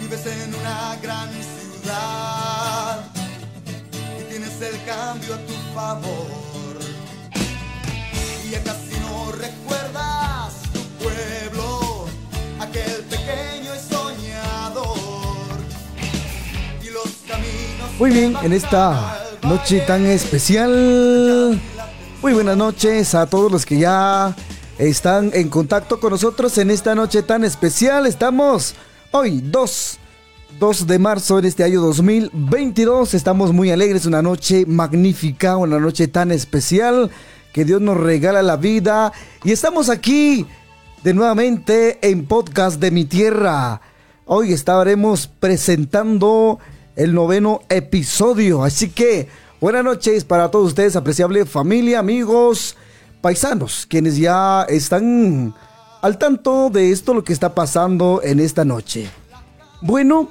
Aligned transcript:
Vives 0.00 0.26
en 0.26 0.54
una 0.54 0.96
gran 1.00 1.30
ciudad 1.30 3.04
y 4.18 4.22
tienes 4.24 4.60
el 4.60 4.84
cambio 4.84 5.34
a 5.34 5.38
tu 5.38 5.52
favor. 5.74 6.78
Y 8.44 8.50
ya 8.50 8.64
Muy 18.00 18.12
bien, 18.12 18.34
en 18.42 18.54
esta 18.54 19.26
noche 19.42 19.80
tan 19.80 20.06
especial. 20.06 21.60
Muy 22.22 22.32
buenas 22.32 22.56
noches 22.56 23.14
a 23.14 23.26
todos 23.26 23.52
los 23.52 23.66
que 23.66 23.76
ya 23.76 24.34
están 24.78 25.30
en 25.34 25.50
contacto 25.50 26.00
con 26.00 26.12
nosotros 26.12 26.56
en 26.56 26.70
esta 26.70 26.94
noche 26.94 27.22
tan 27.22 27.44
especial. 27.44 28.06
Estamos 28.06 28.74
hoy 29.10 29.42
2, 29.42 29.98
2 30.58 30.86
de 30.86 30.98
marzo 30.98 31.40
en 31.40 31.44
este 31.44 31.62
año 31.62 31.82
2022. 31.82 33.12
Estamos 33.12 33.52
muy 33.52 33.70
alegres, 33.70 34.06
una 34.06 34.22
noche 34.22 34.64
magnífica, 34.64 35.58
una 35.58 35.78
noche 35.78 36.08
tan 36.08 36.32
especial 36.32 37.10
que 37.52 37.66
Dios 37.66 37.82
nos 37.82 37.98
regala 37.98 38.42
la 38.42 38.56
vida. 38.56 39.12
Y 39.44 39.52
estamos 39.52 39.90
aquí 39.90 40.46
de 41.04 41.12
nuevamente 41.12 41.98
en 42.00 42.24
podcast 42.24 42.80
de 42.80 42.92
mi 42.92 43.04
tierra. 43.04 43.82
Hoy 44.24 44.54
estaremos 44.54 45.26
presentando 45.26 46.60
el 47.00 47.14
noveno 47.14 47.62
episodio. 47.70 48.62
Así 48.62 48.90
que 48.90 49.26
buenas 49.58 49.82
noches 49.82 50.22
para 50.24 50.50
todos 50.50 50.68
ustedes, 50.68 50.96
apreciable 50.96 51.46
familia, 51.46 51.98
amigos, 51.98 52.76
paisanos, 53.22 53.86
quienes 53.88 54.18
ya 54.18 54.64
están 54.68 55.54
al 56.02 56.18
tanto 56.18 56.68
de 56.68 56.92
esto 56.92 57.14
lo 57.14 57.24
que 57.24 57.32
está 57.32 57.54
pasando 57.54 58.20
en 58.22 58.38
esta 58.38 58.66
noche. 58.66 59.08
Bueno, 59.80 60.28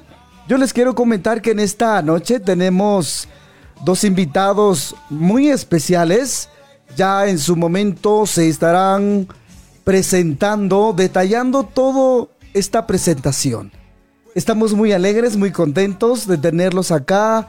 yo 0.48 0.60
les 0.60 0.72
quiero 0.72 0.94
comentar 0.94 1.42
que 1.42 1.52
en 1.52 1.60
esta 1.60 2.04
noche 2.04 2.40
tenemos 2.40 3.28
dos 3.84 4.04
invitados 4.04 4.96
muy 5.10 5.50
especiales. 5.50 6.50
Ya 6.96 7.28
en 7.28 7.40
su 7.40 7.56
momento 7.56 8.28
se 8.28 8.48
estarán 8.48 9.28
presentando, 9.84 10.94
detallando 10.96 11.64
todo 11.64 12.30
esta 12.54 12.86
presentación. 12.86 13.79
Estamos 14.36 14.74
muy 14.74 14.94
alegres, 14.94 15.38
muy 15.38 15.52
contentos 15.52 16.28
de 16.28 16.38
tenerlos 16.38 16.92
acá. 16.92 17.48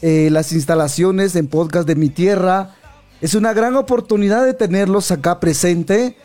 eh, 0.00 0.30
las 0.32 0.52
instalaciones 0.52 1.36
en 1.36 1.46
podcast 1.46 1.86
de 1.86 1.94
mi 1.94 2.08
tierra. 2.08 2.74
Es 3.20 3.36
una 3.36 3.52
gran 3.52 3.76
oportunidad 3.76 4.44
de 4.44 4.52
tenerlos 4.52 5.12
acá 5.12 5.38
presente. 5.38 6.16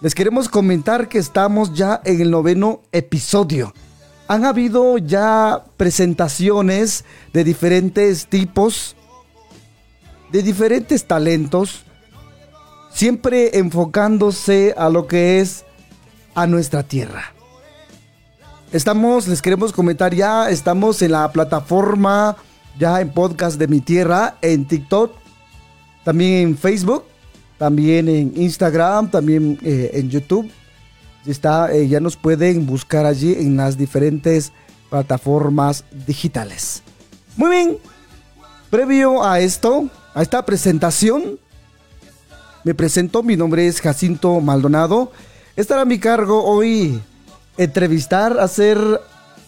Les 0.00 0.14
queremos 0.14 0.48
comentar 0.48 1.08
que 1.08 1.18
estamos 1.18 1.74
ya 1.74 2.00
en 2.04 2.20
el 2.20 2.30
noveno 2.30 2.82
episodio. 2.92 3.74
Han 4.28 4.44
habido 4.44 4.98
ya 4.98 5.64
presentaciones 5.76 7.04
de 7.32 7.42
diferentes 7.42 8.28
tipos, 8.28 8.94
de 10.30 10.42
diferentes 10.44 11.06
talentos, 11.06 11.84
siempre 12.92 13.58
enfocándose 13.58 14.74
a 14.76 14.90
lo 14.90 15.08
que 15.08 15.40
es 15.40 15.64
a 16.36 16.46
nuestra 16.46 16.84
tierra. 16.84 17.33
Estamos, 18.74 19.28
les 19.28 19.40
queremos 19.40 19.72
comentar 19.72 20.12
ya, 20.12 20.50
estamos 20.50 21.00
en 21.00 21.12
la 21.12 21.30
plataforma, 21.30 22.36
ya 22.76 23.00
en 23.00 23.08
podcast 23.12 23.56
de 23.56 23.68
mi 23.68 23.80
tierra, 23.80 24.36
en 24.42 24.64
TikTok, 24.64 25.12
también 26.02 26.48
en 26.48 26.58
Facebook, 26.58 27.04
también 27.56 28.08
en 28.08 28.32
Instagram, 28.34 29.12
también 29.12 29.60
eh, 29.62 29.92
en 29.94 30.10
YouTube. 30.10 30.50
Está, 31.24 31.72
eh, 31.72 31.86
ya 31.86 32.00
nos 32.00 32.16
pueden 32.16 32.66
buscar 32.66 33.06
allí 33.06 33.34
en 33.34 33.56
las 33.56 33.78
diferentes 33.78 34.50
plataformas 34.90 35.84
digitales. 36.08 36.82
Muy 37.36 37.50
bien, 37.50 37.78
previo 38.70 39.22
a 39.22 39.38
esto, 39.38 39.88
a 40.14 40.20
esta 40.20 40.44
presentación, 40.44 41.38
me 42.64 42.74
presento, 42.74 43.22
mi 43.22 43.36
nombre 43.36 43.68
es 43.68 43.80
Jacinto 43.80 44.40
Maldonado. 44.40 45.12
Estará 45.54 45.82
a 45.82 45.84
mi 45.84 46.00
cargo 46.00 46.42
hoy 46.42 47.00
entrevistar, 47.56 48.38
hacer 48.38 48.78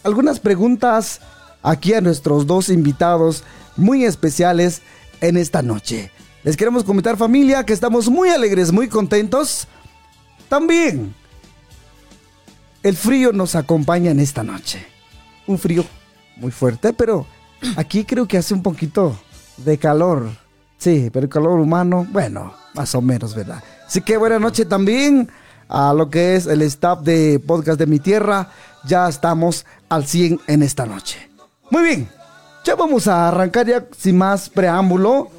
algunas 0.02 0.40
preguntas 0.40 1.20
aquí 1.62 1.94
a 1.94 2.00
nuestros 2.00 2.46
dos 2.46 2.68
invitados 2.68 3.42
muy 3.76 4.04
especiales 4.04 4.82
en 5.20 5.36
esta 5.36 5.62
noche. 5.62 6.10
Les 6.42 6.56
queremos 6.56 6.84
comentar 6.84 7.16
familia 7.16 7.64
que 7.64 7.72
estamos 7.72 8.08
muy 8.08 8.28
alegres, 8.28 8.70
muy 8.70 8.88
contentos. 8.88 9.66
También 10.48 11.14
el 12.82 12.96
frío 12.96 13.32
nos 13.32 13.56
acompaña 13.56 14.12
en 14.12 14.20
esta 14.20 14.44
noche. 14.44 14.86
Un 15.46 15.58
frío 15.58 15.84
muy 16.36 16.52
fuerte, 16.52 16.92
pero 16.92 17.26
aquí 17.76 18.04
creo 18.04 18.28
que 18.28 18.38
hace 18.38 18.54
un 18.54 18.62
poquito 18.62 19.18
de 19.56 19.76
calor. 19.78 20.30
Sí, 20.78 21.10
pero 21.12 21.24
el 21.24 21.30
calor 21.30 21.58
humano, 21.58 22.06
bueno, 22.10 22.54
más 22.74 22.94
o 22.94 23.02
menos, 23.02 23.34
¿verdad? 23.34 23.62
Así 23.86 24.02
que 24.02 24.16
buena 24.16 24.38
noche 24.38 24.66
también 24.66 25.28
a 25.68 25.92
lo 25.92 26.10
que 26.10 26.36
es 26.36 26.46
el 26.46 26.62
staff 26.62 27.00
de 27.00 27.40
Podcast 27.44 27.78
de 27.78 27.86
mi 27.86 27.98
Tierra. 27.98 28.50
Ya 28.84 29.08
estamos 29.08 29.66
al 29.88 30.06
100 30.06 30.40
en 30.46 30.62
esta 30.62 30.86
noche. 30.86 31.30
Muy 31.70 31.82
bien, 31.82 32.08
ya 32.64 32.74
vamos 32.74 33.08
a 33.08 33.28
arrancar 33.28 33.66
ya 33.66 33.86
sin 33.96 34.18
más 34.18 34.48
preámbulo, 34.48 35.30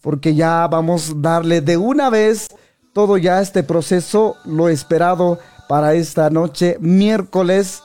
porque 0.00 0.34
ya 0.34 0.66
vamos 0.66 1.10
a 1.10 1.14
darle 1.16 1.60
de 1.60 1.76
una 1.76 2.10
vez 2.10 2.48
todo 2.92 3.18
ya 3.18 3.42
este 3.42 3.62
proceso, 3.62 4.36
lo 4.44 4.68
esperado 4.68 5.38
para 5.68 5.94
esta 5.94 6.30
noche, 6.30 6.78
miércoles 6.80 7.82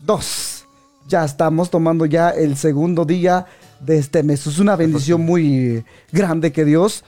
2. 0.00 0.66
Ya 1.08 1.24
estamos 1.24 1.70
tomando 1.70 2.04
ya 2.04 2.30
el 2.30 2.56
segundo 2.56 3.04
día 3.04 3.46
de 3.80 3.98
este 3.98 4.22
mes. 4.22 4.46
Es 4.46 4.58
una 4.58 4.76
bendición 4.76 5.22
muy 5.22 5.84
grande 6.12 6.52
que 6.52 6.64
Dios 6.64 7.04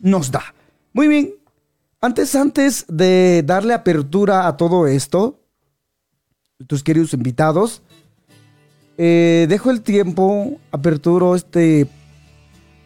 nos 0.00 0.30
da. 0.30 0.42
Muy 0.92 1.08
bien, 1.08 1.34
antes, 2.04 2.34
antes 2.34 2.84
de 2.88 3.42
darle 3.46 3.72
apertura 3.72 4.46
a 4.46 4.56
todo 4.56 4.86
esto, 4.86 5.40
tus 6.66 6.82
queridos 6.82 7.14
invitados, 7.14 7.82
eh, 8.98 9.46
dejo 9.48 9.70
el 9.70 9.80
tiempo, 9.80 10.58
aperturo 10.70 11.34
este, 11.34 11.88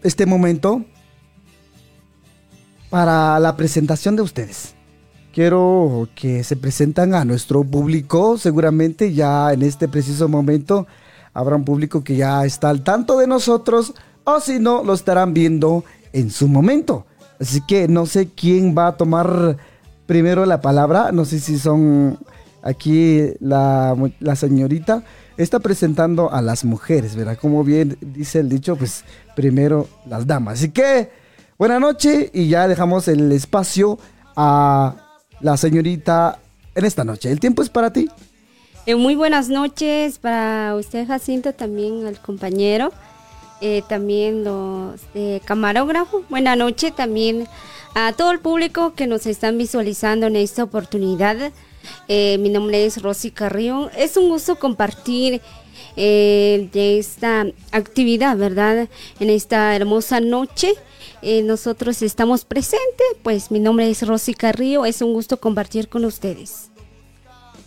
este 0.03 0.25
momento 0.25 0.85
para 2.91 3.41
la 3.41 3.57
presentación 3.57 4.15
de 4.15 4.23
ustedes. 4.23 4.75
Quiero 5.33 6.09
que 6.15 6.45
se 6.45 6.57
presentan 6.57 7.15
a 7.15 7.25
nuestro 7.25 7.65
público, 7.65 8.39
seguramente 8.39 9.13
ya 9.13 9.53
en 9.53 9.63
este 9.63 9.89
preciso 9.89 10.29
momento 10.29 10.87
habrá 11.35 11.57
un 11.57 11.65
público 11.65 12.05
que 12.05 12.17
ya 12.17 12.45
está 12.45 12.71
al 12.71 12.85
tanto 12.85 13.19
de 13.19 13.27
nosotros 13.27 13.95
o 14.23 14.41
si 14.41 14.61
no, 14.61 14.85
lo 14.85 14.95
estarán 14.95 15.35
viendo 15.35 15.85
en 16.13 16.31
su 16.31 16.47
momento. 16.47 17.08
Así 17.41 17.61
que 17.67 17.89
no 17.89 18.07
sé 18.07 18.29
quién 18.29 18.77
va 18.77 18.89
a 18.89 18.97
tomar 18.97 19.57
primero 20.07 20.47
la 20.47 20.61
palabra. 20.61 21.13
No 21.13 21.25
sé 21.25 21.41
si 21.41 21.59
son 21.59 22.19
aquí 22.63 23.31
la, 23.41 23.97
la, 24.21 24.37
señorita. 24.37 25.03
Está 25.37 25.61
presentando 25.61 26.33
a 26.33 26.43
las 26.43 26.65
mujeres, 26.65 27.15
¿verdad? 27.15 27.39
Como 27.41 27.63
bien 27.63 27.97
dice 28.01 28.41
el 28.41 28.49
dicho, 28.49 28.77
pues 28.77 29.05
primero 29.37 29.89
las 30.07 30.27
damas. 30.27 30.55
Así 30.55 30.71
que 30.71 31.11
buena 31.59 31.79
noche 31.79 32.31
y 32.33 32.49
ya 32.49 32.67
dejamos 32.67 33.07
el 33.07 33.31
espacio 33.31 33.99
a 34.35 34.97
la 35.41 35.57
señorita 35.57 36.41
en 36.75 36.85
esta 36.85 37.05
noche. 37.05 37.31
El 37.31 37.39
tiempo 37.39 37.63
es 37.63 37.69
para 37.69 37.93
ti. 37.93 38.09
Eh, 38.87 38.95
muy 38.95 39.15
buenas 39.15 39.49
noches 39.49 40.19
para 40.19 40.75
usted, 40.75 41.07
Jacinto, 41.07 41.53
también 41.53 42.07
al 42.07 42.19
compañero 42.19 42.91
eh, 43.61 43.83
también 43.89 44.45
los 44.45 45.01
de 45.15 45.43
camarógrafo. 45.45 46.23
Buenas 46.29 46.57
noches 46.57 46.95
también 46.95 47.49
a 47.95 48.13
todo 48.13 48.31
el 48.31 48.39
público 48.39 48.95
que 48.95 49.07
nos 49.07 49.27
están 49.27 49.59
visualizando 49.59 50.27
en 50.27 50.37
esta 50.37 50.63
oportunidad. 50.63 51.53
Eh, 52.07 52.39
mi 52.39 52.51
nombre 52.51 52.85
es 52.85 53.03
Rosy 53.03 53.31
Carrión. 53.31 53.91
Es 53.97 54.17
un 54.17 54.29
gusto 54.29 54.57
compartir 54.59 55.41
eh, 55.97 56.69
de 56.73 56.99
esta 56.99 57.47
actividad, 57.73 58.37
¿verdad? 58.37 58.89
En 59.19 59.31
esta 59.31 59.75
hermosa 59.75 60.21
noche. 60.21 60.75
nosotros 61.45 62.01
estamos 62.03 62.45
presentes, 62.45 63.07
pues 63.25 63.51
mi 63.51 63.59
nombre 63.59 63.91
es 63.91 64.07
Rosy 64.07 64.35
Carrillo. 64.35 64.85
Es 64.85 65.03
un 65.03 65.13
gusto 65.13 65.41
compartir 65.41 65.89
con 65.89 66.05
ustedes. 66.05 66.71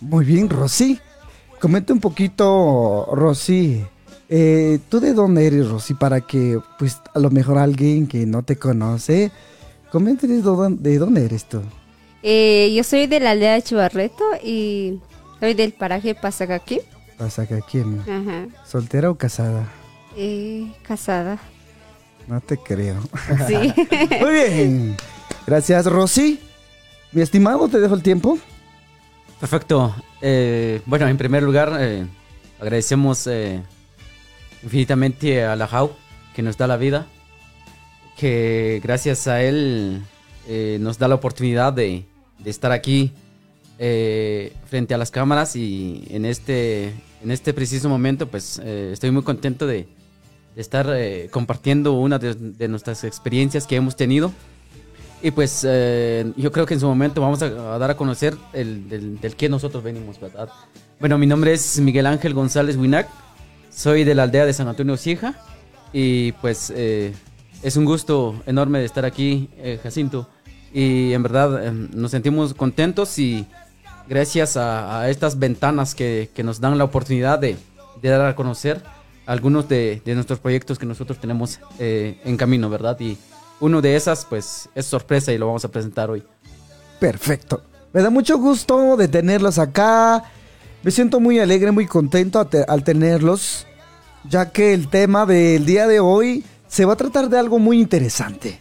Muy 0.00 0.24
bien, 0.24 0.48
Rosy. 0.48 0.98
Comenta 1.60 1.92
un 1.92 2.00
poquito, 2.00 3.08
Rosy. 3.12 3.84
Eh, 4.34 4.78
¿Tú 4.88 4.98
de 4.98 5.12
dónde 5.12 5.46
eres, 5.46 5.68
Rosy? 5.68 5.92
Para 5.92 6.22
que, 6.22 6.58
pues, 6.78 7.02
a 7.12 7.18
lo 7.18 7.28
mejor 7.28 7.58
alguien 7.58 8.06
que 8.06 8.24
no 8.24 8.42
te 8.42 8.56
conoce, 8.56 9.30
comente 9.90 10.26
de 10.26 10.40
dónde, 10.40 10.90
de 10.90 10.98
dónde 10.98 11.26
eres 11.26 11.44
tú. 11.44 11.60
Eh, 12.22 12.72
yo 12.74 12.82
soy 12.82 13.06
de 13.06 13.20
la 13.20 13.32
aldea 13.32 13.52
de 13.52 13.62
Chivarreto 13.62 14.24
y 14.42 15.00
soy 15.38 15.52
del 15.52 15.74
paraje 15.74 16.14
Pasacaquí. 16.14 16.80
Pasacaquí. 17.18 17.82
Ajá. 18.08 18.46
¿Soltera 18.64 19.10
o 19.10 19.16
casada? 19.16 19.68
Eh, 20.16 20.72
casada. 20.82 21.38
No 22.26 22.40
te 22.40 22.56
creo. 22.56 23.02
Sí. 23.46 23.54
Muy 24.20 24.30
bien. 24.30 24.96
Gracias, 25.46 25.84
Rosy. 25.84 26.40
Mi 27.12 27.20
estimado, 27.20 27.68
te 27.68 27.80
dejo 27.80 27.94
el 27.94 28.02
tiempo. 28.02 28.38
Perfecto. 29.38 29.94
Eh, 30.22 30.80
bueno, 30.86 31.06
en 31.06 31.18
primer 31.18 31.42
lugar, 31.42 31.76
eh, 31.78 32.06
agradecemos 32.58 33.26
eh, 33.26 33.60
infinitamente 34.62 35.44
a 35.44 35.56
la 35.56 35.66
JAU 35.66 35.92
que 36.34 36.42
nos 36.42 36.56
da 36.56 36.66
la 36.66 36.76
vida, 36.76 37.06
que 38.16 38.80
gracias 38.82 39.26
a 39.26 39.42
él 39.42 40.02
eh, 40.48 40.78
nos 40.80 40.98
da 40.98 41.08
la 41.08 41.14
oportunidad 41.14 41.72
de, 41.72 42.04
de 42.38 42.50
estar 42.50 42.72
aquí 42.72 43.12
eh, 43.78 44.52
frente 44.66 44.94
a 44.94 44.98
las 44.98 45.10
cámaras 45.10 45.56
y 45.56 46.04
en 46.10 46.24
este, 46.24 46.92
en 47.22 47.30
este 47.30 47.52
preciso 47.52 47.88
momento 47.88 48.28
pues 48.28 48.60
eh, 48.62 48.90
estoy 48.92 49.10
muy 49.10 49.22
contento 49.22 49.66
de, 49.66 49.88
de 50.54 50.60
estar 50.60 50.86
eh, 50.94 51.28
compartiendo 51.30 51.92
una 51.92 52.18
de, 52.18 52.34
de 52.34 52.68
nuestras 52.68 53.04
experiencias 53.04 53.66
que 53.66 53.76
hemos 53.76 53.96
tenido. 53.96 54.32
Y 55.24 55.30
pues 55.30 55.64
eh, 55.68 56.32
yo 56.36 56.50
creo 56.50 56.66
que 56.66 56.74
en 56.74 56.80
su 56.80 56.86
momento 56.86 57.20
vamos 57.20 57.40
a, 57.42 57.46
a 57.74 57.78
dar 57.78 57.92
a 57.92 57.96
conocer 57.96 58.36
el, 58.52 58.88
del, 58.88 59.20
del 59.20 59.36
que 59.36 59.48
nosotros 59.48 59.82
venimos, 59.84 60.20
¿verdad? 60.20 60.48
Bueno, 60.98 61.16
mi 61.16 61.28
nombre 61.28 61.52
es 61.52 61.78
Miguel 61.78 62.06
Ángel 62.06 62.34
González 62.34 62.76
Winac, 62.76 63.08
soy 63.74 64.04
de 64.04 64.14
la 64.14 64.24
aldea 64.24 64.46
de 64.46 64.52
San 64.52 64.68
Antonio 64.68 64.96
Cija 64.96 65.34
y 65.92 66.32
pues 66.32 66.72
eh, 66.74 67.12
es 67.62 67.76
un 67.76 67.84
gusto 67.84 68.40
enorme 68.46 68.78
de 68.78 68.84
estar 68.84 69.04
aquí, 69.04 69.50
eh, 69.58 69.78
Jacinto, 69.82 70.28
y 70.72 71.12
en 71.12 71.22
verdad 71.22 71.66
eh, 71.66 71.72
nos 71.72 72.10
sentimos 72.10 72.54
contentos 72.54 73.18
y 73.18 73.46
gracias 74.08 74.56
a, 74.56 75.00
a 75.00 75.10
estas 75.10 75.38
ventanas 75.38 75.94
que, 75.94 76.30
que 76.34 76.42
nos 76.42 76.60
dan 76.60 76.78
la 76.78 76.84
oportunidad 76.84 77.38
de, 77.38 77.56
de 78.00 78.08
dar 78.08 78.26
a 78.26 78.34
conocer 78.34 78.82
algunos 79.26 79.68
de, 79.68 80.02
de 80.04 80.14
nuestros 80.14 80.38
proyectos 80.38 80.78
que 80.78 80.86
nosotros 80.86 81.18
tenemos 81.18 81.60
eh, 81.78 82.20
en 82.24 82.36
camino, 82.36 82.68
¿verdad? 82.68 82.98
Y 83.00 83.16
uno 83.60 83.80
de 83.80 83.96
esas, 83.96 84.24
pues, 84.24 84.68
es 84.74 84.86
sorpresa 84.86 85.32
y 85.32 85.38
lo 85.38 85.46
vamos 85.46 85.64
a 85.64 85.70
presentar 85.70 86.10
hoy. 86.10 86.24
Perfecto. 86.98 87.62
Me 87.92 88.02
da 88.02 88.10
mucho 88.10 88.38
gusto 88.38 88.96
de 88.96 89.08
tenerlos 89.08 89.58
acá. 89.58 90.24
Me 90.82 90.90
siento 90.90 91.20
muy 91.20 91.38
alegre, 91.38 91.70
muy 91.70 91.86
contento 91.86 92.48
al 92.66 92.84
tenerlos, 92.84 93.66
ya 94.28 94.50
que 94.50 94.74
el 94.74 94.88
tema 94.88 95.26
del 95.26 95.64
día 95.64 95.86
de 95.86 96.00
hoy 96.00 96.44
se 96.66 96.84
va 96.84 96.94
a 96.94 96.96
tratar 96.96 97.28
de 97.28 97.38
algo 97.38 97.60
muy 97.60 97.80
interesante. 97.80 98.58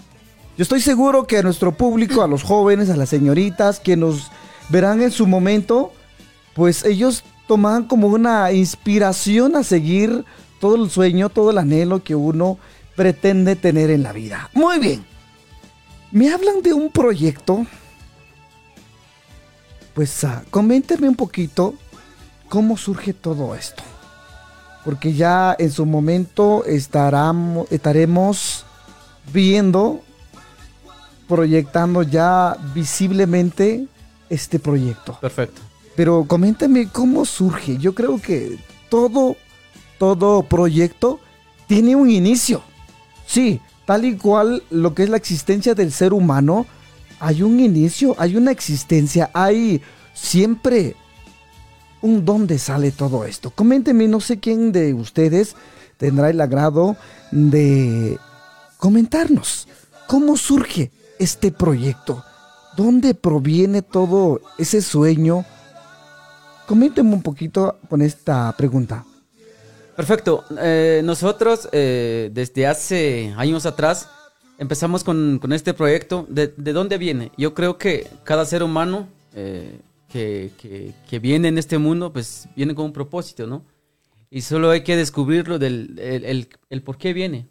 Yo 0.56 0.64
estoy 0.64 0.82
seguro 0.82 1.26
que 1.26 1.40
a 1.40 1.42
nuestro 1.44 1.72
público, 1.72 2.22
a 2.22 2.28
los 2.28 2.44
jóvenes, 2.44 2.90
a 2.90 2.96
las 2.96 3.10
señoritas 3.10 3.80
que 3.80 3.98
nos 3.98 4.32
verán 4.70 5.02
en 5.02 5.10
su 5.10 5.26
momento, 5.26 5.94
pues 6.54 6.86
ellos 6.86 7.24
toman 7.48 7.86
como 7.86 8.08
una 8.08 8.52
inspiración 8.52 9.56
a 9.56 9.64
seguir 9.64 10.24
todo 10.60 10.76
el 10.76 10.92
sueño, 10.92 11.30
todo 11.30 11.50
el 11.50 11.58
anhelo 11.58 12.04
que 12.04 12.14
uno 12.14 12.60
pretende 12.96 13.56
tener 13.56 13.90
en 13.90 14.04
la 14.04 14.14
vida. 14.14 14.50
Muy 14.54 14.78
bien. 14.78 15.04
Me 16.12 16.32
hablan 16.32 16.62
de 16.62 16.74
un 16.74 16.92
proyecto 16.92 17.66
pues 19.94 20.24
ah, 20.24 20.44
coméntenme 20.50 21.10
un 21.10 21.16
poquito 21.16 21.76
cómo 22.52 22.76
surge 22.76 23.14
todo 23.14 23.56
esto. 23.56 23.82
Porque 24.84 25.14
ya 25.14 25.56
en 25.58 25.72
su 25.72 25.86
momento 25.86 26.66
estaremos 26.66 28.66
viendo, 29.32 30.02
proyectando 31.30 32.04
ya 32.04 32.58
visiblemente 32.74 33.88
este 34.30 34.60
proyecto. 34.60 35.18
Perfecto. 35.22 35.62
Pero 35.96 36.26
coméntame 36.28 36.90
cómo 36.90 37.24
surge. 37.24 37.78
Yo 37.78 37.96
creo 37.96 38.22
que 38.22 38.60
todo, 38.90 39.38
todo 39.98 40.44
proyecto 40.44 41.22
tiene 41.68 41.96
un 41.96 42.10
inicio. 42.10 42.62
Sí, 43.26 43.62
tal 43.86 44.04
y 44.04 44.18
cual 44.18 44.62
lo 44.70 44.94
que 44.94 45.04
es 45.04 45.10
la 45.10 45.16
existencia 45.16 45.74
del 45.74 45.94
ser 45.94 46.12
humano, 46.12 46.66
hay 47.22 47.44
un 47.44 47.62
inicio, 47.62 48.14
hay 48.18 48.36
una 48.36 48.52
existencia, 48.52 49.30
hay 49.34 49.82
siempre 50.14 50.98
un 52.02 52.26
dónde 52.26 52.58
sale 52.58 52.92
todo 52.92 53.26
esto. 53.26 53.52
Coménteme, 53.52 54.08
no 54.08 54.20
sé 54.20 54.40
quién 54.40 54.72
de 54.72 54.94
ustedes 54.94 55.56
tendrá 55.98 56.30
el 56.30 56.42
agrado 56.42 56.96
de 57.32 58.18
comentarnos 58.78 59.68
cómo 60.08 60.36
surge 60.36 60.92
este 61.20 61.52
proyecto, 61.52 62.22
dónde 62.76 63.14
proviene 63.14 63.82
todo 63.82 64.42
ese 64.58 64.82
sueño. 64.82 65.46
Coménteme 66.68 67.14
un 67.14 67.22
poquito 67.22 67.78
con 67.90 68.02
esta 68.02 68.54
pregunta. 68.58 69.06
Perfecto. 69.96 70.44
Eh, 70.60 71.02
nosotros 71.04 71.70
eh, 71.72 72.30
desde 72.34 72.68
hace 72.68 73.34
años 73.38 73.66
atrás 73.66 74.10
empezamos 74.58 75.04
con, 75.04 75.40
con 75.40 75.54
este 75.54 75.74
proyecto. 75.74 76.26
¿De, 76.28 76.48
de 76.48 76.74
dónde 76.74 76.98
viene? 76.98 77.32
Yo 77.38 77.54
creo 77.54 77.78
que 77.78 78.08
cada 78.24 78.46
ser 78.46 78.64
humano 78.64 79.08
eh, 79.34 79.80
que, 80.12 80.52
que- 80.62 80.94
que 81.10 81.20
viene 81.20 81.48
en 81.48 81.58
este 81.58 81.78
mundo, 81.78 82.12
pues 82.14 82.48
viene 82.56 82.76
con 82.76 82.86
un 82.86 82.94
propósito, 82.94 83.48
¿no? 83.48 83.64
Y 84.30 84.42
solo 84.42 84.70
hay 84.72 84.84
que 84.84 84.96
descubrirlo 84.96 85.60
del 85.60 85.98
el, 86.00 86.48
el- 86.70 86.82
por 86.84 86.98
qué 86.98 87.14
viene. 87.14 87.48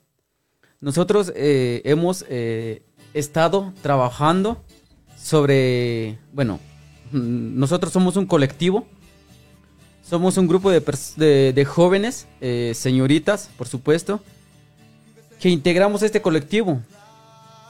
Nosotros 0.81 1.33
eh, 1.37 1.83
hemos 1.85 2.25
eh, 2.29 2.83
estado 3.13 3.73
trabajando 3.83 4.63
sobre, 5.17 6.19
bueno, 6.33 6.59
nosotros 7.13 7.93
somos 7.93 8.17
un 8.17 8.27
colectivo 8.27 8.87
somos 10.03 10.37
un 10.39 10.49
grupo 10.49 10.71
de, 10.73 11.53
de- 11.55 11.65
jóvenes, 11.65 12.27
eh, 12.41 12.73
señoritas, 12.75 13.49
por 13.57 13.69
supuesto, 13.69 14.21
que 15.39 15.49
integramos 15.51 16.03
este 16.03 16.21
colectivo. 16.21 16.81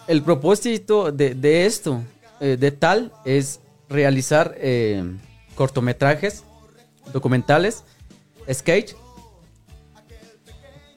El 0.06 0.22
propósito 0.22 1.12
de, 1.12 1.34
de 1.34 1.66
esto, 1.66 2.02
de 2.40 2.70
tal, 2.70 3.12
es 3.26 3.60
realizar 3.90 4.54
eh, 4.58 5.04
cortometrajes, 5.56 6.44
documentales, 7.12 7.84
sketch, 8.50 8.92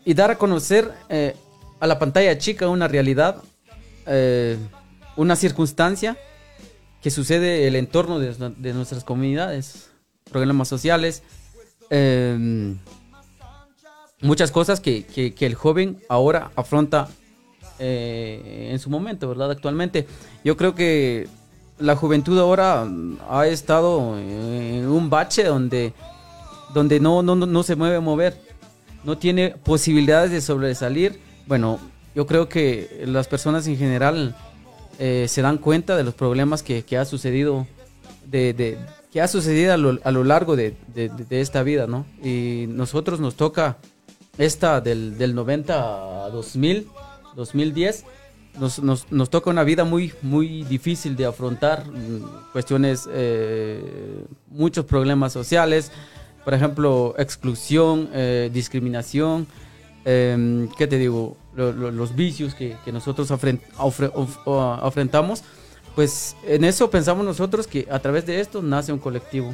y 0.06 0.14
dar 0.14 0.32
a 0.32 0.38
conocer 0.38 0.94
eh, 1.10 1.36
a 1.80 1.88
la 1.88 1.98
pantalla 2.00 2.38
chica 2.38 2.70
una 2.70 2.88
realidad, 2.88 3.42
eh, 4.06 4.58
una 5.18 5.36
circunstancia 5.36 6.18
que 7.02 7.10
sucede 7.12 7.62
en 7.64 7.68
el 7.70 7.76
entorno 7.76 8.20
de, 8.20 8.74
nuestras 8.74 9.04
comunidades, 9.04 9.90
problemas 10.32 10.68
sociales, 10.68 11.24
eh, 11.90 12.76
muchas 14.22 14.52
cosas 14.52 14.80
que, 14.80 15.04
que- 15.06 15.46
el 15.46 15.56
joven 15.56 16.00
ahora 16.08 16.52
afronta 16.56 17.10
en 17.80 18.80
su 18.80 18.90
momento, 18.90 19.28
¿verdad? 19.28 19.52
Actualmente. 19.52 20.08
Yo 20.46 20.56
creo 20.56 20.74
que 20.74 21.28
la 21.84 21.96
juventud 21.96 22.38
ahora 22.40 22.86
mm, 22.86 23.18
ha 23.30 23.48
estado 23.48 24.18
en 24.18 24.88
un 24.88 25.10
bache 25.10 25.44
donde, 25.44 25.94
donde 26.74 27.00
no, 27.00 27.22
no, 27.22 27.36
no- 27.36 27.64
se 27.64 27.76
mueve 27.76 27.98
a 27.98 28.02
mover, 28.02 28.40
no 29.04 29.18
tiene 29.18 29.52
posibilidades 29.64 30.32
de 30.32 30.42
sobresalir. 30.42 31.20
Bueno, 31.46 31.80
yo 32.16 32.26
creo 32.26 32.48
que 32.48 33.04
las 33.06 33.28
personas 33.28 33.68
en 33.68 33.78
general 33.78 34.36
eh, 35.00 35.26
se 35.28 35.42
dan 35.42 35.58
cuenta 35.58 35.98
de 35.98 36.04
los 36.04 36.14
problemas 36.14 36.64
que, 36.64 36.84
que 36.84 36.98
ha 36.98 37.06
sucedido 37.06 37.68
de, 38.26 38.54
de- 38.54 38.78
que 39.12 39.22
ha 39.22 39.28
sucedido 39.28 39.74
a 39.74 39.78
lo, 39.78 40.00
a 40.04 40.12
lo 40.12 40.24
largo 40.24 40.56
de, 40.56 40.76
de- 40.96 41.10
de 41.10 41.42
esta 41.42 41.64
vida, 41.64 41.86
¿no? 41.86 42.06
Y 42.24 42.66
nosotros 42.70 43.20
nos 43.20 43.36
toca 43.36 43.78
esta 44.38 44.80
del, 44.82 45.18
del 45.18 45.36
90 45.36 46.26
a 46.26 46.30
2000, 46.30 46.88
2010, 47.36 48.06
nos, 48.60 48.80
nos, 48.82 49.12
nos 49.12 49.30
toca 49.30 49.50
una 49.50 49.64
vida 49.64 49.84
muy, 49.84 50.14
muy 50.22 50.64
difícil 50.64 51.16
de 51.16 51.26
afrontar, 51.26 51.86
mm, 51.90 52.52
cuestiones, 52.52 53.08
eh, 53.12 54.26
muchos 54.50 54.86
problemas 54.86 55.34
sociales, 55.34 55.92
por 56.44 56.54
ejemplo, 56.54 57.16
exclusión, 57.18 58.10
eh, 58.14 58.50
discriminación, 58.54 59.48
eh, 60.06 60.68
¿qué 60.78 60.88
te 60.88 60.98
digo? 60.98 61.38
Lo- 61.56 61.72
lo- 61.72 61.92
los 61.92 62.16
vicios 62.16 62.54
que, 62.56 62.76
que 62.84 62.92
nosotros 62.92 63.30
afrentamos, 63.32 65.44
pues 65.96 66.36
en 66.48 66.64
eso 66.64 66.90
pensamos 66.90 67.26
nosotros 67.26 67.68
que 67.68 67.88
a 67.92 68.00
través 68.00 68.26
de 68.26 68.40
esto 68.40 68.62
nace 68.62 68.92
un 68.92 69.00
colectivo. 69.00 69.54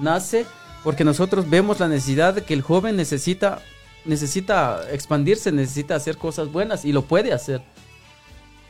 Nace 0.00 0.44
porque 0.84 1.04
nosotros 1.04 1.48
vemos 1.48 1.80
la 1.80 1.88
necesidad 1.88 2.34
de 2.34 2.42
que 2.44 2.54
el 2.54 2.62
joven 2.62 2.96
necesita, 2.96 3.60
necesita 4.04 4.82
expandirse, 4.92 5.52
necesita 5.52 5.94
hacer 5.94 6.16
cosas 6.18 6.50
buenas 6.52 6.84
y 6.84 6.92
lo 6.92 7.02
puede 7.02 7.32
hacer. 7.32 7.62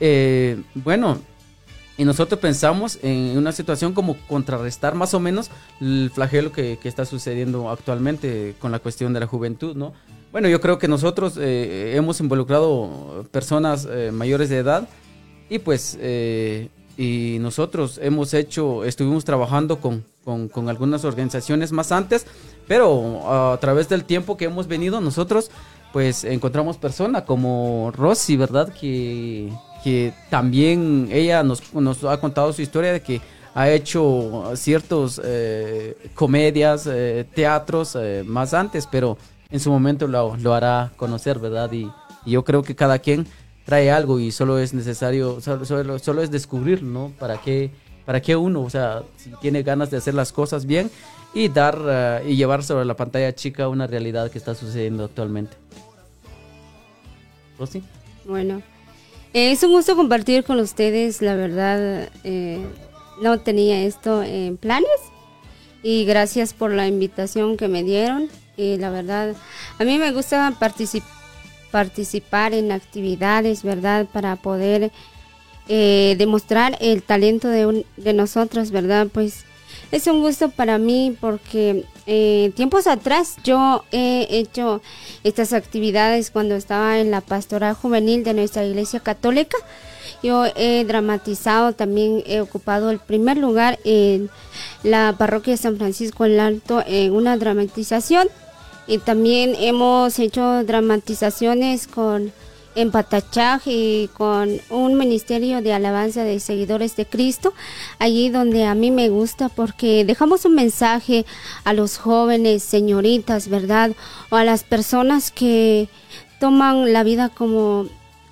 Eh, 0.00 0.62
bueno, 0.75 1.19
y 1.97 2.05
nosotros 2.05 2.38
pensamos 2.38 2.99
en 3.02 3.37
una 3.37 3.52
situación 3.52 3.93
como 3.93 4.17
contrarrestar 4.28 4.95
más 4.95 5.14
o 5.14 5.21
menos 5.21 5.50
el 5.81 6.11
flagelo 6.14 6.52
que, 6.52 6.78
que 6.81 6.88
está 6.88 7.05
sucediendo 7.05 7.71
actualmente 7.71 8.55
con 8.61 8.71
la 8.71 8.78
cuestión 8.78 9.12
de 9.12 9.21
la 9.21 9.26
juventud, 9.26 9.76
¿no? 9.76 9.93
Bueno, 10.31 10.49
yo 10.49 10.61
creo 10.61 10.78
que 10.78 10.88
nosotros 10.88 11.38
eh, 11.38 11.95
hemos 11.97 12.21
involucrado 12.21 13.26
personas 13.31 13.88
eh, 13.90 14.11
mayores 14.12 14.50
de 14.50 14.59
edad 14.59 14.88
y 15.49 15.59
pues 15.59 15.97
eh, 16.00 16.69
y 16.99 17.38
nosotros 17.40 17.99
hemos 18.02 18.35
hecho, 18.35 18.85
estuvimos 18.85 19.25
trabajando 19.25 19.81
con, 19.81 20.05
con, 20.25 20.49
con 20.49 20.69
algunas 20.69 21.05
organizaciones 21.05 21.73
más 21.73 21.93
antes, 21.93 22.26
pero 22.67 23.52
a 23.52 23.59
través 23.59 23.88
del 23.88 24.05
tiempo 24.05 24.37
que 24.37 24.47
hemos 24.47 24.67
venido 24.67 25.00
nosotros 25.00 25.50
pues 25.93 26.25
encontramos 26.25 26.76
personas 26.76 27.23
como 27.23 27.93
Rosy, 27.97 28.37
¿verdad? 28.37 28.73
Que, 28.75 29.50
que 29.82 30.12
también 30.30 31.08
ella 31.11 31.42
nos, 31.42 31.73
nos 31.75 32.04
ha 32.04 32.20
contado 32.20 32.52
su 32.52 32.62
historia 32.62 32.92
de 32.92 33.00
que 33.00 33.20
ha 33.58 33.70
hecho 33.70 34.52
ciertos 34.54 35.20
eh, 35.25 35.97
comedias, 36.14 36.87
eh, 36.87 37.26
teatros 37.35 37.97
eh, 37.99 38.23
más 38.25 38.54
antes, 38.54 38.87
pero 38.87 39.18
en 39.50 39.58
su 39.58 39.70
momento 39.70 40.06
lo, 40.06 40.37
lo 40.37 40.54
hará 40.54 40.92
conocer, 40.97 41.40
¿verdad? 41.40 41.73
Y, 41.73 41.90
yo 42.26 42.44
creo 42.44 42.62
que 42.62 42.76
cada 42.76 42.99
quien 42.99 43.26
trae 43.64 43.90
algo 43.90 44.20
y 44.20 44.32
solo 44.32 44.58
es 44.58 44.75
necesario, 44.75 45.40
solo, 45.40 45.99
solo, 45.99 46.23
es 46.23 46.30
descubrir, 46.30 46.82
¿no? 46.82 47.12
¿Para 47.18 47.38
qué, 47.38 47.70
¿Para 48.04 48.20
qué 48.20 48.37
uno, 48.37 48.62
o 48.62 48.70
sea, 48.70 49.02
si 49.16 49.30
tiene 49.40 49.62
ganas 49.62 49.90
de 49.90 49.97
hacer 49.97 50.12
las 50.12 50.30
cosas 50.30 50.66
bien 50.66 50.90
y 51.32 51.49
dar 51.49 52.23
y 52.26 52.37
llevar 52.37 52.62
sobre 52.64 52.85
la 52.85 52.94
pantalla 52.94 53.35
chica 53.35 53.68
una 53.68 53.87
realidad 53.87 54.30
que 54.30 54.37
está 54.37 54.54
sucediendo 54.54 55.04
actualmente? 55.04 55.56
¿Rosy? 57.58 57.82
Bueno, 58.26 58.61
eh, 59.35 59.52
es 59.52 59.62
un 59.62 59.73
gusto 59.73 59.97
compartir 59.97 60.44
con 60.44 60.58
ustedes, 60.61 61.23
la 61.23 61.35
verdad, 61.35 62.08
eh, 62.25 62.58
no 63.23 63.40
tenía 63.40 63.82
esto 63.82 64.23
en 64.23 64.56
planes 64.56 64.88
y 65.82 66.04
gracias 66.04 66.54
por 66.54 66.70
la 66.70 66.87
invitación 66.87 67.56
que 67.56 67.68
me 67.68 67.82
dieron 67.82 68.28
y 68.56 68.76
la 68.76 68.90
verdad, 68.90 69.35
a 69.78 69.85
mí 69.85 69.99
me 69.99 70.12
gusta 70.12 70.52
participar 71.70 72.54
en 72.54 72.73
actividades, 72.73 73.62
¿verdad? 73.62 74.06
Para 74.12 74.37
poder 74.37 74.90
eh, 75.68 76.16
demostrar 76.18 76.76
el 76.80 77.02
talento 77.02 77.49
de, 77.49 77.66
un, 77.66 77.85
de 77.97 78.14
nosotros, 78.14 78.70
¿verdad? 78.70 79.08
Pues 79.12 79.44
es 79.90 80.07
un 80.07 80.21
gusto 80.21 80.50
para 80.50 80.78
mí 80.78 81.16
porque 81.21 81.85
eh, 82.07 82.52
tiempos 82.57 82.87
atrás 82.87 83.37
yo 83.45 83.85
he 83.92 84.26
hecho 84.30 84.83
estas 85.25 85.52
actividades 85.52 86.30
cuando 86.30 86.57
estaba 86.57 86.99
en 86.99 87.11
la 87.11 87.21
pastoral 87.21 87.75
juvenil 87.75 88.25
de 88.25 88.35
nuestra 88.35 88.64
iglesia 88.64 89.00
católica. 89.00 89.57
Yo 90.23 90.45
he 90.57 90.85
dramatizado, 90.85 91.75
también 91.75 92.23
he 92.26 92.40
ocupado 92.40 92.90
el 92.90 92.99
primer 92.99 93.37
lugar 93.37 93.78
en 93.85 94.30
la 94.83 95.14
parroquia 95.16 95.52
de 95.52 95.59
San 95.59 95.76
Francisco 95.76 96.25
el 96.25 96.40
Alto 96.40 96.83
en 96.87 97.12
una 97.12 97.37
dramatización 97.37 98.28
y 98.87 98.99
también 98.99 99.54
hemos 99.59 100.18
hecho 100.18 100.64
dramatizaciones 100.64 101.87
con 101.87 102.33
en 102.78 102.92
Patachaj 102.92 103.62
y 103.66 104.08
con 104.14 104.61
un 104.70 104.97
ministerio 104.97 105.61
de 105.62 105.73
alabanza 105.73 106.23
de 106.23 106.38
seguidores 106.38 106.94
de 106.94 107.06
Cristo, 107.06 107.52
allí 107.99 108.30
donde 108.30 108.66
a 108.66 108.75
mí 108.76 108.92
me 108.92 109.08
gusta 109.08 109.49
porque 109.49 110.04
dejamos 110.04 110.44
un 110.44 110.54
mensaje 110.54 111.26
a 111.64 111.73
los 111.73 111.99
jóvenes, 111.99 112.62
señoritas, 112.62 113.49
¿verdad? 113.49 113.90
O 114.30 114.37
a 114.37 114.44
las 114.44 114.62
personas 114.62 115.32
que 115.32 115.88
toman 116.38 116.92
la 116.92 117.02
vida 117.02 117.30
como, 117.30 117.87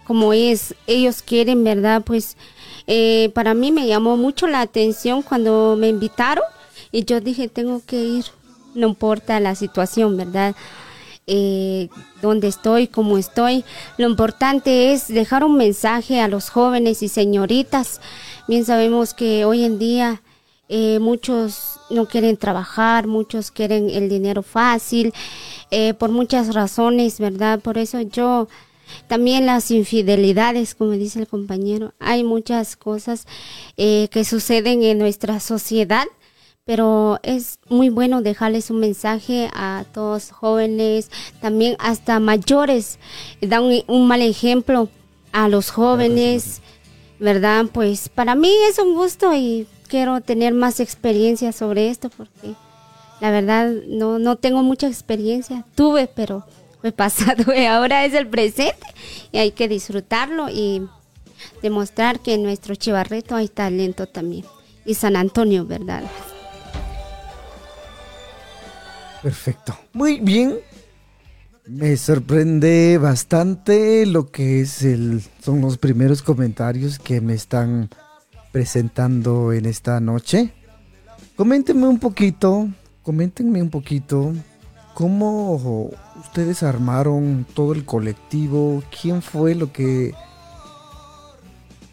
como 0.04 0.32
es, 0.32 0.76
ellos 0.86 1.22
quieren, 1.22 1.64
¿verdad? 1.64 2.02
Pues 2.06 2.36
eh, 2.86 3.30
para 3.34 3.52
mí 3.54 3.72
me 3.72 3.88
llamó 3.88 4.16
mucho 4.16 4.46
la 4.46 4.60
atención 4.60 5.22
cuando 5.22 5.76
me 5.76 5.88
invitaron 5.88 6.44
y 6.92 7.04
yo 7.04 7.20
dije, 7.20 7.48
tengo 7.48 7.82
que 7.84 7.96
ir 7.96 8.24
no 8.76 8.88
importa 8.88 9.40
la 9.40 9.54
situación, 9.54 10.16
¿verdad? 10.16 10.54
Eh, 11.28 11.88
donde 12.22 12.46
estoy, 12.46 12.86
cómo 12.86 13.18
estoy. 13.18 13.64
Lo 13.98 14.08
importante 14.08 14.92
es 14.92 15.08
dejar 15.08 15.42
un 15.42 15.56
mensaje 15.56 16.20
a 16.20 16.28
los 16.28 16.50
jóvenes 16.50 17.02
y 17.02 17.08
señoritas. 17.08 18.00
Bien 18.46 18.64
sabemos 18.64 19.12
que 19.12 19.44
hoy 19.44 19.64
en 19.64 19.80
día 19.80 20.22
eh, 20.68 21.00
muchos 21.00 21.80
no 21.90 22.06
quieren 22.06 22.36
trabajar, 22.36 23.08
muchos 23.08 23.50
quieren 23.50 23.90
el 23.90 24.08
dinero 24.08 24.44
fácil, 24.44 25.12
eh, 25.72 25.94
por 25.94 26.10
muchas 26.10 26.54
razones, 26.54 27.18
¿verdad? 27.18 27.58
Por 27.58 27.76
eso 27.76 28.00
yo 28.02 28.46
también 29.08 29.46
las 29.46 29.72
infidelidades, 29.72 30.76
como 30.76 30.92
dice 30.92 31.18
el 31.18 31.26
compañero, 31.26 31.92
hay 31.98 32.22
muchas 32.22 32.76
cosas 32.76 33.26
que 33.76 34.24
suceden 34.24 34.84
en 34.84 35.00
nuestra 35.00 35.40
sociedad 35.40 36.06
pero 36.66 37.20
es 37.22 37.60
muy 37.68 37.90
bueno 37.90 38.22
dejarles 38.22 38.70
un 38.70 38.80
mensaje 38.80 39.48
a 39.54 39.84
todos 39.94 40.32
jóvenes, 40.32 41.10
también 41.40 41.76
hasta 41.78 42.18
mayores, 42.18 42.98
da 43.40 43.60
un, 43.60 44.08
mal 44.08 44.20
ejemplo 44.20 44.88
a 45.30 45.48
los 45.48 45.70
jóvenes, 45.70 46.60
¿verdad? 47.20 47.66
Pues 47.72 48.08
para 48.08 48.34
mí 48.34 48.50
es 48.68 48.80
un 48.80 48.94
gusto 48.94 49.32
y 49.32 49.68
quiero 49.86 50.20
tener 50.20 50.54
más 50.54 50.80
experiencia 50.80 51.52
sobre 51.52 51.88
esto 51.88 52.10
porque 52.10 52.54
la 53.20 53.30
verdad 53.30 53.70
no, 53.86 54.18
no 54.18 54.34
tengo 54.34 54.64
mucha 54.64 54.88
experiencia, 54.88 55.64
tuve, 55.76 56.08
pero 56.08 56.44
fue 56.80 56.90
pasado 56.90 57.54
y 57.54 57.64
ahora 57.66 58.04
es 58.04 58.12
el 58.12 58.26
presente 58.26 58.88
y 59.30 59.38
hay 59.38 59.52
que 59.52 59.68
disfrutarlo 59.68 60.48
y 60.50 60.82
demostrar 61.62 62.18
que 62.18 62.34
en 62.34 62.42
nuestro 62.42 62.74
Chivarreto 62.74 63.36
hay 63.36 63.46
talento 63.46 64.06
también. 64.06 64.44
Y 64.84 64.94
San 64.94 65.16
Antonio, 65.16 65.64
¿verdad? 65.64 66.04
Perfecto. 69.26 69.76
Muy 69.92 70.20
bien. 70.20 70.54
Me 71.66 71.96
sorprende 71.96 72.96
bastante 72.96 74.06
lo 74.06 74.30
que 74.30 74.60
es 74.60 74.84
el 74.84 75.20
son 75.42 75.60
los 75.60 75.78
primeros 75.78 76.22
comentarios 76.22 77.00
que 77.00 77.20
me 77.20 77.34
están 77.34 77.90
presentando 78.52 79.52
en 79.52 79.66
esta 79.66 79.98
noche. 79.98 80.52
Coméntenme 81.34 81.88
un 81.88 81.98
poquito, 81.98 82.68
coméntenme 83.02 83.60
un 83.60 83.70
poquito 83.70 84.32
cómo 84.94 85.90
ustedes 86.20 86.62
armaron 86.62 87.44
todo 87.52 87.72
el 87.72 87.84
colectivo, 87.84 88.80
quién 89.02 89.22
fue 89.22 89.56
lo 89.56 89.72
que 89.72 90.14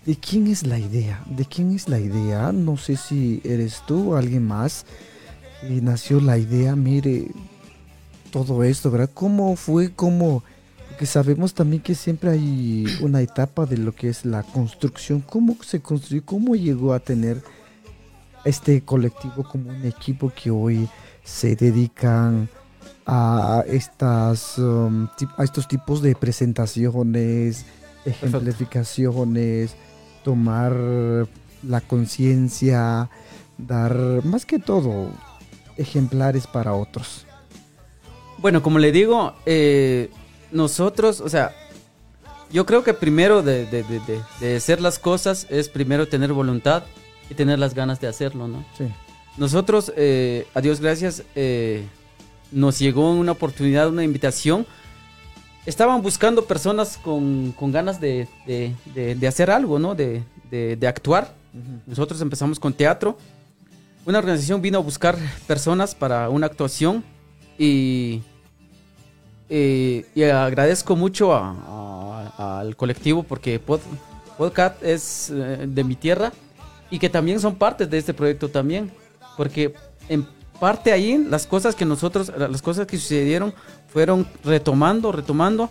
¿De 0.05 0.15
quién 0.17 0.45
es 0.45 0.67
la 0.67 0.77
idea? 0.77 1.23
¿De 1.25 1.45
quién 1.45 1.71
es 1.71 1.89
la 1.89 1.99
idea? 1.99 2.51
No 2.51 2.77
sé 2.77 2.95
si 2.95 3.41
eres 3.43 3.81
tú 3.87 4.11
o 4.11 4.17
alguien 4.17 4.45
más 4.45 4.85
y 5.70 5.82
nació 5.82 6.20
la 6.20 6.38
idea, 6.38 6.75
mire, 6.75 7.27
todo 8.32 8.63
esto, 8.63 8.91
¿verdad? 8.91 9.12
¿Cómo 9.13 9.55
fue? 9.55 9.93
¿Cómo? 9.93 10.43
Porque 10.89 11.05
sabemos 11.05 11.53
también 11.53 11.82
que 11.82 11.96
siempre 11.96 12.32
hay 12.32 12.86
una 13.01 13.22
etapa 13.22 13.65
de 13.65 13.77
lo 13.77 13.93
que 13.93 14.10
es 14.10 14.25
la 14.25 14.43
construcción. 14.43 15.22
¿Cómo 15.22 15.55
se 15.63 15.82
construyó? 15.82 16.24
¿Cómo 16.25 16.55
llegó 16.55 16.93
a 16.93 17.00
tener 17.00 17.41
este 18.46 18.82
colectivo 18.84 19.43
como 19.43 19.70
un 19.70 19.86
equipo 19.86 20.32
que 20.36 20.51
hoy 20.51 20.89
se 21.24 21.55
dedican 21.55 22.50
a 23.05 23.63
estas 23.67 24.58
um, 24.58 25.08
a 25.38 25.43
estos 25.43 25.67
tipos 25.67 26.01
de 26.01 26.15
presentaciones, 26.15 27.65
ejemplificaciones, 28.05 29.75
tomar 30.24 30.75
la 31.63 31.82
conciencia, 31.82 33.10
dar 33.58 34.24
más 34.25 34.46
que 34.46 34.60
todo 34.60 35.10
ejemplares 35.77 36.48
para 36.48 36.74
otros? 36.74 37.25
Bueno, 38.38 38.62
como 38.62 38.80
le 38.80 38.92
digo, 38.92 39.34
eh, 39.46 40.10
nosotros, 40.51 41.22
o 41.22 41.30
sea, 41.30 41.56
yo 42.51 42.65
creo 42.65 42.84
que 42.84 42.94
primero 42.94 43.42
de, 43.42 43.65
de, 43.65 44.56
hacer 44.56 44.82
las 44.82 45.00
cosas 45.00 45.48
es 45.50 45.70
primero 45.70 46.08
tener 46.08 46.34
voluntad 46.34 46.84
y 47.30 47.36
tener 47.36 47.58
las 47.58 47.74
ganas 47.74 48.00
de 48.00 48.08
hacerlo, 48.08 48.48
¿no? 48.48 48.65
Sí. 48.77 48.86
Nosotros, 49.38 49.92
eh, 49.96 50.46
a 50.53 50.62
Dios 50.62 50.80
gracias, 50.80 51.24
eh, 51.36 51.86
nos 52.51 52.77
llegó 52.77 53.12
una 53.12 53.32
oportunidad, 53.32 53.89
una 53.89 54.03
invitación. 54.03 54.68
Estaban 55.65 56.01
buscando 56.01 56.46
personas 56.46 56.98
con, 56.98 57.53
con 57.58 57.72
ganas 57.72 58.00
de, 58.00 58.27
hacer 59.27 59.50
algo, 59.50 59.80
¿no? 59.80 59.96
De, 59.96 60.24
actuar. 60.88 61.34
Nosotros 61.88 62.20
empezamos 62.22 62.60
con 62.60 62.74
teatro 62.74 63.18
una 64.05 64.19
organización 64.19 64.62
vino 64.62 64.77
a 64.77 64.81
buscar 64.81 65.17
personas 65.48 65.95
para 65.95 66.29
una 66.29 66.48
actuación 66.48 67.03
y, 67.57 68.22
eh, 69.50 70.05
y 70.13 70.24
agradezco 70.24 70.95
mucho 70.95 71.33
al 71.33 72.75
colectivo 72.75 73.24
porque 73.24 73.60
Podcast 73.60 74.83
es 74.83 75.29
eh, 75.29 75.65
de 75.67 75.83
mi 75.83 75.95
tierra 75.95 76.31
y 76.89 77.00
que 77.00 77.10
también 77.10 77.39
son 77.39 77.55
parte 77.55 77.88
de 77.88 77.98
este 77.98 78.13
proyecto 78.13 78.50
también, 78.50 78.91
porque 79.38 79.74
en 80.10 80.27
parte 80.60 80.91
ahí 80.91 81.17
las 81.17 81.48
cosas 81.48 81.75
que 81.75 81.86
nosotros, 81.86 82.31
las 82.38 82.62
cosas 82.62 82.86
que 82.86 82.98
sucedieron 82.98 83.53
fueron 83.88 84.27
retomando, 84.43 85.12
retomando 85.12 85.69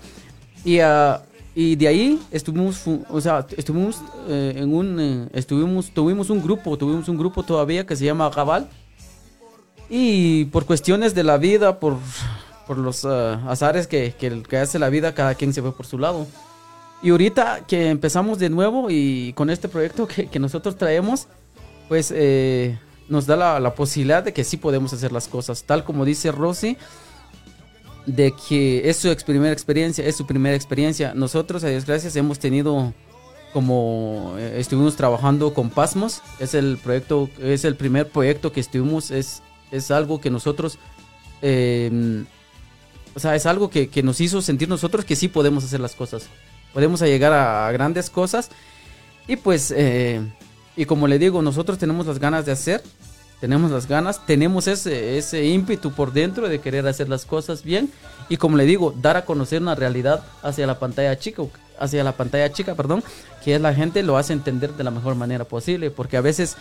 y 0.64 0.80
a 0.80 1.22
y 1.54 1.76
de 1.76 1.88
ahí 1.88 2.22
estuvimos, 2.30 2.82
o 2.86 3.20
sea, 3.20 3.46
estuvimos 3.56 4.00
eh, 4.28 4.54
en 4.56 4.74
un, 4.74 4.98
eh, 4.98 5.28
estuvimos, 5.34 5.90
tuvimos 5.90 6.30
un 6.30 6.42
grupo, 6.42 6.78
tuvimos 6.78 7.08
un 7.08 7.18
grupo 7.18 7.42
todavía 7.42 7.84
que 7.84 7.94
se 7.94 8.06
llama 8.06 8.30
Gabal. 8.30 8.68
Y 9.90 10.46
por 10.46 10.64
cuestiones 10.64 11.14
de 11.14 11.24
la 11.24 11.36
vida, 11.36 11.78
por, 11.78 11.98
por 12.66 12.78
los 12.78 13.04
uh, 13.04 13.38
azares 13.46 13.86
que, 13.86 14.14
que, 14.18 14.42
que, 14.42 14.56
hace 14.56 14.78
la 14.78 14.88
vida, 14.88 15.14
cada 15.14 15.34
quien 15.34 15.52
se 15.52 15.60
fue 15.60 15.76
por 15.76 15.84
su 15.84 15.98
lado. 15.98 16.26
Y 17.02 17.10
ahorita 17.10 17.66
que 17.66 17.90
empezamos 17.90 18.38
de 18.38 18.48
nuevo 18.48 18.88
y 18.88 19.34
con 19.34 19.50
este 19.50 19.68
proyecto 19.68 20.06
que, 20.06 20.28
que 20.28 20.38
nosotros 20.38 20.76
traemos, 20.76 21.26
pues 21.88 22.10
eh, 22.16 22.78
nos 23.10 23.26
da 23.26 23.36
la, 23.36 23.60
la, 23.60 23.74
posibilidad 23.74 24.22
de 24.22 24.32
que 24.32 24.44
sí 24.44 24.56
podemos 24.56 24.94
hacer 24.94 25.12
las 25.12 25.28
cosas. 25.28 25.64
Tal 25.64 25.84
como 25.84 26.06
dice 26.06 26.32
Rosy, 26.32 26.78
de 28.06 28.32
que 28.48 28.88
es 28.88 28.96
su 28.96 29.14
primera 29.24 29.52
experiencia, 29.52 30.04
es 30.04 30.16
su 30.16 30.26
primera 30.26 30.56
experiencia. 30.56 31.14
Nosotros, 31.14 31.64
a 31.64 31.68
Dios 31.68 31.86
gracias, 31.86 32.16
hemos 32.16 32.38
tenido 32.38 32.92
como 33.52 34.34
eh, 34.38 34.56
estuvimos 34.58 34.96
trabajando 34.96 35.52
con 35.52 35.70
Pasmos, 35.70 36.22
es 36.38 36.54
el 36.54 36.78
proyecto, 36.78 37.28
es 37.40 37.64
el 37.64 37.76
primer 37.76 38.08
proyecto 38.08 38.50
que 38.50 38.60
estuvimos, 38.60 39.10
es, 39.10 39.42
es 39.70 39.90
algo 39.90 40.20
que 40.20 40.30
nosotros, 40.30 40.78
em, 41.42 42.24
o 43.14 43.20
sea, 43.20 43.36
es 43.36 43.44
algo 43.44 43.68
que, 43.68 43.88
que, 43.88 44.02
nos 44.02 44.20
hizo 44.20 44.40
sentir 44.40 44.68
nosotros 44.68 45.04
que 45.04 45.16
sí 45.16 45.28
podemos 45.28 45.64
hacer 45.64 45.80
las 45.80 45.94
cosas, 45.94 46.28
podemos 46.72 47.00
llegar 47.00 47.32
a, 47.32 47.70
grandes 47.72 48.08
cosas. 48.08 48.50
Y 49.28 49.36
pues, 49.36 49.72
eh, 49.76 50.20
y 50.76 50.86
como 50.86 51.06
le 51.06 51.18
digo, 51.18 51.42
nosotros 51.42 51.78
tenemos 51.78 52.06
las 52.06 52.18
ganas 52.18 52.46
de 52.46 52.52
hacer, 52.52 52.82
tenemos 53.42 53.72
las 53.72 53.88
ganas, 53.88 54.24
tenemos 54.24 54.68
ese, 54.68 55.18
ese 55.18 55.44
ímpetu 55.44 55.90
por 55.90 56.12
dentro 56.12 56.48
de 56.48 56.60
querer 56.60 56.86
hacer 56.86 57.08
las 57.08 57.24
cosas 57.24 57.64
bien 57.64 57.90
y 58.28 58.36
como 58.36 58.56
le 58.56 58.64
digo, 58.64 58.94
dar 59.02 59.16
a 59.16 59.24
conocer 59.24 59.60
una 59.60 59.74
realidad 59.74 60.24
hacia 60.44 60.64
la 60.64 60.78
pantalla 60.78 61.18
chica, 61.18 61.42
hacia 61.76 62.04
la 62.04 62.12
pantalla 62.12 62.52
chica, 62.52 62.76
perdón, 62.76 63.02
que 63.44 63.58
la 63.58 63.74
gente 63.74 64.04
lo 64.04 64.16
hace 64.16 64.32
entender 64.32 64.74
de 64.74 64.84
la 64.84 64.92
mejor 64.92 65.16
manera 65.16 65.44
posible, 65.44 65.90
porque 65.90 66.16
a 66.16 66.20
veces 66.20 66.56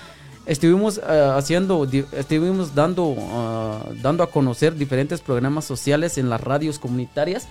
estuvimos 0.48 0.98
uh, 0.98 1.38
haciendo, 1.38 1.88
estuvimos 2.14 2.74
dando, 2.74 3.10
uh, 3.10 3.94
dando 4.02 4.24
a 4.24 4.32
conocer 4.32 4.74
diferentes 4.74 5.22
programas 5.22 5.66
sociales 5.66 6.18
en 6.18 6.32
las 6.32 6.42
radios 6.42 6.80
comunitarias, 6.80 7.48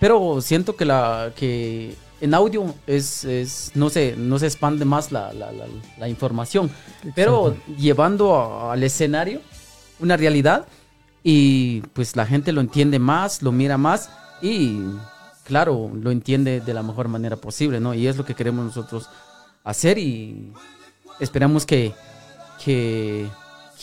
pero 0.00 0.40
siento 0.40 0.74
que 0.74 0.84
la 0.84 1.30
que 1.36 1.94
en 2.22 2.34
audio 2.34 2.74
es, 2.86 3.24
es 3.24 3.72
no 3.74 3.90
se 3.90 4.14
no 4.16 4.38
se 4.38 4.46
expande 4.46 4.84
más 4.84 5.10
la, 5.10 5.32
la, 5.32 5.50
la, 5.52 5.66
la 5.98 6.08
información, 6.08 6.66
Exacto. 6.66 7.12
pero 7.14 7.56
llevando 7.76 8.36
a, 8.36 8.72
al 8.72 8.82
escenario 8.84 9.40
una 9.98 10.16
realidad 10.16 10.66
y 11.24 11.80
pues 11.92 12.14
la 12.16 12.24
gente 12.24 12.52
lo 12.52 12.60
entiende 12.60 12.98
más, 12.98 13.42
lo 13.42 13.50
mira 13.50 13.76
más 13.76 14.08
y 14.40 14.80
claro, 15.44 15.90
lo 15.94 16.12
entiende 16.12 16.60
de 16.60 16.74
la 16.74 16.84
mejor 16.84 17.08
manera 17.08 17.36
posible, 17.36 17.80
¿no? 17.80 17.92
Y 17.92 18.06
es 18.06 18.16
lo 18.16 18.24
que 18.24 18.34
queremos 18.34 18.64
nosotros 18.64 19.08
hacer 19.64 19.98
y 19.98 20.52
esperamos 21.18 21.66
que, 21.66 21.92
que, 22.64 23.28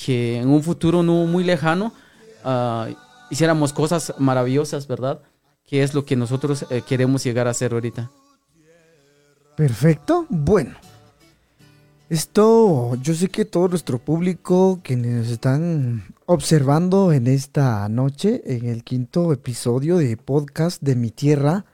que 0.05 0.37
en 0.37 0.49
un 0.49 0.63
futuro 0.63 1.03
no 1.03 1.25
muy 1.25 1.43
lejano 1.43 1.93
uh, 2.45 2.93
hiciéramos 3.29 3.73
cosas 3.73 4.13
maravillosas, 4.17 4.87
¿verdad? 4.87 5.21
Que 5.65 5.83
es 5.83 5.93
lo 5.93 6.05
que 6.05 6.15
nosotros 6.15 6.65
eh, 6.69 6.81
queremos 6.87 7.23
llegar 7.23 7.47
a 7.47 7.51
hacer 7.51 7.73
ahorita. 7.73 8.09
Perfecto. 9.59 10.25
Bueno. 10.29 10.77
Esto, 12.09 12.95
yo 12.95 13.13
sé 13.13 13.27
que 13.27 13.43
todo 13.43 13.67
nuestro 13.67 13.99
público 13.99 14.79
que 14.81 14.95
nos 14.95 15.27
están 15.27 16.05
observando 16.25 17.11
en 17.11 17.27
esta 17.27 17.89
noche, 17.89 18.41
en 18.45 18.67
el 18.67 18.85
quinto 18.85 19.33
episodio 19.33 19.97
de 19.97 20.15
podcast 20.15 20.81
de 20.81 20.95
Mi 20.95 21.11
Tierra, 21.11 21.65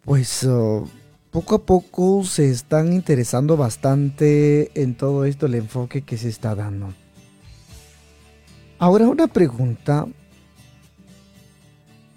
pues 0.00 0.44
uh, 0.44 0.88
poco 1.30 1.56
a 1.56 1.66
poco 1.66 2.24
se 2.24 2.50
están 2.50 2.94
interesando 2.94 3.58
bastante 3.58 4.70
en 4.80 4.94
todo 4.94 5.26
esto, 5.26 5.44
el 5.44 5.56
enfoque 5.56 6.00
que 6.00 6.16
se 6.16 6.30
está 6.30 6.54
dando. 6.54 6.94
Ahora 8.78 9.08
una 9.08 9.26
pregunta. 9.26 10.06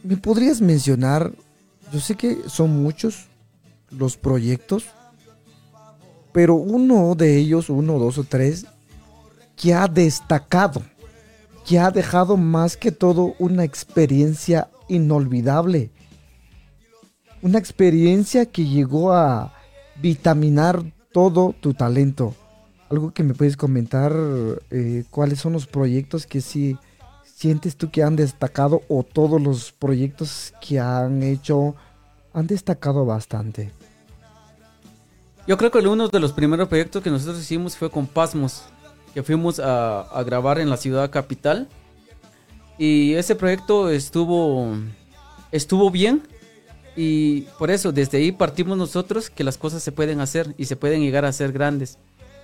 ¿Me 0.02 0.16
podrías 0.16 0.62
mencionar? 0.62 1.34
Yo 1.92 2.00
sé 2.00 2.16
que 2.16 2.48
son 2.48 2.82
muchos 2.82 3.26
los 3.91 4.17
proyectos 4.17 4.86
pero 6.38 6.53
uno 6.53 7.15
de 7.15 7.36
ellos, 7.36 7.67
uno, 7.67 7.98
dos 7.98 8.20
o 8.20 8.24
tres, 8.24 8.67
que 9.56 9.74
ha 9.74 9.88
destacado, 9.88 10.84
que 11.65 11.79
ha 11.79 11.89
dejado 11.89 12.38
más 12.38 12.77
que 12.77 12.91
todo 12.91 13.34
una 13.39 13.63
experiencia 13.63 14.70
inolvidable. 14.88 15.89
Una 17.41 17.58
experiencia 17.58 18.46
que 18.46 18.65
llegó 18.65 19.13
a 19.13 19.51
vitaminar 20.00 20.83
todo 21.12 21.55
tu 21.59 21.74
talento. 21.74 22.35
Algo 22.92 23.16
que 23.16 23.24
me 23.24 23.33
puedes 23.33 23.57
comentar, 23.57 24.16
eh, 24.70 25.05
cuáles 25.09 25.40
son 25.40 25.53
los 25.53 25.66
proyectos 25.66 26.27
que 26.27 26.42
sí 26.42 26.77
sientes 27.24 27.77
tú 27.77 27.90
que 27.90 28.03
han 28.03 28.16
destacado 28.16 28.83
o 28.90 29.01
todos 29.01 29.42
los 29.42 29.72
proyectos 29.72 30.53
que 30.62 30.79
han 30.79 31.24
hecho 31.24 31.75
han 32.31 32.46
destacado 32.46 33.07
bastante. 33.07 33.72
Yo 35.48 35.57
creo 35.57 35.72
que 35.72 35.79
uno 35.79 36.10
de 36.10 36.20
los 36.20 36.33
primeros 36.33 36.68
proyectos 36.68 37.01
que 37.01 37.10
nosotros 37.10 37.40
hicimos 37.40 37.77
fue 37.77 37.90
con 37.90 38.05
Pasmos, 38.05 38.64
que 39.14 39.24
fuimos 39.24 39.60
a, 39.60 40.01
a, 40.01 40.24
grabar 40.24 40.60
en 40.60 40.70
la 40.70 40.75
ciudad 40.75 41.10
capital. 41.10 41.70
Y 42.77 43.14
ese 43.14 43.33
proyecto 43.33 43.90
estuvo, 43.90 44.75
estuvo 45.53 45.90
bien. 45.90 46.22
Y 46.98 47.42
por 47.57 47.72
eso, 47.72 47.94
desde 47.94 48.18
ahí 48.18 48.33
partimos 48.33 48.77
nosotros 48.77 49.29
que 49.29 49.46
las 49.46 49.57
cosas 49.57 49.81
se 49.81 49.94
pueden 49.94 50.20
hacer 50.20 50.53
y 50.57 50.66
se 50.66 50.75
pueden 50.75 51.00
llegar 51.00 51.24
a 51.24 51.31
ser 51.31 51.53
grandes. 51.53 51.98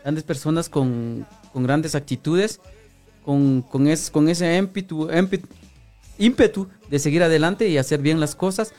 Grandes 0.04 0.24
personas 0.24 0.70
con, 0.70 1.28
con 1.52 1.64
grandes 1.64 1.96
actitudes, 1.96 2.62
con, 3.26 3.64
con, 3.64 3.88
es, 3.88 4.10
con 4.10 4.30
ese 4.30 4.56
ímpetu, 4.56 5.10
ímpetu, 5.12 5.48
ímpetu 6.18 6.70
de 6.90 7.00
seguir 7.00 7.22
adelante 7.24 7.68
y 7.68 7.78
hacer 7.78 8.02
bien 8.02 8.22
las 8.22 8.34
cosas. 8.34 8.74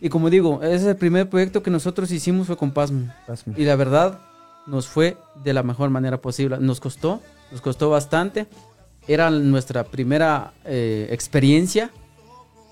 Y 0.00 0.08
como 0.08 0.30
digo, 0.30 0.62
ese 0.62 0.74
es 0.74 0.84
el 0.84 0.96
primer 0.96 1.28
proyecto 1.28 1.62
que 1.62 1.70
nosotros 1.70 2.10
hicimos 2.10 2.46
fue 2.46 2.56
con 2.56 2.70
Pasmo. 2.70 3.12
Pasmo. 3.26 3.54
Y 3.56 3.64
la 3.64 3.76
verdad, 3.76 4.20
nos 4.66 4.88
fue 4.88 5.16
de 5.42 5.52
la 5.52 5.62
mejor 5.62 5.90
manera 5.90 6.20
posible. 6.20 6.58
Nos 6.60 6.80
costó, 6.80 7.22
nos 7.50 7.60
costó 7.60 7.90
bastante. 7.90 8.46
Era 9.08 9.30
nuestra 9.30 9.84
primera 9.84 10.52
eh, 10.64 11.08
experiencia, 11.10 11.90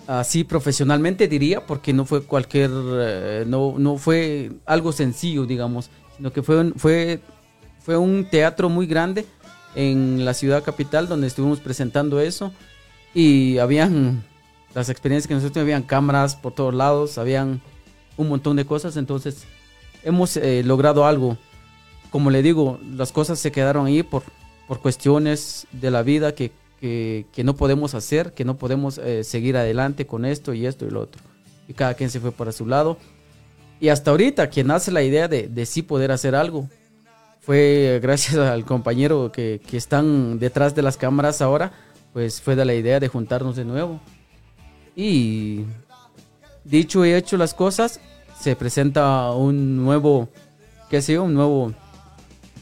así 0.08 0.42
profesionalmente 0.42 1.28
diría, 1.28 1.64
porque 1.64 1.92
no 1.92 2.04
fue 2.04 2.24
cualquier, 2.24 2.70
eh, 2.72 3.44
no, 3.46 3.76
no 3.78 3.96
fue 3.96 4.50
algo 4.66 4.90
sencillo, 4.90 5.46
digamos, 5.46 5.90
sino 6.16 6.32
que 6.32 6.42
fue, 6.42 6.72
fue, 6.76 7.20
fue 7.78 7.96
un 7.96 8.26
teatro 8.28 8.68
muy 8.68 8.86
grande 8.86 9.26
en 9.76 10.24
la 10.24 10.34
ciudad 10.34 10.64
capital 10.64 11.08
donde 11.08 11.28
estuvimos 11.28 11.60
presentando 11.60 12.20
eso. 12.20 12.52
Y 13.14 13.58
habían 13.58 14.24
las 14.74 14.88
experiencias 14.88 15.28
que 15.28 15.34
nosotros 15.34 15.62
habían 15.62 15.82
cámaras 15.82 16.36
por 16.36 16.52
todos 16.52 16.74
lados, 16.74 17.18
habían 17.18 17.60
un 18.16 18.28
montón 18.28 18.56
de 18.56 18.64
cosas, 18.64 18.96
entonces 18.96 19.44
hemos 20.02 20.36
eh, 20.36 20.62
logrado 20.64 21.06
algo. 21.06 21.38
Como 22.10 22.30
le 22.30 22.42
digo, 22.42 22.78
las 22.96 23.12
cosas 23.12 23.38
se 23.38 23.52
quedaron 23.52 23.86
ahí 23.86 24.02
por, 24.02 24.22
por 24.68 24.80
cuestiones 24.80 25.66
de 25.72 25.90
la 25.90 26.02
vida 26.02 26.34
que, 26.34 26.52
que, 26.80 27.26
que 27.32 27.44
no 27.44 27.54
podemos 27.56 27.94
hacer, 27.94 28.34
que 28.34 28.44
no 28.44 28.56
podemos 28.56 28.98
eh, 28.98 29.24
seguir 29.24 29.56
adelante 29.56 30.06
con 30.06 30.24
esto 30.24 30.54
y 30.54 30.66
esto 30.66 30.86
y 30.86 30.90
lo 30.90 31.00
otro. 31.00 31.22
Y 31.66 31.72
cada 31.74 31.94
quien 31.94 32.10
se 32.10 32.20
fue 32.20 32.30
para 32.30 32.52
su 32.52 32.66
lado. 32.66 32.98
Y 33.80 33.88
hasta 33.88 34.10
ahorita, 34.10 34.48
quien 34.48 34.70
hace 34.70 34.92
la 34.92 35.02
idea 35.02 35.28
de, 35.28 35.48
de 35.48 35.66
sí 35.66 35.82
poder 35.82 36.12
hacer 36.12 36.34
algo, 36.34 36.68
fue 37.40 37.98
gracias 38.02 38.36
al 38.36 38.64
compañero 38.64 39.32
que, 39.32 39.60
que 39.66 39.76
están 39.76 40.38
detrás 40.38 40.74
de 40.74 40.82
las 40.82 40.96
cámaras 40.96 41.42
ahora, 41.42 41.72
pues 42.12 42.40
fue 42.40 42.54
de 42.54 42.64
la 42.64 42.74
idea 42.74 43.00
de 43.00 43.08
juntarnos 43.08 43.56
de 43.56 43.64
nuevo. 43.64 44.00
Y 44.96 45.64
dicho 46.64 47.04
y 47.04 47.12
hecho 47.12 47.36
las 47.36 47.54
cosas, 47.54 48.00
se 48.40 48.56
presenta 48.56 49.30
un 49.32 49.84
nuevo, 49.84 50.28
qué 50.90 51.02
sé 51.02 51.14
yo, 51.14 51.24
un 51.24 51.34
nuevo 51.34 51.72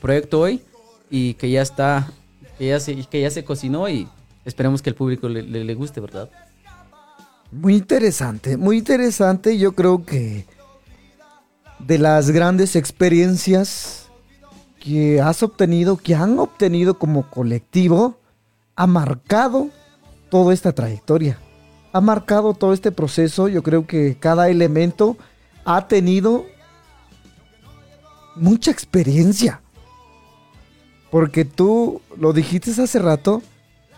proyecto 0.01 0.41
hoy 0.41 0.63
y 1.11 1.35
que 1.35 1.51
ya 1.51 1.63
está, 1.63 2.11
que 2.59 2.69
ya 2.69 2.81
se, 2.81 2.97
que 3.07 3.21
ya 3.21 3.31
se 3.31 3.45
cocinó 3.45 3.89
y 3.89 4.09
esperemos 4.45 4.81
que 4.81 4.91
el 4.91 4.97
público 4.97 5.29
le, 5.29 5.43
le, 5.43 5.65
le 5.65 5.75
guste, 5.75 6.01
¿verdad? 6.01 6.31
Muy 7.51 7.75
interesante, 7.75 8.57
muy 8.57 8.79
interesante. 8.79 9.59
Yo 9.59 9.73
creo 9.73 10.07
que 10.07 10.47
de 11.79 11.99
las 11.99 12.31
grandes 12.31 12.77
experiencias 12.77 14.09
que 14.81 15.21
has 15.21 15.43
obtenido, 15.43 15.97
que 15.97 16.15
han 16.15 16.39
obtenido 16.39 16.99
como 16.99 17.29
colectivo, 17.29 18.17
ha 18.75 18.87
marcado 18.87 19.69
toda 20.31 20.55
esta 20.55 20.73
trayectoria 20.73 21.39
ha 21.93 22.01
marcado 22.01 22.55
todo 22.55 22.73
este 22.73 22.91
proceso. 22.91 23.49
Yo 23.49 23.63
creo 23.63 23.87
que 23.87 24.17
cada 24.19 24.49
elemento 24.49 25.17
ha 25.65 25.87
tenido 25.89 26.47
mucha 28.35 28.71
experiencia. 28.71 29.61
Porque 31.11 31.45
tú 31.45 32.01
lo 32.17 32.33
dijiste 32.33 32.71
hace 32.71 32.99
rato, 32.99 33.43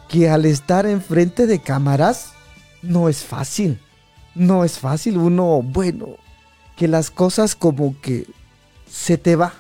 que 0.09 0.29
al 0.29 0.45
estar 0.45 0.87
enfrente 0.87 1.47
de 1.47 1.61
cámaras 1.61 2.33
no 2.83 3.09
es 3.09 3.25
fácil. 3.25 3.81
No 4.35 4.65
es 4.65 4.79
fácil. 4.79 5.19
Uno, 5.19 5.63
bueno, 5.63 6.17
que 6.77 6.89
las 6.89 7.11
cosas 7.11 7.55
como 7.55 7.95
que 8.01 8.27
se 8.91 9.17
te 9.17 9.37
va. 9.37 9.55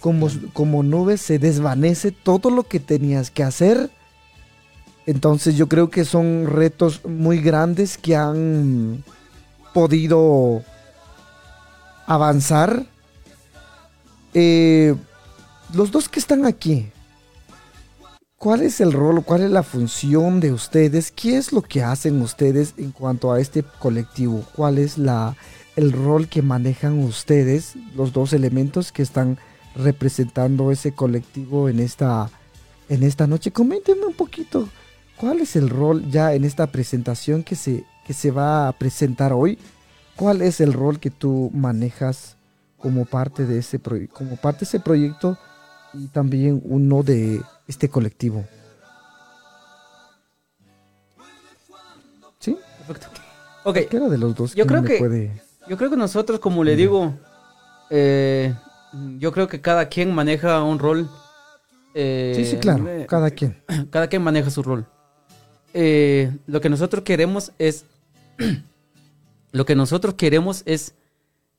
Como, 0.00 0.28
como 0.52 0.82
nubes 0.82 1.22
se 1.22 1.38
desvanece 1.38 2.12
todo 2.12 2.50
lo 2.50 2.64
que 2.64 2.78
tenías 2.78 3.30
que 3.30 3.42
hacer 3.42 3.90
entonces 5.06 5.56
yo 5.56 5.68
creo 5.68 5.90
que 5.90 6.04
son 6.04 6.46
retos 6.46 7.04
muy 7.04 7.40
grandes 7.40 7.98
que 7.98 8.16
han 8.16 9.04
podido 9.72 10.62
avanzar. 12.06 12.86
Eh, 14.32 14.94
los 15.72 15.90
dos 15.90 16.08
que 16.08 16.18
están 16.20 16.44
aquí, 16.44 16.90
¿Cuál 18.44 18.60
es 18.60 18.82
el 18.82 18.92
rol, 18.92 19.24
cuál 19.24 19.40
es 19.42 19.50
la 19.50 19.62
función 19.62 20.38
de 20.38 20.52
ustedes? 20.52 21.10
¿Qué 21.10 21.38
es 21.38 21.50
lo 21.50 21.62
que 21.62 21.82
hacen 21.82 22.20
ustedes 22.20 22.74
en 22.76 22.90
cuanto 22.90 23.32
a 23.32 23.40
este 23.40 23.62
colectivo? 23.78 24.44
¿Cuál 24.54 24.76
es 24.76 24.98
la, 24.98 25.34
el 25.76 25.92
rol 25.92 26.28
que 26.28 26.42
manejan 26.42 26.98
ustedes, 26.98 27.72
los 27.96 28.12
dos 28.12 28.34
elementos 28.34 28.92
que 28.92 29.00
están 29.00 29.38
representando 29.74 30.70
ese 30.70 30.92
colectivo 30.92 31.70
en 31.70 31.80
esta, 31.80 32.30
en 32.90 33.02
esta 33.02 33.26
noche? 33.26 33.50
Coméntenme 33.50 34.04
un 34.04 34.12
poquito, 34.12 34.68
¿cuál 35.24 35.40
es 35.40 35.56
el 35.56 35.70
rol 35.70 36.04
ya 36.10 36.34
en 36.34 36.44
esta 36.44 36.66
presentación 36.66 37.42
que 37.44 37.56
se, 37.56 37.86
que 38.06 38.12
se 38.12 38.30
va 38.30 38.68
a 38.68 38.72
presentar 38.72 39.32
hoy? 39.32 39.58
¿Cuál 40.16 40.42
es 40.42 40.60
el 40.60 40.74
rol 40.74 41.00
que 41.00 41.08
tú 41.08 41.50
manejas 41.54 42.36
como 42.76 43.06
parte 43.06 43.46
de 43.46 43.58
ese, 43.60 43.80
como 44.12 44.36
parte 44.36 44.60
de 44.60 44.64
ese 44.66 44.80
proyecto 44.80 45.38
y 45.94 46.08
también 46.08 46.60
uno 46.62 47.02
de 47.02 47.40
este 47.66 47.88
colectivo? 47.88 48.44
¿Sí? 52.38 52.58
Perfecto. 52.86 53.20
Ok. 53.64 53.76
Cualquiera 53.76 54.08
de 54.10 54.18
los 54.18 54.34
dos 54.34 54.54
Yo 54.54 54.66
creo 54.66 54.82
que- 54.84 54.98
puede... 54.98 55.40
Yo 55.66 55.78
creo 55.78 55.88
que 55.88 55.96
nosotros, 55.96 56.38
como 56.38 56.62
le 56.64 56.76
digo, 56.76 57.14
eh, 57.88 58.54
yo 59.16 59.32
creo 59.32 59.48
que 59.48 59.62
cada 59.62 59.88
quien 59.88 60.14
maneja 60.14 60.62
un 60.62 60.78
rol. 60.78 61.08
eh, 61.94 62.34
Sí, 62.36 62.44
sí, 62.44 62.56
claro, 62.58 62.86
eh, 62.86 63.06
cada 63.08 63.30
quien. 63.30 63.62
cada 63.90 64.06
quien 64.08 64.20
maneja 64.20 64.50
su 64.50 64.62
rol. 64.62 64.86
Eh, 65.74 66.30
lo 66.46 66.60
que 66.60 66.70
nosotros 66.70 67.04
queremos 67.04 67.52
es. 67.58 67.84
lo 69.52 69.66
que 69.66 69.74
nosotros 69.74 70.14
queremos 70.14 70.62
es. 70.66 70.94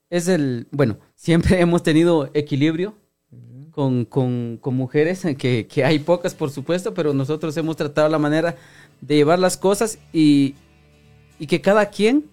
Es 0.10 0.28
el. 0.28 0.68
Bueno, 0.72 0.98
siempre 1.16 1.60
hemos 1.60 1.84
tenido 1.84 2.30
equilibrio 2.34 2.96
con, 3.72 4.06
con- 4.06 4.58
con 4.62 4.76
mujeres, 4.76 5.22
que, 5.38 5.68
que 5.68 5.84
hay 5.84 6.00
pocas, 6.00 6.34
por 6.34 6.50
supuesto, 6.50 6.94
pero 6.94 7.14
nosotros 7.14 7.56
hemos 7.58 7.76
tratado 7.76 8.10
la 8.10 8.18
manera 8.20 8.56
de 9.02 9.16
llevar 9.16 9.38
las 9.38 9.58
cosas 9.58 10.00
y, 10.14 10.56
y 11.38 11.48
que 11.48 11.60
cada 11.62 11.88
quien 11.88 12.24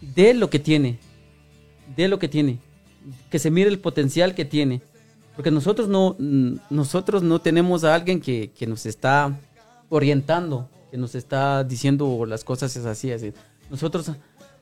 dé 0.00 0.32
lo 0.32 0.48
que 0.48 0.60
tiene. 0.60 0.98
Dé 1.96 2.06
lo 2.08 2.18
que 2.18 2.28
tiene. 2.28 2.58
Que 3.30 3.38
se 3.38 3.50
mire 3.50 3.68
el 3.68 3.78
potencial 3.80 4.34
que 4.34 4.44
tiene. 4.44 4.80
Porque 5.34 5.50
nosotros 5.50 5.88
no, 5.88 6.16
nosotros 6.70 7.22
no 7.22 7.40
tenemos 7.40 7.84
a 7.84 7.94
alguien 7.94 8.20
que, 8.20 8.50
que 8.56 8.66
nos 8.66 8.86
está 8.86 9.38
orientando, 9.88 10.68
que 10.90 10.96
nos 10.96 11.14
está 11.14 11.64
diciendo 11.64 12.24
las 12.26 12.44
cosas 12.44 12.76
es 12.76 12.84
así, 12.86 13.12
así. 13.12 13.32
Nosotros, 13.70 14.10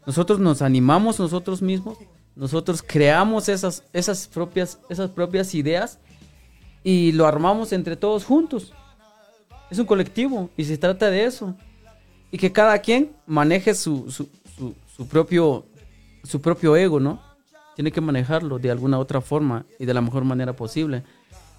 nosotros 0.07 0.39
nos 0.39 0.63
animamos 0.63 1.19
nosotros 1.19 1.63
mismos, 1.63 1.99
nosotros 2.35 2.83
creamos 2.87 3.49
esas, 3.49 3.85
esas, 3.93 4.27
propias, 4.27 4.79
esas 4.89 5.11
propias 5.11 5.55
ideas 5.55 5.99
y 6.83 7.13
lo 7.13 7.27
armamos 7.27 7.73
entre 7.73 7.97
todos 7.97 8.25
juntos. 8.25 8.73
Es 9.71 9.79
un 9.79 9.87
colectivo 9.87 10.51
y 10.57 10.65
se 10.65 10.77
trata 10.79 11.11
de 11.11 11.25
eso. 11.25 11.55
Y 12.31 12.39
que 12.39 12.53
cada 12.53 12.79
quien 12.81 13.13
maneje 13.27 13.75
su, 13.75 14.11
su, 14.11 14.29
su- 14.97 15.07
propio, 15.07 15.65
su 16.25 16.41
propio 16.41 16.77
ego, 16.77 16.99
¿no? 17.01 17.21
Tiene 17.77 17.93
que 17.93 18.01
manejarlo 18.01 18.59
de 18.59 18.71
alguna 18.71 18.99
otra 18.99 19.21
forma 19.21 19.65
y 19.79 19.87
de 19.87 19.95
la 19.95 20.01
mejor 20.01 20.25
manera 20.25 20.55
posible. 20.55 21.05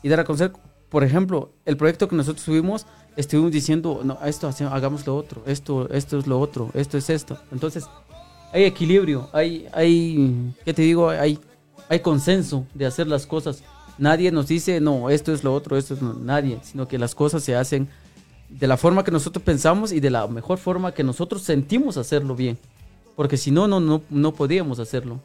Y 0.03 0.09
dar 0.09 0.19
a 0.19 0.23
conocer, 0.25 0.51
por 0.89 1.03
ejemplo, 1.03 1.51
el 1.65 1.77
proyecto 1.77 2.07
que 2.07 2.15
nosotros 2.15 2.45
tuvimos, 2.45 2.85
estuvimos 3.15 3.51
diciendo, 3.51 4.01
no, 4.03 4.19
esto 4.25 4.49
hagamos 4.69 5.05
lo 5.07 5.15
otro, 5.15 5.43
esto, 5.45 5.89
esto 5.89 6.19
es 6.19 6.27
lo 6.27 6.39
otro, 6.39 6.69
esto 6.73 6.97
es 6.97 7.09
esto. 7.09 7.37
Entonces, 7.51 7.85
hay 8.51 8.63
equilibrio, 8.63 9.29
hay, 9.33 9.67
hay, 9.73 10.53
¿qué 10.63 10.73
te 10.73 10.81
digo? 10.81 11.09
Hay, 11.09 11.39
hay 11.89 11.99
consenso 11.99 12.65
de 12.73 12.85
hacer 12.85 13.07
las 13.07 13.25
cosas. 13.25 13.63
Nadie 13.97 14.31
nos 14.31 14.47
dice, 14.47 14.81
no, 14.81 15.09
esto 15.09 15.33
es 15.33 15.43
lo 15.43 15.53
otro, 15.53 15.77
esto 15.77 15.93
es 15.93 16.01
lo-". 16.01 16.13
nadie, 16.13 16.59
sino 16.63 16.87
que 16.87 16.97
las 16.97 17.15
cosas 17.15 17.43
se 17.43 17.55
hacen 17.55 17.87
de 18.49 18.67
la 18.67 18.77
forma 18.77 19.03
que 19.03 19.11
nosotros 19.11 19.43
pensamos 19.43 19.91
y 19.91 19.99
de 19.99 20.09
la 20.09 20.27
mejor 20.27 20.57
forma 20.57 20.93
que 20.93 21.03
nosotros 21.03 21.41
sentimos 21.41 21.97
hacerlo 21.97 22.35
bien. 22.35 22.57
Porque 23.15 23.37
si 23.37 23.51
no, 23.51 23.67
no, 23.67 23.79
no, 23.79 24.01
no 24.09 24.33
podíamos 24.33 24.79
hacerlo. 24.79 25.21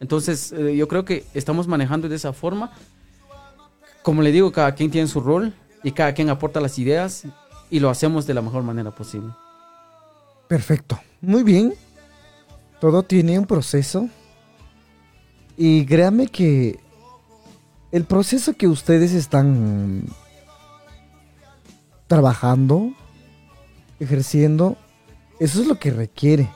Entonces, 0.00 0.52
eh, 0.52 0.76
yo 0.76 0.88
creo 0.88 1.04
que 1.04 1.24
estamos 1.34 1.68
manejando 1.68 2.08
de 2.08 2.16
esa 2.16 2.32
forma. 2.32 2.72
Como 4.02 4.22
le 4.22 4.32
digo, 4.32 4.50
cada 4.52 4.74
quien 4.74 4.90
tiene 4.90 5.06
su 5.06 5.20
rol 5.20 5.52
y 5.82 5.92
cada 5.92 6.12
quien 6.12 6.30
aporta 6.30 6.60
las 6.60 6.78
ideas 6.78 7.24
y 7.70 7.80
lo 7.80 7.90
hacemos 7.90 8.26
de 8.26 8.34
la 8.34 8.42
mejor 8.42 8.62
manera 8.62 8.94
posible. 8.94 9.32
Perfecto. 10.48 10.98
Muy 11.20 11.42
bien. 11.42 11.74
Todo 12.80 13.02
tiene 13.02 13.38
un 13.38 13.46
proceso. 13.46 14.08
Y 15.56 15.84
créame 15.86 16.28
que 16.28 16.78
el 17.90 18.04
proceso 18.04 18.54
que 18.54 18.68
ustedes 18.68 19.12
están 19.12 20.04
trabajando, 22.06 22.92
ejerciendo, 24.00 24.76
eso 25.40 25.60
es 25.60 25.66
lo 25.66 25.78
que 25.78 25.90
requiere. 25.90 26.48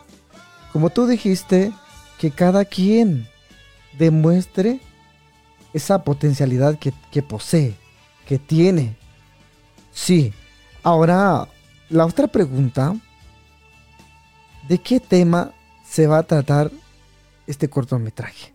Como 0.73 0.91
tú 0.91 1.07
dijiste, 1.07 1.73
que 2.19 2.31
cada 2.31 2.65
quien 2.65 3.29
demuestre 3.99 4.81
esa 5.73 6.05
potencialidad 6.05 6.79
que, 6.79 6.93
que 7.11 7.23
posee, 7.23 7.75
que 8.27 8.39
tiene. 8.39 8.97
Sí. 9.93 10.33
Ahora, 10.83 11.49
la 11.89 12.07
otra 12.07 12.27
pregunta 12.27 12.95
¿De 14.69 14.79
qué 14.79 15.01
tema 15.01 15.51
se 15.85 16.07
va 16.07 16.19
a 16.19 16.23
tratar 16.23 16.71
este 17.49 17.69
cortometraje? 17.69 18.55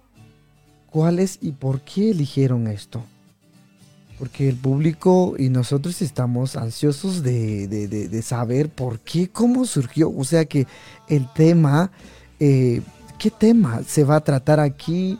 ¿Cuáles 0.90 1.38
y 1.42 1.52
por 1.52 1.82
qué 1.82 2.12
eligieron 2.12 2.68
esto? 2.68 3.04
Porque 4.18 4.48
el 4.48 4.56
público 4.56 5.36
y 5.38 5.50
nosotros 5.50 6.02
estamos 6.02 6.56
ansiosos 6.56 7.24
de, 7.24 7.68
de- 7.68 7.88
de- 8.08 8.22
saber 8.22 8.70
por 8.70 9.00
qué, 9.02 9.28
cómo 9.28 9.66
surgió. 9.66 10.10
O 10.16 10.24
sea 10.24 10.46
que 10.46 10.66
el 11.10 11.32
tema, 11.34 11.92
eh, 12.40 12.82
¿qué 13.20 13.30
tema 13.30 13.84
se 13.86 14.06
va 14.06 14.16
a 14.16 14.22
tratar 14.24 14.62
aquí 14.62 15.20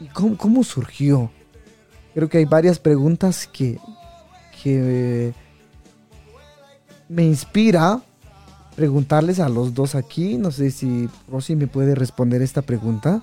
y 0.00 0.06
cómo, 0.08 0.36
cómo 0.36 0.64
surgió? 0.64 1.30
Creo 2.14 2.28
que 2.28 2.38
hay 2.38 2.44
varias 2.46 2.80
preguntas 2.80 3.46
que, 3.50 3.78
que 4.62 5.32
me 7.08 7.24
inspira 7.24 8.02
preguntarles 8.74 9.40
a 9.40 9.48
los 9.48 9.74
dos 9.74 9.94
aquí. 9.94 10.36
No 10.36 10.50
sé 10.50 10.70
si 10.70 11.08
Rosy 11.28 11.56
me 11.56 11.66
puede 11.66 11.94
responder 11.94 12.42
esta 12.42 12.62
pregunta. 12.62 13.22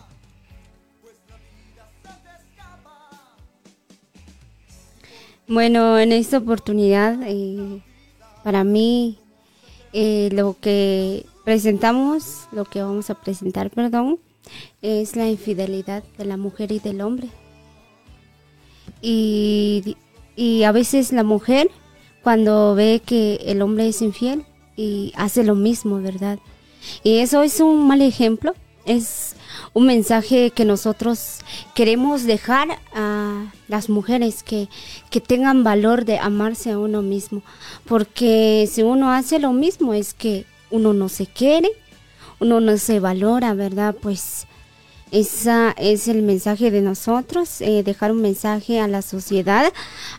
Bueno, 5.47 5.99
en 5.99 6.11
esta 6.13 6.37
oportunidad, 6.37 7.19
eh, 7.23 7.81
para 8.43 8.63
mí, 8.63 9.19
eh, 9.91 10.29
lo 10.31 10.57
que 10.59 11.25
presentamos, 11.43 12.47
lo 12.51 12.65
que 12.65 12.81
vamos 12.81 13.09
a 13.09 13.15
presentar, 13.15 13.69
perdón, 13.69 14.19
es 14.81 15.15
la 15.15 15.27
infidelidad 15.29 16.03
de 16.17 16.25
la 16.25 16.37
mujer 16.37 16.71
y 16.71 16.79
del 16.79 17.01
hombre. 17.01 17.27
Y, 19.01 19.97
y 20.35 20.63
a 20.63 20.71
veces 20.71 21.11
la 21.11 21.23
mujer, 21.23 21.69
cuando 22.23 22.73
ve 22.75 23.01
que 23.05 23.35
el 23.45 23.61
hombre 23.61 23.87
es 23.87 24.01
infiel, 24.01 24.45
y 24.75 25.13
hace 25.15 25.43
lo 25.43 25.55
mismo, 25.55 26.01
¿verdad? 26.01 26.39
Y 27.03 27.17
eso 27.17 27.43
es 27.43 27.59
un 27.59 27.87
mal 27.87 28.01
ejemplo, 28.01 28.53
es 28.85 29.35
un 29.73 29.85
mensaje 29.85 30.51
que 30.51 30.65
nosotros 30.65 31.39
queremos 31.73 32.23
dejar 32.23 32.79
a 32.93 33.51
las 33.67 33.89
mujeres 33.89 34.43
que, 34.43 34.67
que 35.09 35.21
tengan 35.21 35.63
valor 35.63 36.05
de 36.05 36.17
amarse 36.17 36.71
a 36.71 36.79
uno 36.79 37.01
mismo. 37.01 37.41
Porque 37.85 38.67
si 38.71 38.83
uno 38.83 39.11
hace 39.11 39.39
lo 39.39 39.53
mismo 39.53 39.93
es 39.93 40.13
que 40.13 40.45
uno 40.69 40.93
no 40.93 41.09
se 41.09 41.27
quiere, 41.27 41.69
uno 42.39 42.59
no 42.59 42.77
se 42.77 42.99
valora, 42.99 43.53
¿verdad? 43.53 43.95
Pues 43.99 44.47
ese 45.13 45.75
es 45.77 46.07
el 46.07 46.23
mensaje 46.23 46.71
de 46.71 46.81
nosotros, 46.81 47.61
eh, 47.61 47.83
dejar 47.83 48.11
un 48.11 48.21
mensaje 48.23 48.79
a 48.79 48.87
la 48.87 49.03
sociedad, 49.03 49.71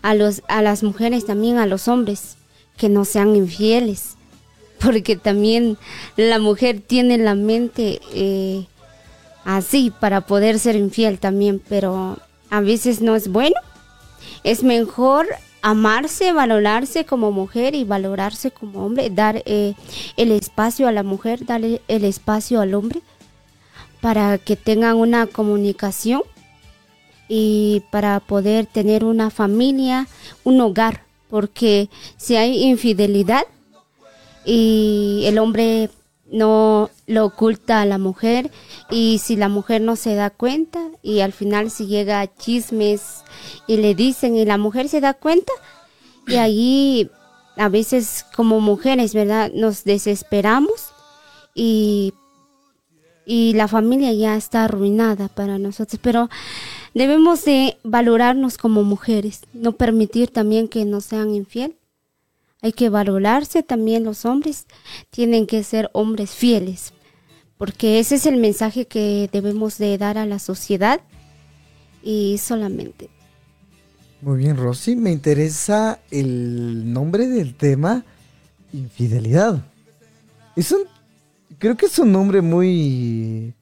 a, 0.03 0.15
los, 0.15 0.43
a 0.47 0.63
las 0.63 0.85
mujeres 0.85 1.27
también, 1.27 1.59
a 1.59 1.67
los 1.67 1.89
hombres, 1.89 2.37
que 2.77 2.89
no 2.89 3.05
sean 3.05 3.35
infieles 3.35 4.17
porque 4.79 5.17
también 5.17 5.79
la 6.17 6.39
mujer 6.39 6.81
tiene 6.81 7.19
la 7.19 7.35
mente 7.35 8.01
eh, 8.13 8.67
así 9.45 9.93
para 9.99 10.21
poder 10.21 10.61
ser 10.61 10.77
infiel 10.77 11.19
también, 11.19 11.61
pero 11.69 12.17
a 12.51 12.61
veces 12.61 13.01
no 13.01 13.17
es 13.17 13.27
bueno. 13.27 13.57
Es 14.45 14.63
mejor 14.63 15.27
amarse, 15.61 16.33
valorarse 16.33 17.05
como 17.05 17.33
mujer 17.33 17.75
y 17.75 17.83
valorarse 17.83 18.53
como 18.53 18.87
hombre, 18.87 19.11
dar 19.11 19.43
eh, 19.45 19.75
el 20.17 20.31
espacio 20.31 20.87
a 20.87 20.93
la 20.93 21.03
mujer, 21.03 21.47
darle 21.47 21.83
el 21.89 22.05
espacio 22.05 22.61
al 22.61 22.75
hombre 22.75 23.03
para 24.05 24.37
que 24.37 24.55
tengan 24.55 24.97
una 24.97 25.27
comunicación 25.27 26.21
y 27.27 27.83
para 27.91 28.21
poder 28.21 28.67
tener 28.67 29.03
una 29.03 29.31
familia, 29.31 30.09
un 30.45 30.61
hogar, 30.61 31.05
porque 31.31 31.89
si 32.19 32.37
hay 32.37 32.65
infidelidad, 32.65 33.45
y 34.45 35.23
el 35.25 35.39
hombre 35.39 35.89
no 36.31 36.91
lo 37.07 37.25
oculta 37.25 37.81
a 37.81 37.87
la 37.87 37.97
mujer 37.97 38.51
y 38.91 39.21
si 39.23 39.37
la 39.37 39.49
mujer 39.49 39.81
no 39.81 39.97
se 39.97 40.15
da 40.15 40.29
cuenta 40.29 40.81
y 41.03 41.21
al 41.21 41.33
final 41.33 41.71
si 41.71 41.87
llega 41.87 42.21
a 42.21 42.27
chismes 42.27 43.25
y 43.67 43.79
le 43.79 43.95
dicen 43.95 44.37
y 44.37 44.45
la 44.45 44.59
mujer 44.59 44.91
se 44.91 45.01
da 45.01 45.15
cuenta 45.15 45.53
Y 46.27 46.37
allí 46.37 47.11
a 47.57 47.71
veces 47.71 48.27
como 48.37 48.61
mujeres, 48.61 49.15
¿verdad? 49.15 49.51
Nos 49.55 49.85
desesperamos 49.85 50.91
y, 51.55 52.13
y 53.27 53.53
la 53.55 53.69
familia 53.69 54.13
ya 54.13 54.37
está 54.37 54.65
arruinada 54.65 55.29
para 55.29 55.59
nosotros. 55.59 56.01
Pero 56.03 56.29
debemos 56.95 57.45
de 57.45 57.77
valorarnos 57.83 58.59
como 58.59 58.83
mujeres, 58.83 59.43
no 59.53 59.73
permitir 59.73 60.31
también 60.31 60.69
que 60.69 60.85
nos 60.85 61.05
sean 61.05 61.35
infiel. 61.35 61.77
Hay 62.63 62.73
que 62.73 62.89
valorarse 62.89 63.63
también 63.63 64.05
los 64.05 64.25
hombres, 64.25 64.67
tienen 65.11 65.47
que 65.47 65.63
ser 65.65 65.91
hombres 65.93 66.31
fieles, 66.31 66.95
porque 67.59 67.99
ese 67.99 68.15
es 68.15 68.25
el 68.25 68.39
mensaje 68.39 68.87
que 68.87 69.29
debemos 69.31 69.77
de 69.77 69.99
dar 69.99 70.17
a 70.17 70.25
la 70.25 70.39
sociedad 70.39 71.03
y 72.03 72.39
solamente. 72.39 73.11
Muy 74.23 74.39
bien, 74.39 74.57
Rosy, 74.57 74.97
me 74.97 75.13
interesa 75.13 76.01
el 76.11 76.91
nombre 76.91 77.29
del 77.29 77.55
tema, 77.55 78.03
infidelidad. 78.73 79.63
Es 80.57 80.73
un, 80.73 80.85
creo 81.59 81.77
que 81.77 81.87
es 81.87 81.99
un 81.99 82.13
nombre 82.13 82.41
muy 82.41 83.55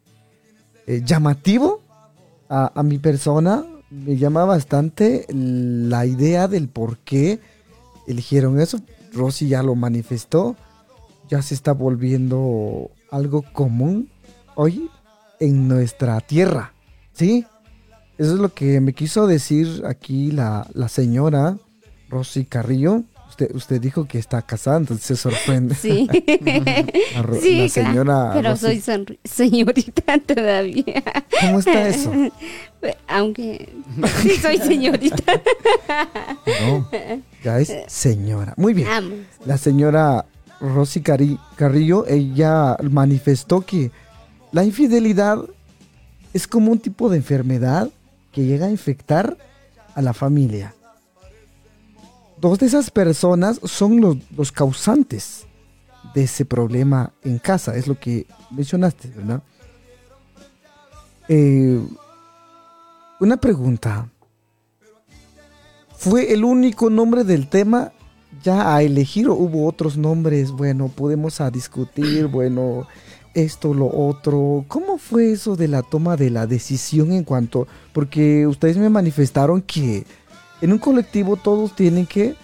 eh, 0.87 1.03
llamativo 1.05 1.81
a, 2.49 2.83
mi 2.83 2.99
persona. 2.99 3.65
Me 3.91 4.17
llama 4.17 4.45
bastante 4.45 5.27
la 5.31 6.07
idea 6.07 6.49
del 6.49 6.69
por 6.69 6.99
qué 6.99 7.41
eligieron 8.07 8.61
eso. 8.61 8.79
Rosy 9.13 9.49
ya 9.49 9.63
lo 9.63 9.75
manifestó. 9.75 10.57
Ya 11.29 11.41
se 11.43 11.55
está 11.55 11.73
volviendo 11.73 12.91
algo 13.11 13.43
común 13.53 14.11
hoy 14.55 14.91
en 15.41 15.69
nuestra 15.69 16.21
tierra. 16.21 16.75
¿Sí? 17.13 17.47
Eso 18.19 18.35
es 18.35 18.39
lo 18.39 18.53
que 18.53 18.81
me 18.81 18.93
quiso 18.93 19.27
decir 19.27 19.83
aquí 19.87 20.31
la, 20.31 20.67
la 20.75 20.89
señora 20.89 21.57
Rosy 22.09 22.45
Carrillo. 22.45 23.05
Usted, 23.43 23.57
usted 23.57 23.81
dijo 23.81 24.05
que 24.07 24.19
está 24.19 24.43
casada, 24.43 24.77
entonces 24.79 25.05
se 25.07 25.17
sorprende. 25.17 25.75
Sí, 25.75 26.07
La, 27.15 27.41
sí 27.41 27.69
señora 27.69 28.31
pero 28.35 28.51
Rosy- 28.51 28.81
soy 28.81 29.19
señorita 29.25 30.19
todavía. 30.27 31.03
¿Cómo 31.41 31.59
está 31.59 31.89
eso? 31.89 32.13
Aunque 33.09 33.69
sí 34.23 34.31
soy 34.37 34.59
señorita. 34.59 35.41
No, 36.61 36.89
ya 37.43 37.59
es 37.59 37.73
señora. 37.87 38.55
Muy 38.57 38.75
bien. 38.75 38.89
Vamos. 38.89 39.19
La 39.45 39.57
señora 39.59 40.25
Rosy 40.61 41.01
Carrillo, 41.01 42.07
ella 42.07 42.77
manifestó 42.83 43.63
que 43.63 43.91
la 44.53 44.65
infidelidad 44.65 45.39
es 46.33 46.47
como 46.47 46.71
un 46.73 46.79
tipo 46.79 47.09
de 47.09 47.17
enfermedad 47.19 47.89
que 48.33 48.45
llega 48.45 48.67
a 48.67 48.71
infectar 48.71 49.37
a 49.95 50.03
la 50.03 50.13
familia. 50.13 50.75
Dos 52.43 52.59
de 52.59 52.67
esas 52.67 52.91
personas 52.91 53.61
son 53.63 54.01
los, 54.01 54.51
causantes 54.51 55.47
de 56.13 56.25
ese 56.25 56.45
problema 56.45 57.13
en 57.23 57.39
casa, 57.39 57.77
es 57.77 57.87
lo 57.87 57.97
que 57.97 58.27
mencionaste, 58.51 59.13
¿verdad? 59.15 59.45
Eh, 61.29 61.81
una 63.21 63.37
pregunta. 63.37 64.09
¿Fue 65.97 66.33
el 66.33 66.45
único 66.45 66.91
nombre 66.91 67.23
del 67.23 67.47
tema 67.47 67.93
ya 68.43 68.75
a 68.75 68.83
elegir 68.83 69.29
o 69.29 69.35
hubo 69.35 69.69
otros 69.69 69.97
nombres? 69.97 70.51
Bueno, 70.51 70.89
podemos 70.89 71.41
a 71.41 71.49
discutir, 71.49 72.27
bueno, 72.27 72.89
esto, 73.35 73.73
lo 73.73 73.87
otro. 73.87 74.65
¿Cómo 74.67 74.99
fue 74.99 75.31
eso 75.31 75.55
de 75.55 75.69
la 75.69 75.83
toma 75.83 76.17
de 76.17 76.31
la 76.31 76.49
decisión 76.49 77.13
en 77.13 77.23
cuanto? 77.23 77.69
Porque 77.93 78.49
ustedes 78.49 78.79
me 78.79 78.91
manifestaron 78.91 79.63
que 79.63 80.05
en 80.63 80.73
un 80.73 80.79
colectivo 80.79 81.37
todos 81.37 81.77
tienen 81.77 82.07
que 82.07 82.35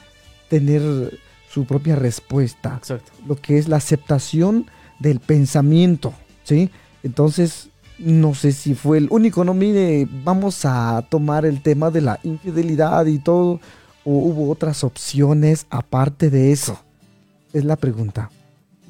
tener 0.49 1.19
su 1.51 1.65
propia 1.65 1.97
respuesta 1.97 2.75
Exacto. 2.77 3.11
lo 3.27 3.37
que 3.37 3.59
es 3.59 3.69
la 3.69 3.77
aceptación 3.77 4.67
del 4.99 5.21
pensamiento, 5.21 6.13
¿sí? 6.45 6.71
Entonces, 7.03 7.71
no 7.99 8.35
sé 8.35 8.53
si 8.53 8.75
fue 8.75 8.99
el 8.99 9.09
único, 9.11 9.45
no 9.45 9.55
mire, 9.55 10.07
vamos 10.25 10.65
a 10.65 11.07
tomar 11.09 11.47
el 11.47 11.63
tema 11.63 11.91
de 11.91 12.01
la 12.01 12.21
infidelidad 12.23 13.07
y 13.07 13.19
todo, 13.19 13.61
o 14.05 14.11
hubo 14.11 14.51
otras 14.51 14.85
opciones 14.85 15.67
aparte 15.71 16.29
de 16.29 16.53
eso. 16.53 16.81
Es 17.53 17.65
la 17.65 17.77
pregunta. 17.77 18.31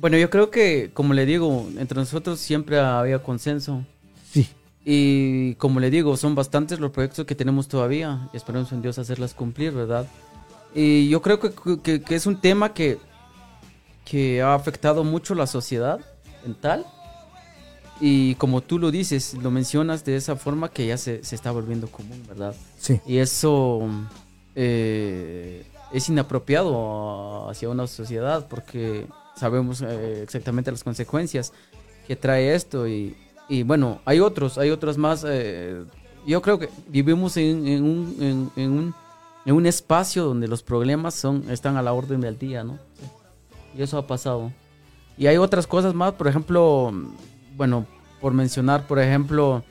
Bueno, 0.01 0.17
yo 0.17 0.31
creo 0.31 0.51
que, 0.51 0.91
como 0.95 1.13
le 1.13 1.27
digo, 1.27 1.69
entre 1.79 1.99
nosotros 1.99 2.41
siempre 2.41 2.79
había 2.79 3.23
consenso. 3.23 3.85
Sí, 4.33 4.49
Y 4.91 5.55
como 5.57 5.81
le 5.81 5.91
digo, 5.91 6.17
son 6.17 6.35
bastantes 6.35 6.81
los 6.81 6.91
proyectos 6.93 7.27
que 7.27 7.35
tenemos 7.35 7.69
todavía 7.69 8.31
y 8.33 8.39
esperamos 8.39 8.73
en 8.73 8.81
Dios 8.81 8.99
hacerlas 8.99 9.35
cumplir, 9.35 9.73
¿verdad? 9.73 10.07
Y 10.75 11.11
yo 11.11 11.21
creo 11.21 11.39
que, 11.41 11.51
que- 11.83 12.01
que 12.01 12.15
es 12.15 12.25
un 12.25 12.41
tema 12.41 12.73
que, 12.73 12.99
que 14.07 14.41
ha 14.41 14.55
afectado 14.55 15.05
mucho 15.05 15.35
la 15.35 15.47
sociedad 15.47 16.01
en 16.47 16.55
tal. 16.55 16.87
Y 18.01 18.35
como 18.37 18.63
tú 18.63 18.79
lo 18.79 18.91
dices, 18.91 19.35
lo 19.35 19.51
mencionas 19.51 20.07
de 20.07 20.17
esa 20.17 20.37
forma 20.37 20.71
que 20.71 20.87
ya 20.87 20.97
se, 20.97 21.23
se 21.23 21.35
está 21.35 21.51
volviendo 21.51 21.89
común, 21.89 22.23
¿verdad? 22.27 22.55
sí, 22.79 22.99
Y 23.07 23.19
eso 23.19 23.87
eh, 24.55 25.67
es 25.93 26.09
inapropiado 26.09 27.51
hacia 27.51 27.69
una 27.69 27.87
sociedad 27.87 28.47
porque 28.49 29.07
sabemos 29.37 29.83
eh, 29.83 30.23
exactamente 30.23 30.71
las 30.71 30.83
consecuencias 30.83 31.53
que 32.07 32.17
trae 32.17 32.55
esto 32.55 32.89
y, 32.89 33.15
y 33.49 33.63
bueno, 33.63 34.01
hay 34.05 34.21
otros, 34.21 34.59
hay 34.59 34.71
otros 34.71 34.99
más. 34.99 35.25
eh, 35.27 35.85
yo 36.27 36.43
creo 36.43 36.59
que 36.59 36.69
vivimos 36.89 37.37
en, 37.39 37.83
un, 37.83 38.51
en 38.57 38.71
un, 38.71 38.95
en 39.47 39.55
un 39.55 39.67
espacio 39.67 40.25
donde 40.25 40.47
los 40.47 40.63
problemas 40.63 41.15
son, 41.15 41.51
están 41.51 41.77
a 41.79 41.83
la 41.83 41.95
orden 41.95 42.21
del 42.21 42.39
día, 42.39 42.65
¿no? 42.65 42.79
Y 43.75 43.83
eso 43.83 43.97
ha 43.97 44.07
pasado. 44.07 44.53
Y 45.17 45.27
hay 45.27 45.39
otras 45.39 45.67
cosas 45.67 45.95
más, 45.95 46.13
por 46.13 46.29
ejemplo, 46.29 46.93
bueno, 47.57 47.87
por 48.21 48.35
mencionar, 48.35 48.87
por 48.87 48.99
ejemplo, 48.99 49.65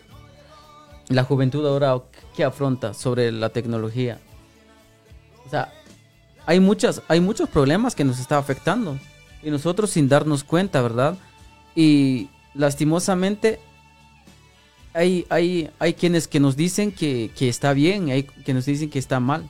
la 1.10 1.24
juventud 1.24 1.66
ahora 1.68 2.02
que 2.36 2.44
afronta 2.44 2.94
sobre 2.94 3.32
la 3.32 3.50
tecnología. 3.50 4.20
O 5.46 5.50
sea, 5.50 5.72
hay 6.46 6.60
muchas, 6.60 7.02
hay 7.08 7.20
muchos 7.22 7.48
problemas 7.50 7.94
que 7.94 8.04
nos 8.04 8.20
está 8.20 8.38
afectando 8.38 8.98
y 9.44 9.52
nosotros 9.52 9.92
sin 9.92 10.10
darnos 10.10 10.44
cuenta, 10.44 10.82
¿verdad? 10.82 11.18
Y 11.76 12.30
lastimosamente 12.56 13.60
hay, 14.94 15.26
hay, 15.30 15.70
hay 15.80 15.94
quienes 15.94 16.28
que 16.28 16.40
nos 16.40 16.56
dicen 16.56 16.92
que, 16.92 17.32
que 17.36 17.50
está 17.50 17.74
bien, 17.74 18.10
hay 18.10 18.24
que 18.24 18.54
nos 18.54 18.66
dicen 18.66 18.90
que 18.90 19.00
está 19.00 19.20
mal. 19.20 19.48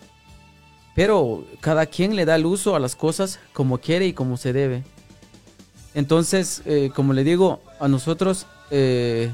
Pero 0.96 1.46
cada 1.62 1.86
quien 1.86 2.16
le 2.16 2.26
da 2.26 2.36
el 2.36 2.46
uso 2.46 2.76
a 2.76 2.80
las 2.80 2.96
cosas 2.96 3.40
como 3.54 3.78
quiere 3.78 4.08
y 4.08 4.14
como 4.14 4.36
se 4.36 4.52
debe. 4.52 4.84
Entonces, 5.94 6.62
eh, 6.66 6.92
como 6.94 7.14
le 7.14 7.24
digo, 7.24 7.62
a 7.80 7.88
nosotros 7.88 8.46
eh, 8.72 9.32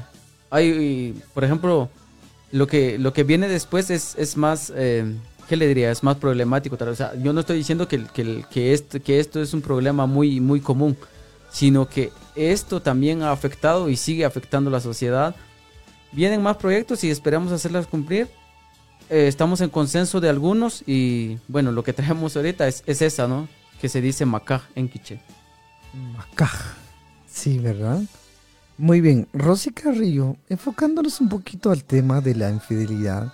hay, 0.50 1.20
por 1.32 1.44
ejemplo, 1.44 1.90
lo 2.52 2.66
que, 2.66 2.98
lo 2.98 3.12
que 3.12 3.24
viene 3.24 3.48
después 3.48 3.90
es, 3.90 4.14
es 4.16 4.36
más, 4.36 4.72
eh, 4.76 5.04
¿qué 5.48 5.56
le 5.56 5.66
diría? 5.66 5.90
Es 5.90 6.02
más 6.02 6.16
problemático. 6.16 6.78
yo 7.22 7.32
no 7.32 7.40
estoy 7.40 7.58
diciendo 7.58 7.88
que, 7.88 8.04
que, 8.04 8.44
que, 8.50 8.72
esto, 8.72 9.02
que 9.02 9.18
esto 9.18 9.42
es 9.42 9.52
un 9.52 9.60
problema 9.60 10.06
muy, 10.06 10.40
muy 10.40 10.60
común, 10.60 10.96
sino 11.50 11.88
que 11.88 12.12
esto 12.36 12.80
también 12.80 13.22
ha 13.22 13.32
afectado 13.32 13.88
y 13.88 13.96
sigue 13.96 14.24
afectando 14.24 14.70
la 14.70 14.80
sociedad. 14.80 15.34
Vienen 16.14 16.42
más 16.42 16.56
proyectos 16.56 17.02
y 17.04 17.10
esperamos 17.10 17.52
hacerlas 17.52 17.86
cumplir. 17.86 18.28
Eh, 19.10 19.26
estamos 19.26 19.60
en 19.60 19.68
consenso 19.68 20.20
de 20.20 20.28
algunos 20.28 20.82
y 20.86 21.38
bueno, 21.48 21.72
lo 21.72 21.82
que 21.82 21.92
traemos 21.92 22.36
ahorita 22.36 22.68
es, 22.68 22.82
es 22.86 23.02
esa, 23.02 23.28
¿no? 23.28 23.48
Que 23.80 23.88
se 23.88 24.00
dice 24.00 24.24
Macaj 24.24 24.62
en 24.74 24.88
quiche. 24.88 25.20
Macaj. 26.16 26.52
Sí, 27.26 27.58
¿verdad? 27.58 28.00
Muy 28.78 29.00
bien, 29.00 29.28
Rosy 29.32 29.70
Carrillo, 29.70 30.36
enfocándonos 30.48 31.20
un 31.20 31.28
poquito 31.28 31.70
al 31.70 31.84
tema 31.84 32.20
de 32.20 32.34
la 32.34 32.50
infidelidad. 32.50 33.32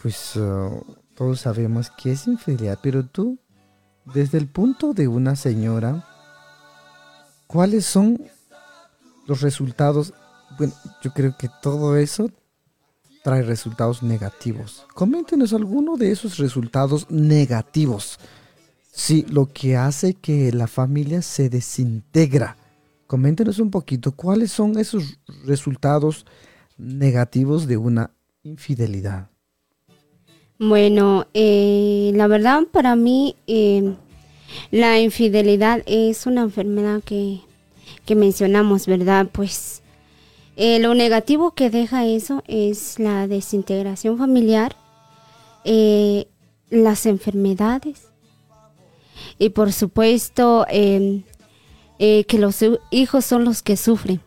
Pues 0.00 0.36
uh, 0.36 0.84
todos 1.14 1.40
sabemos 1.40 1.90
que 1.90 2.12
es 2.12 2.26
infidelidad, 2.26 2.78
pero 2.82 3.04
tú, 3.04 3.38
desde 4.04 4.38
el 4.38 4.46
punto 4.46 4.92
de 4.92 5.08
una 5.08 5.34
señora, 5.36 6.04
¿cuáles 7.46 7.84
son 7.84 8.20
los 9.26 9.40
resultados? 9.40 10.14
Bueno, 10.58 10.72
yo 11.02 11.12
creo 11.12 11.36
que 11.36 11.48
todo 11.62 11.96
eso 11.96 12.30
trae 13.22 13.42
resultados 13.42 14.02
negativos. 14.02 14.86
Coméntenos 14.94 15.52
alguno 15.52 15.96
de 15.96 16.12
esos 16.12 16.38
resultados 16.38 17.10
negativos. 17.10 18.18
Sí, 18.92 19.26
lo 19.28 19.46
que 19.46 19.76
hace 19.76 20.14
que 20.14 20.52
la 20.52 20.66
familia 20.66 21.20
se 21.22 21.48
desintegra. 21.48 22.56
Coméntenos 23.06 23.58
un 23.58 23.70
poquito 23.70 24.12
cuáles 24.12 24.52
son 24.52 24.78
esos 24.78 25.18
resultados 25.44 26.24
negativos 26.78 27.66
de 27.66 27.76
una 27.76 28.10
infidelidad. 28.42 29.28
Bueno, 30.58 31.26
eh, 31.34 32.12
la 32.14 32.28
verdad 32.28 32.62
para 32.70 32.96
mí 32.96 33.36
eh, 33.46 33.94
la 34.70 34.98
infidelidad 35.00 35.82
es 35.86 36.26
una 36.26 36.42
enfermedad 36.42 37.02
que, 37.02 37.40
que 38.04 38.14
mencionamos, 38.14 38.86
¿verdad? 38.86 39.28
Pues 39.30 39.82
eh, 40.56 40.78
lo 40.78 40.94
negativo 40.94 41.52
que 41.52 41.68
deja 41.68 42.06
eso 42.06 42.42
es 42.46 42.98
la 42.98 43.28
desintegración 43.28 44.16
familiar, 44.16 44.74
eh, 45.64 46.28
las 46.70 47.04
enfermedades 47.06 48.08
y 49.38 49.50
por 49.50 49.72
supuesto 49.72 50.66
em, 50.68 51.22
eh, 51.98 52.24
que 52.24 52.38
los 52.38 52.64
hijos 52.90 53.24
son 53.24 53.44
los 53.44 53.62
que 53.62 53.76
sufren. 53.76 54.20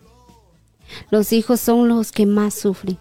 Los 1.12 1.34
hijos 1.34 1.60
son 1.60 1.88
los 1.88 2.12
que 2.12 2.26
más 2.26 2.56
sufren 2.56 2.98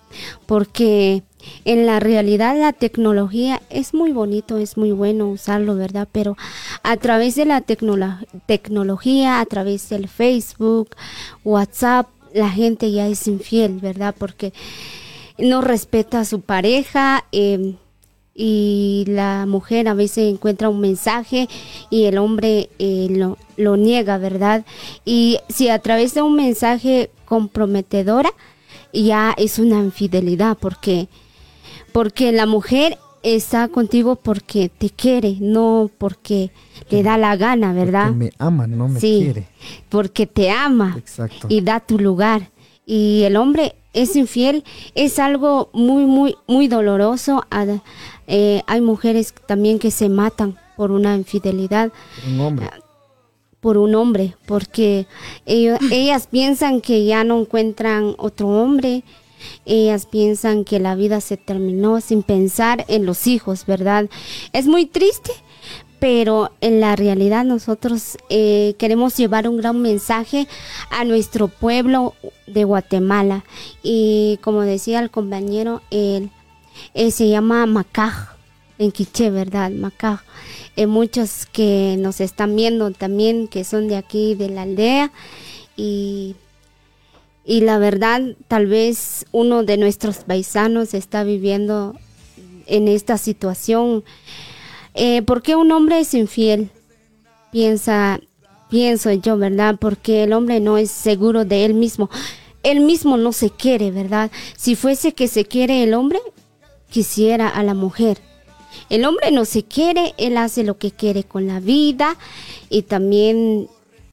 porque 0.47 1.23
en 1.65 1.87
la 1.87 2.01
realidad 2.01 2.59
la 2.59 2.73
tecnología 2.73 3.63
es 3.71 3.95
muy 3.95 4.13
bonito, 4.13 4.59
es 4.59 4.77
muy 4.77 4.93
bueno 4.93 5.29
usarlo, 5.29 5.75
¿verdad? 5.75 6.09
Pero 6.13 6.37
a 6.83 6.97
través 6.97 7.35
de 7.35 7.45
la 7.45 7.63
tecnología, 7.63 9.41
a 9.41 9.47
través 9.47 9.89
del 9.89 10.09
Facebook, 10.09 10.91
WhatsApp, 11.45 12.09
la 12.35 12.51
gente 12.51 12.91
ya 12.91 13.09
es 13.09 13.27
infiel, 13.27 13.79
¿verdad? 13.81 14.15
Porque 14.17 14.53
no 15.39 15.61
respeta 15.61 16.21
a 16.21 16.25
su 16.25 16.41
pareja. 16.41 17.25
Eh, 17.33 17.75
y 18.41 19.05
la 19.09 19.47
mujer 19.49 19.89
a 19.89 19.95
veces 19.95 20.33
encuentra 20.33 20.69
un 20.69 20.79
mensaje 20.79 21.49
y 21.91 22.05
el 22.05 22.19
hombre 22.19 22.71
eh, 22.79 23.09
lo, 23.11 23.37
lo, 23.57 23.77
niega, 23.77 24.17
¿verdad? 24.17 24.65
Y 25.05 25.39
si 25.49 25.69
a 25.71 25.81
través 25.81 26.15
de 26.15 26.23
un 26.23 26.37
mensaje 26.37 27.11
comprometedora, 27.25 28.31
ya 28.93 29.35
es 29.37 29.59
una 29.59 29.81
infidelidad, 29.81 30.57
porque, 30.57 31.09
porque 31.91 32.31
la 32.31 32.47
mujer 32.47 32.97
está 33.23 33.69
contigo 33.69 34.17
porque 34.17 34.69
te 34.69 34.91
quiere, 34.91 35.37
no 35.41 35.91
porque 35.99 36.51
le 36.91 37.03
da 37.03 37.19
la 37.19 37.37
gana, 37.37 37.73
¿verdad? 37.73 38.07
Porque 38.07 38.19
me 38.19 38.33
ama, 38.39 38.67
no 38.67 38.89
me 38.89 39.01
sí, 39.01 39.21
quiere. 39.23 39.49
Porque 39.89 40.27
te 40.27 40.51
ama 40.51 40.99
y 41.49 41.61
da 41.61 41.81
tu 41.81 41.99
lugar. 41.99 42.51
Y 42.87 43.23
el 43.25 43.37
hombre 43.37 43.75
es 43.93 44.17
infiel, 44.17 44.65
es 44.95 45.19
algo 45.19 45.71
muy, 45.73 46.05
muy, 46.07 46.37
muy 46.47 46.69
doloroso. 46.69 47.45
Eh, 48.27 48.63
hay 48.67 48.81
mujeres 48.81 49.35
también 49.47 49.79
que 49.79 49.91
se 49.91 50.09
matan 50.09 50.57
por 50.77 50.91
una 50.91 51.17
infidelidad. 51.17 51.93
Un 52.27 52.41
hombre. 52.41 52.71
Por 53.61 53.77
un 53.77 53.97
hombre, 53.97 54.37
porque 54.47 55.09
ellas 55.45 56.29
piensan 56.29 56.81
que 56.81 57.05
ya 57.05 57.25
no 57.25 57.41
encuentran 57.41 58.15
otro 58.17 58.49
hombre, 58.49 59.03
ellas 59.65 60.07
piensan 60.07 60.65
que 60.65 60.79
la 60.79 60.95
vida 60.95 61.21
se 61.21 61.37
terminó 61.37 62.01
sin 62.01 62.23
pensar 62.23 62.85
en 62.89 63.07
los 63.07 63.27
hijos, 63.27 63.67
¿verdad? 63.67 64.09
Es 64.53 64.67
muy 64.67 64.87
triste, 64.87 65.33
pero 66.01 66.53
en 66.61 66.81
la 66.81 66.97
realidad 66.97 67.45
nosotros 67.45 68.19
eh, 68.29 68.75
queremos 68.79 69.17
llevar 69.17 69.49
un 69.49 69.57
gran 69.57 69.81
mensaje 69.81 70.47
a 70.91 71.05
nuestro 71.05 71.49
pueblo 71.49 72.15
de 72.47 72.65
Guatemala. 72.65 73.45
Y 73.83 74.39
como 74.43 74.63
decía 74.63 75.01
el 75.01 75.11
compañero, 75.11 75.83
él 75.91 76.31
se 77.11 77.29
llama 77.29 77.67
Macaj, 77.67 78.37
en 78.79 78.93
Quiché, 78.93 79.31
¿verdad? 79.31 79.71
Macaj. 79.71 80.21
Eh, 80.77 80.87
muchos 80.87 81.47
que 81.47 81.97
nos 81.99 82.21
están 82.21 82.55
viendo 82.55 82.93
también, 82.93 83.49
que 83.49 83.65
son 83.65 83.89
de 83.89 83.97
aquí, 83.97 84.37
de 84.37 84.49
la 84.49 84.63
aldea. 84.63 85.11
Y, 85.77 86.37
y 87.49 87.63
la 87.63 87.79
verdad, 87.79 88.37
tal 88.47 88.67
vez 88.67 89.25
uno 89.33 89.65
de 89.65 89.79
nuestros 89.79 90.19
paisanos 90.19 90.93
está 90.93 91.25
viviendo 91.25 91.97
en 92.67 92.89
esta 92.89 93.17
situación. 93.17 94.05
Eh, 94.93 95.23
¿Por 95.23 95.41
qué 95.41 95.57
un 95.57 95.73
hombre 95.73 96.01
es 96.01 96.13
infiel? 96.13 96.69
Piensa, 97.51 98.21
pienso 98.69 99.11
yo, 99.13 99.39
¿verdad? 99.39 99.77
Porque 99.81 100.25
el 100.25 100.35
hombre 100.35 100.61
no 100.61 100.77
es 100.77 100.91
seguro 100.91 101.47
de 101.47 101.65
él 101.65 101.73
mismo. 101.73 102.11
Él 102.63 102.81
mismo 102.81 103.17
no 103.17 103.33
se 103.33 103.49
quiere, 103.49 103.93
¿verdad? 103.93 104.31
Si 104.55 104.77
fuese 104.77 105.15
que 105.15 105.27
se 105.27 105.47
quiere 105.47 105.83
el 105.83 105.95
hombre, 105.95 106.21
quisiera 106.91 107.49
a 107.49 107.63
la 107.63 107.73
mujer. 107.73 108.19
El 108.91 109.07
hombre 109.07 109.31
no 109.31 109.47
se 109.47 109.63
quiere, 109.63 110.13
él 110.19 110.37
hace 110.37 110.65
lo 110.65 110.77
que 110.77 110.91
quiere 110.91 111.25
con 111.25 111.47
la 111.47 111.61
vida 111.61 112.19
y 112.69 112.83
también 112.83 113.71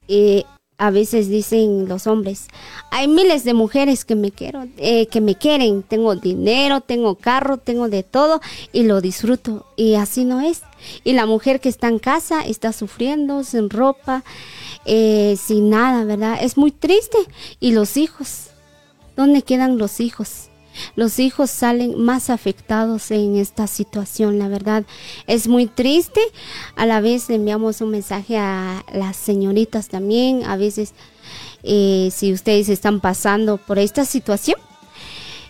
eh, 0.08 0.44
a 0.78 0.90
veces 0.90 1.28
dicen 1.28 1.88
los 1.88 2.06
hombres, 2.06 2.48
hay 2.90 3.08
miles 3.08 3.44
de 3.44 3.54
mujeres 3.54 4.04
que 4.04 4.14
me 4.14 4.30
quiero, 4.30 4.66
eh, 4.76 5.06
que 5.06 5.20
me 5.20 5.34
quieren, 5.34 5.82
tengo 5.82 6.14
dinero, 6.16 6.80
tengo 6.80 7.14
carro, 7.14 7.56
tengo 7.56 7.88
de 7.88 8.02
todo 8.02 8.40
y 8.72 8.82
lo 8.82 9.00
disfruto 9.00 9.66
y 9.76 9.94
así 9.94 10.24
no 10.24 10.40
es. 10.40 10.62
Y 11.02 11.14
la 11.14 11.26
mujer 11.26 11.60
que 11.60 11.68
está 11.68 11.88
en 11.88 11.98
casa 11.98 12.42
está 12.42 12.72
sufriendo 12.72 13.42
sin 13.44 13.70
ropa, 13.70 14.22
eh, 14.84 15.36
sin 15.42 15.70
nada, 15.70 16.04
¿verdad? 16.04 16.38
Es 16.40 16.56
muy 16.56 16.70
triste. 16.70 17.18
Y 17.58 17.72
los 17.72 17.96
hijos, 17.96 18.48
¿dónde 19.16 19.42
quedan 19.42 19.78
los 19.78 20.00
hijos? 20.00 20.45
Los 20.94 21.18
hijos 21.18 21.50
salen 21.50 22.00
más 22.02 22.30
afectados 22.30 23.10
en 23.10 23.36
esta 23.36 23.66
situación, 23.66 24.38
la 24.38 24.48
verdad. 24.48 24.84
Es 25.26 25.48
muy 25.48 25.66
triste. 25.66 26.20
A 26.76 26.86
la 26.86 27.00
vez 27.00 27.30
enviamos 27.30 27.80
un 27.80 27.90
mensaje 27.90 28.36
a 28.38 28.84
las 28.92 29.16
señoritas 29.16 29.88
también. 29.88 30.44
A 30.44 30.56
veces, 30.56 30.92
eh, 31.62 32.10
si 32.12 32.32
ustedes 32.32 32.68
están 32.68 33.00
pasando 33.00 33.58
por 33.58 33.78
esta 33.78 34.04
situación, 34.04 34.58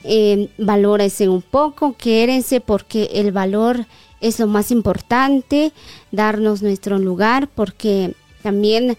eh, 0.05 0.51
valórense 0.59 1.29
un 1.29 1.43
poco, 1.43 1.97
quérense 1.97 2.61
porque 2.61 3.11
el 3.15 3.33
valor 3.33 3.87
es 4.21 4.39
lo 4.39 4.47
más 4.47 4.71
importante, 4.71 5.73
darnos 6.13 6.63
nuestro 6.63 6.99
lugar, 6.99 7.49
porque 7.49 8.15
también 8.43 8.97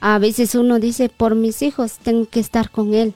a 0.00 0.18
veces 0.18 0.54
uno 0.54 0.80
dice, 0.80 1.08
por 1.08 1.34
mis 1.34 1.62
hijos 1.62 1.98
tengo 2.02 2.28
que 2.28 2.40
estar 2.40 2.70
con 2.70 2.94
él 2.94 3.14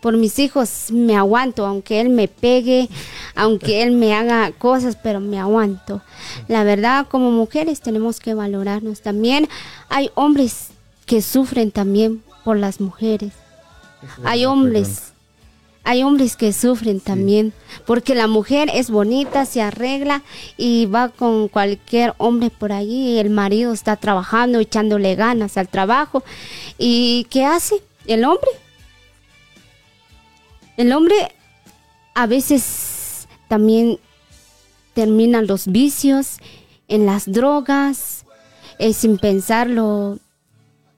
por 0.00 0.16
mis 0.16 0.38
hijos 0.38 0.86
me 0.90 1.16
aguanto, 1.16 1.66
aunque 1.66 2.00
él 2.00 2.08
me 2.08 2.28
pegue, 2.28 2.88
aunque 3.34 3.82
él 3.82 3.92
me 3.92 4.14
haga 4.14 4.50
cosas, 4.52 4.96
pero 4.96 5.20
me 5.20 5.38
aguanto. 5.38 6.02
La 6.48 6.64
verdad, 6.64 7.06
como 7.08 7.30
mujeres 7.30 7.80
tenemos 7.80 8.20
que 8.20 8.34
valorarnos 8.34 9.02
también. 9.02 9.48
Hay 9.88 10.10
hombres 10.14 10.68
que 11.06 11.22
sufren 11.22 11.70
también 11.70 12.22
por 12.44 12.56
las 12.56 12.80
mujeres. 12.80 13.32
Hay 14.24 14.46
hombres, 14.46 15.12
hay 15.84 16.02
hombres 16.02 16.36
que 16.36 16.52
sufren 16.52 17.00
también, 17.00 17.52
porque 17.86 18.14
la 18.14 18.26
mujer 18.26 18.70
es 18.72 18.90
bonita, 18.90 19.44
se 19.44 19.60
arregla 19.60 20.22
y 20.56 20.86
va 20.86 21.08
con 21.08 21.48
cualquier 21.48 22.14
hombre 22.18 22.50
por 22.50 22.72
allí, 22.72 23.18
el 23.18 23.30
marido 23.30 23.72
está 23.72 23.96
trabajando, 23.96 24.58
echándole 24.58 25.14
ganas 25.16 25.56
al 25.56 25.68
trabajo. 25.68 26.22
¿Y 26.78 27.26
qué 27.30 27.44
hace 27.44 27.82
el 28.06 28.24
hombre? 28.24 28.50
El 30.76 30.92
hombre 30.92 31.34
a 32.14 32.26
veces 32.26 33.28
también 33.48 33.98
termina 34.94 35.42
los 35.42 35.66
vicios, 35.66 36.38
en 36.88 37.06
las 37.06 37.30
drogas, 37.30 38.24
eh, 38.78 38.92
sin 38.92 39.16
pensar 39.18 39.68
lo, 39.68 40.18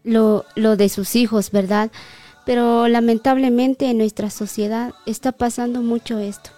lo, 0.04 0.76
de 0.76 0.88
sus 0.88 1.16
hijos, 1.16 1.50
¿verdad? 1.50 1.90
Pero 2.44 2.88
lamentablemente 2.88 3.90
en 3.90 3.98
nuestra 3.98 4.30
sociedad 4.30 4.94
está 5.06 5.32
pasando 5.32 5.82
mucho 5.82 6.18
esto. 6.18 6.50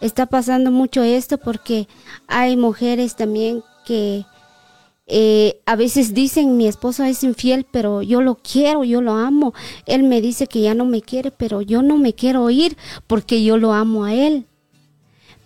Está 0.00 0.26
pasando 0.26 0.70
mucho 0.70 1.02
esto 1.02 1.38
porque 1.38 1.88
hay 2.26 2.56
mujeres 2.56 3.16
también 3.16 3.62
que 3.84 4.24
eh, 5.06 5.60
a 5.66 5.76
veces 5.76 6.14
dicen 6.14 6.56
mi 6.56 6.66
esposo 6.66 7.04
es 7.04 7.22
infiel, 7.24 7.66
pero 7.70 8.02
yo 8.02 8.22
lo 8.22 8.36
quiero, 8.36 8.84
yo 8.84 9.00
lo 9.00 9.12
amo. 9.12 9.52
Él 9.86 10.02
me 10.04 10.20
dice 10.20 10.46
que 10.46 10.62
ya 10.62 10.74
no 10.74 10.86
me 10.86 11.02
quiere, 11.02 11.30
pero 11.30 11.60
yo 11.62 11.82
no 11.82 11.98
me 11.98 12.14
quiero 12.14 12.48
ir 12.50 12.76
porque 13.06 13.44
yo 13.44 13.58
lo 13.58 13.72
amo 13.72 14.04
a 14.04 14.14
él. 14.14 14.46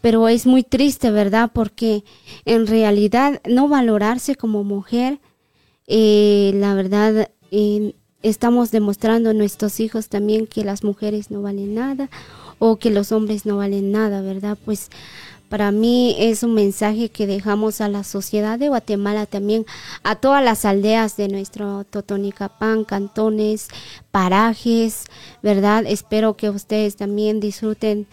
Pero 0.00 0.28
es 0.28 0.46
muy 0.46 0.62
triste, 0.62 1.10
¿verdad? 1.10 1.50
Porque 1.52 2.04
en 2.44 2.68
realidad 2.68 3.42
no 3.48 3.68
valorarse 3.68 4.36
como 4.36 4.62
mujer, 4.62 5.18
eh, 5.88 6.52
la 6.54 6.74
verdad, 6.74 7.30
eh, 7.50 7.94
estamos 8.22 8.70
demostrando 8.70 9.30
a 9.30 9.34
nuestros 9.34 9.80
hijos 9.80 10.08
también 10.08 10.46
que 10.46 10.64
las 10.64 10.84
mujeres 10.84 11.30
no 11.30 11.42
valen 11.42 11.74
nada 11.74 12.10
o 12.60 12.76
que 12.76 12.90
los 12.90 13.10
hombres 13.10 13.44
no 13.46 13.56
valen 13.56 13.90
nada, 13.90 14.20
¿verdad? 14.20 14.56
Pues 14.64 14.90
para 15.48 15.72
mí 15.72 16.14
es 16.18 16.42
un 16.42 16.54
mensaje 16.54 17.08
que 17.08 17.26
dejamos 17.26 17.80
a 17.80 17.88
la 17.88 18.04
sociedad 18.04 18.58
de 18.58 18.68
Guatemala 18.68 19.26
también, 19.26 19.64
a 20.02 20.16
todas 20.16 20.44
las 20.44 20.64
aldeas 20.64 21.16
de 21.16 21.28
nuestro 21.28 21.84
Totonicapán, 21.84 22.84
cantones, 22.84 23.68
parajes, 24.10 25.04
¿verdad? 25.42 25.84
Espero 25.86 26.36
que 26.36 26.50
ustedes 26.50 26.96
también 26.96 27.40
disfruten 27.40 28.06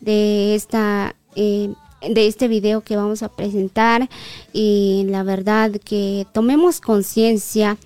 de 0.00 0.54
esta... 0.54 1.14
Eh, 1.36 1.72
de 2.02 2.26
este 2.26 2.48
video 2.48 2.80
que 2.80 2.96
vamos 2.96 3.22
a 3.22 3.28
presentar 3.28 4.08
y 4.52 5.04
la 5.08 5.22
verdad 5.22 5.70
que 5.84 6.26
tomemos 6.32 6.80
conciencia 6.80 7.78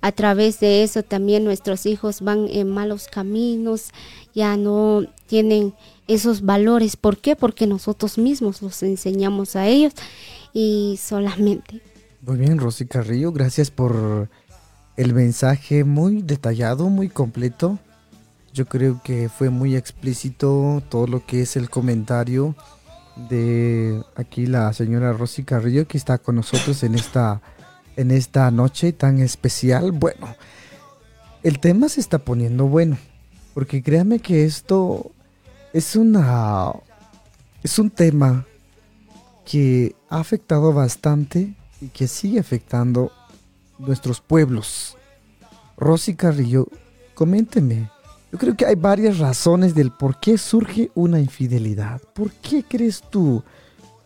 a 0.00 0.12
través 0.12 0.60
de 0.60 0.84
eso 0.84 1.02
también 1.02 1.42
nuestros 1.42 1.84
hijos 1.84 2.20
van 2.20 2.46
en 2.48 2.70
malos 2.70 3.08
caminos 3.08 3.90
ya 4.34 4.56
no 4.56 5.04
tienen 5.26 5.74
esos 6.08 6.42
valores. 6.42 6.96
¿Por 6.96 7.18
qué? 7.18 7.36
Porque 7.36 7.66
nosotros 7.66 8.18
mismos 8.18 8.62
los 8.62 8.82
enseñamos 8.82 9.56
a 9.56 9.66
ellos 9.66 9.92
y 10.52 10.98
solamente. 11.02 11.80
Muy 12.22 12.38
bien, 12.38 12.58
Rosy 12.58 12.86
Carrillo, 12.86 13.32
gracias 13.32 13.70
por 13.70 14.28
el 14.96 15.14
mensaje 15.14 15.84
muy 15.84 16.22
detallado, 16.22 16.88
muy 16.88 17.08
completo. 17.08 17.78
Yo 18.52 18.66
creo 18.66 19.00
que 19.04 19.28
fue 19.28 19.50
muy 19.50 19.76
explícito 19.76 20.82
todo 20.88 21.06
lo 21.06 21.26
que 21.26 21.42
es 21.42 21.56
el 21.56 21.68
comentario 21.68 22.56
de 23.28 24.02
aquí 24.14 24.46
la 24.46 24.72
señora 24.72 25.12
Rosy 25.12 25.42
Carrillo 25.42 25.88
que 25.88 25.96
está 25.96 26.18
con 26.18 26.36
nosotros 26.36 26.82
en 26.82 26.94
esta, 26.94 27.40
en 27.96 28.10
esta 28.10 28.50
noche 28.50 28.92
tan 28.92 29.20
especial. 29.20 29.92
Bueno, 29.92 30.34
el 31.42 31.58
tema 31.60 31.88
se 31.88 32.00
está 32.00 32.18
poniendo 32.18 32.66
bueno, 32.66 32.98
porque 33.54 33.82
créame 33.82 34.18
que 34.18 34.44
esto 34.44 35.12
es 35.76 35.94
una 35.94 36.72
es 37.62 37.78
un 37.78 37.90
tema 37.90 38.46
que 39.44 39.94
ha 40.08 40.20
afectado 40.20 40.72
bastante 40.72 41.54
y 41.82 41.88
que 41.88 42.08
sigue 42.08 42.40
afectando 42.40 43.12
nuestros 43.78 44.22
pueblos. 44.22 44.96
Rosy 45.76 46.14
Carrillo, 46.14 46.66
coménteme. 47.14 47.90
Yo 48.32 48.38
creo 48.38 48.56
que 48.56 48.64
hay 48.64 48.74
varias 48.74 49.18
razones 49.18 49.74
del 49.74 49.90
por 49.90 50.18
qué 50.18 50.38
surge 50.38 50.90
una 50.94 51.20
infidelidad. 51.20 52.00
¿Por 52.14 52.32
qué 52.32 52.64
crees 52.66 53.02
tú? 53.10 53.44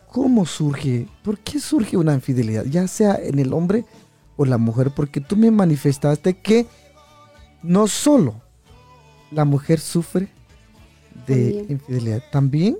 ¿Cómo 0.09 0.45
surge? 0.45 1.07
¿Por 1.23 1.39
qué 1.39 1.61
surge 1.61 1.95
una 1.95 2.13
infidelidad? 2.13 2.65
Ya 2.65 2.85
sea 2.89 3.15
en 3.15 3.39
el 3.39 3.53
hombre 3.53 3.85
o 4.35 4.43
la 4.43 4.57
mujer. 4.57 4.91
Porque 4.93 5.21
tú 5.21 5.37
me 5.37 5.49
manifestaste 5.51 6.33
que 6.33 6.67
no 7.63 7.87
solo 7.87 8.41
la 9.31 9.45
mujer 9.45 9.79
sufre 9.79 10.27
de 11.27 11.65
infidelidad, 11.69 12.23
también 12.31 12.77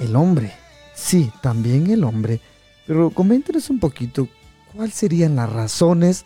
el 0.00 0.16
hombre. 0.16 0.52
Sí, 0.94 1.30
también 1.42 1.90
el 1.90 2.04
hombre. 2.04 2.40
Pero 2.86 3.10
coméntanos 3.10 3.70
un 3.70 3.78
poquito 3.78 4.28
cuáles 4.74 4.94
serían 4.94 5.36
las 5.36 5.52
razones 5.52 6.24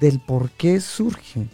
del 0.00 0.20
por 0.20 0.50
qué 0.50 0.80
surgen 0.80 1.48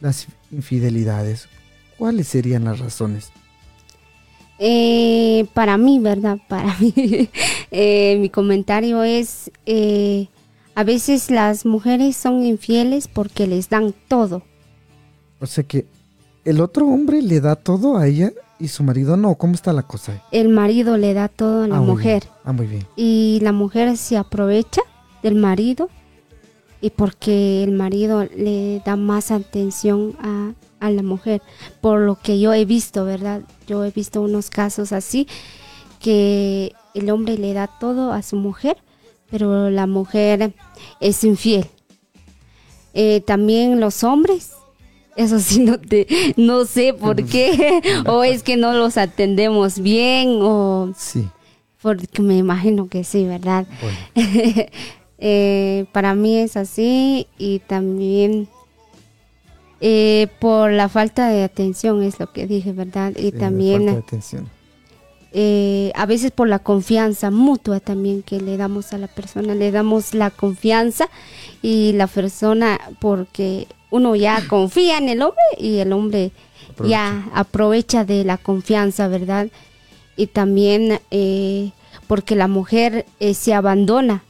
las 0.00 0.26
infidelidades. 0.50 1.48
¿Cuáles 1.96 2.28
serían 2.28 2.64
las 2.64 2.78
razones? 2.78 3.30
Eh, 4.58 5.46
para 5.54 5.76
mí, 5.76 5.98
¿verdad? 6.00 6.38
Para 6.48 6.76
mí, 6.78 7.28
eh, 7.70 8.16
mi 8.20 8.28
comentario 8.28 9.02
es, 9.02 9.50
eh, 9.66 10.28
a 10.74 10.84
veces 10.84 11.30
las 11.30 11.64
mujeres 11.64 12.16
son 12.16 12.44
infieles 12.44 13.08
porque 13.08 13.46
les 13.46 13.68
dan 13.68 13.94
todo. 14.08 14.42
O 15.40 15.46
sea 15.46 15.64
que 15.64 15.86
el 16.44 16.60
otro 16.60 16.86
hombre 16.86 17.22
le 17.22 17.40
da 17.40 17.56
todo 17.56 17.96
a 17.96 18.06
ella 18.08 18.32
¿Y 18.60 18.68
su 18.68 18.82
marido 18.82 19.16
no? 19.16 19.34
¿Cómo 19.36 19.54
está 19.54 19.72
la 19.72 19.82
cosa? 19.84 20.22
El 20.32 20.48
marido 20.48 20.96
le 20.96 21.14
da 21.14 21.28
todo 21.28 21.62
a 21.64 21.68
la 21.68 21.76
Ah, 21.76 21.80
mujer. 21.80 22.24
Ah, 22.44 22.52
muy 22.52 22.66
bien. 22.66 22.86
Y 22.96 23.38
la 23.42 23.52
mujer 23.52 23.96
se 23.96 24.16
aprovecha 24.16 24.82
del 25.22 25.36
marido 25.36 25.88
y 26.80 26.90
porque 26.90 27.62
el 27.62 27.72
marido 27.72 28.24
le 28.36 28.80
da 28.84 28.96
más 28.96 29.30
atención 29.30 30.16
a, 30.20 30.52
a 30.80 30.90
la 30.90 31.02
mujer. 31.02 31.40
Por 31.80 32.00
lo 32.00 32.16
que 32.16 32.40
yo 32.40 32.52
he 32.52 32.64
visto, 32.64 33.04
¿verdad? 33.04 33.42
Yo 33.68 33.84
he 33.84 33.90
visto 33.92 34.22
unos 34.22 34.50
casos 34.50 34.92
así 34.92 35.28
que 36.00 36.72
el 36.94 37.10
hombre 37.10 37.38
le 37.38 37.52
da 37.54 37.66
todo 37.68 38.12
a 38.12 38.22
su 38.22 38.36
mujer, 38.36 38.76
pero 39.30 39.70
la 39.70 39.86
mujer 39.86 40.52
es 41.00 41.22
infiel. 41.24 41.66
Eh, 42.94 43.20
también 43.26 43.78
los 43.80 44.02
hombres, 44.02 44.52
eso 45.18 45.38
sí 45.40 45.60
no 45.60 45.78
te, 45.78 46.06
no 46.36 46.64
sé 46.64 46.94
por 46.94 47.22
qué, 47.24 47.80
o 48.06 48.24
es 48.24 48.42
que 48.42 48.56
no 48.56 48.72
los 48.72 48.96
atendemos 48.96 49.80
bien, 49.80 50.38
o 50.40 50.92
Sí. 50.96 51.28
porque 51.82 52.22
me 52.22 52.36
imagino 52.38 52.88
que 52.88 53.04
sí, 53.04 53.24
¿verdad? 53.24 53.66
Bueno. 53.82 53.98
Eh, 55.20 55.86
para 55.90 56.14
mí 56.14 56.38
es 56.38 56.56
así 56.56 57.26
y 57.38 57.58
también 57.58 58.46
eh, 59.80 60.28
por 60.38 60.70
la 60.70 60.88
falta 60.88 61.28
de 61.28 61.42
atención 61.42 62.04
es 62.04 62.20
lo 62.20 62.32
que 62.32 62.46
dije, 62.46 62.72
¿verdad? 62.72 63.12
Y 63.16 63.22
Sí, 63.22 63.30
la 63.32 63.38
también 63.40 63.78
falta 63.78 63.92
de 63.94 63.98
atención. 63.98 64.48
Eh, 65.32 65.92
a 65.94 66.06
veces 66.06 66.30
por 66.30 66.48
la 66.48 66.58
confianza 66.58 67.30
mutua 67.30 67.80
también 67.80 68.22
que 68.22 68.40
le 68.40 68.56
damos 68.56 68.92
a 68.92 68.98
la 68.98 69.08
persona, 69.08 69.54
le 69.54 69.70
damos 69.70 70.14
la 70.14 70.30
confianza 70.30 71.08
y 71.60 71.92
la 71.92 72.06
persona 72.06 72.80
porque 72.98 73.66
uno 73.90 74.16
ya 74.16 74.42
confía 74.48 74.98
en 74.98 75.08
el 75.08 75.22
hombre 75.22 75.42
y 75.58 75.78
el 75.78 75.92
hombre 75.92 76.32
ya 76.84 77.28
aprovecha 77.34 78.04
de 78.04 78.24
la 78.24 78.38
confianza, 78.38 79.08
¿verdad? 79.08 79.48
Y 80.16 80.28
también 80.28 81.00
eh, 81.10 81.72
porque 82.06 82.34
la 82.34 82.48
mujer 82.48 83.04
eh, 83.20 83.34
se 83.34 83.52
abandona, 83.52 84.22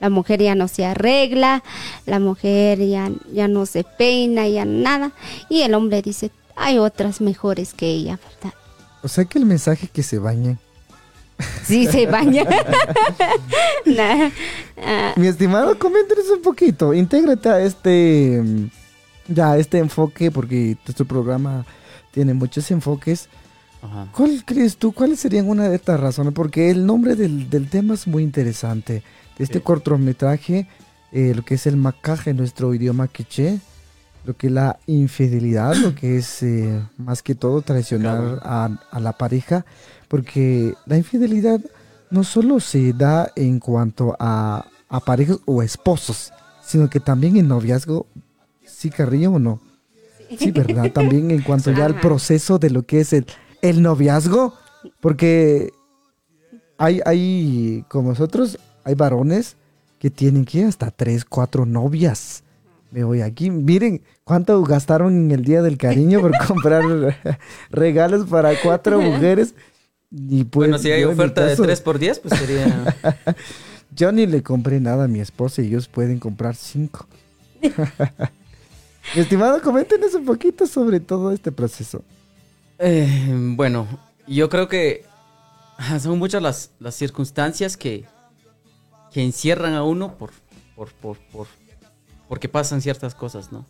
la 0.00 0.10
mujer 0.10 0.42
ya 0.42 0.54
no 0.54 0.66
se 0.66 0.84
arregla, 0.84 1.62
la 2.06 2.18
mujer 2.18 2.84
ya, 2.86 3.10
ya 3.32 3.48
no 3.48 3.66
se 3.66 3.84
peina, 3.84 4.48
ya 4.48 4.64
nada, 4.64 5.12
y 5.48 5.60
el 5.60 5.74
hombre 5.74 6.02
dice, 6.02 6.30
hay 6.56 6.78
otras 6.78 7.20
mejores 7.20 7.74
que 7.74 7.86
ella, 7.86 8.18
¿verdad? 8.18 8.59
O 9.02 9.08
sea 9.08 9.24
que 9.24 9.38
el 9.38 9.46
mensaje 9.46 9.88
que 9.88 10.02
se 10.02 10.18
bañen. 10.18 10.58
Sí, 11.64 11.86
se 11.86 12.06
baña. 12.06 12.44
Nah, 13.86 14.28
ah, 14.84 15.12
Mi 15.16 15.26
estimado, 15.26 15.78
coméntanos 15.78 16.28
un 16.30 16.42
poquito. 16.42 16.92
Intégrate 16.94 17.48
a 17.48 17.60
este. 17.60 18.40
mm, 18.44 18.66
Ya, 19.28 19.56
este 19.56 19.78
enfoque, 19.78 20.30
porque 20.30 20.76
nuestro 20.86 21.06
programa 21.06 21.64
tiene 22.10 22.34
muchos 22.34 22.70
enfoques. 22.70 23.28
Ajá. 23.82 24.08
¿Cuál 24.14 24.42
crees 24.44 24.76
tú? 24.76 24.92
¿Cuáles 24.92 25.20
serían 25.20 25.48
una 25.48 25.68
de 25.68 25.76
estas 25.76 25.98
razones? 26.00 26.34
Porque 26.34 26.70
el 26.70 26.84
nombre 26.84 27.14
del, 27.16 27.48
del 27.48 27.68
tema 27.70 27.94
es 27.94 28.06
muy 28.06 28.22
interesante. 28.22 29.02
De 29.38 29.44
este 29.44 29.58
Sí. 29.58 29.64
cortometraje, 29.64 30.66
eh, 31.12 31.32
lo 31.34 31.42
que 31.42 31.54
es 31.54 31.66
el 31.66 31.76
macaje 31.76 32.30
en 32.30 32.36
nuestro 32.36 32.74
idioma 32.74 33.08
quiché, 33.08 33.60
lo 34.24 34.36
que 34.36 34.48
es 34.48 34.52
la 34.52 34.78
infidelidad, 34.86 35.74
lo 35.76 35.94
que 35.94 36.18
es 36.18 36.42
eh, 36.42 36.80
más 36.96 37.22
que 37.22 37.34
todo 37.34 37.62
traicionar 37.62 38.40
a, 38.42 38.68
a 38.90 39.00
la 39.00 39.12
pareja, 39.12 39.64
porque 40.08 40.74
la 40.86 40.96
infidelidad 40.96 41.60
no 42.10 42.24
solo 42.24 42.60
se 42.60 42.92
da 42.92 43.30
en 43.36 43.60
cuanto 43.60 44.16
a, 44.18 44.66
a 44.88 45.00
parejas 45.00 45.38
o 45.46 45.62
esposos, 45.62 46.32
sino 46.62 46.90
que 46.90 47.00
también 47.00 47.36
en 47.36 47.48
noviazgo, 47.48 48.06
¿sí 48.64 48.90
Carrillo 48.90 49.32
o 49.32 49.38
no? 49.38 49.60
Sí, 50.38 50.50
¿verdad? 50.52 50.92
También 50.92 51.30
en 51.30 51.42
cuanto 51.42 51.72
ya 51.72 51.86
al 51.86 51.98
proceso 51.98 52.58
de 52.58 52.70
lo 52.70 52.84
que 52.84 53.00
es 53.00 53.12
el, 53.12 53.26
el 53.62 53.82
noviazgo, 53.82 54.54
porque 55.00 55.72
hay, 56.78 57.00
hay, 57.04 57.84
como 57.88 58.10
nosotros, 58.10 58.58
hay 58.84 58.94
varones 58.94 59.56
que 59.98 60.10
tienen 60.10 60.44
que 60.44 60.64
hasta 60.64 60.90
tres, 60.90 61.24
cuatro 61.24 61.66
novias. 61.66 62.44
Me 62.90 63.04
voy 63.04 63.20
aquí. 63.20 63.50
Miren 63.50 64.02
cuánto 64.24 64.62
gastaron 64.62 65.14
en 65.14 65.30
el 65.30 65.44
Día 65.44 65.62
del 65.62 65.78
Cariño 65.78 66.20
por 66.20 66.32
comprar 66.46 66.82
regalos 67.70 68.28
para 68.28 68.52
cuatro 68.60 69.00
mujeres. 69.00 69.54
Y 70.10 70.44
pues, 70.44 70.68
bueno, 70.68 70.78
si 70.78 70.90
hay 70.90 71.04
oferta 71.04 71.46
de 71.46 71.56
3 71.56 71.80
por 71.82 71.98
10 71.98 72.18
pues 72.20 72.38
sería... 72.38 72.96
Yo 73.94 74.12
ni 74.12 74.26
le 74.26 74.42
compré 74.42 74.80
nada 74.80 75.04
a 75.04 75.08
mi 75.08 75.20
esposa 75.20 75.62
y 75.62 75.66
ellos 75.66 75.88
pueden 75.88 76.18
comprar 76.20 76.54
cinco. 76.54 77.06
Estimado, 79.16 79.60
coméntenos 79.60 80.14
un 80.14 80.24
poquito 80.24 80.66
sobre 80.66 81.00
todo 81.00 81.32
este 81.32 81.50
proceso. 81.50 82.02
Eh, 82.78 83.28
bueno, 83.56 83.86
yo 84.28 84.48
creo 84.48 84.68
que 84.68 85.04
son 86.00 86.18
muchas 86.18 86.40
las, 86.40 86.70
las 86.78 86.94
circunstancias 86.94 87.76
que, 87.76 88.04
que 89.12 89.22
encierran 89.24 89.74
a 89.74 89.82
uno 89.82 90.16
por, 90.16 90.30
por, 90.76 90.92
por, 90.92 91.18
por, 91.32 91.46
porque 92.30 92.48
pasan 92.48 92.80
ciertas 92.80 93.12
cosas, 93.16 93.50
¿no? 93.50 93.66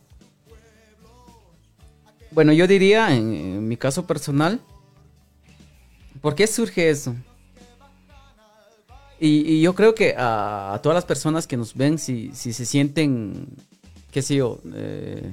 Bueno, 2.30 2.52
yo 2.52 2.66
diría, 2.66 3.16
en, 3.16 3.32
en 3.32 3.66
mi 3.66 3.78
caso 3.78 4.06
personal, 4.06 4.60
¿por 6.20 6.34
qué 6.34 6.46
surge 6.46 6.90
eso? 6.90 7.16
Y, 9.18 9.50
y 9.50 9.62
yo 9.62 9.74
creo 9.74 9.94
que 9.94 10.14
a, 10.14 10.74
a 10.74 10.82
todas 10.82 10.94
las 10.94 11.06
personas 11.06 11.46
que 11.46 11.56
nos 11.56 11.74
ven, 11.74 11.98
si, 11.98 12.32
si 12.34 12.52
se 12.52 12.66
sienten, 12.66 13.48
qué 14.10 14.20
sé 14.20 14.36
yo, 14.36 14.60
eh, 14.74 15.32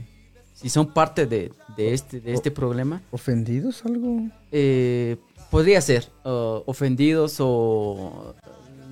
si 0.53 0.69
son 0.69 0.93
parte 0.93 1.25
de, 1.25 1.51
de 1.75 1.93
este, 1.93 2.21
de 2.21 2.33
este 2.33 2.49
problema, 2.49 3.01
¿Ofendidos 3.11 3.85
algo? 3.85 4.21
eh, 4.53 5.17
podría 5.51 5.81
ser 5.81 6.07
uh, 6.23 6.61
ofendidos 6.65 7.35
o 7.39 8.35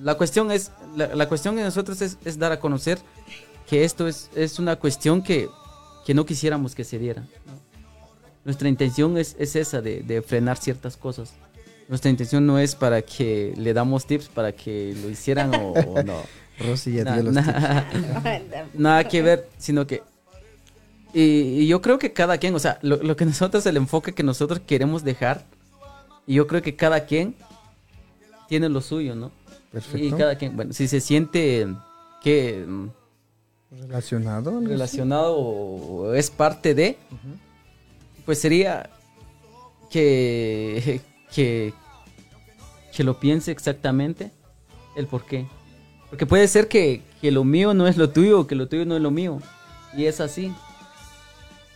la 0.02 0.14
cuestión 0.16 0.52
es 0.52 0.72
la, 0.94 1.14
la 1.14 1.26
cuestión 1.26 1.56
de 1.56 1.62
nosotros 1.62 2.02
es, 2.02 2.18
es 2.26 2.38
dar 2.38 2.52
a 2.52 2.60
conocer 2.60 2.98
que 3.68 3.84
esto 3.84 4.06
es, 4.06 4.30
es 4.34 4.58
una 4.58 4.76
cuestión 4.76 5.22
que, 5.22 5.48
que 6.04 6.14
no 6.14 6.24
quisiéramos 6.26 6.74
que 6.74 6.84
se 6.84 6.98
diera 6.98 7.22
¿no? 7.22 7.52
nuestra 8.44 8.68
intención 8.68 9.16
es, 9.18 9.34
es 9.38 9.56
esa 9.56 9.80
de, 9.80 10.02
de 10.02 10.22
frenar 10.22 10.56
ciertas 10.56 10.96
cosas 10.96 11.32
nuestra 11.88 12.10
intención 12.10 12.46
no 12.46 12.58
es 12.58 12.74
para 12.74 13.02
que 13.02 13.52
le 13.56 13.72
damos 13.72 14.06
tips 14.06 14.28
para 14.28 14.52
que 14.52 14.94
lo 15.02 15.08
hicieran 15.10 15.54
o, 15.54 15.72
o 15.72 16.02
no 16.02 16.22
Rosy 16.58 16.92
ya 16.94 17.04
Na- 17.04 17.14
dio 17.14 17.22
los 17.24 17.34
na- 17.34 17.88
tips. 17.90 18.74
nada 18.74 19.04
que 19.06 19.20
ver, 19.20 19.46
sino 19.58 19.86
que... 19.86 20.02
Y, 21.12 21.20
y 21.60 21.66
yo 21.66 21.82
creo 21.82 21.98
que 21.98 22.14
cada 22.14 22.38
quien, 22.38 22.54
o 22.54 22.58
sea, 22.58 22.78
lo, 22.80 22.96
lo 22.96 23.14
que 23.14 23.26
nosotros, 23.26 23.66
el 23.66 23.76
enfoque 23.76 24.14
que 24.14 24.22
nosotros 24.22 24.60
queremos 24.66 25.04
dejar, 25.04 25.44
y 26.26 26.34
yo 26.36 26.46
creo 26.46 26.62
que 26.62 26.74
cada 26.74 27.04
quien 27.04 27.34
tiene 28.48 28.70
lo 28.70 28.80
suyo, 28.80 29.14
¿no? 29.14 29.32
Perfecto. 29.70 29.98
Y 29.98 30.10
cada 30.12 30.36
quien, 30.36 30.56
bueno, 30.56 30.72
si 30.72 30.88
se 30.88 31.00
siente 31.02 31.66
que 32.22 32.64
mm, 32.66 32.86
¿Relacionado? 33.70 34.60
relacionado 34.60 35.36
o 35.36 36.14
es 36.14 36.30
parte 36.30 36.74
de, 36.74 36.96
pues 38.24 38.40
sería 38.40 38.90
que, 39.90 41.00
que, 41.34 41.74
que 42.94 43.04
lo 43.04 43.18
piense 43.18 43.50
exactamente 43.50 44.30
el 44.96 45.06
por 45.06 45.24
qué. 45.24 45.46
Porque 46.10 46.26
puede 46.26 46.46
ser 46.48 46.68
que, 46.68 47.02
que 47.20 47.30
lo 47.30 47.44
mío 47.44 47.74
no 47.74 47.86
es 47.86 47.96
lo 47.96 48.10
tuyo, 48.10 48.46
que 48.46 48.54
lo 48.54 48.68
tuyo 48.68 48.84
no 48.86 48.96
es 48.96 49.02
lo 49.02 49.10
mío. 49.10 49.40
Y 49.96 50.04
es 50.04 50.20
así. 50.20 50.52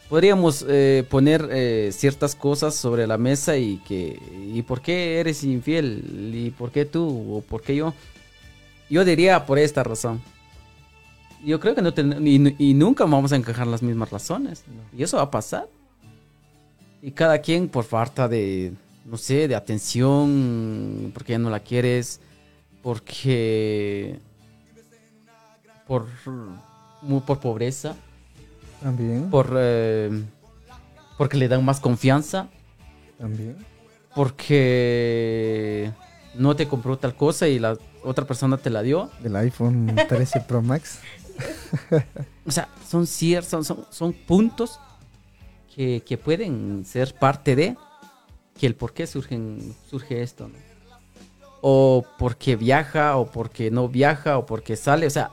Podríamos 0.08 0.64
eh, 0.68 1.04
poner 1.08 1.48
eh, 1.52 1.90
ciertas 1.92 2.34
cosas 2.34 2.74
sobre 2.74 3.06
la 3.06 3.16
mesa 3.16 3.56
y 3.56 3.78
que 3.78 4.18
y 4.52 4.62
por 4.62 4.80
qué 4.80 5.20
eres 5.20 5.44
infiel 5.44 6.32
y 6.34 6.50
por 6.50 6.72
qué 6.72 6.84
tú 6.84 7.36
o 7.36 7.40
por 7.42 7.62
qué 7.62 7.76
yo. 7.76 7.94
Yo 8.88 9.04
diría 9.04 9.46
por 9.46 9.58
esta 9.58 9.84
razón. 9.84 10.20
Yo 11.44 11.58
creo 11.60 11.74
que 11.74 11.82
no 11.82 11.92
ten- 11.94 12.26
y, 12.26 12.54
y 12.70 12.74
nunca 12.74 13.04
vamos 13.04 13.32
a 13.32 13.36
encajar 13.36 13.66
las 13.66 13.82
mismas 13.82 14.10
razones. 14.10 14.64
Y 14.96 15.02
eso 15.02 15.16
va 15.16 15.24
a 15.24 15.30
pasar. 15.30 15.68
Y 17.02 17.12
cada 17.12 17.38
quien 17.40 17.68
por 17.68 17.84
falta 17.84 18.28
de, 18.28 18.72
no 19.06 19.16
sé, 19.16 19.48
de 19.48 19.54
atención, 19.54 21.10
porque 21.14 21.32
ya 21.32 21.38
no 21.38 21.48
la 21.48 21.60
quieres, 21.60 22.20
porque 22.82 24.18
por, 25.86 26.06
por 27.26 27.40
pobreza, 27.40 27.96
También. 28.82 29.30
por 29.30 29.50
eh, 29.56 30.22
porque 31.16 31.36
le 31.38 31.48
dan 31.48 31.64
más 31.64 31.80
confianza, 31.80 32.48
También. 33.18 33.56
porque 34.14 35.90
no 36.34 36.54
te 36.54 36.68
compró 36.68 36.98
tal 36.98 37.14
cosa 37.16 37.48
y 37.48 37.58
la 37.58 37.76
otra 38.04 38.26
persona 38.26 38.56
te 38.58 38.68
la 38.70 38.82
dio. 38.82 39.10
Del 39.22 39.36
iPhone 39.36 39.94
13 40.08 40.40
Pro 40.42 40.60
Max. 40.62 40.98
O 42.46 42.50
sea, 42.50 42.68
son 42.88 43.06
ciertos, 43.06 43.66
son, 43.66 43.86
son, 43.90 44.12
puntos 44.12 44.80
que, 45.74 46.02
que 46.04 46.18
pueden 46.18 46.84
ser 46.84 47.14
parte 47.14 47.54
de 47.54 47.76
que 48.58 48.66
el 48.66 48.74
por 48.74 48.92
qué 48.92 49.06
surgen, 49.06 49.74
surge 49.88 50.22
esto, 50.22 50.48
¿no? 50.48 50.54
O 51.60 52.04
porque 52.18 52.56
viaja, 52.56 53.16
o 53.16 53.30
porque 53.30 53.70
no 53.70 53.88
viaja, 53.88 54.38
o 54.38 54.46
porque 54.46 54.76
sale. 54.76 55.06
O 55.06 55.10
sea, 55.10 55.30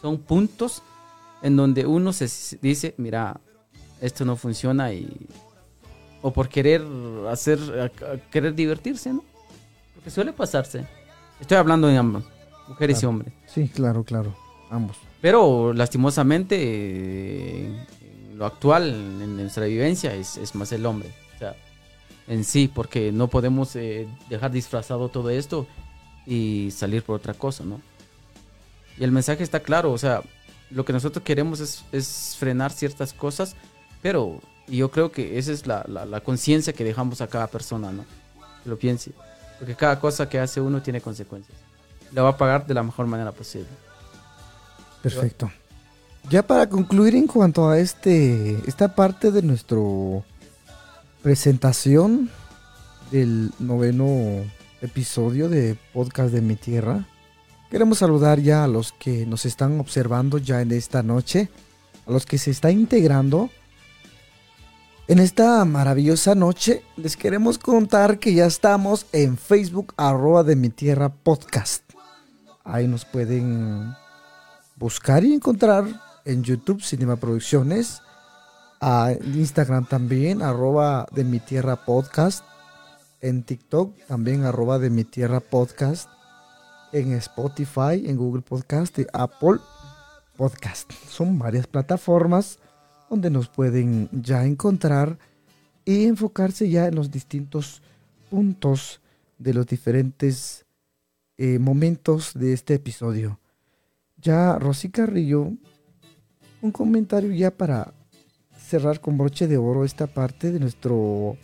son 0.00 0.18
puntos 0.18 0.82
en 1.42 1.56
donde 1.56 1.86
uno 1.86 2.12
se 2.12 2.28
dice, 2.62 2.94
mira, 2.96 3.40
esto 4.00 4.24
no 4.24 4.36
funciona 4.36 4.92
y... 4.92 5.28
O 6.22 6.32
por 6.32 6.48
querer 6.48 6.82
hacer, 7.28 7.92
querer 8.30 8.54
divertirse, 8.54 9.12
¿no? 9.12 9.22
Porque 9.94 10.10
suele 10.10 10.32
pasarse. 10.32 10.86
Estoy 11.40 11.58
hablando 11.58 11.86
de 11.88 11.96
ambos, 11.96 12.24
mujeres 12.66 13.02
y 13.02 13.06
hombres. 13.06 13.32
Sí, 13.46 13.68
claro, 13.68 14.02
claro. 14.02 14.34
Ambos. 14.70 14.96
Pero 15.20 15.72
lastimosamente, 15.72 16.56
eh, 16.60 17.86
lo 18.34 18.46
actual, 18.46 18.88
en 18.94 19.36
nuestra 19.36 19.64
vivencia, 19.66 20.14
es, 20.14 20.36
es 20.36 20.54
más 20.54 20.72
el 20.72 20.84
hombre. 20.86 21.10
O 21.34 21.38
sea, 21.38 21.54
en 22.28 22.44
sí, 22.44 22.68
porque 22.72 23.12
no 23.12 23.28
podemos 23.28 23.76
eh, 23.76 24.08
dejar 24.28 24.50
disfrazado 24.50 25.08
todo 25.08 25.30
esto 25.30 25.66
y 26.26 26.70
salir 26.72 27.02
por 27.02 27.16
otra 27.16 27.34
cosa, 27.34 27.64
¿no? 27.64 27.80
Y 28.98 29.04
el 29.04 29.12
mensaje 29.12 29.42
está 29.44 29.60
claro, 29.60 29.92
o 29.92 29.98
sea, 29.98 30.22
lo 30.70 30.84
que 30.84 30.92
nosotros 30.92 31.22
queremos 31.24 31.60
es, 31.60 31.84
es 31.92 32.36
frenar 32.38 32.72
ciertas 32.72 33.12
cosas, 33.12 33.54
pero 34.02 34.40
yo 34.66 34.90
creo 34.90 35.12
que 35.12 35.38
esa 35.38 35.52
es 35.52 35.66
la, 35.66 35.84
la- 35.86 36.06
la 36.06 36.20
conciencia 36.20 36.72
que 36.72 36.82
dejamos 36.82 37.20
a 37.20 37.28
cada 37.28 37.46
persona, 37.46 37.92
¿no? 37.92 38.04
Que 38.64 38.70
lo 38.70 38.76
piense. 38.78 39.12
Porque 39.58 39.74
cada 39.76 40.00
cosa 40.00 40.28
que 40.28 40.38
hace 40.40 40.60
uno 40.60 40.82
tiene 40.82 41.00
consecuencias. 41.00 41.56
La 42.12 42.22
va 42.22 42.30
a 42.30 42.36
pagar 42.36 42.66
de 42.66 42.74
la 42.74 42.82
mejor 42.82 43.06
manera 43.06 43.30
posible. 43.32 43.68
Perfecto. 45.06 45.52
Ya 46.30 46.44
para 46.44 46.68
concluir 46.68 47.14
en 47.14 47.28
cuanto 47.28 47.68
a 47.68 47.78
este 47.78 48.58
esta 48.66 48.96
parte 48.96 49.30
de 49.30 49.40
nuestro 49.42 50.24
presentación 51.22 52.28
del 53.12 53.52
noveno 53.60 54.42
episodio 54.82 55.48
de 55.48 55.78
podcast 55.92 56.32
de 56.32 56.40
mi 56.40 56.56
tierra, 56.56 57.06
queremos 57.70 57.98
saludar 57.98 58.40
ya 58.40 58.64
a 58.64 58.66
los 58.66 58.90
que 58.90 59.26
nos 59.26 59.46
están 59.46 59.78
observando 59.78 60.38
ya 60.38 60.60
en 60.60 60.72
esta 60.72 61.04
noche, 61.04 61.50
a 62.04 62.10
los 62.10 62.26
que 62.26 62.38
se 62.38 62.50
están 62.50 62.72
integrando. 62.72 63.48
En 65.06 65.20
esta 65.20 65.64
maravillosa 65.64 66.34
noche 66.34 66.82
les 66.96 67.16
queremos 67.16 67.58
contar 67.58 68.18
que 68.18 68.34
ya 68.34 68.46
estamos 68.46 69.06
en 69.12 69.38
Facebook 69.38 69.94
arroba 69.96 70.42
de 70.42 70.56
mi 70.56 70.68
tierra 70.68 71.10
podcast. 71.10 71.84
Ahí 72.64 72.88
nos 72.88 73.04
pueden 73.04 73.94
buscar 74.76 75.24
y 75.24 75.32
encontrar 75.32 75.84
en 76.24 76.42
YouTube 76.42 76.82
Cinema 76.82 77.16
Producciones, 77.16 78.02
a 78.80 79.12
Instagram 79.34 79.86
también, 79.86 80.42
arroba 80.42 81.06
de 81.12 81.24
mi 81.24 81.40
tierra 81.40 81.84
podcast, 81.84 82.44
en 83.20 83.42
TikTok 83.42 83.96
también 84.06 84.44
arroba 84.44 84.78
de 84.78 84.90
mi 84.90 85.04
tierra 85.04 85.40
podcast, 85.40 86.10
en 86.92 87.12
Spotify, 87.14 88.04
en 88.06 88.16
Google 88.16 88.42
Podcast 88.42 88.98
y 88.98 89.06
Apple 89.12 89.58
Podcast. 90.36 90.92
Son 91.08 91.38
varias 91.38 91.66
plataformas 91.66 92.58
donde 93.08 93.30
nos 93.30 93.48
pueden 93.48 94.08
ya 94.12 94.44
encontrar 94.44 95.18
y 95.84 96.04
enfocarse 96.04 96.68
ya 96.68 96.86
en 96.86 96.96
los 96.96 97.10
distintos 97.10 97.82
puntos 98.30 99.00
de 99.38 99.54
los 99.54 99.66
diferentes 99.66 100.66
eh, 101.38 101.58
momentos 101.58 102.32
de 102.34 102.52
este 102.52 102.74
episodio. 102.74 103.38
Ya 104.20 104.58
Rosy 104.58 104.90
Carrillo, 104.90 105.52
un 106.62 106.72
comentario 106.72 107.32
ya 107.32 107.50
para 107.50 107.92
cerrar 108.58 109.00
con 109.00 109.18
broche 109.18 109.46
de 109.46 109.56
oro 109.56 109.84
esta 109.84 110.06
parte 110.06 110.50
de 110.50 110.58
nuestro 110.58 111.36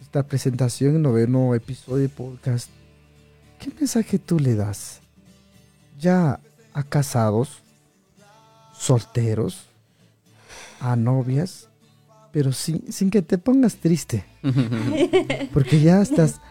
esta 0.00 0.26
presentación 0.26 0.96
en 0.96 1.02
noveno 1.02 1.54
episodio 1.54 2.02
de 2.02 2.08
podcast. 2.08 2.70
¿Qué 3.58 3.70
mensaje 3.78 4.18
tú 4.18 4.40
le 4.40 4.54
das? 4.54 5.00
Ya 5.98 6.40
a 6.72 6.82
casados, 6.82 7.62
solteros, 8.72 9.66
a 10.80 10.96
novias, 10.96 11.68
pero 12.32 12.52
sin, 12.52 12.92
sin 12.92 13.10
que 13.10 13.22
te 13.22 13.38
pongas 13.38 13.76
triste, 13.76 14.24
porque 15.52 15.80
ya 15.80 16.00
estás 16.00 16.40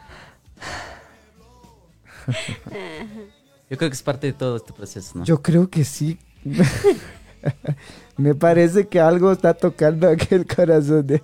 Yo 3.69 3.77
creo 3.77 3.89
que 3.89 3.95
es 3.95 4.03
parte 4.03 4.27
de 4.27 4.33
todo 4.33 4.57
este 4.57 4.73
proceso, 4.73 5.19
¿no? 5.19 5.25
Yo 5.25 5.41
creo 5.41 5.69
que 5.69 5.85
sí. 5.85 6.17
Me 8.17 8.33
parece 8.33 8.87
que 8.87 8.99
algo 8.99 9.31
está 9.31 9.53
tocando 9.53 10.09
aquel 10.09 10.45
corazón 10.45 11.05
de, 11.05 11.21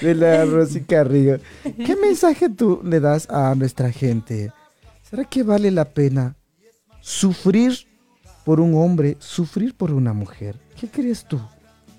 de 0.00 0.14
la 0.14 0.44
Rosy 0.46 0.80
Carrillo. 0.80 1.38
¿Qué 1.62 1.94
mensaje 1.96 2.48
tú 2.48 2.80
le 2.82 3.00
das 3.00 3.28
a 3.30 3.54
nuestra 3.54 3.92
gente? 3.92 4.52
¿Será 5.02 5.24
que 5.24 5.42
vale 5.42 5.70
la 5.70 5.84
pena 5.84 6.36
sufrir 7.00 7.86
por 8.44 8.58
un 8.58 8.74
hombre, 8.74 9.16
sufrir 9.20 9.74
por 9.74 9.92
una 9.92 10.14
mujer? 10.14 10.58
¿Qué 10.78 10.88
crees 10.88 11.24
tú? 11.24 11.38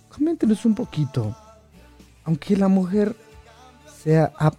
Coméntenos 0.10 0.66
un 0.66 0.74
poquito. 0.74 1.36
Aunque 2.24 2.58
la 2.58 2.68
mujer 2.68 3.16
sea, 4.04 4.34
ha, 4.38 4.52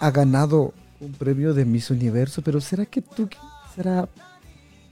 ha 0.00 0.10
ganado 0.10 0.74
un 1.00 1.12
premio 1.12 1.54
de 1.54 1.64
Miss 1.64 1.90
Universo, 1.90 2.42
pero 2.42 2.60
¿será 2.60 2.84
que 2.84 3.00
tú, 3.00 3.28
será 3.74 4.08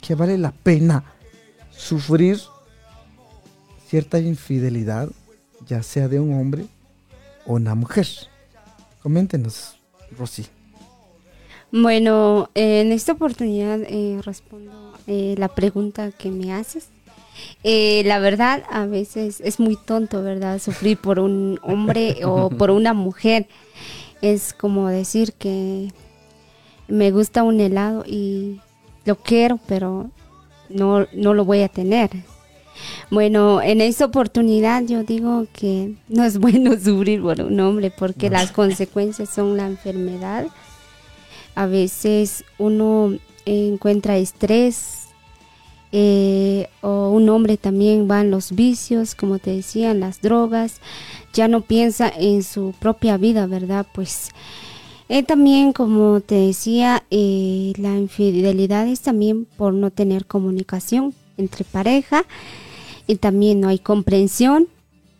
que 0.00 0.14
vale 0.14 0.38
la 0.38 0.52
pena 0.52 1.04
sufrir 1.70 2.40
cierta 3.86 4.18
infidelidad, 4.18 5.08
ya 5.66 5.82
sea 5.82 6.08
de 6.08 6.20
un 6.20 6.38
hombre 6.38 6.66
o 7.46 7.54
una 7.54 7.74
mujer? 7.74 8.06
Coméntenos, 9.02 9.78
Rosy. 10.16 10.46
Bueno, 11.70 12.48
eh, 12.54 12.80
en 12.80 12.92
esta 12.92 13.12
oportunidad 13.12 13.80
eh, 13.82 14.20
respondo 14.24 14.94
eh, 15.06 15.34
la 15.38 15.48
pregunta 15.48 16.12
que 16.12 16.30
me 16.30 16.52
haces. 16.52 16.88
La 17.62 18.18
verdad, 18.18 18.64
a 18.70 18.86
veces 18.86 19.40
es 19.44 19.60
muy 19.60 19.76
tonto, 19.76 20.22
¿verdad? 20.22 20.58
Sufrir 20.58 20.98
por 20.98 21.20
un 21.20 21.60
hombre 21.62 22.24
o 22.24 22.50
por 22.58 22.70
una 22.70 22.94
mujer. 22.94 23.48
Es 24.22 24.52
como 24.52 24.88
decir 24.88 25.34
que 25.34 25.92
me 26.88 27.10
gusta 27.12 27.42
un 27.42 27.60
helado 27.60 28.02
y 28.06 28.60
lo 29.08 29.16
quiero, 29.16 29.58
pero 29.66 30.10
no, 30.68 31.06
no 31.12 31.34
lo 31.34 31.44
voy 31.44 31.62
a 31.62 31.68
tener. 31.68 32.10
Bueno, 33.10 33.60
en 33.60 33.80
esta 33.80 34.04
oportunidad 34.04 34.84
yo 34.84 35.02
digo 35.02 35.46
que 35.52 35.94
no 36.08 36.24
es 36.24 36.38
bueno 36.46 36.78
sufrir 36.78 37.22
por 37.22 37.40
un 37.40 37.58
hombre 37.58 37.90
porque 37.90 38.30
las 38.30 38.52
consecuencias 38.52 39.30
son 39.30 39.56
la 39.56 39.66
enfermedad. 39.66 40.46
A 41.54 41.66
veces 41.66 42.44
uno 42.58 43.18
encuentra 43.46 44.18
estrés 44.18 45.08
eh, 45.90 46.68
o 46.82 47.08
un 47.10 47.30
hombre 47.30 47.56
también 47.56 48.08
va 48.10 48.20
en 48.20 48.30
los 48.30 48.52
vicios, 48.52 49.14
como 49.14 49.38
te 49.38 49.56
decía, 49.56 49.90
en 49.90 50.00
las 50.00 50.20
drogas, 50.20 50.82
ya 51.32 51.48
no 51.48 51.62
piensa 51.62 52.12
en 52.14 52.42
su 52.42 52.74
propia 52.78 53.16
vida, 53.16 53.46
¿verdad? 53.46 53.86
Pues 53.94 54.32
eh, 55.10 55.22
también, 55.22 55.72
como 55.72 56.20
te 56.20 56.34
decía, 56.34 57.02
eh, 57.10 57.72
la 57.78 57.96
infidelidad 57.96 58.86
es 58.86 59.00
también 59.00 59.46
por 59.46 59.72
no 59.72 59.90
tener 59.90 60.26
comunicación 60.26 61.14
entre 61.38 61.64
pareja 61.64 62.26
y 63.06 63.16
también 63.16 63.60
no 63.60 63.68
hay 63.68 63.78
comprensión, 63.78 64.68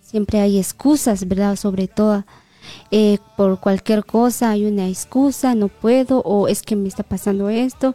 siempre 0.03 0.41
hay 0.41 0.59
excusas, 0.59 1.27
¿verdad? 1.27 1.57
Sobre 1.57 1.89
todo 1.89 2.27
eh, 2.91 3.17
por 3.39 3.61
cualquier 3.61 4.05
cosa 4.05 4.51
hay 4.51 4.67
una 4.67 4.89
excusa, 4.89 5.55
no 5.55 5.69
puedo 5.69 6.21
o 6.21 6.49
es 6.49 6.61
que 6.61 6.77
me 6.77 6.89
está 6.89 7.03
pasando 7.03 7.49
esto. 7.49 7.95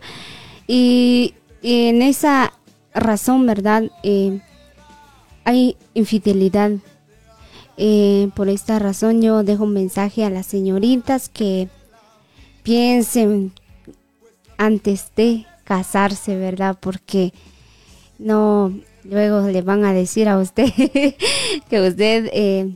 Y, 0.68 1.36
en 1.62 2.02
esa 2.02 2.54
razón, 2.94 3.46
¿verdad? 3.46 3.84
Eh, 4.02 4.42
hay 5.46 5.78
infidelidad. 5.94 6.72
Por 8.36 8.50
esta 8.50 8.80
razón 8.80 9.22
yo 9.22 9.44
dejo 9.44 9.64
un 9.64 9.74
mensaje 9.74 10.26
a 10.26 10.30
las 10.30 10.46
señoritas 10.48 11.30
que 11.30 11.70
piensen 12.64 13.52
antes 14.58 15.12
de 15.16 15.46
casarse, 15.64 16.38
¿verdad? 16.38 16.78
Porque 16.80 17.34
no, 18.20 18.74
luego 19.04 19.42
le 19.48 19.62
van 19.62 19.86
a 19.86 19.94
decir 19.94 20.28
a 20.30 20.38
usted 20.38 20.66
que 21.70 21.88
usted 21.88 22.30
eh, 22.34 22.74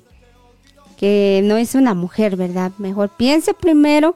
que 0.97 1.41
no 1.43 1.57
es 1.57 1.75
una 1.75 1.93
mujer, 1.93 2.35
¿verdad? 2.35 2.71
Mejor 2.77 3.09
piense 3.09 3.53
primero 3.53 4.15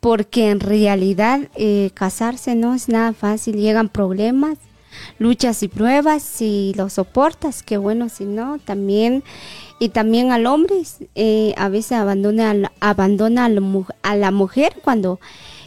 porque 0.00 0.50
en 0.50 0.60
realidad 0.60 1.48
eh, 1.54 1.90
casarse 1.94 2.54
no 2.54 2.74
es 2.74 2.88
nada 2.88 3.12
fácil, 3.12 3.56
llegan 3.56 3.88
problemas, 3.88 4.58
luchas 5.18 5.62
y 5.62 5.68
pruebas, 5.68 6.22
si 6.22 6.74
lo 6.76 6.90
soportas, 6.90 7.62
qué 7.62 7.76
bueno, 7.76 8.08
si 8.08 8.24
no, 8.24 8.58
también, 8.58 9.22
y 9.82 9.88
también 9.88 10.30
al 10.30 10.46
hombre, 10.46 10.82
eh, 11.14 11.54
a 11.56 11.70
veces 11.70 11.92
abandona, 11.92 12.70
abandona 12.80 13.46
a 14.02 14.16
la 14.16 14.30
mujer 14.30 14.74
cuando 14.84 15.18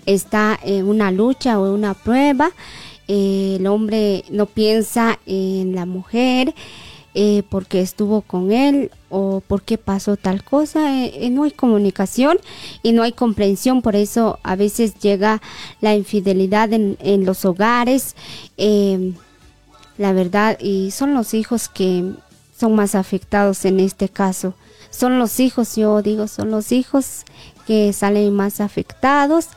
está 0.06 0.58
en 0.62 0.88
una 0.88 1.12
lucha 1.12 1.60
o 1.60 1.74
una 1.74 1.96
prueba, 1.96 2.52
eh, 3.08 3.58
el 3.60 3.66
hombre 3.66 4.24
no 4.30 4.46
piensa 4.46 5.18
en 5.26 5.74
la 5.74 5.88
mujer, 5.88 6.54
eh, 7.16 7.42
porque 7.50 7.82
estuvo 7.82 8.22
con 8.22 8.52
él 8.52 8.92
o 9.10 9.42
porque 9.48 9.80
pasó 9.80 10.16
tal 10.16 10.44
cosa. 10.44 10.92
No 11.32 11.44
hay 11.44 11.52
comunicación 11.52 12.38
y 12.84 12.92
no 12.92 13.02
hay 13.02 13.14
comprensión, 13.14 13.82
por 13.82 13.96
eso 13.96 14.38
a 14.44 14.56
veces 14.56 14.94
llega 15.00 15.42
la 15.82 15.96
infidelidad 15.96 16.72
en, 16.72 16.98
en 17.02 17.26
los 17.26 17.46
hogares. 17.46 18.16
la 19.98 20.14
verdad, 20.14 20.60
y 20.60 20.92
son 20.92 21.16
los 21.16 21.34
hijos 21.34 21.68
que 21.68 22.14
son 22.58 22.76
más 22.76 22.96
afectados 22.96 23.66
en 23.66 23.80
este 23.80 24.10
caso. 24.10 24.54
Son 24.90 25.20
los 25.20 25.40
hijos, 25.40 25.76
yo 25.76 26.02
digo, 26.02 26.28
son 26.28 26.52
los 26.52 26.72
hijos 26.72 27.24
que 27.66 27.94
salen 27.94 28.34
más 28.34 28.62
afectados, 28.62 29.48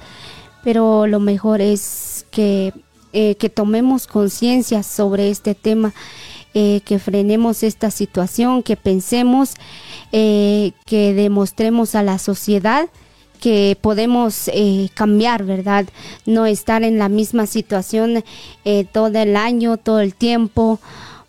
pero 0.64 1.06
lo 1.06 1.20
mejor 1.20 1.60
es 1.60 2.26
que, 2.30 2.72
que 3.12 3.50
tomemos 3.54 4.06
conciencia 4.06 4.82
sobre 4.82 5.30
este 5.30 5.54
tema 5.54 5.92
eh, 6.58 6.80
que 6.86 6.98
frenemos 6.98 7.62
esta 7.62 7.90
situación, 7.90 8.62
que 8.62 8.78
pensemos, 8.78 9.56
eh, 10.10 10.72
que 10.86 11.12
demostremos 11.12 11.94
a 11.94 12.02
la 12.02 12.18
sociedad 12.18 12.88
que 13.42 13.76
podemos 13.78 14.48
eh, 14.48 14.88
cambiar, 14.94 15.44
¿verdad? 15.44 15.84
No 16.24 16.46
estar 16.46 16.82
en 16.82 16.98
la 16.98 17.10
misma 17.10 17.44
situación 17.46 18.24
todo 18.92 19.08
el 19.08 19.36
año, 19.36 19.76
todo 19.76 20.00
el 20.00 20.14
tiempo, 20.14 20.80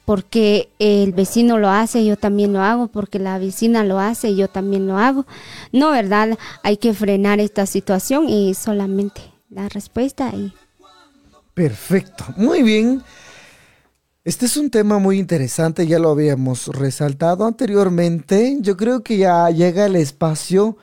porque 0.08 0.70
el 0.80 1.12
vecino 1.12 1.58
lo 1.58 1.70
hace, 1.70 2.05
yo 2.05 2.16
también 2.16 2.53
lo 2.53 2.62
hago, 2.62 2.88
porque 2.88 3.20
la 3.20 3.38
vecina 3.39 3.84
lo 3.84 3.99
hace, 3.99 4.38
yo 4.38 4.47
también 4.47 4.88
lo 4.88 4.97
hago. 4.97 5.26
No, 5.74 5.91
¿verdad? 5.91 6.39
Hay 6.64 6.78
que 6.78 6.93
frenar 6.93 7.41
esta 7.41 7.66
situación 7.66 8.30
y 8.30 8.53
solamente 8.53 9.20
la 9.49 9.68
respuesta 9.68 10.30
ahí. 10.30 10.53
Perfecto, 11.53 12.24
muy 12.38 12.64
bien. 12.64 13.03
Este 14.24 14.45
es 14.45 14.55
un 14.55 14.70
tema 14.70 14.97
muy 14.97 15.20
interesante, 15.20 15.86
ya 15.86 15.99
lo 15.99 16.12
habíamos 16.12 16.68
resaltado 16.68 17.45
anteriormente. 17.45 18.60
Yo 18.62 18.78
creo 18.78 19.03
que 19.03 19.18
ya 19.18 19.49
llega 19.49 19.88
el 19.88 19.97
espacio. 19.97 20.78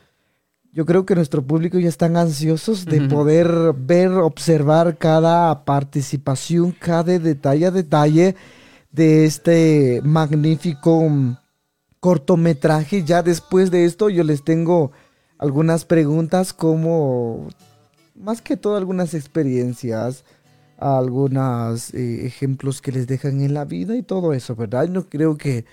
Yo 0.71 0.85
creo 0.85 1.07
que 1.07 1.15
nuestro 1.15 1.41
público 1.41 1.79
ya 1.79 1.89
están 1.89 2.19
ansiosos 2.19 2.85
de 2.85 3.01
poder 3.09 3.73
ver, 3.75 4.11
observar 4.11 4.99
cada 4.99 5.65
participación, 5.65 6.73
cada 6.73 7.19
detalle 7.19 7.65
a 7.65 7.71
detalle 7.71 8.37
de 8.95 9.25
este 9.25 10.01
magnífico 10.05 11.11
cortometraje. 12.01 13.03
Ya 13.05 13.23
después 13.23 13.71
de 13.71 13.85
esto 13.85 14.09
yo 14.09 14.25
les 14.25 14.45
tengo 14.45 14.93
algunas 15.39 15.85
preguntas 15.85 16.53
como, 16.53 17.49
más 18.15 18.41
que 18.41 18.57
todo 18.57 18.77
algunas 18.77 19.15
experiencias 19.15 20.25
algunos 20.79 21.95
eh, 21.95 22.27
ejemplos 22.27 22.83
que 22.83 22.93
les 22.93 23.07
dejan 23.07 23.41
en 23.41 23.55
la 23.55 23.65
vida 23.65 23.97
y 23.97 24.03
todo 24.03 24.33
eso, 24.33 24.55
¿verdad? 24.57 24.89
Yo 24.93 25.09
creo 25.09 25.37
que 25.37 25.65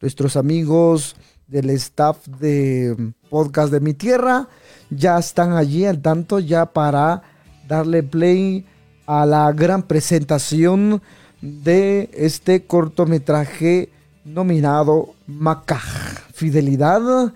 nuestros 0.00 0.36
amigos 0.36 1.16
del 1.46 1.70
staff 1.70 2.26
de 2.26 3.12
Podcast 3.30 3.72
de 3.72 3.80
mi 3.80 3.94
Tierra 3.94 4.48
ya 4.90 5.18
están 5.18 5.52
allí 5.52 5.84
al 5.84 6.02
tanto 6.02 6.38
ya 6.40 6.66
para 6.66 7.22
darle 7.68 8.02
play 8.02 8.66
a 9.06 9.24
la 9.24 9.52
gran 9.52 9.82
presentación 9.82 11.00
de 11.40 12.10
este 12.12 12.66
cortometraje 12.66 13.90
nominado 14.24 15.14
Macaj. 15.26 15.84
Fidelidad 16.32 17.34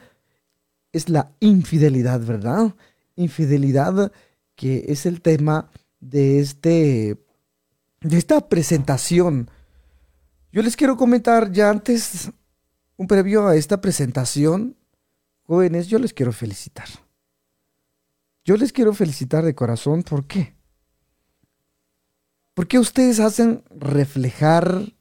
es 0.92 1.08
la 1.08 1.30
infidelidad, 1.40 2.20
¿verdad? 2.20 2.74
Infidelidad 3.16 4.12
que 4.56 4.84
es 4.88 5.06
el 5.06 5.20
tema 5.22 5.70
de 6.00 6.40
este 6.40 7.16
de 8.00 8.16
esta 8.16 8.48
presentación. 8.48 9.50
Yo 10.52 10.62
les 10.62 10.76
quiero 10.76 10.96
comentar 10.96 11.52
ya 11.52 11.70
antes 11.70 12.30
un 12.96 13.06
previo 13.06 13.46
a 13.46 13.56
esta 13.56 13.80
presentación, 13.80 14.76
jóvenes, 15.42 15.88
yo 15.88 15.98
les 15.98 16.12
quiero 16.12 16.32
felicitar. 16.32 16.88
Yo 18.44 18.56
les 18.56 18.72
quiero 18.72 18.92
felicitar 18.92 19.44
de 19.44 19.54
corazón, 19.54 20.02
¿por 20.02 20.26
qué? 20.26 20.54
Porque 22.54 22.78
ustedes 22.78 23.20
hacen 23.20 23.64
reflejar, 23.70 24.92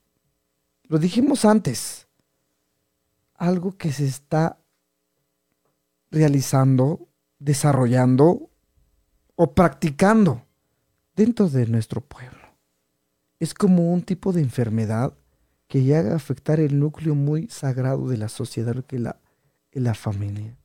lo 0.83 0.99
dijimos 0.99 1.45
antes, 1.45 2.07
algo 3.33 3.77
que 3.77 3.91
se 3.91 4.05
está 4.05 4.59
realizando, 6.11 7.09
desarrollando 7.39 8.49
o 9.35 9.53
practicando 9.53 10.45
dentro 11.15 11.49
de 11.49 11.65
nuestro 11.67 12.01
pueblo. 12.01 12.39
Es 13.39 13.53
como 13.53 13.93
un 13.93 14.01
tipo 14.03 14.33
de 14.33 14.41
enfermedad 14.41 15.13
que 15.67 15.83
llega 15.83 16.13
a 16.13 16.15
afectar 16.17 16.59
el 16.59 16.79
núcleo 16.79 17.15
muy 17.15 17.47
sagrado 17.47 18.09
de 18.09 18.17
la 18.17 18.27
sociedad 18.27 18.83
que 18.85 18.99
la, 18.99 19.19
la 19.71 19.93
familia. 19.93 20.57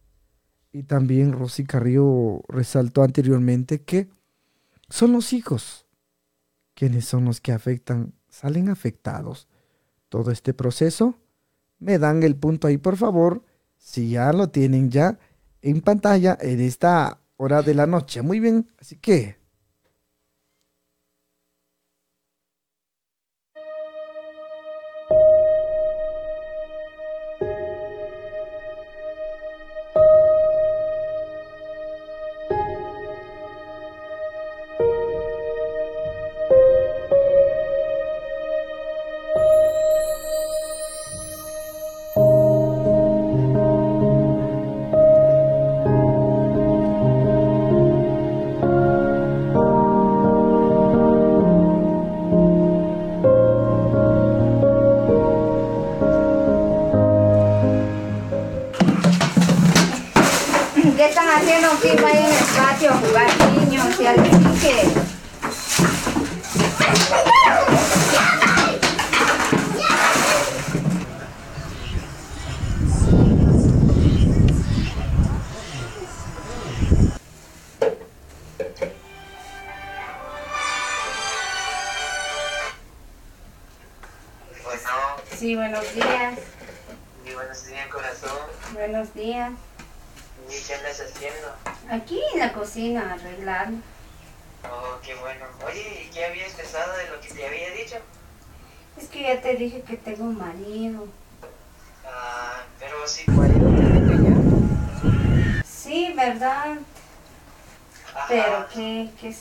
Y 0.73 0.83
también 0.83 1.33
Rosy 1.33 1.65
Carrillo 1.65 2.43
resaltó 2.49 3.03
anteriormente 3.03 3.83
que 3.83 4.09
son 4.89 5.13
los 5.13 5.33
hijos 5.33 5.84
quienes 6.75 7.05
son 7.05 7.25
los 7.25 7.41
que 7.41 7.53
afectan, 7.53 8.15
salen 8.29 8.69
afectados. 8.69 9.49
Todo 10.09 10.31
este 10.31 10.55
proceso, 10.55 11.19
me 11.79 11.99
dan 11.99 12.23
el 12.23 12.37
punto 12.37 12.67
ahí 12.67 12.79
por 12.79 12.97
favor, 12.97 13.45
si 13.77 14.11
ya 14.11 14.33
lo 14.33 14.49
tienen 14.49 14.91
ya 14.91 15.19
en 15.61 15.81
pantalla 15.81 16.37
en 16.41 16.61
esta 16.61 17.21
hora 17.37 17.63
de 17.63 17.75
la 17.75 17.87
noche. 17.87 18.23
Muy 18.23 18.41
bien, 18.41 18.71
así 18.79 18.97
que 18.97 19.39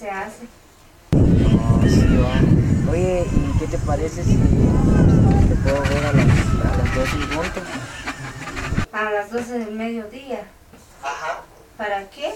se 0.03 0.11
hace? 0.11 0.47
No, 1.13 1.81
sí, 1.87 2.17
va. 2.17 2.91
Oye, 2.91 3.25
¿y 3.25 3.57
qué 3.57 3.67
te 3.67 3.77
parece 3.77 4.21
si 4.21 4.35
te 4.35 5.55
puedo 5.63 5.81
ver 5.81 6.05
a 6.05 6.11
las, 6.11 6.27
a 6.27 6.77
las 6.77 6.95
dos 6.95 7.09
y 7.13 7.33
juntos? 7.33 7.63
A 8.91 9.11
las 9.11 9.31
12 9.31 9.59
del 9.59 9.71
mediodía. 9.71 10.45
Ajá. 11.01 11.43
¿Para 11.77 12.09
qué? 12.09 12.35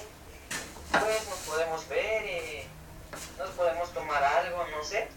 Pues 0.92 1.28
nos 1.30 1.40
podemos 1.40 1.90
ver 1.90 2.24
y 2.24 3.38
nos 3.38 3.50
podemos 3.50 3.92
tomar 3.92 4.24
algo, 4.24 4.64
no 4.78 4.84
sé. 4.86 5.10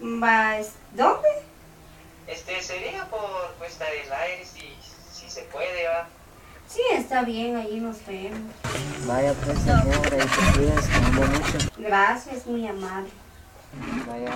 Va, 0.00 0.56
¿Dónde? 0.92 1.28
Este 2.28 2.62
sería 2.62 3.04
por 3.10 3.52
Cuesta 3.58 3.84
del 3.84 4.10
Aire, 4.10 4.46
si, 4.46 4.74
si 5.12 5.28
se 5.28 5.42
puede, 5.42 5.86
va. 5.86 6.08
Sí, 6.72 6.80
está 6.94 7.22
bien, 7.22 7.54
ahí 7.56 7.80
nos 7.80 7.98
vemos. 8.06 8.40
Vaya 9.06 9.34
pues 9.34 9.58
señora, 9.58 9.84
y 9.84 10.20
te 10.20 10.58
cuidas, 10.58 10.88
te 10.88 10.94
amo 10.94 11.20
mucho. 11.20 11.58
Gracias, 11.76 12.46
muy 12.46 12.66
amable. 12.66 13.10
Vaya. 14.08 14.32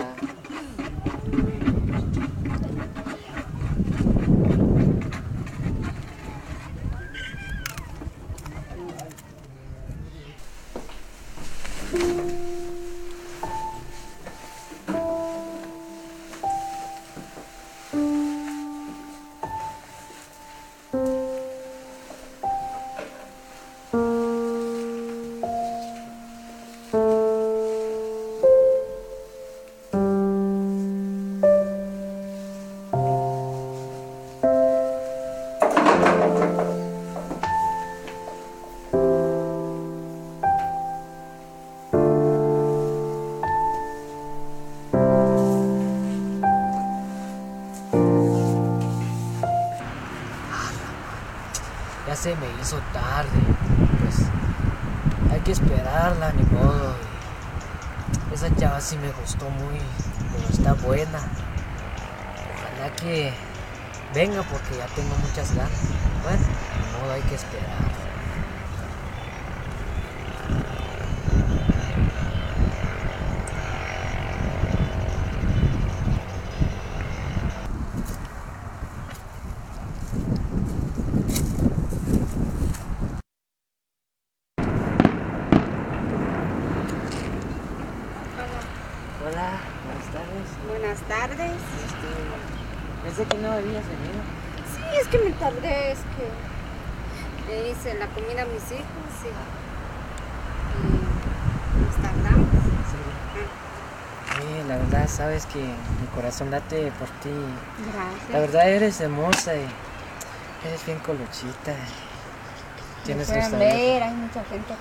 Me 52.35 52.47
hizo 52.61 52.79
tarde. 52.93 53.39
Pues 54.01 54.17
hay 55.33 55.41
que 55.41 55.53
esperarla, 55.53 56.33
ni 56.33 56.43
modo. 56.45 56.95
Esa 58.33 58.55
chava 58.57 58.81
sí 58.81 58.97
me 58.99 59.11
gustó 59.13 59.49
muy, 59.49 59.79
pero 60.33 60.49
está 60.51 60.73
buena. 60.87 61.19
Ojalá 62.55 62.95
que 62.97 63.33
venga 64.15 64.43
porque 64.43 64.77
ya 64.77 64.87
tengo 64.95 65.15
muchas 65.27 65.55
ganas. 65.55 65.89
Bueno, 66.23 66.43
ni 66.43 67.03
modo 67.03 67.13
hay 67.13 67.23
que 67.23 67.35
esperar. 67.37 67.97
Hola, 89.27 89.59
buenas 89.85 90.07
tardes. 90.13 90.49
Buenas 90.69 91.01
tardes. 91.09 91.59
Este, 91.85 92.09
pensé 93.03 93.25
que 93.25 93.39
no 93.39 93.51
habías 93.51 93.85
venido. 93.89 94.23
Sí, 94.73 94.83
es 95.01 95.09
que 95.09 95.19
me 95.19 95.33
tardé, 95.33 95.93
es 95.93 95.99
que 95.99 97.51
le 97.51 97.71
hice 97.71 97.95
la 97.95 98.07
comida 98.07 98.43
a 98.43 98.47
mis 98.47 98.71
hijos 98.71 99.13
y, 99.25 99.29
y 100.79 101.83
nos 101.83 101.97
tardamos. 101.97 102.49
Sí, 104.37 104.69
la 104.69 104.77
verdad 104.77 105.09
sabes 105.39 105.47
que 105.53 105.59
mi 105.61 106.07
corazón 106.15 106.51
late 106.51 106.91
por 106.99 107.09
ti. 107.21 107.29
Gracias. 107.93 108.31
La 108.33 108.39
verdad 108.41 108.69
eres 108.71 109.01
hermosa 109.01 109.55
y 109.55 109.67
eres 110.67 110.85
bien 110.87 110.99
colochita. 111.01 111.75
Tienes 113.05 113.31
amigos. 113.31 113.53
ver, 113.53 114.03
hay 114.03 114.15
mucha 114.15 114.43
gente. 114.45 114.75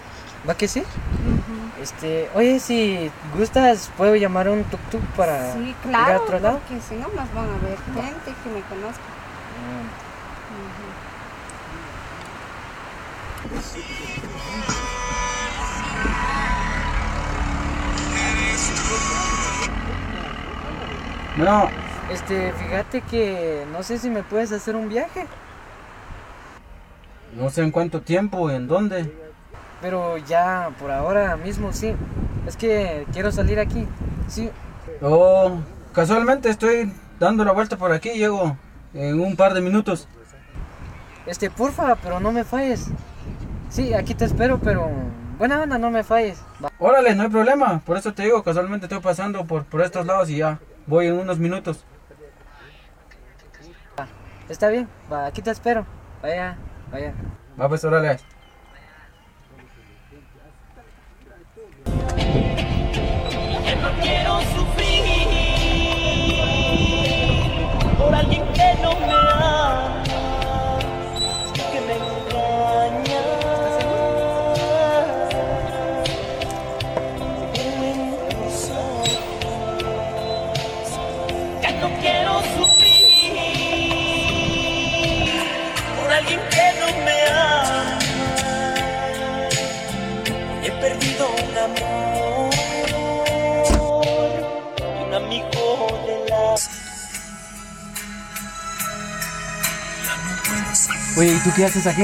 ¿Va 0.47 0.56
que 0.56 0.68
sí? 0.68 0.84
Este, 1.82 2.30
oye, 2.36 2.60
si 2.60 3.12
gustas, 3.36 3.89
puedo 3.97 4.16
llamar 4.16 4.47
a 4.47 4.51
un 4.51 4.64
tuk 4.64 4.80
tuk 4.91 5.01
para 5.18 5.53
Sí, 5.53 5.60
ir 5.60 5.76
a 5.76 5.82
claro, 5.89 6.24
otro 6.24 6.39
lado. 6.39 6.60
porque 6.60 6.82
si 6.82 6.95
no 6.95 7.10
más 7.10 7.34
van 7.34 7.45
a 7.45 7.58
ver 7.58 7.78
gente 7.93 8.34
que 8.43 8.49
me 8.49 8.62
conozca. 8.62 9.01
No, 21.38 21.69
Este, 22.11 22.53
fíjate 22.53 23.01
que 23.01 23.65
no 23.71 23.83
sé 23.83 23.97
si 23.97 24.09
me 24.09 24.23
puedes 24.23 24.51
hacer 24.51 24.75
un 24.75 24.89
viaje, 24.89 25.25
no 27.36 27.49
sé 27.49 27.63
en 27.63 27.71
cuánto 27.71 28.01
tiempo, 28.01 28.49
en 28.49 28.67
dónde. 28.67 29.11
pero 29.81 30.17
ya 30.17 30.69
por 30.79 30.91
ahora 30.91 31.36
mismo 31.36 31.73
sí. 31.73 31.93
Es 32.47 32.55
que 32.55 33.05
quiero 33.11 33.31
salir 33.31 33.59
aquí. 33.59 33.86
Sí, 34.27 34.49
Oh, 35.01 35.57
casualmente 35.93 36.49
estoy 36.49 36.93
dando 37.19 37.43
la 37.43 37.51
vuelta 37.51 37.75
por 37.75 37.91
aquí, 37.91 38.11
llego 38.11 38.55
en 38.93 39.19
un 39.19 39.36
par 39.36 39.53
de 39.53 39.61
minutos. 39.61 40.07
este, 41.25 41.49
porfa, 41.49 41.95
pero 41.95 42.19
no 42.19 42.31
me 42.31 42.43
falles. 42.43 42.88
Sí, 43.69 43.93
aquí 43.93 44.13
te 44.13 44.25
espero, 44.25 44.59
pero 44.59 44.88
buena 45.39 45.61
onda, 45.61 45.77
no 45.79 45.89
me 45.89 46.03
falles. 46.03 46.39
Órale, 46.77 47.15
no 47.15 47.23
hay 47.23 47.29
problema, 47.29 47.79
por 47.79 47.97
eso 47.97 48.13
te 48.13 48.23
digo, 48.23 48.43
casualmente 48.43 48.86
estoy 48.86 48.99
pasando 49.01 49.43
por, 49.45 49.65
por 49.65 49.81
estos 49.81 50.05
lados 50.05 50.29
y 50.29 50.38
ya 50.38 50.59
voy 50.88 51.07
en 51.07 51.19
unos 51.19 51.39
minutos. 51.39 51.86
Está 54.49 54.69
bien, 54.69 54.88
va, 55.11 55.25
aquí 55.25 55.41
te 55.41 55.51
espero. 55.51 55.86
Vaya, 56.21 56.57
vaya. 56.91 57.13
Va 57.59 57.67
pues, 57.67 57.83
órale. 57.83 58.19
Oye, 101.18 101.32
¿y 101.32 101.39
tú 101.39 101.53
qué 101.55 101.63
haces 101.63 101.88
aquí? 101.88 102.03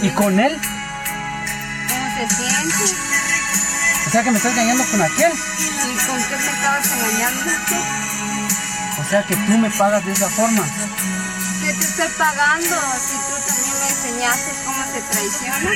¿Y 0.00 0.10
con 0.10 0.38
él? 0.38 0.56
¿Cómo 1.88 2.06
se 2.16 2.36
siente? 2.36 2.94
O 4.06 4.10
sea 4.10 4.22
que 4.22 4.30
me 4.30 4.36
estás 4.36 4.52
engañando 4.52 4.84
con 4.84 5.02
aquel. 5.02 5.32
¿Y 5.32 6.06
con 6.06 6.22
qué 6.22 6.36
me 6.36 6.52
estabas 6.52 6.92
engañando? 6.92 7.50
O 9.00 9.04
sea 9.10 9.22
que 9.24 9.34
tú 9.34 9.58
me 9.58 9.70
pagas 9.70 10.04
de 10.06 10.12
esa 10.12 10.30
forma. 10.30 10.64
¿Qué 11.64 11.72
te 11.72 11.84
estoy 11.84 12.08
pagando? 12.16 12.68
Si 12.68 13.16
tú 13.16 13.34
también 13.48 13.74
me 13.80 13.88
enseñaste 13.88 14.52
cómo 14.64 14.84
se 14.84 15.00
traiciona. 15.10 15.70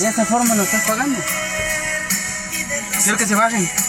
De 0.00 0.08
esa 0.08 0.24
forma 0.26 0.54
lo 0.56 0.64
estás 0.64 0.82
pagando. 0.82 1.20
Quiero 3.04 3.18
que 3.18 3.26
se 3.26 3.34
bajen. 3.36 3.83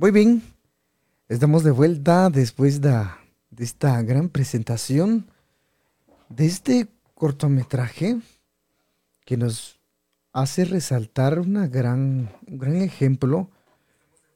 Muy 0.00 0.12
bien, 0.12 0.44
estamos 1.28 1.64
de 1.64 1.72
vuelta 1.72 2.30
después 2.30 2.80
de, 2.80 3.04
esta 3.58 4.00
gran 4.02 4.28
presentación 4.28 5.26
de 6.28 6.46
este 6.46 6.86
cortometraje 7.16 8.20
que 9.24 9.36
nos 9.36 9.80
hace 10.32 10.64
resaltar 10.66 11.40
una 11.40 11.66
gran, 11.66 12.30
un 12.46 12.58
gran 12.58 12.76
ejemplo 12.76 13.50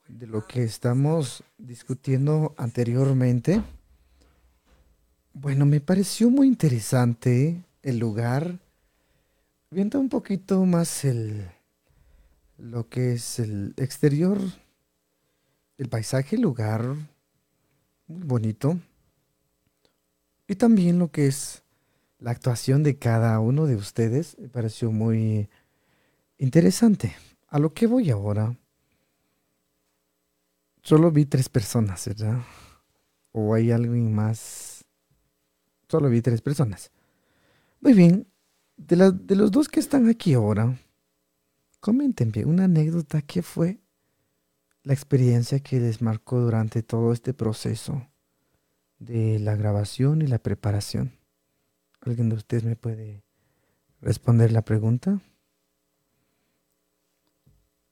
de 0.09 0.27
lo 0.27 0.49
que 0.49 0.65
estamos 0.65 1.45
discutiendo 1.59 2.57
anteriormente. 2.59 3.63
Bueno, 5.33 5.65
me 5.65 5.81
pareció 5.81 6.29
muy 6.29 6.49
interesante 6.49 7.63
el 7.85 8.01
lugar. 8.01 8.59
Viendo 9.71 10.01
un 10.01 10.09
poquito 10.09 10.65
más 10.65 11.05
el 11.05 11.49
lo 12.59 12.89
que 12.89 13.13
es 13.13 13.39
el 13.39 13.75
exterior, 13.77 14.41
el 15.83 15.89
paisaje, 15.89 16.37
el 16.37 16.43
lugar, 16.43 16.83
muy 18.07 18.23
bonito. 18.25 18.79
Y 20.49 20.55
también 20.57 20.99
lo 20.99 21.11
que 21.11 21.27
es 21.27 21.63
la 22.19 22.31
actuación 22.31 22.83
de 22.83 22.99
cada 22.99 23.39
uno 23.41 23.67
de 23.67 23.77
ustedes 23.77 24.39
me 24.39 24.49
pareció 24.49 24.93
muy 24.93 25.49
interesante. 26.39 27.15
A 27.49 27.59
lo 27.59 27.71
que 27.75 27.87
voy 27.87 28.11
ahora. 28.11 28.57
Solo 30.83 31.11
vi 31.11 31.27
tres 31.27 31.49
personas, 31.49 32.07
¿verdad? 32.07 32.43
¿O 33.33 33.55
hay 33.55 33.71
alguien 33.71 34.15
más? 34.15 34.85
Solo 35.89 36.09
vi 36.09 36.23
tres 36.23 36.41
personas. 36.43 36.91
Muy 37.81 37.95
bien. 37.95 38.27
De, 38.77 38.97
la- 38.97 39.13
de 39.13 39.37
los 39.37 39.51
dos 39.53 39.69
que 39.69 39.81
están 39.81 40.09
aquí 40.09 40.35
ahora, 40.35 40.79
coméntenme 41.81 42.45
una 42.47 42.65
anécdota 42.65 43.23
que 43.23 43.43
fue 43.43 43.82
la 44.85 44.93
experiencia 44.93 45.61
que 45.61 45.79
les 45.79 46.03
marcó 46.03 46.41
durante 46.41 46.83
todo 46.83 47.13
este 47.13 47.35
proceso 47.35 48.09
de 48.99 49.39
la 49.39 49.57
grabación 49.57 50.23
y 50.23 50.27
la 50.27 50.39
preparación. 50.39 51.13
¿Alguien 52.01 52.29
de 52.29 52.37
ustedes 52.37 52.65
me 52.65 52.77
puede 52.77 53.23
responder 54.01 54.53
la 54.53 54.63
pregunta? 54.63 55.21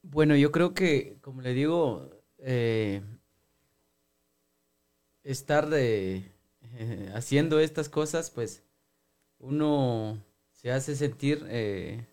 Bueno, 0.02 0.34
yo 0.34 0.50
creo 0.50 0.74
que, 0.74 1.18
como 1.20 1.42
le 1.42 1.52
digo, 1.52 2.10
eh, 2.38 3.02
estar 5.22 5.68
de, 5.68 6.32
eh, 6.62 7.12
haciendo 7.14 7.60
estas 7.60 7.88
cosas, 7.88 8.30
pues 8.30 8.64
uno 9.38 10.24
se 10.50 10.72
hace 10.72 10.96
sentir 10.96 11.46
eh, 11.48 12.06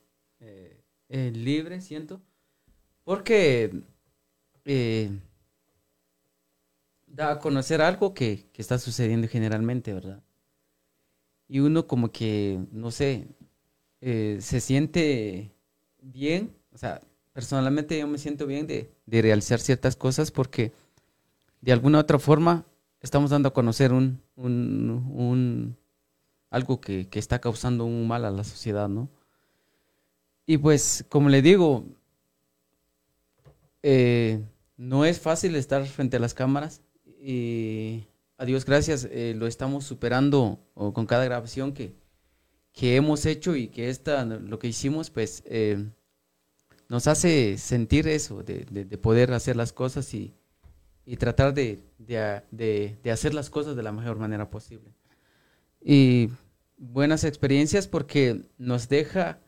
libre, 1.09 1.81
siento, 1.81 2.21
porque 3.03 3.83
eh, 4.67 5.09
da 7.17 7.25
a 7.31 7.39
conocer 7.45 7.79
algo 7.81 8.13
que, 8.17 8.29
que 8.53 8.61
está 8.61 8.77
sucediendo 8.79 9.27
generalmente, 9.27 9.93
¿verdad? 9.93 10.23
Y 11.47 11.59
uno 11.59 11.87
como 11.87 12.11
que, 12.11 12.59
no 12.71 12.91
sé, 12.91 13.27
eh, 14.01 14.39
se 14.41 14.61
siente 14.61 15.53
bien, 16.01 16.55
o 16.73 16.77
sea, 16.77 17.01
personalmente 17.33 17.99
yo 17.99 18.07
me 18.07 18.17
siento 18.19 18.47
bien 18.47 18.67
de, 18.67 18.91
de 19.05 19.21
realizar 19.21 19.59
ciertas 19.59 19.95
cosas 19.95 20.31
porque 20.31 20.73
de 21.61 21.73
alguna 21.73 21.99
u 21.99 22.01
otra 22.01 22.19
forma 22.19 22.65
estamos 23.01 23.31
dando 23.31 23.49
a 23.49 23.53
conocer 23.53 23.93
un, 23.93 24.21
un, 24.37 25.05
un- 25.13 25.77
algo 26.51 26.81
que, 26.81 27.09
que 27.09 27.19
está 27.19 27.39
causando 27.41 27.85
un 27.85 28.07
mal 28.07 28.25
a 28.25 28.31
la 28.31 28.43
sociedad, 28.45 28.89
¿no? 28.89 29.09
Y 30.47 30.57
pues, 30.57 31.05
como 31.09 31.29
le 31.29 31.41
digo, 31.43 31.85
eh, 33.83 34.41
no 34.77 35.05
es 35.05 35.19
fácil 35.19 35.55
estar 35.55 35.85
frente 35.85 36.17
a 36.17 36.19
las 36.19 36.33
cámaras 36.33 36.81
y 37.21 38.05
a 38.37 38.45
Dios 38.45 38.65
gracias 38.65 39.07
eh, 39.11 39.33
lo 39.35 39.47
estamos 39.47 39.85
superando 39.85 40.59
con 40.75 41.05
cada 41.07 41.25
grabación 41.25 41.73
que, 41.73 41.95
que 42.73 42.95
hemos 42.95 43.25
hecho 43.25 43.55
y 43.55 43.67
que 43.69 43.89
esta, 43.89 44.23
lo 44.25 44.59
que 44.59 44.67
hicimos, 44.67 45.09
pues 45.09 45.41
eh, 45.47 45.89
nos 46.89 47.07
hace 47.07 47.57
sentir 47.57 48.07
eso, 48.07 48.43
de, 48.43 48.65
de- 48.69 48.85
de 48.85 48.97
poder 48.97 49.33
hacer 49.33 49.55
las 49.55 49.73
cosas 49.73 50.13
y, 50.13 50.35
y 51.05 51.17
tratar 51.17 51.53
de- 51.53 51.83
de 51.97 53.11
hacer 53.11 53.33
las 53.33 53.49
cosas 53.49 53.75
de 53.75 53.83
la 53.83 53.91
mejor 53.91 54.19
manera 54.19 54.49
posible. 54.49 54.93
Y 55.83 56.29
buenas 56.77 57.23
experiencias 57.23 57.87
porque 57.87 58.41
nos 58.57 58.87
deja, 58.89 59.39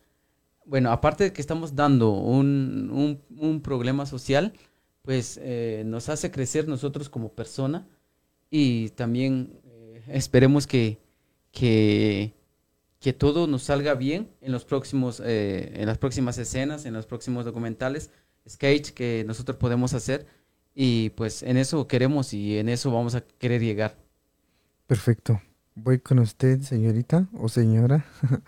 bueno, 0.66 0.92
aparte 0.92 1.26
de 1.26 1.34
que 1.34 1.42
estamos 1.42 1.76
dando 1.76 2.12
un, 2.12 2.90
un- 2.92 3.22
un 3.38 3.62
problema 3.62 4.06
social, 4.08 4.54
pues 5.02 5.40
eh, 5.42 5.84
nos 5.86 6.10
hace 6.10 6.32
crecer 6.32 6.68
nosotros 6.68 7.10
como 7.10 7.34
persona 7.34 7.88
y 8.50 8.90
también 8.90 9.60
eh, 9.66 10.04
esperemos 10.08 10.68
que, 10.68 11.00
que, 11.52 12.34
que 13.00 13.14
todo 13.14 13.48
nos 13.48 13.64
salga 13.64 13.94
bien 13.96 14.30
en 14.42 14.52
los 14.52 14.66
próximos, 14.66 15.22
eh, 15.24 15.72
en 15.76 15.86
las 15.86 15.98
próximas 15.98 16.38
escenas, 16.38 16.86
en 16.86 16.94
los 16.94 17.06
próximos 17.06 17.46
documentales, 17.46 18.12
sketch 18.48 18.92
que 18.92 19.24
nosotros 19.26 19.58
podemos 19.58 19.94
hacer 19.94 20.28
y 20.76 21.10
pues 21.12 21.44
en 21.44 21.58
eso 21.58 21.88
queremos 21.88 22.34
y 22.34 22.58
en 22.58 22.70
eso 22.70 22.92
vamos 22.92 23.16
a 23.16 23.22
querer 23.22 23.62
llegar. 23.62 23.98
Perfecto. 24.88 25.42
Voy 25.76 26.00
con 26.00 26.20
usted, 26.20 26.62
señorita 26.62 27.28
o 27.34 27.48
señora. 27.48 28.06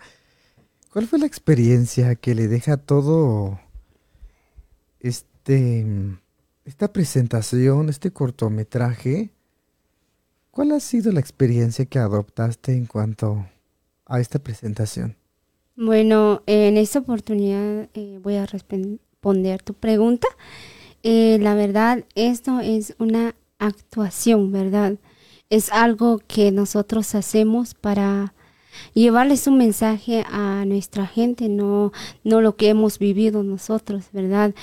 ¿Cuál 0.92 1.06
fue 1.06 1.18
la 1.18 1.26
experiencia 1.26 2.14
que 2.16 2.34
le 2.34 2.48
deja 2.48 2.76
todo 2.76 3.58
este 5.00 5.86
esta 6.64 6.92
presentación, 6.92 7.88
este 7.88 8.10
cortometraje? 8.10 9.30
¿Cuál 10.50 10.72
ha 10.72 10.80
sido 10.80 11.12
la 11.12 11.20
experiencia 11.20 11.86
que 11.86 11.98
adoptaste 11.98 12.72
en 12.72 12.86
cuanto 12.86 13.46
a 14.06 14.20
esta 14.20 14.38
presentación? 14.38 15.16
Bueno, 15.76 16.42
en 16.46 16.76
esta 16.76 16.98
oportunidad 16.98 17.88
eh, 17.94 18.18
voy 18.22 18.36
a 18.36 18.46
responder 18.46 19.62
tu 19.62 19.74
pregunta. 19.74 20.28
Eh, 21.02 21.38
la 21.40 21.54
verdad, 21.54 22.04
esto 22.14 22.60
es 22.60 22.94
una 22.98 23.34
actuación, 23.58 24.52
¿verdad? 24.52 24.98
Es 25.48 25.72
algo 25.72 26.20
que 26.26 26.52
nosotros 26.52 27.14
hacemos 27.14 27.74
para 27.74 28.34
llevarles 28.94 29.46
un 29.46 29.58
mensaje 29.58 30.24
a 30.30 30.64
nuestra 30.66 31.06
gente, 31.06 31.48
no, 31.48 31.92
no 32.24 32.40
lo 32.40 32.56
que 32.56 32.68
hemos 32.68 32.98
vivido 32.98 33.42
nosotros, 33.42 34.04
¿verdad? 34.12 34.54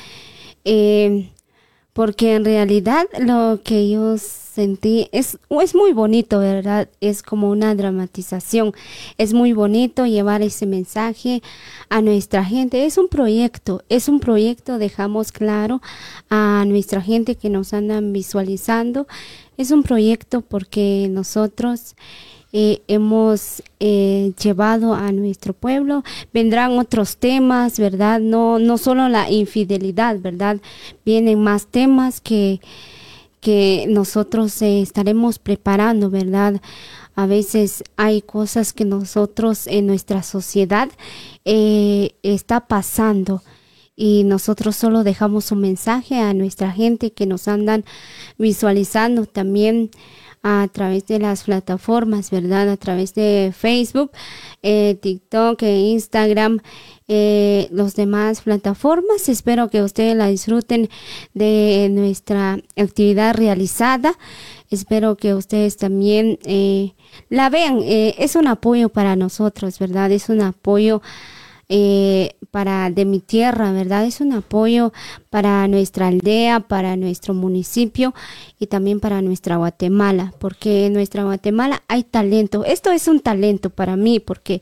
Eh, 0.66 1.32
porque 1.94 2.36
en 2.36 2.46
realidad 2.46 3.08
lo 3.20 3.60
que 3.64 3.90
yo 3.90 4.18
sentí 4.18 5.08
es, 5.12 5.38
es 5.50 5.76
muy 5.76 5.94
bonito, 5.94 6.40
¿verdad? 6.40 6.90
Es 7.02 7.24
como 7.24 7.50
una 7.50 7.76
dramatización. 7.76 8.74
Es 9.18 9.34
muy 9.34 9.54
bonito 9.54 10.06
llevar 10.06 10.42
ese 10.42 10.66
mensaje 10.66 11.42
a 11.90 12.02
nuestra 12.02 12.44
gente. 12.44 12.86
Es 12.86 12.98
un 12.98 13.08
proyecto, 13.08 13.84
es 13.90 14.10
un 14.10 14.20
proyecto, 14.20 14.78
dejamos 14.78 15.32
claro 15.32 15.82
a 16.30 16.66
nuestra 16.68 17.02
gente 17.02 17.36
que 17.36 17.50
nos 17.50 17.74
andan 17.74 18.14
visualizando. 18.14 19.08
Es 19.58 19.72
un 19.72 19.84
proyecto 19.84 20.42
porque 20.42 21.08
nosotros 21.10 21.96
eh, 22.52 22.82
hemos 22.88 23.62
eh, 23.80 24.34
llevado 24.42 24.94
a 24.94 25.12
nuestro 25.12 25.54
pueblo. 25.54 26.04
Vendrán 26.34 26.78
otros 26.78 27.18
temas, 27.18 27.80
¿verdad? 27.80 28.20
No, 28.20 28.60
no 28.60 28.78
solo 28.78 29.10
la 29.10 29.30
infidelidad, 29.30 30.20
¿verdad? 30.20 30.58
Vienen 31.06 31.42
más 31.42 31.68
temas 31.68 32.22
que, 32.22 32.60
que 33.40 33.86
nosotros 33.88 34.62
eh, 34.62 34.82
estaremos 34.82 35.40
preparando, 35.40 36.10
¿verdad? 36.10 36.62
A 37.16 37.26
veces 37.26 37.84
hay 37.98 38.22
cosas 38.22 38.74
que 38.74 38.86
nosotros 38.86 39.68
en 39.68 39.88
nuestra 39.88 40.24
sociedad 40.24 40.90
eh, 41.46 42.12
está 42.24 42.62
pasando 42.62 43.44
y 43.96 44.24
nosotros 44.24 44.78
solo 44.78 45.04
dejamos 45.04 45.52
un 45.52 45.60
mensaje 45.60 46.20
a 46.20 46.34
nuestra 46.34 46.72
gente 46.72 47.12
que 47.12 47.26
nos 47.26 47.50
andan 47.50 47.84
visualizando 48.38 49.26
también 49.26 49.92
a 50.42 50.68
través 50.72 51.06
de 51.08 51.20
las 51.20 51.44
plataformas, 51.44 52.32
¿verdad? 52.32 52.70
A 52.70 52.78
través 52.78 53.14
de 53.14 53.54
Facebook, 53.58 54.12
eh, 54.64 54.98
TikTok, 55.02 55.62
e 55.64 55.80
Instagram, 55.90 56.60
eh, 57.08 57.68
los 57.72 57.96
demás 57.96 58.42
plataformas. 58.42 59.30
Espero 59.30 59.70
que 59.70 59.82
ustedes 59.82 60.16
la 60.16 60.28
disfruten 60.28 60.90
de 61.34 61.90
nuestra 61.92 62.60
actividad 62.78 63.36
realizada. 63.36 64.14
Espero 64.70 65.18
que 65.18 65.34
ustedes 65.34 65.78
también 65.78 66.38
eh, 66.46 66.94
la 67.30 67.50
vean. 67.50 67.80
Eh, 67.82 68.16
es 68.20 68.36
un 68.36 68.48
apoyo 68.48 68.90
para 68.90 69.16
nosotros, 69.16 69.80
¿verdad? 69.80 70.12
Es 70.12 70.30
un 70.30 70.42
apoyo 70.42 71.02
eh, 71.70 72.36
para 72.52 72.90
de 72.90 73.06
mi 73.06 73.20
tierra, 73.20 73.72
¿verdad? 73.72 74.06
Es 74.06 74.22
un 74.22 74.34
apoyo 74.34 74.92
para 75.30 75.68
nuestra 75.68 76.08
aldea, 76.08 76.62
para 76.62 76.96
nuestro 76.96 77.34
municipio 77.34 78.14
y 78.60 78.68
también 78.68 79.00
para 79.00 79.22
nuestra 79.22 79.58
Guatemala, 79.58 80.34
porque 80.40 80.88
en 80.88 80.94
nuestra 80.94 81.24
Guatemala 81.24 81.84
hay 81.88 82.04
talento. 82.04 82.66
Esto 82.66 82.92
es 82.92 83.08
un 83.08 83.20
talento 83.20 83.70
para 83.70 83.96
mí, 83.96 84.20
porque 84.20 84.62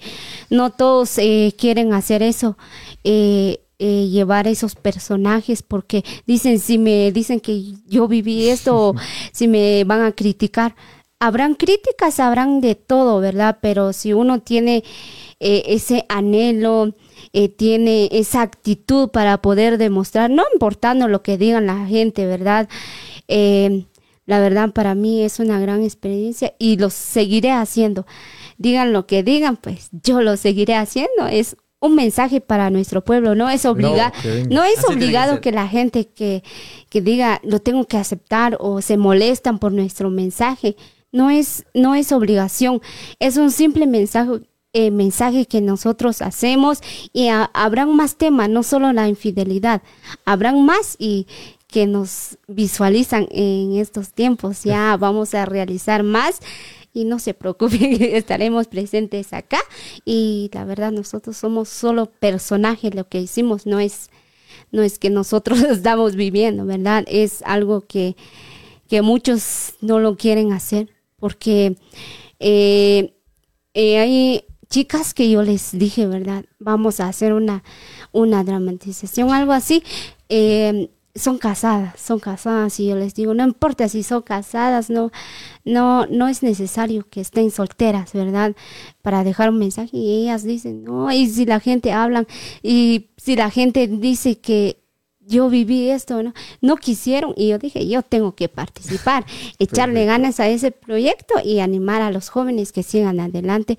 no 0.50 0.70
todos 0.70 1.18
eh, 1.18 1.54
quieren 1.58 1.94
hacer 1.94 2.22
eso. 2.22 2.58
Eh, 3.04 3.62
eh, 3.80 4.08
llevar 4.10 4.48
esos 4.48 4.74
personajes 4.74 5.62
porque 5.62 6.04
dicen 6.26 6.58
si 6.58 6.80
me 6.80 7.12
dicen 7.12 7.40
que 7.40 7.76
yo 7.88 8.08
viví 8.08 8.50
esto 8.50 8.96
si 9.32 9.48
me 9.48 9.84
van 9.84 10.02
a 10.02 10.14
criticar 10.14 10.76
habrán 11.20 11.54
críticas 11.54 12.20
habrán 12.20 12.60
de 12.60 12.74
todo 12.74 13.20
verdad 13.20 13.60
pero 13.62 13.94
si 13.94 14.14
uno 14.14 14.40
tiene 14.40 14.84
eh, 15.40 15.64
ese 15.68 16.06
anhelo 16.10 16.94
eh, 17.34 17.50
tiene 17.50 18.10
esa 18.12 18.42
actitud 18.42 19.10
para 19.10 19.42
poder 19.42 19.78
demostrar 19.78 20.30
no 20.30 20.44
importando 20.54 21.08
lo 21.08 21.22
que 21.22 21.38
digan 21.38 21.68
la 21.68 21.86
gente 21.86 22.26
verdad 22.26 22.68
Eh, 23.28 23.86
la 24.26 24.40
verdad 24.40 24.72
para 24.74 24.94
mí 24.96 25.24
es 25.24 25.40
una 25.40 25.60
gran 25.60 25.84
experiencia 25.84 26.54
y 26.60 26.78
lo 26.78 26.90
seguiré 26.90 27.52
haciendo. 27.52 28.06
Digan 28.58 28.92
lo 28.94 29.06
que 29.06 29.24
digan 29.24 29.58
pues 29.58 29.90
yo 29.92 30.22
lo 30.22 30.36
seguiré 30.38 30.76
haciendo. 30.76 31.28
Es 31.30 31.56
un 31.80 31.96
mensaje 31.96 32.42
para 32.42 32.70
nuestro 32.70 33.04
pueblo, 33.04 33.36
no 33.36 33.50
es 33.50 33.66
obligado, 33.66 34.12
ok. 34.20 34.50
no 34.50 34.64
es 34.64 34.80
Así 34.80 34.88
que 34.88 34.94
obligado 34.94 35.34
ser. 35.34 35.42
que 35.42 35.52
la 35.52 35.68
gente 35.68 36.08
que, 36.08 36.44
que 36.90 37.02
diga 37.02 37.40
lo 37.44 37.60
tengo 37.60 37.86
que 37.86 37.98
aceptar 37.98 38.58
o 38.60 38.82
se 38.82 38.98
molestan 38.98 39.60
por 39.60 39.72
nuestro 39.72 40.10
mensaje, 40.10 40.76
no 41.12 41.30
es, 41.30 41.66
no 41.74 41.96
es 41.96 42.12
obligación, 42.12 42.82
es 43.20 43.38
un 43.38 43.52
simple 43.52 43.86
mensaje, 43.88 44.42
eh, 44.80 44.92
mensaje 44.92 45.46
que 45.46 45.62
nosotros 45.62 46.22
hacemos 46.22 46.80
y 47.14 47.28
ha- 47.30 47.50
habrán 47.54 47.96
más 47.96 48.16
temas, 48.16 48.50
no 48.50 48.62
solo 48.64 48.94
la 48.94 49.08
infidelidad, 49.08 49.82
habrán 50.26 50.66
más 50.66 50.96
y 51.00 51.26
que 51.68 51.86
nos 51.86 52.38
visualizan 52.48 53.28
en 53.32 53.76
estos 53.78 54.14
tiempos, 54.14 54.64
ya 54.64 54.96
vamos 54.98 55.34
a 55.34 55.46
realizar 55.46 56.04
más 56.04 56.40
y 56.94 57.04
no 57.06 57.20
se 57.20 57.34
preocupen, 57.34 57.98
estaremos 58.16 58.68
presentes 58.68 59.34
acá. 59.34 59.60
Y 60.06 60.50
la 60.54 60.64
verdad 60.66 60.92
nosotros 60.92 61.36
somos 61.38 61.70
solo 61.70 62.06
personajes, 62.06 62.96
lo 62.96 63.08
que 63.10 63.20
hicimos 63.20 63.66
no 63.66 63.80
es 63.80 64.10
no 64.72 64.82
es 64.82 64.98
que 65.00 65.10
nosotros 65.10 65.60
estamos 65.78 66.16
viviendo, 66.16 66.66
¿verdad? 66.66 67.04
Es 67.08 67.42
algo 67.46 67.82
que, 67.82 68.16
que 68.90 69.02
muchos 69.02 69.74
no 69.82 70.00
lo 70.00 70.16
quieren 70.18 70.54
hacer 70.54 70.90
porque 71.20 71.76
eh, 72.40 73.14
eh, 73.74 73.98
hay 74.00 74.44
chicas 74.70 75.14
que 75.14 75.30
yo 75.30 75.44
les 75.44 75.78
dije, 75.78 76.08
¿verdad? 76.08 76.46
Vamos 76.60 77.00
a 77.00 77.08
hacer 77.08 77.34
una, 77.34 77.64
una 78.12 78.44
dramatización, 78.44 79.32
algo 79.32 79.54
así. 79.54 79.84
eh, 80.30 80.90
son 81.16 81.40
casadas, 81.40 82.00
son 82.00 82.20
casadas 82.20 82.80
y 82.80 82.88
yo 82.90 82.96
les 82.96 83.16
digo, 83.16 83.34
no 83.34 83.44
importa 83.44 83.90
si 83.90 84.04
son 84.04 84.22
casadas, 84.22 84.90
no, 84.92 85.12
no, 85.66 86.06
no 86.06 86.28
es 86.28 86.44
necesario 86.44 87.08
que 87.10 87.22
estén 87.22 87.50
solteras, 87.50 88.14
¿verdad? 88.14 88.56
Para 89.02 89.24
dejar 89.24 89.50
un 89.50 89.58
mensaje 89.58 89.98
y 89.98 90.22
ellas 90.24 90.44
dicen, 90.44 90.84
no, 90.84 91.12
y 91.12 91.28
si 91.28 91.46
la 91.46 91.60
gente 91.60 91.92
habla 91.92 92.26
y 92.62 93.08
si 93.18 93.36
la 93.36 93.50
gente 93.50 93.88
dice 93.88 94.38
que 94.40 94.78
yo 95.22 95.50
viví 95.50 95.90
esto, 95.90 96.24
¿no? 96.24 96.34
No 96.62 96.78
quisieron 96.78 97.34
y 97.36 97.50
yo 97.50 97.58
dije, 97.58 97.86
yo 97.88 98.02
tengo 98.04 98.36
que 98.36 98.48
participar, 98.48 99.26
echarle 99.60 100.06
ganas 100.06 100.40
a 100.40 100.48
ese 100.48 100.72
proyecto 100.72 101.34
y 101.44 101.60
animar 101.60 102.02
a 102.02 102.12
los 102.12 102.30
jóvenes 102.30 102.72
que 102.72 102.84
sigan 102.84 103.20
adelante. 103.20 103.78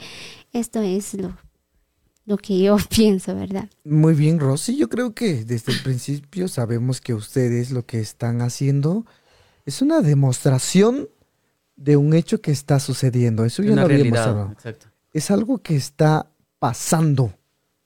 Esto 0.58 0.82
es 0.82 1.14
lo, 1.14 1.36
lo 2.26 2.36
que 2.36 2.58
yo 2.60 2.76
pienso, 2.90 3.34
¿verdad? 3.36 3.70
Muy 3.84 4.14
bien, 4.14 4.40
Rosy. 4.40 4.76
Yo 4.76 4.88
creo 4.88 5.14
que 5.14 5.44
desde 5.44 5.72
el 5.72 5.80
principio 5.82 6.48
sabemos 6.48 7.00
que 7.00 7.14
ustedes 7.14 7.70
lo 7.70 7.86
que 7.86 8.00
están 8.00 8.42
haciendo 8.42 9.06
es 9.64 9.82
una 9.82 10.00
demostración 10.00 11.08
de 11.76 11.96
un 11.96 12.12
hecho 12.12 12.40
que 12.40 12.50
está 12.50 12.80
sucediendo. 12.80 13.44
Eso 13.44 13.62
ya 13.62 13.70
una 13.72 13.82
lo 13.82 13.86
habíamos 13.86 14.02
realidad. 14.04 14.28
hablado. 14.30 14.52
Exacto. 14.52 14.86
Es 15.12 15.30
algo 15.30 15.58
que 15.58 15.76
está 15.76 16.28
pasando. 16.58 17.32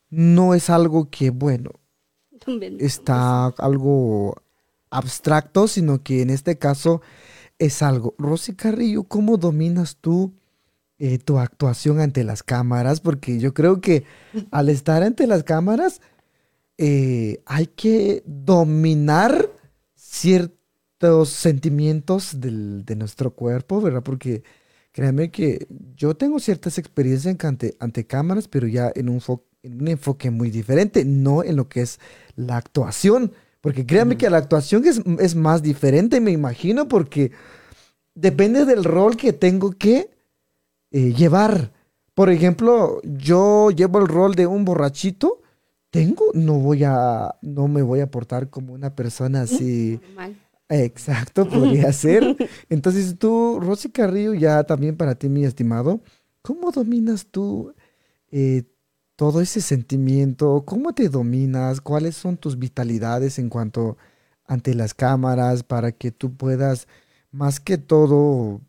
No 0.09 0.55
es 0.55 0.71
algo 0.71 1.11
que, 1.11 1.29
bueno, 1.29 1.71
está 2.79 3.45
algo 3.59 4.35
abstracto, 4.89 5.67
sino 5.67 6.01
que 6.01 6.23
en 6.23 6.31
este 6.31 6.57
caso 6.57 7.01
es 7.59 7.83
algo. 7.83 8.15
Rosy 8.17 8.55
Carrillo, 8.55 9.03
¿cómo 9.03 9.37
dominas 9.37 9.97
tú 9.97 10.33
eh, 10.99 11.17
tu 11.17 11.39
actuación 11.39 11.99
ante 11.99 12.23
las 12.23 12.43
cámaras? 12.43 13.01
Porque 13.01 13.39
yo 13.39 13.53
creo 13.53 13.81
que 13.81 14.03
al 14.51 14.69
estar 14.69 15.03
ante 15.03 15.27
las 15.27 15.43
cámaras 15.43 16.01
eh, 16.77 17.41
hay 17.45 17.67
que 17.67 18.23
dominar 18.25 19.49
ciertos 19.95 21.29
sentimientos 21.29 22.39
del- 22.39 22.83
de 22.85 22.95
nuestro 22.95 23.31
cuerpo, 23.31 23.81
¿verdad? 23.81 24.03
Porque 24.03 24.43
créanme 24.91 25.31
que 25.31 25.67
yo 25.95 26.15
tengo 26.15 26.39
ciertas 26.39 26.77
experiencias 26.77 27.33
en 27.33 27.47
ante, 27.47 27.75
ante 27.79 28.05
cámaras, 28.05 28.47
pero 28.47 28.67
ya 28.67 28.91
en 28.95 29.09
un, 29.09 29.21
en 29.63 29.81
un 29.81 29.87
enfoque 29.87 30.29
muy 30.31 30.49
diferente, 30.49 31.03
no 31.05 31.43
en 31.43 31.55
lo 31.55 31.67
que 31.67 31.81
es 31.81 31.99
la 32.35 32.57
actuación. 32.57 33.31
Porque 33.61 33.85
créanme 33.85 34.17
que 34.17 34.29
la 34.29 34.37
actuación 34.37 34.85
es, 34.85 35.01
es 35.19 35.35
más 35.35 35.63
diferente, 35.63 36.19
me 36.19 36.31
imagino, 36.31 36.87
porque 36.87 37.31
depende 38.13 38.65
del 38.65 38.83
rol 38.83 39.15
que 39.17 39.33
tengo 39.33 39.71
que 39.71 40.09
eh, 40.93 41.13
llevar. 41.13 41.73
Por 42.13 42.29
ejemplo, 42.29 43.01
yo 43.03 43.71
llevo 43.71 43.99
el 43.99 44.07
rol 44.07 44.35
de 44.35 44.47
un 44.47 44.63
borrachito, 44.63 45.41
tengo, 45.89 46.25
no 46.33 46.53
voy 46.53 46.83
a, 46.85 47.35
no 47.41 47.67
me 47.67 47.81
voy 47.81 47.99
a 47.99 48.09
portar 48.09 48.49
como 48.49 48.73
una 48.73 48.95
persona 48.95 49.41
así. 49.41 49.99
Normal. 50.01 50.37
Exacto, 50.69 51.45
podría 51.49 51.91
ser. 51.91 52.37
Entonces 52.69 53.17
tú, 53.17 53.59
Rosy 53.61 53.89
Carrillo, 53.89 54.33
ya 54.33 54.63
también 54.63 54.95
para 54.95 55.15
ti, 55.15 55.29
mi 55.29 55.43
estimado, 55.43 55.99
¿cómo 56.41 56.71
dominas 56.71 57.25
tú 57.25 57.73
eh, 58.31 58.63
todo 59.15 59.41
ese 59.41 59.61
sentimiento? 59.61 60.63
¿Cómo 60.65 60.93
te 60.93 61.09
dominas? 61.09 61.81
¿Cuáles 61.81 62.15
son 62.15 62.37
tus 62.37 62.57
vitalidades 62.57 63.39
en 63.39 63.49
cuanto 63.49 63.97
ante 64.45 64.73
las 64.73 64.93
cámaras 64.93 65.63
para 65.63 65.91
que 65.91 66.11
tú 66.11 66.35
puedas, 66.35 66.87
más 67.31 67.59
que 67.59 67.77
todo, 67.77 68.61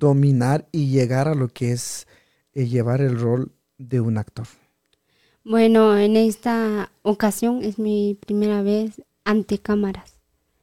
dominar 0.00 0.66
y 0.72 0.88
llegar 0.88 1.28
a 1.28 1.34
lo 1.36 1.48
que 1.48 1.70
es 1.70 2.08
eh, 2.54 2.66
llevar 2.66 3.00
el 3.00 3.20
rol 3.20 3.52
de 3.78 4.00
un 4.00 4.18
actor? 4.18 4.46
Bueno, 5.44 5.96
en 5.96 6.16
esta 6.16 6.90
ocasión 7.02 7.62
es 7.62 7.78
mi 7.78 8.16
primera 8.18 8.62
vez 8.62 9.02
ante 9.24 9.58
cámaras, 9.58 10.14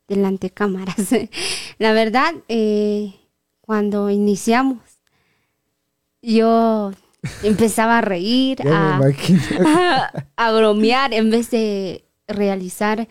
delante 0.07 0.49
cámaras. 0.49 0.97
La 1.77 1.93
verdad, 1.93 2.33
eh, 2.49 3.15
cuando 3.61 4.09
iniciamos, 4.09 4.79
yo 6.21 6.91
empezaba 7.43 7.99
a 7.99 8.01
reír, 8.01 8.59
a, 8.67 10.51
bromear 10.51 11.13
en 11.13 11.29
vez 11.29 11.51
de 11.51 12.03
realizar 12.27 13.07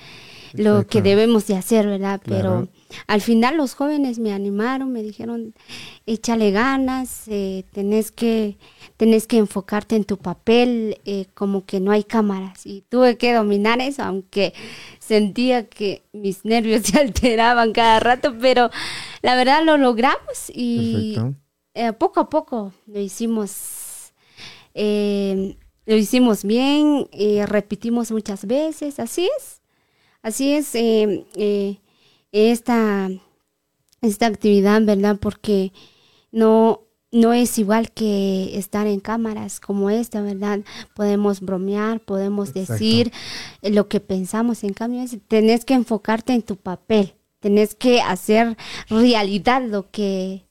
lo 0.52 0.86
que 0.86 1.02
debemos 1.02 1.46
de 1.46 1.56
hacer, 1.56 1.86
¿verdad? 1.86 2.20
Claro. 2.22 2.68
Al 3.06 3.20
final 3.20 3.56
los 3.56 3.74
jóvenes 3.74 4.18
me 4.18 4.32
animaron, 4.32 4.92
me 4.92 5.02
dijeron, 5.02 5.54
échale 6.06 6.50
ganas, 6.50 7.24
eh, 7.28 7.64
tenés 7.72 8.10
que 8.10 8.56
tenés 8.96 9.26
que 9.26 9.36
enfocarte 9.36 9.94
en 9.94 10.04
tu 10.04 10.16
papel, 10.16 10.98
eh, 11.04 11.26
como 11.34 11.66
que 11.66 11.80
no 11.80 11.90
hay 11.90 12.04
cámaras. 12.04 12.64
Y 12.64 12.82
tuve 12.88 13.18
que 13.18 13.34
dominar 13.34 13.80
eso, 13.80 14.02
aunque 14.02 14.54
sentía 14.98 15.68
que 15.68 16.02
mis 16.12 16.44
nervios 16.44 16.82
se 16.86 16.98
alteraban 16.98 17.72
cada 17.72 18.00
rato, 18.00 18.34
pero 18.40 18.70
la 19.22 19.36
verdad 19.36 19.64
lo 19.64 19.76
logramos 19.76 20.50
y 20.52 21.16
eh, 21.74 21.92
poco 21.92 22.20
a 22.20 22.30
poco 22.30 22.72
lo 22.86 23.00
hicimos, 23.00 24.12
lo 24.74 25.96
hicimos 25.96 26.44
bien, 26.44 27.06
repetimos 27.46 28.10
muchas 28.10 28.46
veces, 28.46 28.98
así 28.98 29.28
es, 29.38 29.60
así 30.22 30.52
es 30.52 30.74
esta, 32.32 33.08
esta 34.02 34.26
actividad, 34.26 34.82
¿verdad? 34.84 35.18
Porque 35.20 35.72
no, 36.32 36.82
no 37.12 37.32
es 37.32 37.58
igual 37.58 37.92
que 37.92 38.58
estar 38.58 38.86
en 38.86 39.00
cámaras 39.00 39.60
como 39.60 39.90
esta, 39.90 40.20
¿verdad? 40.22 40.60
Podemos 40.94 41.40
bromear, 41.40 42.00
podemos 42.00 42.50
Exacto. 42.50 42.72
decir 42.74 43.12
lo 43.62 43.88
que 43.88 44.00
pensamos, 44.00 44.64
en 44.64 44.72
cambio, 44.74 45.02
es- 45.02 45.18
tenés 45.28 45.64
que 45.64 45.74
enfocarte 45.74 46.32
en 46.34 46.42
tu 46.42 46.56
papel, 46.56 47.14
tenés 47.40 47.74
que 47.74 48.00
hacer 48.00 48.56
realidad 48.88 49.62
lo 49.66 49.90
que, 49.90 50.44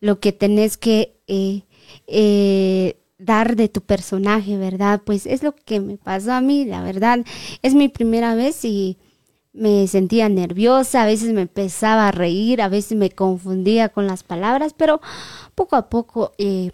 lo 0.00 0.20
que 0.20 0.32
tenés 0.32 0.76
que 0.76 1.16
eh, 1.26 1.62
eh, 2.06 2.96
dar 3.18 3.56
de 3.56 3.68
tu 3.68 3.80
personaje, 3.80 4.56
¿verdad? 4.58 5.02
Pues 5.04 5.26
es 5.26 5.42
lo 5.42 5.54
que 5.54 5.80
me 5.80 5.96
pasó 5.96 6.32
a 6.32 6.40
mí, 6.40 6.64
la 6.64 6.82
verdad. 6.82 7.24
Es 7.62 7.74
mi 7.74 7.88
primera 7.88 8.34
vez 8.34 8.64
y 8.64 8.98
me 9.54 9.86
sentía 9.86 10.28
nerviosa, 10.28 11.02
a 11.02 11.06
veces 11.06 11.32
me 11.32 11.42
empezaba 11.42 12.08
a 12.08 12.12
reír, 12.12 12.60
a 12.60 12.68
veces 12.68 12.98
me 12.98 13.10
confundía 13.10 13.88
con 13.88 14.06
las 14.06 14.24
palabras, 14.24 14.74
pero 14.76 15.00
poco 15.54 15.76
a 15.76 15.88
poco 15.88 16.32
eh, 16.38 16.72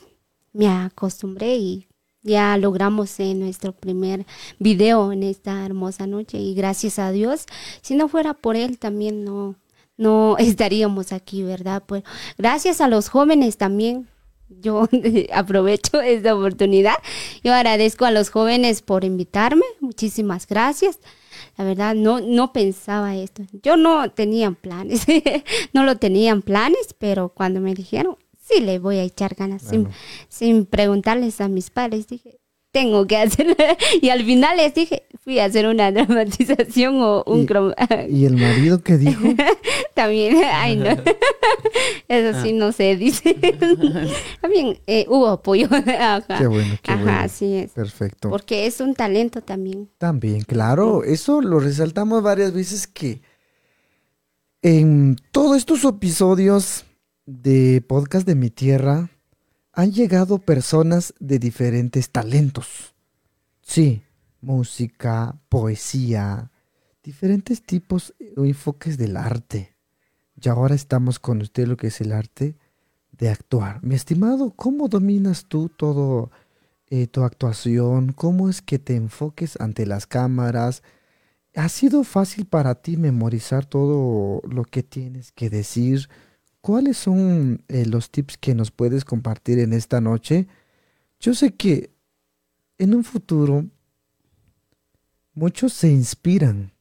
me 0.52 0.66
acostumbré 0.66 1.56
y 1.56 1.86
ya 2.22 2.56
logramos 2.56 3.18
nuestro 3.18 3.72
primer 3.72 4.26
video 4.58 5.12
en 5.12 5.22
esta 5.22 5.64
hermosa 5.64 6.06
noche 6.06 6.38
y 6.38 6.54
gracias 6.54 6.98
a 6.98 7.12
Dios, 7.12 7.44
si 7.82 7.94
no 7.94 8.08
fuera 8.08 8.34
por 8.34 8.56
él 8.56 8.78
también 8.78 9.24
no 9.24 9.54
no 9.96 10.36
estaríamos 10.38 11.12
aquí, 11.12 11.42
¿verdad? 11.42 11.82
Pues 11.86 12.02
gracias 12.38 12.80
a 12.80 12.88
los 12.88 13.10
jóvenes 13.10 13.58
también 13.58 14.08
yo 14.48 14.88
aprovecho 15.32 16.00
esta 16.00 16.34
oportunidad. 16.34 16.96
Yo 17.44 17.54
agradezco 17.54 18.06
a 18.06 18.10
los 18.10 18.30
jóvenes 18.30 18.82
por 18.82 19.04
invitarme. 19.04 19.64
Muchísimas 19.80 20.46
gracias. 20.46 20.98
La 21.60 21.66
verdad, 21.66 21.94
no, 21.94 22.20
no 22.22 22.54
pensaba 22.54 23.14
esto. 23.16 23.42
Yo 23.62 23.76
no 23.76 24.10
tenía 24.12 24.50
planes, 24.50 25.04
no 25.74 25.84
lo 25.84 25.98
tenían 25.98 26.40
planes, 26.40 26.94
pero 26.96 27.34
cuando 27.34 27.60
me 27.60 27.74
dijeron, 27.74 28.16
sí, 28.38 28.62
le 28.62 28.78
voy 28.78 28.96
a 28.96 29.02
echar 29.02 29.34
ganas, 29.34 29.60
sin, 29.60 29.86
sin 30.30 30.64
preguntarles 30.64 31.38
a 31.42 31.48
mis 31.48 31.68
padres, 31.68 32.06
dije, 32.06 32.40
tengo 32.72 33.06
que 33.06 33.16
hacerlo. 33.16 33.54
Y 34.02 34.08
al 34.10 34.24
final 34.24 34.56
les 34.56 34.74
dije, 34.74 35.04
fui 35.22 35.38
a 35.38 35.46
hacer 35.46 35.66
una 35.66 35.90
dramatización 35.92 37.00
o 37.02 37.22
un... 37.26 37.46
¿Y, 38.08 38.16
¿Y 38.20 38.24
el 38.26 38.36
marido 38.36 38.82
qué 38.82 38.96
dijo? 38.96 39.22
También, 39.94 40.36
ay 40.52 40.76
no. 40.76 40.90
Eso 42.08 42.42
sí, 42.42 42.52
no 42.52 42.72
sé, 42.72 42.96
dice. 42.96 43.34
También 44.40 44.78
eh, 44.86 45.06
hubo 45.08 45.28
apoyo. 45.28 45.68
Ajá. 45.70 46.38
Qué 46.38 46.46
bueno, 46.46 46.74
qué 46.82 46.92
Ajá, 46.92 47.02
bueno. 47.02 47.18
así 47.20 47.54
es. 47.56 47.72
Perfecto. 47.72 48.30
Porque 48.30 48.66
es 48.66 48.80
un 48.80 48.94
talento 48.94 49.42
también. 49.42 49.90
También, 49.98 50.42
claro, 50.42 51.04
eso 51.04 51.40
lo 51.40 51.60
resaltamos 51.60 52.22
varias 52.22 52.52
veces 52.52 52.86
que 52.86 53.20
en 54.62 55.16
todos 55.32 55.56
estos 55.56 55.84
episodios 55.84 56.84
de 57.26 57.82
podcast 57.86 58.26
de 58.26 58.34
mi 58.34 58.50
tierra 58.50 59.10
han 59.80 59.92
llegado 59.92 60.36
personas 60.38 61.14
de 61.20 61.38
diferentes 61.38 62.10
talentos. 62.10 62.94
Sí, 63.62 64.02
música, 64.42 65.40
poesía, 65.48 66.50
diferentes 67.02 67.62
tipos 67.62 68.14
o 68.36 68.44
enfoques 68.44 68.98
del 68.98 69.16
arte. 69.16 69.74
Y 70.38 70.50
ahora 70.50 70.74
estamos 70.74 71.18
con 71.18 71.40
usted 71.40 71.66
lo 71.66 71.78
que 71.78 71.86
es 71.86 72.02
el 72.02 72.12
arte 72.12 72.58
de 73.12 73.30
actuar. 73.30 73.82
Mi 73.82 73.94
estimado, 73.94 74.50
¿cómo 74.50 74.88
dominas 74.88 75.46
tú 75.46 75.70
todo 75.70 76.30
eh, 76.88 77.06
tu 77.06 77.22
actuación? 77.22 78.12
¿Cómo 78.12 78.50
es 78.50 78.60
que 78.60 78.78
te 78.78 78.96
enfoques 78.96 79.58
ante 79.60 79.86
las 79.86 80.06
cámaras? 80.06 80.82
¿Ha 81.54 81.70
sido 81.70 82.04
fácil 82.04 82.44
para 82.44 82.74
ti 82.74 82.98
memorizar 82.98 83.64
todo 83.64 84.42
lo 84.46 84.64
que 84.64 84.82
tienes 84.82 85.32
que 85.32 85.48
decir? 85.48 86.10
¿Cuáles 86.60 86.98
son 86.98 87.64
eh, 87.68 87.86
los 87.86 88.10
tips 88.10 88.36
que 88.36 88.54
nos 88.54 88.70
puedes 88.70 89.04
compartir 89.04 89.58
en 89.58 89.72
esta 89.72 90.00
noche? 90.00 90.46
Yo 91.18 91.34
sé 91.34 91.54
que 91.54 91.90
en 92.78 92.94
un 92.94 93.04
futuro 93.04 93.66
muchos 95.32 95.72
se 95.72 95.88
inspiran 95.88 96.72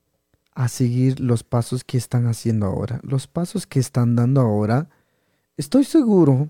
a 0.51 0.67
seguir 0.67 1.21
los 1.21 1.43
pasos 1.43 1.83
que 1.83 1.97
están 1.97 2.27
haciendo 2.27 2.65
ahora, 2.65 2.99
los 3.03 3.27
pasos 3.27 3.65
que 3.65 3.79
están 3.79 4.15
dando 4.15 4.41
ahora. 4.41 4.89
Estoy 5.55 5.85
seguro 5.85 6.49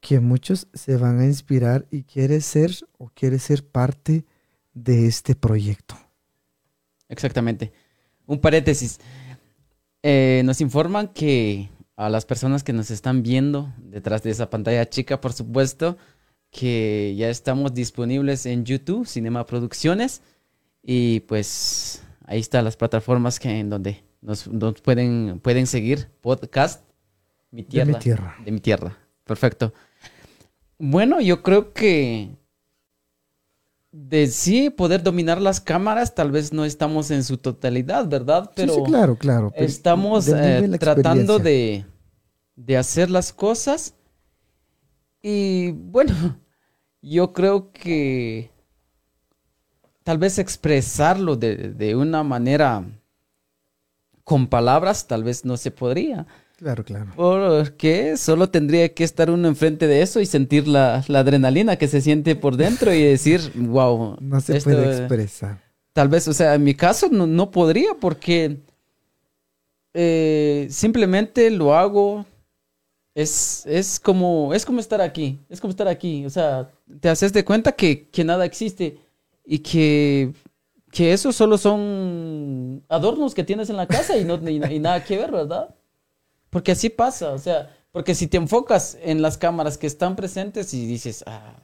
que 0.00 0.20
muchos 0.20 0.68
se 0.74 0.96
van 0.96 1.18
a 1.18 1.24
inspirar 1.24 1.86
y 1.90 2.02
quiere 2.02 2.40
ser 2.42 2.72
o 2.98 3.08
quiere 3.08 3.38
ser 3.38 3.66
parte 3.66 4.26
de 4.74 5.06
este 5.06 5.34
proyecto. 5.34 5.96
Exactamente. 7.08 7.72
Un 8.26 8.40
paréntesis. 8.40 9.00
Eh, 10.02 10.42
nos 10.44 10.60
informan 10.60 11.08
que 11.08 11.70
a 11.96 12.10
las 12.10 12.26
personas 12.26 12.62
que 12.62 12.72
nos 12.72 12.90
están 12.90 13.22
viendo 13.22 13.72
detrás 13.78 14.22
de 14.22 14.30
esa 14.30 14.50
pantalla 14.50 14.88
chica, 14.88 15.20
por 15.20 15.32
supuesto, 15.32 15.96
que 16.50 17.14
ya 17.16 17.28
estamos 17.28 17.74
disponibles 17.74 18.46
en 18.46 18.64
YouTube, 18.64 19.06
Cinema 19.06 19.46
Producciones, 19.46 20.22
y 20.82 21.20
pues 21.20 22.02
ahí 22.26 22.40
están 22.40 22.64
las 22.64 22.76
plataformas 22.76 23.40
que 23.40 23.50
en 23.58 23.70
donde 23.70 24.04
nos, 24.20 24.46
nos 24.46 24.80
pueden, 24.80 25.40
pueden 25.42 25.66
seguir. 25.66 26.08
Podcast 26.20 26.84
Mi 27.50 27.62
De 27.62 27.84
mi 27.84 27.94
tierra. 27.94 28.36
De 28.44 28.52
mi 28.52 28.60
tierra. 28.60 28.96
Perfecto. 29.24 29.72
Bueno, 30.78 31.20
yo 31.20 31.42
creo 31.42 31.72
que 31.72 32.36
de 33.98 34.26
sí 34.26 34.68
poder 34.68 35.02
dominar 35.02 35.40
las 35.40 35.60
cámaras, 35.60 36.14
tal 36.14 36.30
vez 36.30 36.52
no 36.52 36.66
estamos 36.66 37.10
en 37.10 37.24
su 37.24 37.38
totalidad, 37.38 38.06
¿verdad? 38.06 38.50
Pero 38.54 38.74
sí, 38.74 38.80
sí, 38.80 38.86
claro, 38.86 39.16
claro. 39.16 39.50
pero 39.54 39.64
estamos 39.64 40.28
eh, 40.28 40.68
tratando 40.78 41.38
de, 41.38 41.86
de 42.56 42.76
hacer 42.76 43.10
las 43.10 43.32
cosas. 43.32 43.94
Y 45.22 45.70
bueno, 45.72 46.12
yo 47.00 47.32
creo 47.32 47.72
que 47.72 48.50
tal 50.04 50.18
vez 50.18 50.38
expresarlo 50.38 51.34
de, 51.34 51.56
de 51.56 51.96
una 51.96 52.22
manera 52.22 52.84
con 54.24 54.46
palabras, 54.46 55.06
tal 55.06 55.24
vez 55.24 55.44
no 55.46 55.56
se 55.56 55.70
podría. 55.70 56.26
Claro, 56.56 56.84
claro. 56.84 57.12
Porque 57.14 58.16
solo 58.16 58.48
tendría 58.48 58.92
que 58.94 59.04
estar 59.04 59.30
uno 59.30 59.46
enfrente 59.46 59.86
de 59.86 60.00
eso 60.00 60.20
y 60.20 60.26
sentir 60.26 60.66
la, 60.66 61.04
la 61.06 61.18
adrenalina 61.18 61.76
que 61.76 61.86
se 61.86 62.00
siente 62.00 62.34
por 62.34 62.56
dentro 62.56 62.94
y 62.94 63.02
decir, 63.02 63.52
wow. 63.54 64.16
No 64.20 64.40
se 64.40 64.56
esto, 64.56 64.70
puede 64.70 64.86
eh, 64.86 64.96
expresar. 64.96 65.62
Tal 65.92 66.08
vez, 66.08 66.26
o 66.28 66.32
sea, 66.32 66.54
en 66.54 66.64
mi 66.64 66.74
caso 66.74 67.08
no, 67.10 67.26
no 67.26 67.50
podría 67.50 67.94
porque 68.00 68.58
eh, 69.92 70.66
simplemente 70.70 71.50
lo 71.50 71.74
hago. 71.74 72.24
Es, 73.14 73.64
es, 73.66 74.00
como, 74.00 74.52
es 74.52 74.66
como 74.66 74.80
estar 74.80 75.00
aquí, 75.00 75.38
es 75.48 75.60
como 75.60 75.70
estar 75.70 75.88
aquí. 75.88 76.24
O 76.24 76.30
sea, 76.30 76.70
te 77.00 77.08
haces 77.10 77.32
de 77.34 77.44
cuenta 77.44 77.72
que, 77.72 78.08
que 78.08 78.24
nada 78.24 78.46
existe 78.46 78.98
y 79.44 79.58
que, 79.58 80.32
que 80.90 81.12
eso 81.12 81.32
solo 81.32 81.58
son 81.58 82.82
adornos 82.88 83.34
que 83.34 83.44
tienes 83.44 83.68
en 83.70 83.76
la 83.76 83.86
casa 83.86 84.16
y, 84.16 84.24
no, 84.24 84.36
y, 84.48 84.62
y 84.74 84.78
nada 84.78 85.02
que 85.02 85.16
ver, 85.16 85.32
¿verdad? 85.32 85.74
Porque 86.50 86.72
así 86.72 86.90
pasa, 86.90 87.32
o 87.32 87.38
sea, 87.38 87.76
porque 87.92 88.14
si 88.14 88.26
te 88.26 88.36
enfocas 88.36 88.96
en 89.02 89.22
las 89.22 89.38
cámaras 89.38 89.78
que 89.78 89.86
están 89.86 90.16
presentes 90.16 90.74
y 90.74 90.86
dices, 90.86 91.24
ah, 91.26 91.56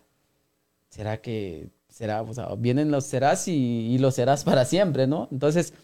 ¿será 0.88 1.20
que 1.20 1.70
será? 1.88 2.22
O 2.22 2.32
sea, 2.34 2.54
vienen 2.56 2.90
los 2.90 3.04
serás 3.04 3.48
y, 3.48 3.52
y 3.54 3.98
los 3.98 4.14
serás 4.14 4.44
para 4.44 4.64
siempre, 4.64 5.06
¿no? 5.06 5.28
Entonces, 5.30 5.74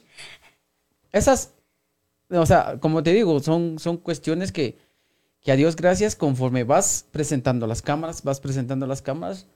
esas, 1.12 1.52
o 2.30 2.46
sea, 2.46 2.78
como 2.80 3.02
te 3.02 3.12
digo, 3.12 3.40
son, 3.40 3.78
son 3.78 3.96
cuestiones 3.98 4.52
que, 4.52 4.78
que 5.40 5.52
a 5.52 5.56
Dios 5.56 5.76
gracias, 5.76 6.16
conforme 6.16 6.64
vas 6.64 7.06
presentando 7.10 7.66
las 7.66 7.82
cámaras, 7.82 8.22
vas 8.22 8.40
presentando 8.40 8.86
las 8.86 9.02
cámaras, 9.02 9.46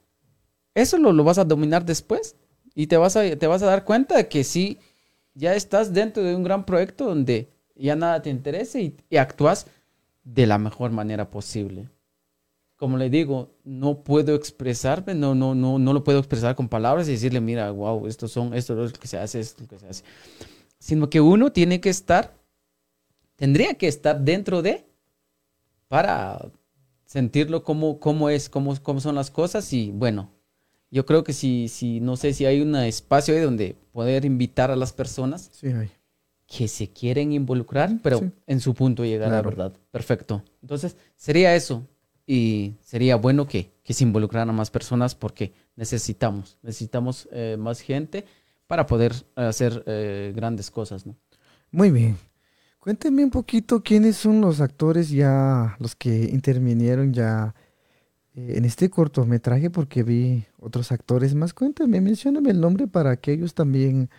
eso 0.74 0.98
lo, 0.98 1.12
lo 1.12 1.24
vas 1.24 1.38
a 1.38 1.44
dominar 1.44 1.84
después 1.84 2.36
y 2.74 2.86
te 2.86 2.96
vas, 2.96 3.16
a, 3.16 3.36
te 3.36 3.46
vas 3.46 3.62
a 3.62 3.66
dar 3.66 3.84
cuenta 3.84 4.16
de 4.16 4.28
que 4.28 4.44
sí, 4.44 4.78
ya 5.34 5.54
estás 5.54 5.92
dentro 5.92 6.22
de 6.22 6.34
un 6.34 6.44
gran 6.44 6.64
proyecto 6.64 7.06
donde 7.06 7.51
ya 7.82 7.96
nada 7.96 8.22
te 8.22 8.30
interesa 8.30 8.78
y, 8.78 8.96
actúas 9.16 9.66
de 10.24 10.46
la 10.46 10.58
mejor 10.58 10.92
manera 10.92 11.30
posible. 11.30 11.88
Como 12.76 12.96
le 12.96 13.10
digo, 13.10 13.54
no 13.64 14.02
puedo 14.02 14.34
expresarme, 14.34 15.14
no, 15.14 15.34
no, 15.34 15.54
no, 15.54 15.78
no 15.78 15.92
lo 15.92 16.04
puedo 16.04 16.18
expresar 16.18 16.54
con 16.54 16.68
palabras 16.68 17.08
y 17.08 17.12
decirle, 17.12 17.40
mira, 17.40 17.70
wow, 17.70 18.06
esto 18.06 18.28
son, 18.28 18.54
esto 18.54 18.84
es 18.84 18.92
lo 18.92 18.98
que 18.98 19.08
se 19.08 19.18
hace, 19.18 19.40
esto 19.40 19.62
es 19.62 19.70
lo 19.70 19.76
que 19.76 19.78
se 19.80 19.88
hace. 19.88 20.04
Sino 20.78 21.10
que 21.10 21.20
uno 21.20 21.52
tiene 21.52 21.80
que 21.80 21.90
estar, 21.90 22.34
tendría 23.36 23.74
que 23.74 23.88
estar 23.88 24.20
dentro 24.20 24.62
de, 24.62 24.84
para 25.88 26.50
sentirlo 27.04 27.62
como, 27.62 28.00
cómo 28.00 28.30
es, 28.30 28.48
cómo, 28.48 28.74
cómo 28.82 29.00
son 29.00 29.14
las 29.14 29.30
cosas 29.30 29.72
y 29.72 29.90
bueno, 29.90 30.30
yo 30.90 31.06
creo 31.06 31.24
que 31.24 31.32
si, 31.32 31.68
si, 31.68 32.00
no 32.00 32.16
sé 32.16 32.32
si 32.32 32.46
hay 32.46 32.60
un 32.60 32.74
espacio 32.76 33.34
ahí 33.34 33.40
donde 33.40 33.76
poder 33.92 34.24
invitar 34.24 34.70
a 34.70 34.76
las 34.76 34.92
personas 34.92 35.50
Sí, 35.52 35.68
hay. 35.68 35.90
Que 36.54 36.68
se 36.68 36.88
quieren 36.88 37.32
involucrar, 37.32 37.98
pero 38.02 38.18
Sí. 38.18 38.30
en 38.46 38.60
su 38.60 38.74
punto 38.74 39.04
llegar 39.04 39.30
a 39.32 39.36
la 39.36 39.42
verdad. 39.42 39.72
Perfecto. 39.90 40.42
Entonces, 40.60 40.96
sería 41.16 41.54
eso. 41.54 41.86
Y 42.26 42.74
sería 42.82 43.16
bueno 43.16 43.48
que, 43.48 43.72
que 43.82 43.94
se 43.94 44.04
involucraran 44.04 44.54
más 44.54 44.70
personas 44.70 45.14
porque 45.14 45.52
necesitamos, 45.76 46.58
necesitamos 46.62 47.28
eh, 47.32 47.56
más 47.58 47.80
gente 47.80 48.24
para 48.66 48.86
poder 48.86 49.12
hacer 49.34 49.82
eh, 49.86 50.32
grandes 50.36 50.70
cosas, 50.70 51.04
¿no? 51.06 51.16
Muy 51.70 51.90
bien. 51.90 52.16
Cuénteme 52.78 53.24
un 53.24 53.30
poquito 53.30 53.82
quiénes 53.82 54.16
son 54.16 54.40
los 54.40 54.60
actores 54.60 55.10
ya, 55.10 55.76
los 55.80 55.96
que 55.96 56.24
intervinieron 56.24 57.12
ya 57.12 57.54
eh, 58.34 58.54
en 58.56 58.64
este 58.64 58.88
cortometraje, 58.88 59.70
porque 59.70 60.02
vi 60.02 60.44
otros 60.60 60.92
actores 60.92 61.34
más. 61.34 61.54
Cuéntame, 61.54 62.00
mencióname 62.00 62.50
el 62.50 62.60
nombre 62.60 62.86
para 62.86 63.16
que 63.16 63.32
ellos 63.32 63.54
también 63.54 64.10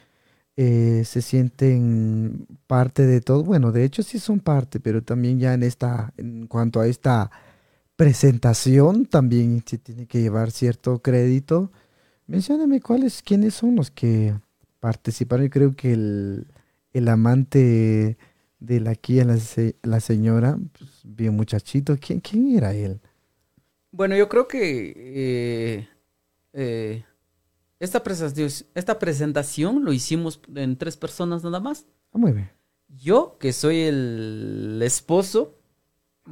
eh, 0.56 1.04
se 1.06 1.22
sienten 1.22 2.48
parte 2.68 3.06
de 3.06 3.22
todo. 3.22 3.44
Bueno, 3.44 3.72
de 3.72 3.84
hecho 3.84 4.04
sí 4.04 4.20
son 4.20 4.40
parte, 4.40 4.80
pero 4.80 5.04
también 5.04 5.40
ya 5.40 5.54
en 5.54 5.64
esta, 5.64 6.14
en 6.18 6.48
cuanto 6.48 6.80
a 6.80 6.88
esta 6.88 7.32
presentación, 7.96 9.06
también 9.06 9.64
se 9.66 9.78
tiene 9.78 10.08
que 10.08 10.22
llevar 10.22 10.52
cierto 10.52 11.00
crédito. 11.00 11.72
Mencióname 12.28 12.82
cuáles, 12.82 13.22
quiénes 13.22 13.54
son 13.54 13.76
los 13.76 13.92
que 13.92 14.34
participaron. 14.80 15.46
Yo 15.46 15.52
creo 15.52 15.72
que 15.76 15.94
el, 15.94 16.48
el 16.94 17.08
amante 17.08 18.18
de 18.60 18.80
la 18.80 18.96
Kia, 18.96 19.26
la, 19.26 19.38
la 19.84 20.00
señora, 20.00 20.58
pues, 20.78 21.02
bien 21.04 21.36
muchachito. 21.36 21.98
¿Quién, 22.00 22.20
¿Quién 22.20 22.56
era 22.56 22.74
él? 22.74 23.00
Bueno, 23.92 24.16
yo 24.16 24.28
creo 24.28 24.48
que 24.48 24.94
eh, 24.96 25.88
eh, 26.54 27.04
esta, 27.84 28.04
presentación, 28.04 28.68
esta 28.76 28.98
presentación 28.98 29.84
lo 29.84 29.92
hicimos 29.94 30.40
en 30.56 30.78
tres 30.78 30.98
personas 30.98 31.44
nada 31.44 31.60
más. 31.60 31.86
Ah, 32.12 32.18
muy 32.18 32.32
bien. 32.32 32.50
Yo, 32.88 33.38
que 33.40 33.54
soy 33.54 33.82
el 33.82 34.80
esposo 34.84 35.60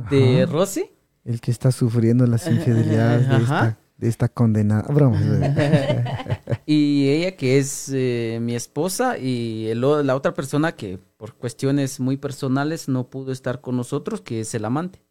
de 0.10 0.44
Ajá. 0.44 0.52
Rosy, 0.52 0.92
el 1.24 1.42
que 1.42 1.52
está 1.52 1.72
sufriendo 1.72 2.26
las 2.26 2.48
infidelidades 2.48 3.28
de 3.28 3.38
esta, 3.38 3.80
de 3.98 4.08
esta 4.08 4.30
condenada. 4.30 4.92
Broma. 4.94 5.20
Y 6.66 7.10
ella 7.10 7.36
que 7.36 7.58
es 7.58 7.90
eh, 7.94 8.40
mi 8.42 8.56
esposa 8.56 9.18
y 9.18 9.68
el 9.68 9.82
la 9.82 10.16
otra 10.16 10.34
persona 10.34 10.74
que 10.74 11.00
por 11.18 11.34
cuestiones 11.34 12.00
muy 12.00 12.16
personales 12.16 12.88
no 12.88 13.10
pudo 13.10 13.32
estar 13.32 13.60
con 13.60 13.76
nosotros, 13.76 14.22
que 14.22 14.42
es 14.42 14.54
el 14.54 14.64
amante. 14.64 15.04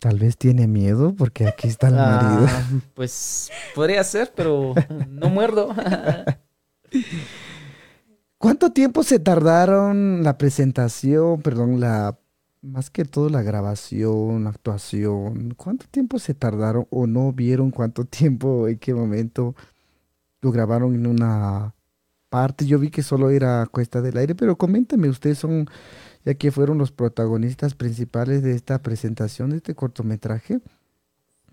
Tal 0.00 0.18
vez 0.18 0.36
tiene 0.36 0.66
miedo 0.66 1.14
porque 1.16 1.46
aquí 1.46 1.68
está 1.68 1.88
el 1.88 1.94
marido. 1.94 2.46
Ah, 2.48 2.62
pues 2.94 3.50
podría 3.74 4.04
ser, 4.04 4.32
pero 4.34 4.74
no 5.08 5.28
muerdo. 5.28 5.74
¿Cuánto 8.38 8.70
tiempo 8.70 9.02
se 9.02 9.18
tardaron 9.18 10.22
la 10.22 10.38
presentación, 10.38 11.42
perdón, 11.42 11.80
la 11.80 12.16
más 12.62 12.90
que 12.90 13.04
todo 13.04 13.28
la 13.28 13.42
grabación, 13.42 14.44
la 14.44 14.50
actuación? 14.50 15.54
¿Cuánto 15.56 15.86
tiempo 15.88 16.18
se 16.18 16.34
tardaron 16.34 16.86
o 16.90 17.06
no 17.06 17.32
vieron 17.32 17.70
cuánto 17.70 18.04
tiempo, 18.04 18.68
en 18.68 18.78
qué 18.78 18.94
momento 18.94 19.54
lo 20.40 20.52
grabaron 20.52 20.94
en 20.94 21.06
una 21.06 21.74
parte? 22.28 22.66
Yo 22.66 22.78
vi 22.78 22.90
que 22.90 23.02
solo 23.02 23.30
era 23.30 23.66
Cuesta 23.66 24.00
del 24.02 24.16
Aire, 24.16 24.34
pero 24.34 24.56
coméntame, 24.56 25.08
ustedes 25.08 25.38
son, 25.38 25.68
ya 26.24 26.34
que 26.34 26.50
fueron 26.50 26.78
los 26.78 26.92
protagonistas 26.92 27.74
principales 27.74 28.42
de 28.42 28.52
esta 28.54 28.82
presentación, 28.82 29.50
de 29.50 29.56
este 29.58 29.74
cortometraje. 29.74 30.60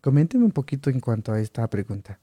Coménteme 0.02 0.46
un 0.46 0.52
poquito 0.52 0.90
en 0.90 1.00
cuanto 1.00 1.32
a 1.32 1.40
esta 1.40 1.68
pregunta. 1.70 2.20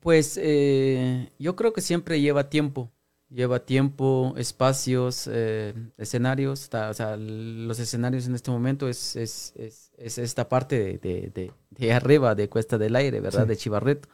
Pues 0.00 0.38
eh, 0.42 1.30
yo 1.38 1.56
creo 1.56 1.72
que 1.72 1.80
siempre 1.80 2.20
lleva 2.20 2.50
tiempo, 2.50 2.90
lleva 3.30 3.64
tiempo, 3.64 4.34
espacios, 4.36 5.28
eh, 5.32 5.72
escenarios, 5.96 6.68
o 6.72 6.94
sea, 6.94 7.16
los 7.16 7.78
escenarios 7.78 8.26
en 8.26 8.34
este 8.34 8.50
momento 8.50 8.86
es, 8.88 9.16
es, 9.16 9.54
es, 9.56 9.92
es 9.96 10.18
esta 10.18 10.48
parte 10.48 10.78
de, 10.78 10.98
de, 10.98 11.30
de- 11.34 11.52
de 11.70 11.92
arriba 11.92 12.34
de 12.34 12.48
Cuesta 12.48 12.78
del 12.78 12.94
Aire, 12.96 13.20
¿verdad? 13.20 13.42
Sí. 13.44 13.48
De 13.48 13.56
Chivarreto. 13.56 14.08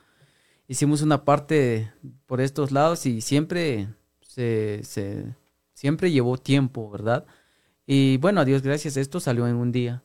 Hicimos 0.69 1.03
una 1.03 1.25
parte 1.25 1.93
por 2.27 2.41
estos 2.41 2.71
lados 2.71 3.05
y 3.07 3.21
siempre 3.21 3.89
se, 4.23 4.81
se- 4.85 5.35
siempre 5.81 6.11
llevó 6.11 6.37
tiempo, 6.37 6.91
¿verdad? 6.91 7.25
Y 7.87 8.19
bueno, 8.19 8.41
a 8.43 8.45
Dios 8.45 8.61
gracias, 8.63 8.97
esto 8.99 9.19
salió 9.19 9.47
en 9.49 9.57
un 9.57 9.73
día. 9.73 10.03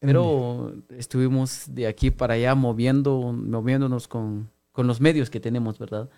Pero 0.00 0.72
estuvimos 0.90 1.64
de 1.68 1.86
aquí 1.86 2.10
para 2.10 2.34
allá 2.34 2.54
moviendo, 2.54 3.32
moviéndonos 3.32 4.08
con, 4.08 4.50
con 4.72 4.86
los 4.86 5.00
medios 5.00 5.28
que 5.28 5.40
tenemos, 5.40 5.78
¿verdad? 5.78 6.08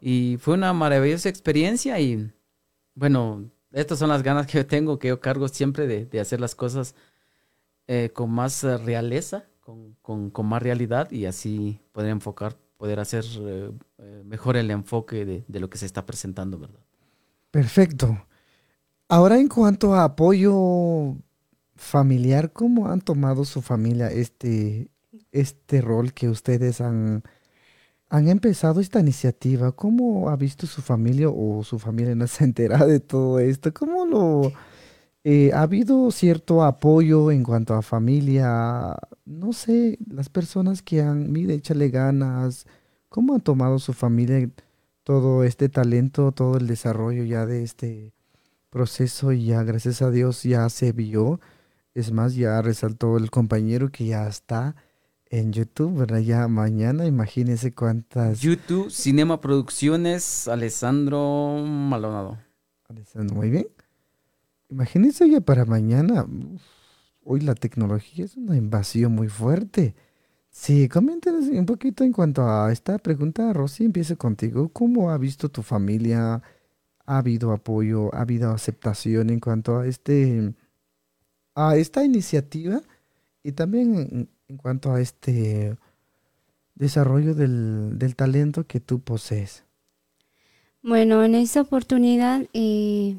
Y 0.00 0.36
fue 0.38 0.54
una 0.54 0.72
maravillosa 0.72 1.28
experiencia 1.30 1.98
y 2.00 2.30
bueno, 2.94 3.50
estas 3.72 3.98
son 3.98 4.10
las 4.10 4.22
ganas 4.22 4.46
que 4.46 4.58
yo 4.58 4.66
tengo, 4.66 4.98
que 4.98 5.08
yo 5.08 5.18
cargo 5.20 5.48
siempre 5.48 5.86
de, 5.88 6.06
de 6.06 6.20
hacer 6.20 6.40
las 6.40 6.54
cosas 6.54 6.94
eh, 7.88 8.10
con 8.12 8.30
más 8.30 8.62
eh, 8.64 8.76
realeza, 8.78 9.44
con, 9.60 9.96
con- 10.02 10.30
con 10.30 10.46
más 10.46 10.62
realidad 10.62 11.10
y 11.10 11.26
así 11.26 11.80
poder 11.92 12.10
enfocar, 12.10 12.56
poder 12.76 13.00
hacer 13.00 13.24
eh, 13.40 13.70
eh, 13.98 14.22
mejor 14.26 14.56
el 14.56 14.70
enfoque 14.70 15.24
de, 15.24 15.44
de 15.48 15.60
lo 15.60 15.68
que 15.70 15.78
se 15.78 15.86
está 15.86 16.06
presentando, 16.06 16.58
¿verdad? 16.58 16.80
Perfecto. 17.50 18.26
Ahora 19.08 19.38
en 19.38 19.48
cuanto 19.48 19.94
a 19.94 20.04
apoyo 20.04 21.16
familiar, 21.76 22.52
¿cómo 22.52 22.88
han 22.88 23.00
tomado 23.00 23.44
su 23.44 23.62
familia 23.62 24.08
este, 24.10 24.90
este 25.32 25.80
rol 25.82 26.12
que 26.14 26.28
ustedes 26.28 26.80
han, 26.80 27.22
han 28.10 28.28
empezado 28.28 28.80
esta 28.80 29.00
iniciativa? 29.00 29.72
¿Cómo 29.72 30.30
ha 30.30 30.36
visto 30.36 30.66
su 30.66 30.82
familia 30.82 31.28
o 31.30 31.64
su 31.64 31.78
familia 31.80 32.14
no 32.16 32.26
se 32.28 32.44
entera 32.44 32.86
de 32.86 33.00
todo 33.00 33.40
esto? 33.40 33.74
¿Cómo 33.74 34.06
lo... 34.06 34.52
eh, 35.24 35.52
¿Ha 35.54 35.62
habido 35.62 36.10
cierto 36.12 36.64
apoyo 36.64 37.30
en 37.32 37.44
cuanto 37.44 37.74
a 37.74 37.82
familia? 37.82 38.96
No 39.26 39.52
sé, 39.54 39.98
las 40.08 40.28
personas 40.30 40.82
que 40.82 41.02
han, 41.02 41.32
mire, 41.32 41.54
échale 41.56 41.90
ganas. 41.90 42.66
¿Cómo 43.10 43.36
ha 43.36 43.40
tomado 43.40 43.78
su 43.80 43.92
familia 43.94 44.50
todo 45.04 45.44
este 45.44 45.68
talento, 45.70 46.32
todo 46.32 46.58
el 46.58 46.66
desarrollo 46.68 47.24
ya 47.24 47.46
de 47.46 47.64
este 47.64 48.13
proceso 48.74 49.30
y 49.30 49.46
ya 49.46 49.62
gracias 49.62 50.02
a 50.02 50.10
Dios 50.10 50.42
ya 50.42 50.68
se 50.68 50.90
vio. 50.90 51.40
Es 51.94 52.10
más, 52.10 52.34
ya 52.34 52.60
resaltó 52.60 53.16
el 53.16 53.30
compañero 53.30 53.92
que 53.92 54.06
ya 54.06 54.26
está 54.26 54.74
en 55.26 55.52
YouTube, 55.52 55.96
¿verdad? 55.96 56.18
Ya 56.18 56.48
mañana, 56.48 57.06
imagínense 57.06 57.72
cuántas... 57.72 58.40
YouTube, 58.40 58.90
Cinema 58.90 59.40
Producciones, 59.40 60.48
Alessandro 60.48 61.62
Maldonado. 61.64 62.36
Alessandro, 62.88 63.36
Muy 63.36 63.50
bien. 63.50 63.68
Imagínense 64.70 65.30
ya 65.30 65.40
para 65.40 65.64
mañana. 65.64 66.24
uf, 66.24 66.60
hoy 67.22 67.42
la 67.42 67.54
tecnología 67.54 68.24
es 68.24 68.36
una 68.36 68.56
invasión 68.56 69.12
muy 69.12 69.28
fuerte. 69.28 69.94
Sí, 70.50 70.88
coméntenos 70.88 71.44
un 71.44 71.64
poquito 71.66 72.02
en 72.02 72.12
cuanto 72.12 72.42
a 72.42 72.72
esta 72.72 72.98
pregunta, 72.98 73.52
Rosy, 73.52 73.84
empiezo 73.84 74.18
contigo. 74.18 74.68
¿Cómo 74.70 75.10
ha 75.12 75.18
visto 75.18 75.48
tu 75.48 75.62
familia? 75.62 76.42
¿Ha 77.06 77.18
habido 77.18 77.52
apoyo? 77.52 78.14
¿Ha 78.14 78.22
habido 78.22 78.50
aceptación 78.50 79.30
en 79.30 79.40
cuanto 79.40 79.78
a 79.78 79.86
este 79.86 80.54
a 81.54 81.76
esta 81.76 82.04
iniciativa? 82.04 82.82
Y 83.42 83.52
también 83.52 84.28
en, 84.48 84.56
cuanto 84.56 84.92
a 84.92 85.00
este 85.00 85.76
desarrollo 86.74 87.34
del, 87.34 87.98
del 87.98 88.16
talento 88.16 88.66
que 88.66 88.80
tú 88.80 89.00
posees. 89.00 89.64
Bueno, 90.86 91.24
en 91.24 91.34
esta 91.34 91.62
oportunidad, 91.62 92.46
eh, 92.52 93.16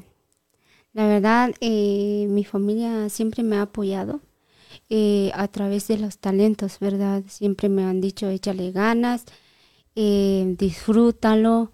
la 0.92 1.08
verdad, 1.08 1.52
eh, 1.60 2.28
mi 2.30 2.44
familia 2.44 3.08
siempre 3.08 3.42
me 3.42 3.56
ha 3.56 3.62
apoyado 3.62 4.20
eh, 4.88 5.32
a 5.34 5.48
través 5.48 5.88
de 5.88 5.98
los 5.98 6.18
talentos, 6.18 6.78
¿verdad? 6.78 7.24
Siempre 7.26 7.68
me 7.68 7.82
han 7.82 8.00
dicho, 8.00 8.28
échale 8.28 8.70
ganas, 8.70 9.24
disfrútalo, 9.96 11.72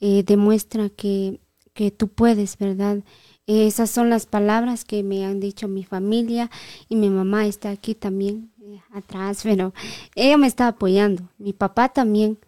eh, 0.00 0.22
demuestra 0.24 0.88
que, 0.88 1.40
que 1.72 1.90
tú 1.90 2.08
puedes, 2.08 2.58
¿verdad? 2.58 3.02
Esas 3.46 3.90
son 3.90 4.10
las 4.10 4.26
palabras 4.26 4.84
que 4.84 5.02
me 5.02 5.24
han 5.24 5.40
dicho 5.40 5.66
mi 5.66 5.82
familia 5.82 6.50
y 6.88 6.96
mi 6.96 7.10
mamá 7.10 7.46
está 7.46 7.70
aquí 7.70 7.94
también 7.94 8.52
eh, 8.62 8.80
atrás, 8.92 9.40
pero 9.42 9.72
ella 10.14 10.36
me 10.36 10.46
está 10.46 10.68
apoyando, 10.68 11.28
mi 11.38 11.52
papá 11.52 11.88
también 11.88 12.38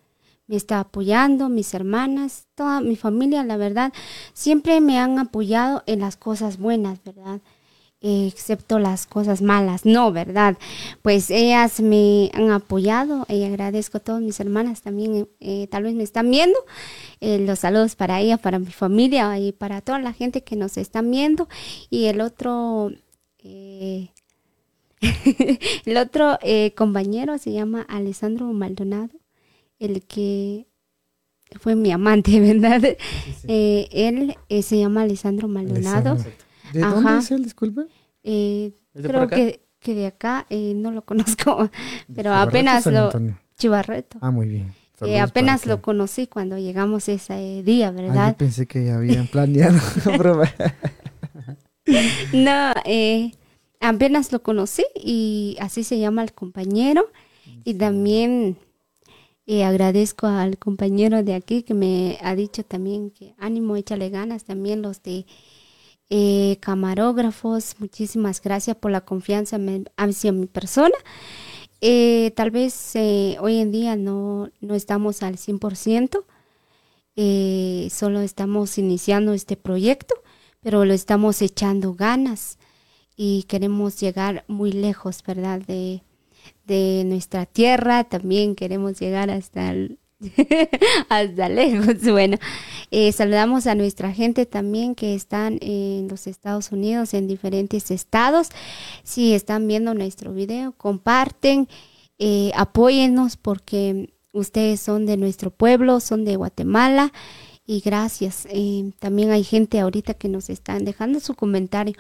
me 0.47 0.57
está 0.57 0.81
apoyando, 0.81 1.49
mis 1.49 1.73
hermanas, 1.75 2.47
toda 2.55 2.81
mi 2.81 2.97
familia, 2.97 3.43
la 3.45 3.57
verdad, 3.57 3.93
siempre 4.33 4.81
me 4.81 4.99
han 4.99 5.19
apoyado 5.19 5.83
en 5.87 6.01
las 6.01 6.17
cosas 6.17 6.59
buenas, 6.59 7.03
¿verdad? 7.05 7.41
Excepto 8.05 8.81
las 8.81 9.07
cosas 9.07 9.43
malas, 9.43 9.85
no, 9.87 10.11
¿verdad? 10.11 10.59
Pues 11.03 11.31
ellas 11.31 11.81
me 11.81 12.33
han 12.35 12.51
apoyado 12.51 13.25
y 13.29 13.45
agradezco 13.45 13.99
a 13.99 14.01
todas 14.01 14.21
mis 14.21 14.41
hermanas 14.41 14.83
también, 14.83 15.29
eh, 15.39 15.69
tal 15.71 15.85
vez 15.85 15.95
me 15.95 16.03
están 16.03 16.29
viendo. 16.29 16.59
Eh, 17.21 17.39
los 17.39 17.61
saludos 17.61 17.95
para 17.95 18.21
ella, 18.21 18.39
para 18.39 18.59
mi 18.59 18.73
familia 18.73 19.39
y 19.39 19.53
para 19.53 19.83
toda 19.83 20.01
la 20.01 20.13
gente 20.13 20.43
que 20.43 20.57
nos 20.57 20.79
están 20.79 21.13
viendo. 21.13 21.49
Y 21.91 22.07
el 22.07 22.21
otro, 22.21 22.91
eh, 23.39 24.09
el 25.85 25.97
otro 25.97 26.39
compañero 26.75 27.39
se 27.39 27.53
llama 27.53 27.83
Alessandro 27.89 28.53
Maldonado 28.53 29.11
el 29.79 30.03
que 30.03 30.67
fue 31.61 31.77
mi 31.77 31.93
amante, 31.93 32.41
¿verdad? 32.53 32.97
Él 33.47 34.37
se 34.49 34.79
llama 34.79 35.03
Alessandro 35.03 35.47
Maldonado. 35.47 36.13
Alessandro. 36.13 36.52
¿De 36.73 36.83
Ajá. 36.83 36.95
dónde 36.95 37.17
es 37.19 37.31
él, 37.31 37.45
disculpe? 37.45 37.83
Eh, 38.25 38.73
¿Es 38.95 39.03
de 39.03 39.11
por 39.11 39.11
creo 39.11 39.23
acá? 39.23 39.37
que, 39.37 39.67
que 39.81 39.95
de 39.95 40.07
acá 40.07 40.47
eh, 40.51 40.75
no 40.77 40.91
lo 40.91 41.05
conozco, 41.05 41.71
pero 42.15 42.31
Chivarreto, 42.31 42.35
apenas 42.35 42.87
lo... 42.87 43.11
Chivarreto. 43.57 44.19
Ah, 44.21 44.31
muy 44.31 44.49
bien. 44.49 44.75
Eh, 45.01 45.19
apenas 45.21 45.67
lo 45.67 45.83
conocí 45.83 46.29
cuando 46.29 46.59
llegamos 46.59 47.09
ese 47.09 47.63
día, 47.65 47.89
Ah, 47.89 47.91
yo 47.91 47.97
¿verdad? 48.03 48.37
pensé 48.37 48.67
que 48.67 48.85
ya 48.87 48.97
habían 48.97 49.27
planeado. 49.27 49.79
No, 52.33 52.73
eh, 52.85 53.33
apenas 53.81 54.33
lo 54.33 54.43
conocí 54.43 54.85
y 54.95 55.57
así 55.61 55.85
se 55.85 55.99
llama 55.99 56.23
el 56.23 56.33
compañero. 56.33 57.11
Y 57.65 57.75
también 57.75 58.57
eh, 59.47 59.65
agradezco 59.65 60.27
al 60.27 60.59
compañero 60.59 61.23
de 61.23 61.35
aquí 61.35 61.63
que 61.63 61.75
me 61.75 62.19
ha 62.23 62.35
dicho 62.35 62.65
también 62.65 63.11
que 63.11 63.35
ánimo, 63.39 63.77
échale 63.77 64.11
ganas. 64.11 64.45
También 64.45 64.83
los 64.83 65.03
de 65.03 65.27
eh, 66.15 66.59
camarógrafos, 66.61 67.77
muchísimas 67.79 68.43
gracias 68.43 68.77
por 68.77 68.91
la 68.91 69.01
confianza 69.01 69.59
hacia 69.97 70.31
mi 70.31 70.47
persona. 70.47 70.95
Eh, 71.81 72.33
tal 72.37 72.51
vez 72.51 72.95
eh, 72.97 73.39
hoy 73.41 73.57
en 73.57 73.73
día 73.73 73.97
no, 73.97 74.51
no 74.61 74.75
estamos 74.75 75.23
al 75.23 75.39
100%, 75.39 76.25
eh, 77.17 77.89
solo 77.91 78.21
estamos 78.21 78.77
iniciando 78.77 79.33
este 79.33 79.57
proyecto, 79.57 80.15
pero 80.61 80.85
lo 80.85 80.93
estamos 80.93 81.41
echando 81.41 81.95
ganas 81.95 82.59
y 83.17 83.45
queremos 83.45 83.99
llegar 83.99 84.45
muy 84.49 84.71
lejos, 84.71 85.23
¿verdad? 85.27 85.63
De, 85.63 86.03
de 86.67 87.05
nuestra 87.07 87.47
tierra, 87.47 88.05
también 88.05 88.55
queremos 88.55 89.01
llegar 89.01 89.31
hasta 89.31 89.71
el 89.71 89.99
Hasta 91.09 91.49
lejos. 91.49 92.03
Bueno, 92.03 92.39
eh, 92.91 93.13
saludamos 93.13 93.67
a 93.67 93.75
nuestra 93.75 94.13
gente 94.13 94.47
también 94.47 94.95
que 94.95 95.15
están 95.15 95.59
en 95.61 96.09
los 96.09 96.27
Estados 96.27 96.73
Unidos, 96.73 97.15
en 97.15 97.27
diferentes 97.27 97.91
estados. 97.91 98.49
Si 99.03 99.35
están 99.35 99.67
viendo 99.67 99.95
nuestro 99.95 100.33
video, 100.33 100.73
comparten, 100.73 101.69
eh, 102.19 102.53
apóyennos 102.55 103.37
porque 103.37 104.15
ustedes 104.33 104.81
son 104.81 105.07
de 105.07 105.17
nuestro 105.17 105.51
pueblo, 105.51 106.01
son 106.01 106.25
de 106.25 106.37
Guatemala. 106.37 107.13
Y 107.65 107.81
gracias. 107.81 108.47
Eh, 108.51 108.93
también 108.99 109.31
hay 109.31 109.45
gente 109.45 109.81
ahorita 109.81 110.15
que 110.15 110.29
nos 110.29 110.51
están 110.51 110.85
dejando 110.85 111.21
su 111.21 111.35
comentario. 111.35 111.95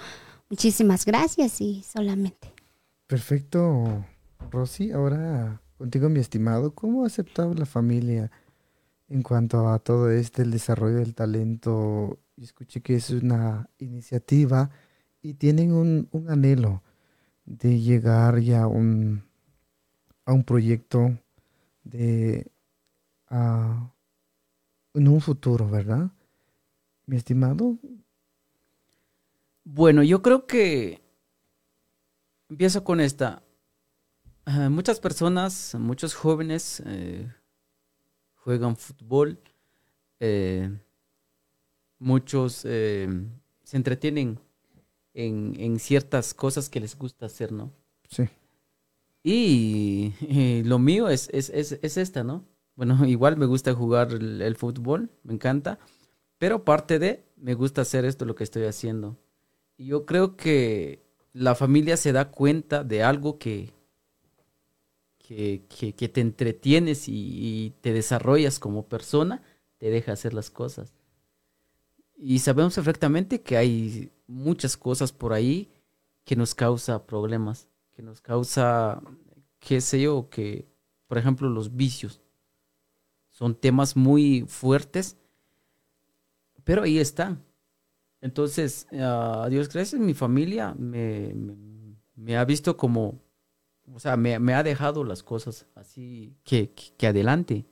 Muchísimas 0.51 1.07
gracias 1.07 1.61
y 1.61 1.83
solamente. 1.83 2.53
Perfecto, 3.07 4.05
Rosy. 4.51 4.91
Ahora 4.91 5.62
contigo, 5.83 6.09
mi 6.09 6.21
estimado, 6.21 6.75
¿cómo 6.75 7.03
ha 7.03 7.07
aceptado 7.09 7.55
la 7.55 7.67
familia 7.67 8.31
en 9.09 9.23
cuanto 9.23 9.69
a 9.69 9.79
todo 9.81 10.11
este, 10.11 10.43
el 10.43 10.53
desarrollo 10.53 10.97
del 10.99 11.15
talento? 11.15 12.19
Escuché 12.37 12.83
que 12.83 12.97
es 12.97 13.11
una 13.11 13.71
iniciativa 13.79 14.71
y 15.23 15.35
tienen 15.35 15.73
un, 15.73 16.09
un 16.13 16.31
anhelo 16.31 16.83
de 17.47 17.81
llegar 17.81 18.41
ya 18.41 18.63
a 18.65 18.69
un, 18.69 19.25
a 20.25 20.33
un 20.33 20.45
proyecto 20.45 21.19
de 21.85 22.51
a- 23.29 23.93
en 24.95 25.09
un 25.09 25.21
futuro, 25.21 25.69
¿verdad? 25.69 26.11
Mi 27.07 27.17
estimado, 27.17 27.79
Bueno, 29.65 30.03
yo 30.03 30.23
creo 30.23 30.47
que 30.47 31.03
empiezo 32.49 32.85
con 32.85 33.01
esta. 33.01 33.42
Muchas 34.45 34.99
personas, 34.99 35.77
muchos 35.79 36.15
jóvenes 36.15 36.83
eh, 36.85 37.33
juegan 38.35 38.77
fútbol, 38.77 39.39
eh, 40.19 40.69
muchos 42.01 42.63
eh, 42.65 43.09
se 43.63 43.77
entretienen 43.77 44.41
en, 45.15 45.55
en 45.59 45.79
ciertas 45.79 46.35
cosas 46.35 46.69
que 46.69 46.81
les 46.81 46.99
gusta 46.99 47.27
hacer, 47.27 47.53
¿no? 47.53 47.73
sí. 48.09 48.29
Y, 49.25 50.13
lo 50.65 50.81
mío 50.81 51.09
es, 51.09 51.29
es, 51.33 51.49
es, 51.51 51.79
es 51.81 51.97
esta, 51.97 52.25
¿no? 52.25 52.45
Bueno, 52.75 52.99
igual 53.07 53.37
me 53.37 53.47
gusta 53.47 53.73
jugar 53.73 54.11
el, 54.11 54.43
el 54.43 54.57
fútbol, 54.57 55.11
me 55.23 55.35
encanta, 55.35 55.79
pero 56.39 56.57
aparte 56.57 56.99
de, 56.99 57.25
me 57.37 57.55
gusta 57.55 57.83
hacer 57.83 58.05
esto, 58.05 58.25
lo 58.25 58.35
que 58.35 58.43
estoy 58.43 58.65
haciendo. 58.65 59.17
Y 59.77 59.87
yo 59.87 60.05
creo 60.05 60.37
que 60.37 61.05
la 61.33 61.55
familia 61.55 61.97
se 61.97 62.11
da 62.11 62.33
cuenta 62.33 62.83
de 62.83 63.05
algo 63.05 63.39
que, 63.39 63.73
que, 65.35 66.09
te 66.09 66.21
entretienes 66.21 67.09
y, 67.09 67.75
te 67.81 67.93
desarrollas 67.93 68.59
como 68.59 68.89
persona, 68.89 69.43
te 69.79 69.91
deja 69.91 70.13
hacer 70.13 70.35
las 70.35 70.51
cosas. 70.51 70.95
Y 72.17 72.39
sabemos 72.39 72.75
perfectamente 72.75 73.43
que 73.43 73.57
hay 73.57 74.13
muchas 74.27 74.77
cosas 74.77 75.13
por 75.13 75.33
ahí 75.33 75.71
que 76.25 76.37
nos 76.37 76.55
causa 76.55 77.07
problemas, 77.07 77.69
que 77.95 78.03
nos 78.03 78.21
causa, 78.21 79.03
qué 79.59 79.81
sé 79.81 80.03
yo, 80.03 80.29
que, 80.31 80.69
por 81.07 81.19
ejemplo, 81.19 81.49
los 81.49 81.75
vicios. 81.75 82.21
Son 83.31 83.55
temas 83.55 83.97
muy 83.97 84.45
fuertes, 84.47 85.17
pero 86.65 86.83
ahí 86.83 86.99
están. 86.99 87.45
Entonces, 88.21 88.87
a 88.93 89.49
Dios 89.51 89.69
gracias, 89.69 90.01
mi 90.01 90.15
familia 90.15 90.75
me- 90.79 91.35
me 92.15 92.37
ha 92.37 92.45
visto 92.45 92.77
como, 92.77 93.21
o 93.91 93.99
sea, 93.99 94.17
me, 94.17 94.39
me 94.39 94.55
ha 94.55 94.63
dejado 94.63 95.05
las 95.05 95.23
cosas 95.23 95.67
así, 95.75 96.37
que, 96.45 96.73
que, 96.73 97.07
adelante, 97.07 97.67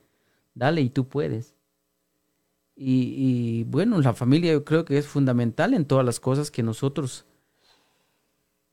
dale 0.53 0.81
y 0.81 0.89
tú 0.89 1.07
puedes. 1.07 1.55
Y, 2.75 3.13
y, 3.17 3.63
bueno, 3.65 3.99
la 4.01 4.13
familia 4.13 4.53
yo 4.53 4.65
creo 4.65 4.85
que 4.85 4.97
es 4.97 5.07
fundamental 5.07 5.73
en 5.73 5.85
todas 5.85 6.05
las 6.05 6.19
cosas 6.19 6.51
que 6.51 6.63
nosotros, 6.63 7.25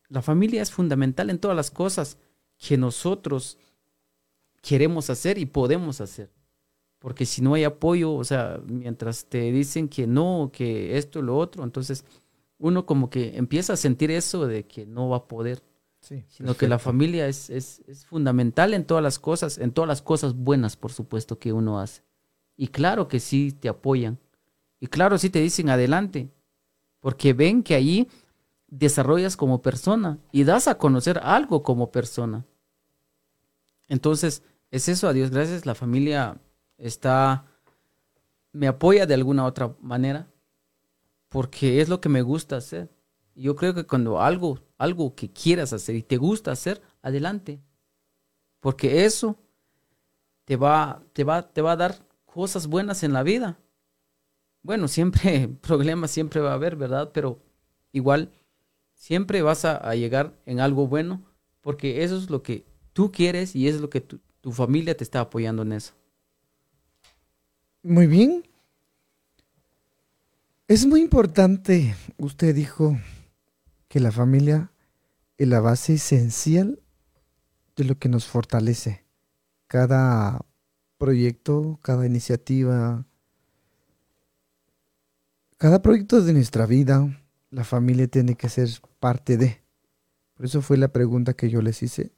la 0.09 0.23
familia 0.23 0.63
es 0.63 0.71
fundamental 0.71 1.31
en 1.31 1.39
todas 1.39 1.57
las 1.57 1.71
cosas 1.71 2.19
que 2.59 2.77
nosotros 2.77 3.59
queremos 4.63 5.11
hacer 5.11 5.39
y 5.39 5.47
podemos 5.47 6.01
hacer. 6.01 6.31
Porque 6.99 7.27
si 7.27 7.43
no 7.43 7.55
hay 7.55 7.65
apoyo, 7.65 8.13
o 8.13 8.25
sea, 8.25 8.61
mientras 8.67 9.27
te 9.27 9.53
dicen 9.53 9.89
que 9.89 10.07
no, 10.07 10.51
que 10.53 10.99
esto, 10.99 11.23
lo 11.23 11.37
otro, 11.37 11.63
entonces 11.63 12.05
uno 12.59 12.87
como 12.87 13.09
que 13.09 13.37
empieza 13.37 13.75
a 13.75 13.77
sentir 13.77 14.11
eso 14.11 14.47
de 14.47 14.67
que 14.67 14.85
no 14.85 15.09
va 15.09 15.19
a 15.19 15.29
poder, 15.29 15.63
Sí, 16.01 16.25
sino 16.29 16.57
que 16.57 16.69
la 16.69 16.79
familia 16.79 17.27
es, 17.27 17.51
es, 17.51 17.83
es 17.87 18.07
fundamental 18.07 18.73
en 18.73 18.85
todas 18.85 19.03
las 19.03 19.19
cosas, 19.19 19.59
en 19.59 19.73
todas 19.73 19.89
las 19.89 20.01
cosas 20.01 20.35
buenas, 20.35 20.77
por 20.77 20.93
supuesto, 20.93 21.39
que 21.39 21.53
uno 21.53 21.81
hace. 21.81 22.03
Y 22.57 22.69
claro 22.69 23.09
que 23.09 23.21
sí 23.21 23.53
te 23.53 23.69
apoyan. 23.69 24.19
Y 24.81 24.87
claro, 24.87 25.19
sí 25.19 25.29
te 25.29 25.41
dicen 25.41 25.71
adelante, 25.71 26.31
porque 27.01 27.33
ven 27.33 27.63
que 27.63 27.75
allí 27.75 28.09
desarrollas 28.69 29.37
como 29.37 29.63
persona 29.63 30.19
y 30.31 30.45
das 30.45 30.69
a 30.69 30.79
conocer 30.79 31.21
algo 31.23 31.63
como 31.63 31.91
persona. 31.91 32.47
Entonces, 33.89 34.43
es 34.71 34.89
eso, 34.89 35.09
a 35.09 35.13
Dios 35.13 35.31
gracias, 35.31 35.67
la 35.67 35.75
familia 35.75 36.41
está, 36.77 37.47
me 38.53 38.69
apoya 38.69 39.07
de 39.07 39.15
alguna 39.15 39.47
otra 39.47 39.75
manera, 39.81 40.31
porque 41.29 41.81
es 41.81 41.89
lo 41.89 42.01
que 42.01 42.09
me 42.09 42.23
gusta 42.23 42.57
hacer. 42.57 42.91
Y 43.35 43.43
Yo 43.43 43.57
creo 43.57 43.75
que 43.75 43.85
cuando 43.85 44.21
algo, 44.21 44.61
algo 44.79 45.15
que 45.15 45.31
quieras 45.31 45.73
hacer 45.73 45.97
y 45.97 46.03
te 46.03 46.17
gusta 46.17 46.53
hacer, 46.53 46.81
adelante. 47.03 47.61
Porque 48.61 49.05
eso 49.05 49.37
te 50.45 50.57
va, 50.57 51.03
te 51.13 51.25
va, 51.25 51.43
te 51.53 51.61
va 51.61 51.73
a 51.73 51.77
dar 51.77 52.07
cosas 52.25 52.69
buenas 52.69 53.03
en 53.03 53.13
la 53.13 53.23
vida. 53.23 53.59
Bueno, 54.63 54.89
siempre 54.89 55.49
problemas 55.61 56.11
siempre 56.11 56.41
va 56.41 56.53
a 56.53 56.55
haber, 56.55 56.77
¿verdad? 56.77 57.11
Pero 57.13 57.43
igual 57.93 58.31
siempre 58.95 59.43
vas 59.43 59.65
a, 59.65 59.95
llegar 59.95 60.35
en 60.47 60.61
algo 60.61 60.87
bueno, 60.87 61.23
porque 61.61 62.05
eso 62.05 62.17
es 62.17 62.31
lo 62.31 62.43
que 62.43 62.65
tú 62.93 63.13
quieres 63.13 63.55
y 63.55 63.69
es 63.69 63.81
lo 63.81 63.91
que 63.91 64.01
tu, 64.01 64.21
tu 64.41 64.53
familia 64.53 64.97
te 64.97 65.05
está 65.05 65.21
apoyando 65.21 65.63
en 65.63 65.73
eso. 65.73 65.95
Muy 67.83 68.07
bien. 68.07 68.45
Es 70.67 70.85
muy 70.85 71.01
importante, 71.01 71.95
usted 72.19 72.55
dijo, 72.55 72.99
que 73.89 74.01
la 74.01 74.13
familia 74.13 74.71
es 75.37 75.49
la 75.49 75.61
base 75.61 75.95
esencial 75.95 76.81
de 77.77 77.85
lo 77.85 77.99
que 77.99 78.09
nos 78.09 78.27
fortalece. 78.27 79.05
Cada 79.67 80.45
proyecto, 80.99 81.79
cada 81.83 82.07
iniciativa, 82.07 83.07
cada 85.57 85.83
proyecto 85.83 86.23
de 86.23 86.33
nuestra 86.33 86.67
vida, 86.67 87.09
la 87.51 87.65
familia 87.65 88.07
tiene 88.09 88.35
que 88.35 88.49
ser 88.49 88.69
parte 89.01 89.37
de. 89.37 89.63
Por 90.35 90.47
eso 90.47 90.63
fue 90.63 90.77
la 90.77 90.89
pregunta 90.89 91.35
que 91.35 91.51
yo 91.51 91.63
les 91.63 91.83
hice. 91.83 92.13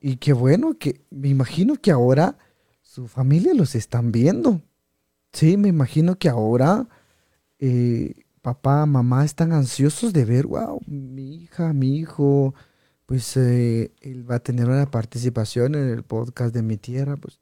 Y 0.00 0.16
qué 0.16 0.32
bueno 0.32 0.78
que 0.78 1.04
me 1.10 1.28
imagino 1.28 1.76
que 1.76 1.90
ahora 1.90 2.38
su 2.82 3.08
familia 3.08 3.54
los 3.54 3.74
están 3.74 4.12
viendo. 4.12 4.62
Sí, 5.32 5.56
me 5.56 5.68
imagino 5.68 6.18
que 6.18 6.28
ahora 6.28 6.88
eh, 7.58 8.25
papá, 8.46 8.86
mamá 8.86 9.24
están 9.24 9.52
ansiosos 9.52 10.12
de 10.12 10.24
ver, 10.24 10.46
wow, 10.46 10.80
mi 10.86 11.34
hija, 11.34 11.72
mi 11.72 11.96
hijo, 11.96 12.54
pues 13.04 13.36
eh, 13.36 13.90
él 14.00 14.30
va 14.30 14.36
a 14.36 14.38
tener 14.38 14.68
una 14.68 14.88
participación 14.88 15.74
en 15.74 15.88
el 15.88 16.04
podcast 16.04 16.54
de 16.54 16.62
mi 16.62 16.76
tierra. 16.76 17.16
Pues 17.16 17.40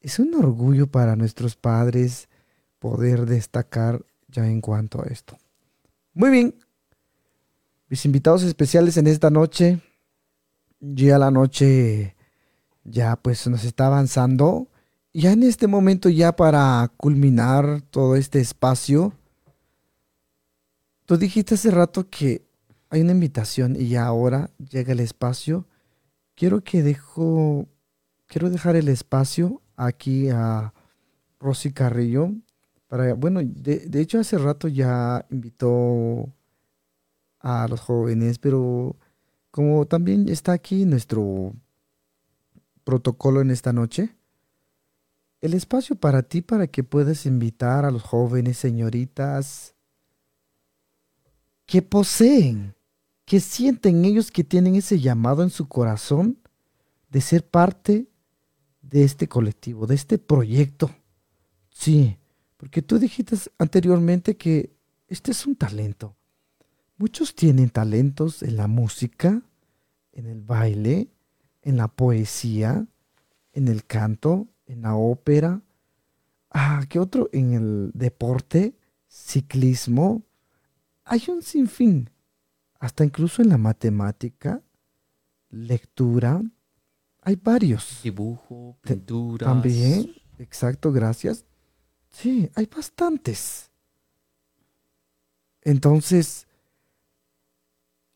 es 0.00 0.18
un 0.18 0.34
orgullo 0.34 0.86
para 0.86 1.14
nuestros 1.14 1.56
padres 1.56 2.30
poder 2.78 3.26
destacar 3.26 4.02
ya 4.28 4.46
en 4.46 4.62
cuanto 4.62 5.02
a 5.02 5.08
esto. 5.08 5.36
Muy 6.14 6.30
bien, 6.30 6.54
mis 7.90 8.06
invitados 8.06 8.42
especiales 8.42 8.96
en 8.96 9.08
esta 9.08 9.28
noche, 9.28 9.82
ya 10.80 11.18
la 11.18 11.30
noche 11.30 12.16
ya 12.84 13.16
pues 13.16 13.46
nos 13.46 13.64
está 13.64 13.88
avanzando. 13.88 14.68
Ya 15.12 15.32
en 15.32 15.42
este 15.42 15.66
momento, 15.66 16.08
ya 16.08 16.34
para 16.34 16.90
culminar 16.96 17.82
todo 17.90 18.16
este 18.16 18.40
espacio, 18.40 19.19
tú 21.10 21.16
dijiste 21.16 21.56
hace 21.56 21.72
rato 21.72 22.08
que 22.08 22.46
hay 22.88 23.00
una 23.00 23.10
invitación 23.10 23.74
y 23.74 23.96
ahora 23.96 24.48
llega 24.58 24.92
el 24.92 25.00
espacio. 25.00 25.66
Quiero 26.36 26.62
que 26.62 26.84
dejo, 26.84 27.66
quiero 28.28 28.48
dejar 28.48 28.76
el 28.76 28.86
espacio 28.86 29.60
aquí 29.74 30.28
a 30.28 30.72
Rosy 31.40 31.72
Carrillo. 31.72 32.30
Para, 32.86 33.14
bueno, 33.14 33.40
de, 33.42 33.88
de 33.88 34.00
hecho 34.00 34.20
hace 34.20 34.38
rato 34.38 34.68
ya 34.68 35.26
invitó 35.30 36.32
a 37.40 37.66
los 37.66 37.80
jóvenes, 37.80 38.38
pero 38.38 38.94
como 39.50 39.86
también 39.86 40.28
está 40.28 40.52
aquí 40.52 40.84
nuestro 40.84 41.54
protocolo 42.84 43.40
en 43.40 43.50
esta 43.50 43.72
noche, 43.72 44.14
el 45.40 45.54
espacio 45.54 45.96
para 45.96 46.22
ti 46.22 46.40
para 46.40 46.68
que 46.68 46.84
puedas 46.84 47.26
invitar 47.26 47.84
a 47.84 47.90
los 47.90 48.04
jóvenes 48.04 48.58
señoritas 48.58 49.74
que 51.70 51.82
poseen, 51.82 52.74
que 53.24 53.38
sienten 53.38 54.04
ellos 54.04 54.32
que 54.32 54.42
tienen 54.42 54.74
ese 54.74 54.98
llamado 54.98 55.44
en 55.44 55.50
su 55.50 55.68
corazón 55.68 56.40
de 57.10 57.20
ser 57.20 57.48
parte 57.48 58.08
de 58.82 59.04
este 59.04 59.28
colectivo, 59.28 59.86
de 59.86 59.94
este 59.94 60.18
proyecto. 60.18 60.90
Sí, 61.70 62.18
porque 62.56 62.82
tú 62.82 62.98
dijiste 62.98 63.36
anteriormente 63.56 64.36
que 64.36 64.74
este 65.06 65.30
es 65.30 65.46
un 65.46 65.54
talento. 65.54 66.16
Muchos 66.96 67.36
tienen 67.36 67.70
talentos 67.70 68.42
en 68.42 68.56
la 68.56 68.66
música, 68.66 69.40
en 70.10 70.26
el 70.26 70.40
baile, 70.40 71.12
en 71.62 71.76
la 71.76 71.86
poesía, 71.86 72.84
en 73.52 73.68
el 73.68 73.84
canto, 73.84 74.48
en 74.66 74.82
la 74.82 74.96
ópera. 74.96 75.62
Ah, 76.50 76.84
¿qué 76.88 76.98
otro? 76.98 77.30
En 77.32 77.52
el 77.52 77.92
deporte, 77.94 78.74
ciclismo. 79.06 80.24
Hay 81.10 81.24
un 81.26 81.42
sinfín. 81.42 82.08
Hasta 82.78 83.04
incluso 83.04 83.42
en 83.42 83.48
la 83.48 83.58
matemática, 83.58 84.62
lectura. 85.48 86.40
Hay 87.22 87.34
varios. 87.34 88.00
Dibujo, 88.04 88.78
pintura. 88.80 89.44
También, 89.44 90.14
exacto, 90.38 90.92
gracias. 90.92 91.44
Sí, 92.10 92.48
hay 92.54 92.66
bastantes. 92.66 93.72
Entonces, 95.62 96.46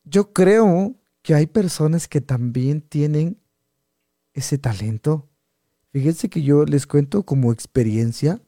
yo 0.04 0.32
creo 0.32 0.94
que 1.22 1.34
hay 1.34 1.48
personas 1.48 2.06
que 2.06 2.20
también 2.20 2.80
tienen 2.80 3.40
ese 4.34 4.56
talento. 4.56 5.28
Fíjense 5.90 6.30
que 6.30 6.42
yo 6.42 6.64
les 6.64 6.86
cuento 6.86 7.24
como 7.24 7.52
experiencia, 7.52 8.40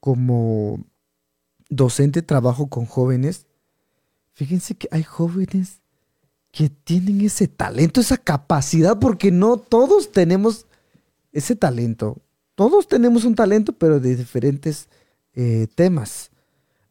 como 0.00 0.89
docente 1.70 2.20
trabajo 2.20 2.66
con 2.66 2.84
jóvenes. 2.84 3.46
Fíjense 4.34 4.74
que 4.74 4.88
hay 4.90 5.02
jóvenes 5.02 5.80
que 6.52 6.68
tienen 6.68 7.20
ese 7.22 7.48
talento, 7.48 8.00
esa 8.00 8.18
capacidad, 8.18 8.98
porque 8.98 9.30
no 9.30 9.56
todos 9.56 10.12
tenemos 10.12 10.66
ese 11.32 11.56
talento. 11.56 12.18
Todos 12.56 12.88
tenemos 12.88 13.24
un 13.24 13.34
talento, 13.34 13.72
pero 13.72 14.00
de 14.00 14.16
diferentes 14.16 14.88
eh, 15.32 15.68
temas. 15.74 16.30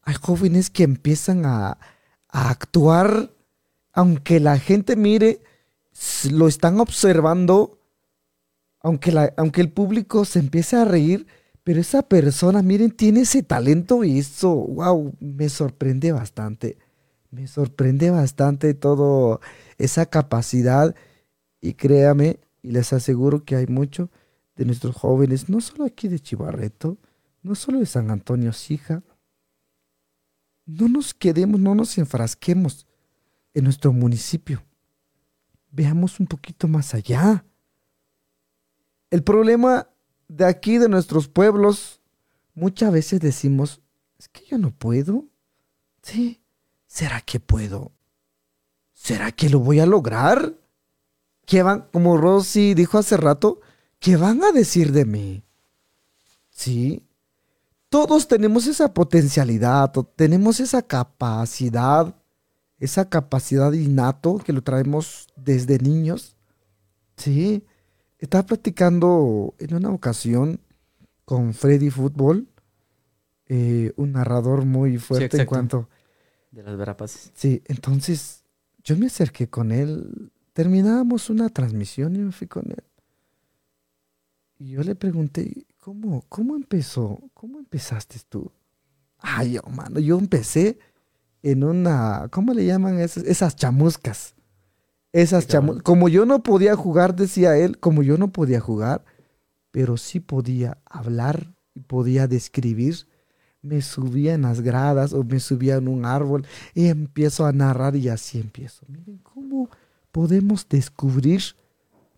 Hay 0.02 0.14
jóvenes 0.14 0.70
que 0.70 0.82
empiezan 0.82 1.44
a, 1.44 1.78
actuar, 2.32 3.30
aunque 3.92 4.38
la 4.38 4.56
gente 4.60 4.94
mire, 4.94 5.42
lo 6.30 6.46
están 6.46 6.78
observando, 6.78 7.80
aunque, 8.80 9.32
aunque 9.36 9.60
el 9.60 9.72
público 9.72 10.24
se 10.24 10.38
empiece 10.38 10.76
a 10.76 10.84
reír, 10.84 11.26
pero 11.70 11.82
esa 11.82 12.02
persona, 12.02 12.62
miren, 12.62 12.90
tiene 12.90 13.20
ese 13.20 13.44
talento 13.44 14.02
y 14.02 14.18
eso, 14.18 14.52
wow, 14.52 15.14
me 15.20 15.48
sorprende 15.48 16.10
bastante. 16.10 16.78
Me 17.30 17.46
sorprende 17.46 18.10
bastante 18.10 18.74
todo 18.74 19.40
esa 19.78 20.06
capacidad 20.06 20.96
y 21.60 21.74
créame, 21.74 22.40
y 22.60 22.72
les 22.72 22.92
aseguro 22.92 23.44
que 23.44 23.54
hay 23.54 23.68
mucho 23.68 24.10
de 24.56 24.64
nuestros 24.64 24.96
jóvenes, 24.96 25.48
no 25.48 25.60
solo 25.60 25.84
aquí 25.84 26.08
de 26.08 26.18
Chivarreto, 26.18 26.98
no 27.40 27.54
solo 27.54 27.78
de 27.78 27.86
San 27.86 28.10
Antonio 28.10 28.52
Sija, 28.52 29.04
no 30.66 30.88
nos 30.88 31.14
quedemos, 31.14 31.60
no 31.60 31.76
nos 31.76 31.98
enfrasquemos 31.98 32.88
en 33.54 33.62
nuestro 33.62 33.92
municipio. 33.92 34.60
Veamos 35.70 36.18
un 36.18 36.26
poquito 36.26 36.66
más 36.66 36.94
allá. 36.94 37.44
El 39.08 39.22
problema 39.22 39.89
de 40.30 40.44
aquí, 40.44 40.78
de 40.78 40.88
nuestros 40.88 41.26
pueblos, 41.26 42.00
muchas 42.54 42.92
veces 42.92 43.18
decimos, 43.20 43.80
es 44.16 44.28
que 44.28 44.46
yo 44.46 44.58
no 44.58 44.70
puedo. 44.70 45.24
Sí, 46.02 46.40
¿será 46.86 47.20
que 47.20 47.40
puedo? 47.40 47.90
¿Será 48.92 49.32
que 49.32 49.50
lo 49.50 49.58
voy 49.58 49.80
a 49.80 49.86
lograr? 49.86 50.54
¿Qué 51.46 51.64
van, 51.64 51.88
como 51.92 52.16
Rosy 52.16 52.74
dijo 52.74 52.96
hace 52.96 53.16
rato, 53.16 53.60
qué 53.98 54.16
van 54.16 54.44
a 54.44 54.52
decir 54.52 54.92
de 54.92 55.04
mí? 55.04 55.42
Sí, 56.50 57.04
todos 57.88 58.28
tenemos 58.28 58.68
esa 58.68 58.94
potencialidad, 58.94 59.90
tenemos 60.14 60.60
esa 60.60 60.82
capacidad, 60.82 62.14
esa 62.78 63.08
capacidad 63.08 63.72
innato 63.72 64.38
que 64.38 64.52
lo 64.52 64.62
traemos 64.62 65.26
desde 65.34 65.78
niños. 65.78 66.36
Sí, 67.16 67.64
estaba 68.20 68.44
platicando 68.44 69.54
en 69.58 69.74
una 69.74 69.90
ocasión 69.90 70.60
con 71.24 71.54
Freddy 71.54 71.90
Fútbol, 71.90 72.48
eh, 73.46 73.92
un 73.96 74.12
narrador 74.12 74.64
muy 74.64 74.98
fuerte 74.98 75.40
en 75.40 75.46
cuanto... 75.46 75.88
De 76.50 76.62
las 76.62 76.76
verapaces. 76.76 77.30
Sí, 77.34 77.62
entonces 77.66 78.44
yo 78.82 78.96
me 78.96 79.06
acerqué 79.06 79.48
con 79.48 79.72
él, 79.72 80.32
terminábamos 80.52 81.30
una 81.30 81.48
transmisión 81.48 82.14
y 82.16 82.18
me 82.18 82.32
fui 82.32 82.46
con 82.46 82.64
él. 82.70 82.84
Y 84.58 84.70
yo 84.72 84.82
le 84.82 84.94
pregunté, 84.94 85.66
¿cómo, 85.78 86.24
cómo 86.28 86.56
empezó? 86.56 87.18
¿Cómo 87.32 87.58
empezaste 87.58 88.18
tú? 88.28 88.52
Ay, 89.18 89.52
yo, 89.52 89.62
mano, 89.62 90.00
yo 90.00 90.18
empecé 90.18 90.78
en 91.42 91.64
una, 91.64 92.28
¿cómo 92.30 92.52
le 92.52 92.66
llaman 92.66 92.98
esas, 92.98 93.24
esas 93.24 93.56
chamuscas? 93.56 94.34
Esas 95.12 95.46
chamuscas. 95.46 95.82
Como 95.82 96.08
yo 96.08 96.24
no 96.26 96.42
podía 96.42 96.76
jugar, 96.76 97.16
decía 97.16 97.56
él, 97.56 97.78
como 97.78 98.02
yo 98.02 98.16
no 98.16 98.32
podía 98.32 98.60
jugar, 98.60 99.04
pero 99.70 99.96
sí 99.96 100.20
podía 100.20 100.78
hablar 100.84 101.52
y 101.74 101.80
podía 101.80 102.26
describir, 102.26 103.06
me 103.62 103.82
subía 103.82 104.34
en 104.34 104.42
las 104.42 104.60
gradas 104.60 105.12
o 105.12 105.22
me 105.22 105.40
subía 105.40 105.76
en 105.76 105.88
un 105.88 106.04
árbol 106.04 106.46
y 106.74 106.86
empiezo 106.86 107.46
a 107.46 107.52
narrar 107.52 107.96
y 107.96 108.08
así 108.08 108.40
empiezo. 108.40 108.86
Miren 108.88 109.18
cómo 109.18 109.68
podemos 110.12 110.68
descubrir 110.68 111.42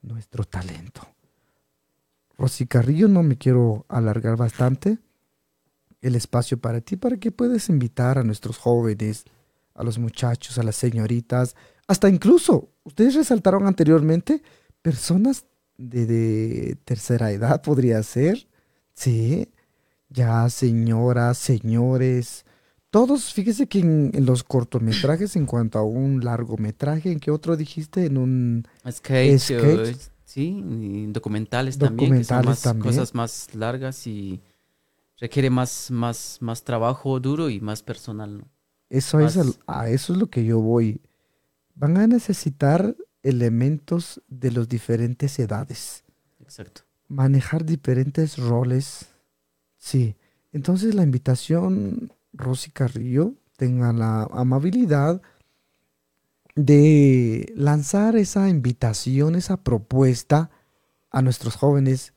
nuestro 0.02 0.44
talento. 0.44 1.02
Rosy 2.38 2.66
Carrillo, 2.66 3.08
no 3.08 3.22
me 3.22 3.36
quiero 3.36 3.84
alargar 3.88 4.36
bastante 4.36 4.98
el 6.00 6.16
espacio 6.16 6.58
para 6.58 6.80
ti, 6.80 6.96
para 6.96 7.16
que 7.16 7.30
puedas 7.30 7.68
invitar 7.68 8.18
a 8.18 8.24
nuestros 8.24 8.58
jóvenes, 8.58 9.24
a 9.74 9.84
los 9.84 9.98
muchachos, 9.98 10.58
a 10.58 10.62
las 10.62 10.76
señoritas, 10.76 11.54
hasta 11.86 12.08
incluso, 12.08 12.70
ustedes 12.84 13.14
resaltaron 13.14 13.66
anteriormente, 13.66 14.42
personas 14.82 15.46
de, 15.76 16.06
de 16.06 16.76
tercera 16.84 17.30
edad, 17.32 17.62
podría 17.62 18.02
ser, 18.02 18.48
sí, 18.94 19.48
ya 20.08 20.48
señoras, 20.50 21.38
señores, 21.38 22.44
todos, 22.90 23.32
fíjese 23.32 23.66
que 23.66 23.78
en, 23.78 24.10
en 24.12 24.26
los 24.26 24.44
cortometrajes, 24.44 25.34
en 25.36 25.46
cuanto 25.46 25.78
a 25.78 25.82
un 25.82 26.22
largometraje, 26.22 27.10
¿en 27.10 27.20
qué 27.20 27.30
otro 27.30 27.56
dijiste? 27.56 28.04
En 28.04 28.18
un... 28.18 28.68
Sketch. 28.90 29.50
eh, 29.50 29.96
sí, 30.24 30.62
y 30.62 31.06
documentales, 31.06 31.78
también, 31.78 32.18
que 32.18 32.24
son 32.24 32.36
Documentales 32.36 32.46
más, 32.46 32.62
también. 32.62 32.94
cosas 32.94 33.14
más 33.14 33.54
largas 33.54 34.06
y 34.06 34.42
requiere 35.18 35.48
más, 35.48 35.90
más, 35.90 36.36
más 36.40 36.64
trabajo 36.64 37.18
duro 37.18 37.48
y 37.48 37.60
más 37.60 37.82
personal, 37.82 38.38
¿no? 38.38 38.44
Eso 38.90 39.20
es, 39.20 39.38
a 39.66 39.88
eso 39.88 40.12
es 40.12 40.18
lo 40.18 40.26
que 40.26 40.44
yo 40.44 40.60
voy. 40.60 41.00
Van 41.74 41.96
a 41.96 42.06
necesitar 42.06 42.96
elementos 43.22 44.20
de 44.28 44.50
las 44.50 44.68
diferentes 44.68 45.38
edades, 45.38 46.04
Exacto. 46.40 46.82
manejar 47.08 47.64
diferentes 47.64 48.36
roles. 48.36 49.06
Sí. 49.78 50.16
Entonces 50.52 50.94
la 50.94 51.02
invitación, 51.02 52.12
Rosy 52.32 52.70
Carrillo, 52.70 53.34
tenga 53.56 53.92
la 53.92 54.24
amabilidad 54.32 55.22
de 56.54 57.52
lanzar 57.56 58.16
esa 58.16 58.48
invitación, 58.48 59.34
esa 59.36 59.56
propuesta 59.56 60.50
a 61.10 61.22
nuestros 61.22 61.56
jóvenes, 61.56 62.12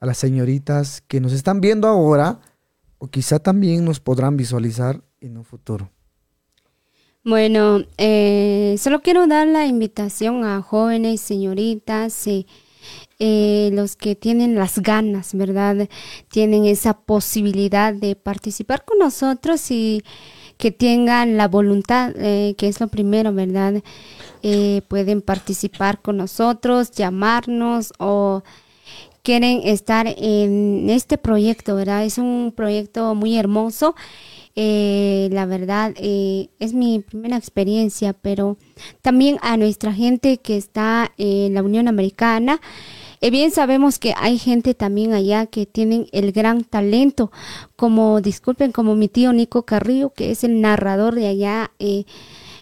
a 0.00 0.06
las 0.06 0.18
señoritas 0.18 1.02
que 1.06 1.20
nos 1.20 1.32
están 1.32 1.60
viendo 1.60 1.88
ahora 1.88 2.40
o 2.98 3.08
quizá 3.08 3.38
también 3.38 3.84
nos 3.84 4.00
podrán 4.00 4.36
visualizar 4.36 5.02
en 5.20 5.38
un 5.38 5.44
futuro. 5.44 5.90
Bueno, 7.22 7.82
eh, 7.98 8.76
solo 8.78 9.02
quiero 9.02 9.26
dar 9.26 9.46
la 9.46 9.66
invitación 9.66 10.44
a 10.44 10.62
jóvenes, 10.62 11.20
señoritas, 11.20 12.26
eh, 12.26 12.46
eh, 13.18 13.70
los 13.74 13.96
que 13.96 14.14
tienen 14.16 14.54
las 14.54 14.78
ganas, 14.80 15.34
¿verdad? 15.34 15.88
Tienen 16.30 16.64
esa 16.64 16.94
posibilidad 16.94 17.92
de 17.94 18.16
participar 18.16 18.84
con 18.86 18.98
nosotros 18.98 19.70
y 19.70 20.02
que 20.58 20.70
tengan 20.72 21.36
la 21.36 21.48
voluntad, 21.48 22.12
eh, 22.16 22.54
que 22.58 22.68
es 22.68 22.80
lo 22.80 22.88
primero, 22.88 23.32
¿verdad? 23.34 23.82
Eh, 24.42 24.82
pueden 24.88 25.22
participar 25.22 26.00
con 26.02 26.16
nosotros, 26.18 26.90
llamarnos 26.92 27.92
o 27.98 28.42
quieren 29.22 29.60
estar 29.64 30.06
en 30.08 30.88
este 30.90 31.18
proyecto, 31.18 31.74
¿verdad? 31.76 32.04
Es 32.04 32.18
un 32.18 32.52
proyecto 32.56 33.14
muy 33.14 33.36
hermoso. 33.36 33.94
Eh, 34.56 35.28
la 35.32 35.46
verdad, 35.46 35.92
eh, 35.96 36.48
es 36.58 36.74
mi 36.74 36.98
primera 37.00 37.36
experiencia, 37.36 38.12
pero 38.12 38.56
también 39.00 39.38
a 39.42 39.56
nuestra 39.56 39.92
gente 39.92 40.38
que 40.38 40.56
está 40.56 41.12
en 41.18 41.54
la 41.54 41.62
Unión 41.62 41.88
Americana. 41.88 42.60
eh, 43.20 43.30
bien 43.30 43.50
sabemos 43.50 43.98
que 43.98 44.14
hay 44.16 44.38
gente 44.38 44.74
también 44.74 45.12
allá 45.12 45.46
que 45.46 45.66
tienen 45.66 46.06
el 46.12 46.32
gran 46.32 46.64
talento, 46.64 47.30
como, 47.76 48.20
disculpen, 48.20 48.72
como 48.72 48.94
mi 48.96 49.08
tío 49.08 49.32
Nico 49.32 49.64
Carrillo, 49.64 50.10
que 50.14 50.30
es 50.30 50.42
el 50.44 50.60
narrador 50.60 51.14
de 51.14 51.26
allá 51.28 51.70
eh, 51.78 52.04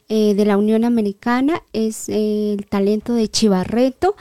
eh, 0.08 0.34
de 0.34 0.44
la 0.44 0.56
Unión 0.56 0.84
Americana, 0.84 1.62
es 1.72 2.08
eh, 2.08 2.54
el 2.58 2.66
talento 2.66 3.14
de 3.14 3.28
Chivarreto 3.28 4.16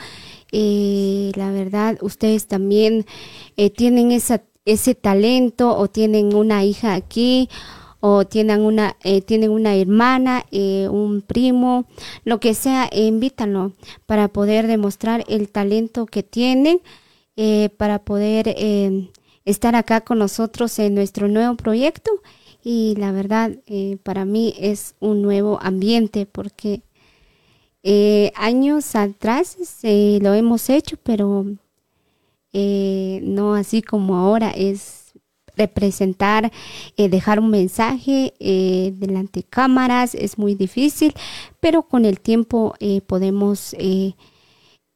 la 0.52 1.52
verdad, 1.52 1.98
ustedes 2.02 2.48
también 2.48 3.06
tienen 3.76 4.12
esa, 4.12 4.42
ese 4.68 4.96
talento 4.96 5.76
o 5.76 5.88
tienen 5.88 6.36
una 6.36 6.64
hija 6.64 6.94
aquí 6.94 7.50
o 8.00 8.26
tienen 8.26 8.62
una, 8.62 8.96
eh, 9.04 9.22
tienen 9.22 9.50
una 9.50 9.76
hermana, 9.76 10.46
eh, 10.52 10.88
un 10.92 11.22
primo, 11.22 11.86
lo 12.26 12.40
que 12.40 12.54
sea, 12.54 12.90
invítanlo 12.94 13.72
para 14.06 14.28
poder 14.28 14.68
demostrar 14.68 15.24
el 15.28 15.50
talento 15.50 16.06
que 16.06 16.22
tienen, 16.22 16.82
eh, 17.38 17.70
para 17.78 18.00
poder 18.00 18.50
eh, 18.50 19.10
estar 19.46 19.76
acá 19.76 20.02
con 20.02 20.20
nosotros 20.20 20.78
en 20.80 20.96
nuestro 20.96 21.28
nuevo 21.28 21.56
proyecto. 21.56 22.12
Y 22.64 22.96
la 22.98 23.12
verdad, 23.14 23.52
eh, 23.66 23.98
para 24.04 24.26
mí 24.26 24.54
es 24.60 24.96
un 25.00 25.22
nuevo 25.22 25.58
ambiente 25.62 26.26
porque 26.26 26.82
eh, 27.84 28.34
años 28.36 28.96
atrás 28.96 29.58
eh, 29.84 30.20
lo 30.22 30.34
hemos 30.34 30.70
hecho, 30.70 30.98
pero 31.02 31.46
eh, 32.60 33.20
no 33.22 33.54
así 33.54 33.84
como 33.84 34.16
ahora 34.16 34.50
es 34.50 35.14
representar, 35.56 36.52
eh, 36.98 37.08
dejar 37.08 37.40
un 37.40 37.52
mensaje 37.52 38.34
eh, 38.40 38.94
delante 38.96 39.42
de 39.42 39.44
cámaras, 39.44 40.16
es 40.16 40.40
muy 40.40 40.56
difícil, 40.56 41.14
pero 41.60 41.84
con 41.84 42.04
el 42.04 42.20
tiempo 42.20 42.74
eh, 42.80 43.02
podemos 43.02 43.76
eh, 43.78 44.14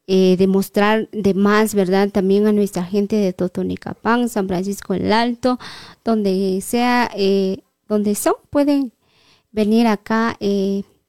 demostrar 0.08 1.08
de 1.12 1.36
más, 1.36 1.76
¿verdad? 1.76 2.10
También 2.10 2.48
a 2.48 2.52
nuestra 2.52 2.84
gente 2.84 3.16
de 3.16 3.32
Totonicapán, 3.32 4.28
San 4.28 4.48
Francisco 4.48 4.96
el 4.96 5.14
Alto, 5.14 5.60
donde 6.04 6.60
sea, 6.62 7.10
donde 7.88 8.16
son, 8.16 8.34
pueden 8.50 8.92
venir 9.52 9.88
acá, 9.88 10.38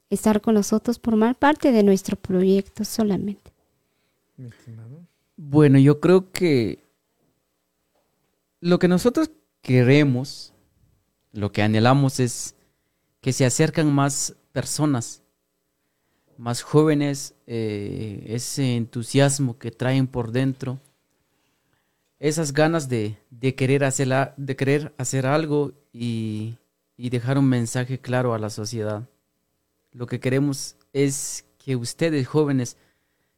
estar 0.09 0.41
con 0.41 0.55
nosotros, 0.55 1.01
formar 1.03 1.35
parte 1.35 1.73
de 1.73 1.83
nuestro 1.83 2.17
proyecto 2.17 2.85
solamente. 2.85 3.51
Bueno, 5.45 5.81
yo 5.81 5.99
creo 5.99 6.31
que 6.31 6.85
lo 8.61 8.79
que 8.79 8.87
nosotros 8.87 9.33
queremos, 9.61 10.55
lo 11.33 11.51
que 11.51 11.63
anhelamos 11.63 12.21
es 12.21 12.55
que 13.21 13.33
se 13.33 13.45
acercan 13.45 13.93
más 13.93 14.37
personas, 14.53 15.25
más 16.39 16.63
jóvenes, 16.63 17.35
eh, 17.49 18.23
ese 18.29 18.77
entusiasmo 18.77 19.59
que 19.59 19.73
traen 19.73 20.07
por 20.07 20.31
dentro, 20.31 20.79
esas 22.21 22.53
ganas 22.53 22.89
de, 22.89 23.19
de 23.31 23.57
querer, 23.57 23.83
hacer, 23.83 24.33
de 24.37 24.55
querer 24.55 24.95
hacer 24.97 25.27
algo 25.27 25.73
y, 25.93 26.57
y 26.97 27.11
dejar 27.11 27.37
un 27.37 27.49
mensaje 27.49 28.01
claro 28.01 28.33
a 28.33 28.39
la 28.39 28.49
sociedad. 28.49 29.09
Lo 29.91 30.07
que 30.07 30.21
queremos 30.21 30.77
es 30.93 31.45
que 31.59 31.75
ustedes 31.75 32.29
jóvenes 32.29 32.77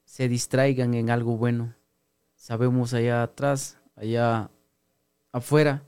se 0.04 0.28
distraigan 0.28 0.92
en 0.92 1.08
algo 1.08 1.38
bueno. 1.38 1.74
Sabemos 2.44 2.92
allá 2.92 3.22
atrás, 3.22 3.78
allá 3.96 4.50
afuera, 5.32 5.82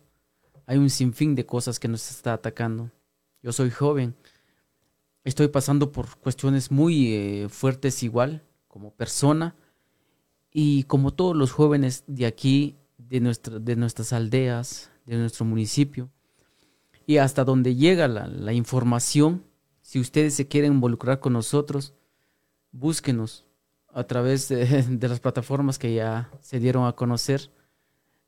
hay 0.64 0.78
un 0.78 0.88
sinfín 0.88 1.34
de 1.34 1.44
cosas 1.44 1.78
que 1.78 1.86
nos 1.86 2.10
está 2.10 2.32
atacando. 2.32 2.90
Yo 3.42 3.52
soy 3.52 3.68
joven, 3.70 4.16
estoy 5.22 5.48
pasando 5.48 5.92
por 5.92 6.16
cuestiones 6.16 6.70
muy 6.70 7.12
eh, 7.12 7.48
fuertes 7.50 8.02
igual, 8.02 8.42
como 8.68 8.94
persona, 8.94 9.54
y 10.50 10.84
como 10.84 11.12
todos 11.12 11.36
los 11.36 11.52
jóvenes 11.52 12.04
de 12.06 12.24
aquí, 12.24 12.78
de, 12.96 13.20
nuestra- 13.20 13.58
de 13.58 13.76
nuestras 13.76 14.14
aldeas, 14.14 14.90
de 15.04 15.18
nuestro 15.18 15.44
municipio, 15.44 16.08
y 17.06 17.18
hasta 17.18 17.44
donde 17.44 17.74
llega 17.74 18.08
la, 18.08 18.28
la 18.28 18.54
información, 18.54 19.44
si 19.82 20.00
ustedes 20.00 20.32
se 20.32 20.48
quieren 20.48 20.72
involucrar 20.72 21.20
con 21.20 21.34
nosotros, 21.34 21.92
búsquenos 22.72 23.45
a 23.96 24.04
través 24.04 24.48
de, 24.50 25.08
las 25.08 25.20
plataformas 25.20 25.78
que 25.78 25.94
ya 25.94 26.30
se 26.40 26.60
dieron 26.60 26.86
a 26.86 26.92
conocer. 26.92 27.50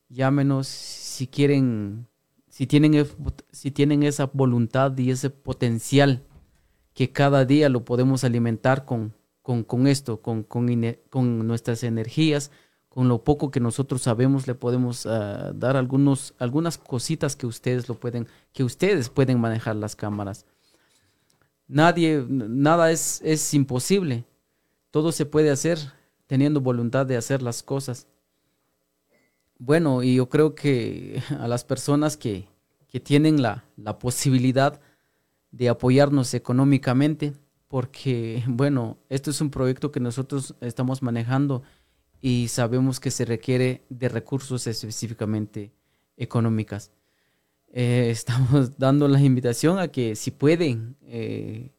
Llámenos 0.08 0.66
si 0.66 1.26
quieren, 1.26 2.08
si 2.48 2.66
tienen, 2.66 3.06
si 3.52 3.70
tienen 3.70 4.02
esa 4.02 4.30
voluntad 4.32 4.96
y 4.96 5.10
ese 5.10 5.28
potencial 5.28 6.24
que 6.94 7.12
cada 7.12 7.44
día 7.44 7.68
lo 7.68 7.84
podemos 7.84 8.24
alimentar 8.24 8.86
con, 8.86 9.14
con, 9.42 9.86
esto, 9.86 10.22
con, 10.22 10.42
con, 10.42 10.68
con 11.10 11.46
nuestras 11.46 11.82
energías, 11.82 12.50
con 12.88 13.08
lo 13.08 13.22
poco 13.22 13.50
que 13.50 13.60
nosotros 13.60 14.00
sabemos, 14.00 14.46
le 14.46 14.54
podemos 14.54 15.04
ah, 15.04 15.52
dar 15.54 15.76
algunos, 15.76 16.34
algunas 16.38 16.78
cositas 16.78 17.36
que 17.36 17.46
ustedes 17.46 17.90
lo 17.90 18.00
pueden, 18.00 18.26
que 18.54 18.64
ustedes 18.64 19.10
pueden 19.10 19.38
manejar 19.38 19.76
las 19.76 19.94
cámaras. 19.94 20.46
Nadie, 21.66 22.24
nada 22.26 22.90
es, 22.90 23.20
es 23.22 23.52
imposible. 23.52 24.24
Todo 24.90 25.12
se 25.12 25.26
puede 25.26 25.50
hacer 25.50 25.78
teniendo 26.26 26.60
voluntad 26.60 27.06
de 27.06 27.16
hacer 27.16 27.42
las 27.42 27.62
cosas. 27.62 28.06
Bueno, 29.58 30.02
y 30.02 30.16
yo 30.16 30.28
creo 30.28 30.54
que 30.54 31.22
a 31.38 31.48
las 31.48 31.64
personas 31.64 32.16
que, 32.16 32.48
que 32.88 33.00
tienen 33.00 33.42
la, 33.42 33.64
la 33.76 33.98
posibilidad 33.98 34.80
de 35.50 35.68
apoyarnos 35.68 36.34
económicamente, 36.34 37.32
porque, 37.68 38.42
bueno, 38.46 38.98
esto 39.08 39.30
es 39.30 39.40
un 39.40 39.50
proyecto 39.50 39.92
que 39.92 40.00
nosotros 40.00 40.54
estamos 40.60 41.02
manejando 41.02 41.62
y 42.20 42.48
sabemos 42.48 43.00
que 43.00 43.10
se 43.10 43.24
requiere 43.24 43.84
de 43.88 44.08
recursos 44.08 44.66
específicamente 44.66 45.72
económicas. 46.16 46.90
Eh, 47.72 48.08
estamos 48.10 48.78
dando 48.78 49.08
la 49.08 49.20
invitación 49.20 49.78
a 49.78 49.88
que 49.88 50.16
si 50.16 50.30
pueden, 50.30 50.96
eh, 51.02 51.72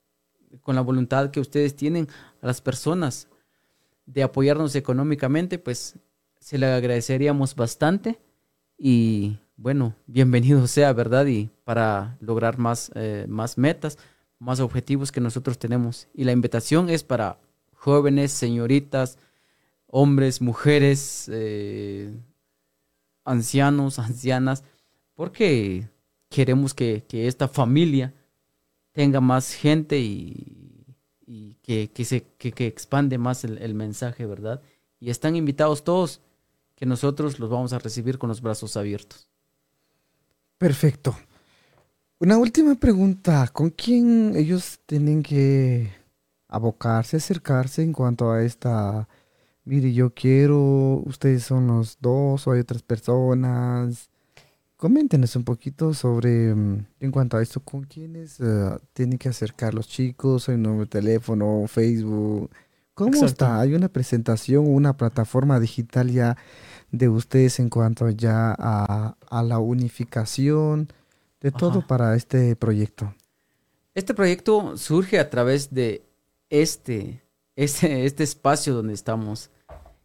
con 0.61 0.75
la 0.75 0.81
voluntad 0.81 1.31
que 1.31 1.39
ustedes 1.39 1.75
tienen, 1.75 2.07
a 2.41 2.47
las 2.47 2.61
personas 2.61 3.27
de 4.05 4.23
apoyarnos 4.23 4.75
económicamente, 4.75 5.59
pues 5.59 5.95
se 6.39 6.57
le 6.57 6.65
agradeceríamos 6.65 7.55
bastante 7.55 8.19
y 8.77 9.37
bueno, 9.57 9.93
bienvenido 10.07 10.65
sea, 10.67 10.93
¿verdad? 10.93 11.25
Y 11.25 11.49
para 11.65 12.17
lograr 12.21 12.57
más, 12.57 12.91
eh, 12.95 13.25
más 13.27 13.57
metas, 13.57 13.97
más 14.39 14.61
objetivos 14.61 15.11
que 15.11 15.19
nosotros 15.19 15.59
tenemos. 15.59 16.07
Y 16.13 16.23
la 16.23 16.31
invitación 16.31 16.89
es 16.89 17.03
para 17.03 17.39
jóvenes, 17.75 18.31
señoritas, 18.31 19.17
hombres, 19.85 20.41
mujeres, 20.41 21.29
eh, 21.31 22.17
ancianos, 23.25 23.99
ancianas, 23.99 24.63
porque 25.13 25.89
queremos 26.29 26.73
que, 26.73 27.03
que 27.07 27.27
esta 27.27 27.49
familia 27.49 28.13
tenga 28.91 29.21
más 29.21 29.53
gente 29.53 29.99
y, 29.99 30.85
y 31.25 31.55
que, 31.61 31.91
que 31.91 32.05
se, 32.05 32.23
que, 32.37 32.51
que 32.51 32.67
expande 32.67 33.17
más 33.17 33.43
el, 33.43 33.57
el 33.59 33.73
mensaje, 33.73 34.25
¿verdad? 34.25 34.61
Y 34.99 35.09
están 35.09 35.35
invitados 35.35 35.83
todos, 35.83 36.21
que 36.75 36.85
nosotros 36.85 37.39
los 37.39 37.49
vamos 37.49 37.73
a 37.73 37.79
recibir 37.79 38.17
con 38.17 38.29
los 38.29 38.41
brazos 38.41 38.77
abiertos. 38.77 39.29
Perfecto. 40.57 41.15
Una 42.19 42.37
última 42.37 42.75
pregunta. 42.75 43.47
¿Con 43.47 43.69
quién 43.69 44.35
ellos 44.35 44.79
tienen 44.85 45.23
que 45.23 45.89
abocarse, 46.47 47.17
acercarse 47.17 47.83
en 47.83 47.93
cuanto 47.93 48.31
a 48.31 48.43
esta... 48.43 49.07
Mire, 49.63 49.93
yo 49.93 50.13
quiero, 50.13 51.03
ustedes 51.05 51.43
son 51.43 51.67
los 51.67 51.97
dos 52.01 52.47
o 52.47 52.51
hay 52.51 52.61
otras 52.61 52.81
personas. 52.81 54.09
Coméntenos 54.79 55.35
un 55.35 55.43
poquito 55.43 55.93
sobre, 55.93 56.55
mm, 56.55 56.85
en 57.01 57.11
cuanto 57.11 57.35
a 57.35 57.41
esto, 57.41 57.59
con 57.59 57.83
quiénes 57.83 58.39
eh, 58.39 58.77
tienen 58.93 59.17
que 59.17 59.27
acercar 59.27 59.73
los 59.73 59.89
chicos, 59.89 60.47
hay 60.47 60.55
un 60.55 60.63
nuevo 60.63 60.85
teléfono, 60.85 61.65
Facebook. 61.67 62.49
¿Cómo 62.93 63.09
Exacto. 63.09 63.25
está? 63.25 63.59
¿Hay 63.59 63.73
una 63.73 63.89
presentación 63.89 64.67
o 64.67 64.69
una 64.69 64.95
plataforma 64.95 65.59
digital 65.59 66.09
ya 66.09 66.37
de 66.91 67.09
ustedes 67.09 67.59
en 67.59 67.69
cuanto 67.69 68.09
ya 68.11 68.55
a, 68.57 69.17
a 69.29 69.43
la 69.43 69.59
unificación 69.59 70.87
de 71.41 71.51
todo 71.51 71.85
para 71.85 72.15
este 72.15 72.55
proyecto? 72.55 73.13
Este 73.95 74.13
proyecto 74.13 74.77
surge 74.77 75.19
a 75.19 75.29
través 75.29 75.73
de 75.73 76.05
este, 76.49 77.21
este, 77.57 78.05
este 78.05 78.23
espacio 78.23 78.75
donde 78.75 78.93
estamos, 78.93 79.51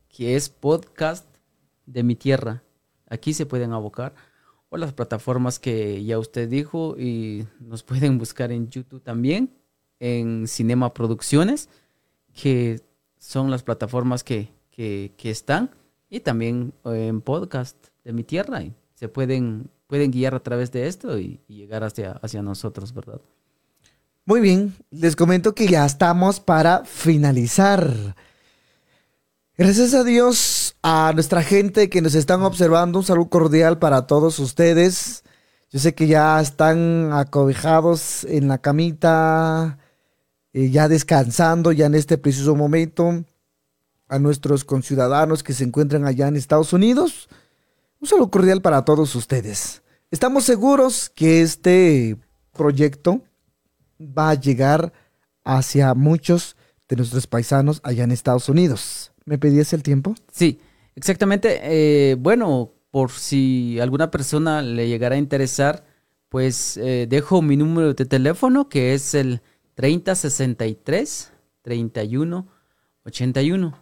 que 0.09 0.35
es 0.35 0.49
podcast 0.49 1.27
de 1.87 2.03
mi 2.03 2.17
tierra. 2.17 2.65
Aquí 3.09 3.35
se 3.35 3.47
pueden 3.47 3.73
abocar. 3.73 4.34
Las 4.77 4.93
plataformas 4.93 5.59
que 5.59 6.05
ya 6.05 6.19
usted 6.19 6.49
dijo 6.49 6.97
y 6.99 7.47
nos 7.61 7.83
pueden 7.83 8.19
buscar 8.19 8.53
en 8.53 8.69
YouTube 8.69 9.03
también, 9.03 9.55
en 10.01 10.47
Cinema 10.49 10.93
Producciones, 10.93 11.69
que 12.33 12.81
son 13.19 13.51
las 13.51 13.63
plataformas 13.63 14.25
que, 14.25 14.51
que, 14.71 15.13
están, 15.23 15.71
y 16.11 16.21
también 16.21 16.73
eh, 16.85 17.07
en 17.09 17.21
podcast 17.21 17.77
de 18.05 18.13
mi 18.13 18.25
tierra. 18.25 18.63
Y 18.63 18.75
se 18.95 19.09
pueden, 19.09 19.71
pueden 19.87 20.11
guiar 20.11 20.35
a 20.35 20.43
través 20.43 20.73
de 20.73 20.87
esto 20.87 21.19
y, 21.19 21.41
y 21.49 21.57
llegar 21.57 21.85
hacia, 21.85 22.13
hacia 22.13 22.43
nosotros, 22.43 22.93
¿verdad? 22.93 23.21
Muy 24.27 24.41
bien, 24.41 24.75
les 24.91 25.17
comento 25.17 25.55
que 25.55 25.67
ya 25.67 25.85
estamos 25.85 26.41
para 26.41 26.85
finalizar. 26.85 28.17
Gracias 29.57 29.93
a 29.93 30.03
Dios, 30.03 30.64
a 30.86 31.12
nuestra 31.15 31.43
gente 31.43 31.89
que 31.89 32.02
nos 32.02 32.15
están 32.15 32.43
observando, 32.43 32.98
un 32.98 33.06
saludo 33.06 33.31
cordial 33.31 33.78
para 33.78 34.06
todos 34.06 34.39
ustedes. 34.39 35.24
Yo 35.70 35.78
sé 35.78 35.94
que 35.94 36.06
ya 36.06 36.39
están 36.43 37.11
acobijados 37.15 38.24
en 38.24 38.48
la 38.48 38.59
camita, 38.59 39.78
eh, 40.52 40.69
ya 40.69 40.86
descansando, 40.89 41.73
ya 41.73 41.86
en 41.86 41.94
este 41.94 42.19
preciso 42.19 42.55
momento. 42.55 43.24
a 44.06 44.19
nuestros 44.19 44.65
conciudadanos 44.65 45.43
que 45.43 45.55
se 45.55 45.65
encuentran 45.65 46.05
allá 46.05 46.28
en 46.28 46.36
Estados 46.36 46.74
Unidos. 46.74 47.31
Un 47.98 48.06
saludo 48.06 48.31
cordial 48.31 48.61
para 48.61 48.85
todos 48.85 49.15
ustedes. 49.15 49.82
Estamos 50.11 50.44
seguros 50.44 51.09
que 51.09 51.40
este 51.40 52.19
proyecto 52.52 53.23
va 53.98 54.28
a 54.28 54.35
llegar 54.35 54.93
hacia 55.43 55.94
muchos 55.94 56.55
de 56.86 56.97
nuestros 56.97 57.27
paisanos 57.27 57.81
allá 57.82 58.05
en 58.05 58.12
Estados 58.12 58.51
Unidos. 58.51 59.12
¿Me 59.24 59.39
pedías 59.39 59.73
el 59.73 59.82
tiempo? 59.82 60.15
Sí, 60.31 60.61
exactamente. 60.95 61.61
Eh, 61.62 62.15
bueno, 62.16 62.73
por 62.91 63.11
si 63.11 63.79
alguna 63.81 64.11
persona 64.11 64.62
le 64.62 64.89
llegara 64.89 65.16
a 65.16 65.19
interesar, 65.19 65.85
pues 66.29 66.77
eh, 66.77 67.07
dejo 67.09 67.43
mi 67.43 67.57
número 67.57 67.95
de 67.95 68.05
teléfono 68.05 68.69
que 68.69 68.95
es 68.95 69.15
el 69.15 69.43
3063 69.75 71.33
31 71.62 72.49
81. 73.05 73.79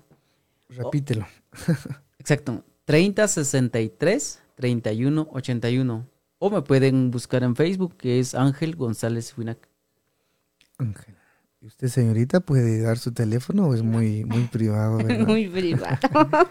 Repítelo. 0.70 1.26
Exacto, 2.18 2.64
3063 2.84 4.42
31 4.54 5.28
81. 5.32 6.08
O 6.38 6.50
me 6.50 6.62
pueden 6.62 7.10
buscar 7.10 7.42
en 7.44 7.54
Facebook 7.54 7.96
que 7.96 8.18
es 8.18 8.34
Ángel 8.34 8.76
González 8.76 9.34
Winac. 9.36 9.68
Ángel. 10.78 11.14
¿Y 11.60 11.66
usted, 11.66 11.86
señorita, 11.86 12.40
puede 12.40 12.80
dar 12.80 12.98
su 12.98 13.12
teléfono 13.12 13.68
o 13.68 13.74
es 13.74 13.82
muy, 13.82 14.24
muy 14.24 14.42
privado? 14.44 14.96
verdad? 15.04 15.26
Muy 15.26 15.48
privado. 15.48 15.98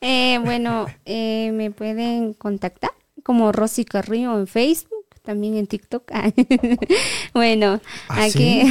Eh, 0.00 0.38
bueno, 0.42 0.86
eh, 1.04 1.52
me 1.52 1.70
pueden 1.70 2.32
contactar 2.32 2.90
como 3.22 3.52
Rosy 3.52 3.84
Carrillo 3.84 4.38
en 4.38 4.46
Facebook, 4.46 5.06
también 5.22 5.56
en 5.56 5.66
TikTok. 5.66 6.10
bueno, 7.34 7.80
¿Ah, 8.08 8.24
aquí 8.24 8.62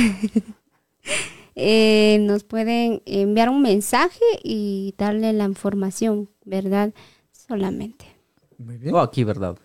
eh, 1.55 2.17
nos 2.21 2.43
pueden 2.43 3.03
enviar 3.05 3.49
un 3.49 3.61
mensaje 3.61 4.23
y 4.43 4.95
darle 4.97 5.31
la 5.33 5.45
información, 5.45 6.29
¿verdad? 6.45 6.93
Solamente. 7.31 8.05
Muy 8.57 8.77
bien. 8.77 8.95
O 8.95 8.99
aquí, 8.99 9.23
¿verdad? 9.23 9.55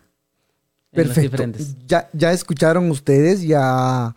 Perfecto. 0.90 1.42
Ya, 1.86 2.08
ya 2.12 2.32
escucharon 2.32 2.90
ustedes, 2.90 3.42
ya 3.42 4.14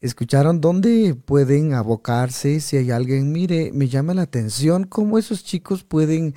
escucharon 0.00 0.60
dónde 0.60 1.14
pueden 1.14 1.72
abocarse. 1.72 2.60
Si 2.60 2.76
hay 2.76 2.90
alguien, 2.90 3.32
mire, 3.32 3.72
me 3.72 3.88
llama 3.88 4.14
la 4.14 4.22
atención 4.22 4.84
cómo 4.84 5.18
esos 5.18 5.42
chicos 5.42 5.82
pueden 5.82 6.34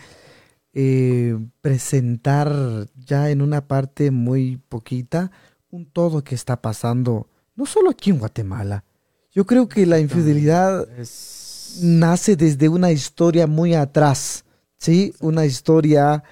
eh, 0.80 1.36
presentar 1.62 2.86
ya 3.04 3.32
en 3.32 3.42
una 3.42 3.68
parte 3.68 4.12
muy 4.12 4.58
poquita 4.70 5.32
un 5.72 5.88
todo 5.88 6.24
que 6.24 6.36
está 6.36 6.62
pasando, 6.62 7.28
no 7.56 7.66
solo 7.66 7.90
aquí 7.90 8.12
en 8.12 8.20
Guatemala. 8.20 8.84
Yo 9.32 9.46
creo 9.48 9.68
que 9.68 9.88
la 9.88 10.00
infidelidad 10.00 10.88
Es- 11.00 11.80
nace 11.82 12.36
desde 12.36 12.70
una 12.70 12.92
historia 12.92 13.48
muy 13.48 13.74
atrás, 13.74 14.46
¿sí? 14.78 15.16
Una 15.20 15.48
historia 15.48 16.24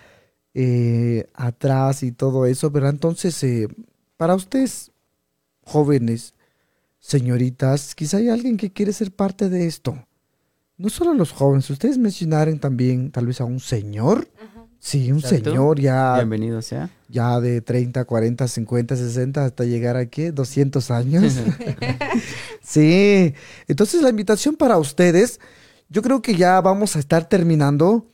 eh, 0.53 1.27
atrás 1.33 2.03
y 2.03 2.11
todo 2.11 2.45
eso, 2.45 2.71
pero 2.71 2.87
entonces, 2.87 3.43
eh, 3.43 3.67
para 4.15 4.35
ustedes, 4.35 4.91
jóvenes, 5.63 6.35
señoritas, 6.99 7.95
quizá 7.95 8.17
hay 8.17 8.29
alguien 8.29 8.57
que 8.57 8.71
quiere 8.71 8.93
ser 8.93 9.11
parte 9.11 9.49
de 9.49 9.65
esto. 9.65 10.05
No 10.77 10.89
solo 10.89 11.13
los 11.13 11.31
jóvenes, 11.31 11.69
ustedes 11.69 11.97
mencionaron 11.97 12.59
también 12.59 13.11
tal 13.11 13.27
vez 13.27 13.39
a 13.39 13.45
un 13.45 13.59
señor. 13.59 14.27
Sí, 14.79 15.11
un 15.11 15.19
Exacto. 15.19 15.49
señor 15.49 15.79
ya, 15.79 16.15
Bienvenido 16.15 16.61
sea. 16.61 16.89
ya 17.09 17.39
de 17.39 17.61
30, 17.61 18.05
40, 18.05 18.47
50, 18.47 18.95
60 18.95 19.45
hasta 19.45 19.63
llegar 19.63 19.95
aquí, 19.97 20.29
200 20.31 20.91
años. 20.91 21.33
Sí, 22.61 23.35
entonces 23.67 24.01
la 24.01 24.09
invitación 24.09 24.55
para 24.55 24.79
ustedes, 24.79 25.39
yo 25.87 26.01
creo 26.01 26.23
que 26.23 26.35
ya 26.35 26.59
vamos 26.61 26.95
a 26.95 26.99
estar 26.99 27.29
terminando. 27.29 28.07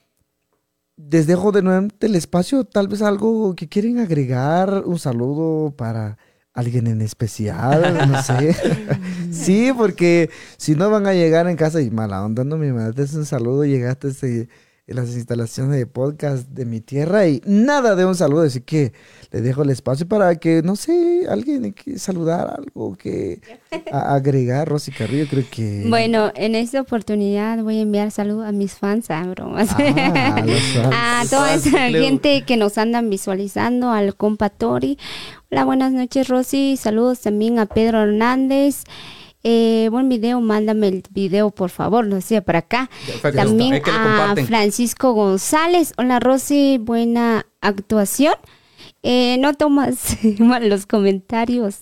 Les 0.98 1.26
dejo 1.26 1.54
de 1.54 1.62
nuevo 1.62 1.88
el 2.02 2.16
espacio, 2.16 2.66
tal 2.66 2.90
vez 2.90 3.02
algo 3.02 3.56
que 3.56 3.70
quieren 3.70 4.00
agregar, 4.00 4.84
un 4.86 5.00
saludo 5.00 5.74
para 5.76 6.18
alguien 6.54 6.88
en 6.88 7.02
especial, 7.02 8.10
no 8.12 8.22
sé. 8.24 8.56
sí, 9.32 9.72
porque 9.76 10.30
si 10.58 10.76
no 10.76 10.90
van 10.90 11.08
a 11.08 11.14
llegar 11.14 11.48
en 11.48 11.56
casa 11.56 11.82
y 11.82 11.90
mala 11.92 12.24
onda, 12.26 12.44
no 12.44 12.58
me 12.58 12.72
mandaste 12.74 13.18
un 13.18 13.26
saludo, 13.26 13.64
llegaste 13.64 14.10
este, 14.10 14.50
en 14.88 14.96
las 14.98 15.10
instalaciones 15.16 15.78
de 15.78 15.86
podcast 15.86 16.50
de 16.50 16.66
mi 16.66 16.82
tierra 16.82 17.26
y 17.28 17.42
nada 17.46 17.96
de 17.96 18.04
un 18.06 18.16
saludo, 18.16 18.42
así 18.42 18.60
que 18.60 18.92
le 19.32 19.40
dejo 19.40 19.62
el 19.64 19.70
espacio 19.70 20.06
para 20.10 20.36
que, 20.36 20.62
no 20.62 20.76
sé, 20.76 21.22
alguien 21.30 21.72
que 21.72 21.98
saludar 21.98 22.54
algo, 22.58 22.98
que 22.98 23.40
a- 23.90 24.14
agregar, 24.16 24.68
Rosy 24.68 24.92
Carrillo, 24.92 25.28
creo 25.30 25.46
que... 25.50 25.86
Bueno, 25.88 26.34
en 26.36 26.56
esta 26.56 26.82
oportunidad 26.82 27.64
voy 27.64 27.78
a 27.78 27.82
enviar 27.84 28.12
saludos 28.12 28.46
a 28.46 28.52
mis 28.52 28.74
fans, 28.74 29.10
a 29.10 29.24
bromas. 29.24 29.70
Ah, 29.72 30.44
los 30.46 30.60
fans. 30.62 30.90
a 30.94 31.24
toda 31.30 31.54
esa 31.54 31.88
gente 31.90 32.44
que 32.46 32.58
nos 32.58 32.78
andan 32.78 33.10
visualizando, 33.10 33.92
al 33.92 34.16
compa 34.18 34.50
Tori. 34.50 34.98
Hola, 35.54 35.66
buenas 35.66 35.92
noches, 35.92 36.30
Rosy. 36.30 36.78
Saludos 36.78 37.20
también 37.20 37.60
a 37.60 37.66
Pedro 37.66 38.02
Hernández. 38.04 38.86
Eh, 39.44 39.90
buen 39.92 40.08
video, 40.08 40.40
mándame 40.40 40.88
el 40.88 41.04
video, 41.12 41.52
por 41.52 41.70
favor, 41.70 42.08
no 42.08 42.22
sé, 42.22 42.42
para 42.42 42.60
acá. 42.60 42.90
Perfecto. 43.06 43.38
También 43.38 43.84
que 43.84 43.92
a. 43.92 44.34
Francisco 44.48 45.12
González. 45.12 45.94
Hola, 45.98 46.22
Rosy, 46.22 46.78
buena 46.78 47.48
actuación. 47.60 48.36
Eh, 49.04 49.36
no 49.40 49.54
tomas 49.54 50.18
mal 50.40 50.70
los 50.70 50.86
comentarios 50.86 51.80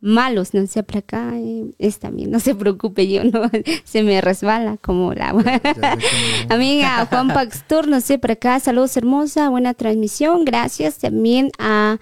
malos, 0.00 0.52
no 0.52 0.66
sé, 0.66 0.82
para 0.82 0.98
acá 0.98 1.32
eh, 1.36 1.74
es 1.78 2.00
también, 2.00 2.32
no 2.32 2.40
se 2.40 2.56
preocupe, 2.56 3.06
yo 3.06 3.22
no, 3.22 3.48
se 3.84 4.02
me 4.02 4.20
resbala 4.20 4.76
como 4.76 5.14
la 5.14 5.28
amiga 6.48 7.06
Juan 7.06 7.28
Paxtur, 7.28 7.86
no 7.86 8.00
sé, 8.00 8.18
para 8.18 8.32
acá, 8.34 8.58
saludos 8.58 8.96
hermosa, 8.96 9.48
buena 9.48 9.74
transmisión, 9.74 10.44
gracias 10.44 10.98
también 10.98 11.52
a, 11.60 11.98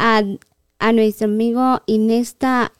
a, 0.00 0.22
a 0.78 0.92
nuestro 0.92 1.26
amigo 1.26 1.82
Inesta 1.86 2.72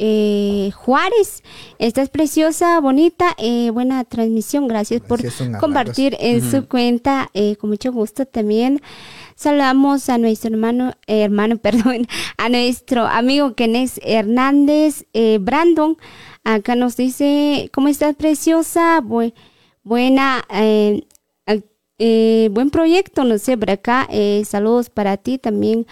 eh, 0.00 0.72
Juárez, 0.74 1.42
estás 1.78 2.08
preciosa, 2.10 2.80
bonita, 2.80 3.34
eh, 3.38 3.70
buena 3.70 4.02
transmisión, 4.04 4.66
gracias 4.66 5.00
por 5.00 5.22
Gracias, 5.22 5.60
compartir 5.60 6.16
en 6.18 6.42
su 6.50 6.66
cuenta, 6.68 7.30
eh, 7.32 7.54
con 7.56 7.70
mucho 7.70 7.92
gusto 7.92 8.26
también. 8.26 8.80
Saludamos 9.36 10.08
a 10.08 10.18
nuestro 10.18 10.50
hermano, 10.50 10.94
eh, 11.06 11.22
hermano, 11.22 11.56
perdón, 11.62 12.06
a 12.36 12.48
nuestro 12.48 13.06
amigo 13.06 13.54
Kenes 13.54 14.00
Hernández, 14.02 15.06
eh, 15.12 15.38
Brandon. 15.40 15.96
Acá 16.42 16.74
nos 16.74 16.96
dice, 16.96 17.70
¿cómo 17.72 17.86
estás, 17.88 18.16
preciosa? 18.16 19.00
Bu- 19.00 19.32
buena, 19.84 20.44
eh, 20.50 21.04
eh, 21.98 22.48
buen 22.50 22.70
proyecto, 22.70 23.22
no 23.22 23.38
sé, 23.38 23.56
por 23.56 23.70
acá. 23.70 24.08
eh, 24.10 24.42
saludos 24.44 24.90
para 24.90 25.16
ti 25.16 25.38
también, 25.38 25.86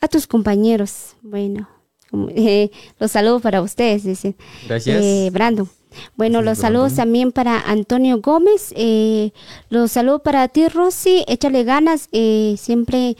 a 0.00 0.08
tus 0.08 0.26
compañeros. 0.26 1.16
Bueno, 1.22 1.68
eh, 2.30 2.70
los 2.98 3.12
saludos 3.12 3.42
para 3.42 3.62
ustedes, 3.62 4.04
dice. 4.04 4.36
Gracias. 4.66 5.02
Eh, 5.02 5.30
Brandon. 5.32 5.68
Bueno, 6.16 6.40
Gracias, 6.40 6.44
los 6.44 6.58
saludos 6.58 6.94
también 6.94 7.32
para 7.32 7.60
Antonio 7.60 8.20
Gómez. 8.20 8.72
eh, 8.76 9.32
los 9.70 9.92
saludos 9.92 10.20
para 10.22 10.46
ti, 10.48 10.68
Rosy. 10.68 11.24
Échale 11.26 11.64
ganas, 11.64 12.08
eh, 12.12 12.56
siempre 12.58 13.16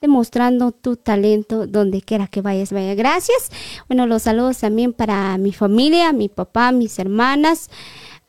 demostrando 0.00 0.72
tu 0.72 0.96
talento 0.96 1.66
donde 1.66 2.02
quiera 2.02 2.26
que 2.26 2.40
vayas, 2.40 2.72
vaya. 2.72 2.94
Gracias. 2.94 3.50
Bueno, 3.88 4.06
los 4.06 4.22
saludos 4.22 4.58
también 4.58 4.92
para 4.92 5.38
mi 5.38 5.52
familia, 5.52 6.12
mi 6.12 6.28
papá, 6.28 6.72
mis 6.72 6.98
hermanas, 6.98 7.70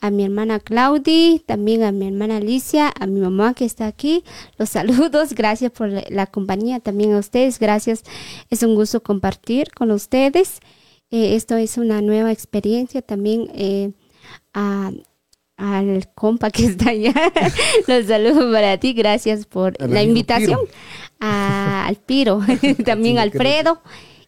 a 0.02 0.12
mi 0.12 0.24
hermana 0.24 0.60
Claudi, 0.60 1.42
también 1.46 1.84
a 1.84 1.92
mi 1.92 2.08
hermana 2.08 2.38
Alicia, 2.38 2.94
a 3.00 3.06
mi 3.06 3.20
mamá 3.20 3.54
que 3.54 3.66
está 3.66 3.86
aquí. 3.88 4.24
Los 4.58 4.70
saludos, 5.10 5.34
gracias 5.34 5.72
por 5.72 5.90
la, 5.90 6.26
compañía, 6.28 6.80
también 6.80 7.14
a 7.14 7.20
ustedes, 7.20 7.60
gracias. 7.60 8.04
Es 8.50 8.64
un 8.64 8.76
gusto 8.76 9.02
compartir 9.04 9.72
con 9.72 9.92
ustedes. 9.92 10.60
Eh, 11.12 11.36
esto 11.36 11.56
es 11.58 11.78
una 11.78 12.02
nueva 12.02 12.32
experiencia 12.32 13.02
también 13.02 13.50
eh, 13.56 13.92
a- 14.54 14.92
al 15.58 16.08
compa 16.16 16.50
que 16.52 16.66
está 16.68 16.92
allá. 16.92 17.14
Los 17.88 18.06
saludos 18.06 18.52
para 18.54 18.78
ti, 18.78 18.94
gracias 18.94 19.46
por 19.46 19.76
la 19.82 20.02
invitación. 20.04 20.60
Piro. 20.60 20.72
A- 21.20 21.86
al 21.88 21.96
Piro, 21.98 22.40
también 22.86 23.18
a 23.18 23.24
Alfredo 23.24 23.82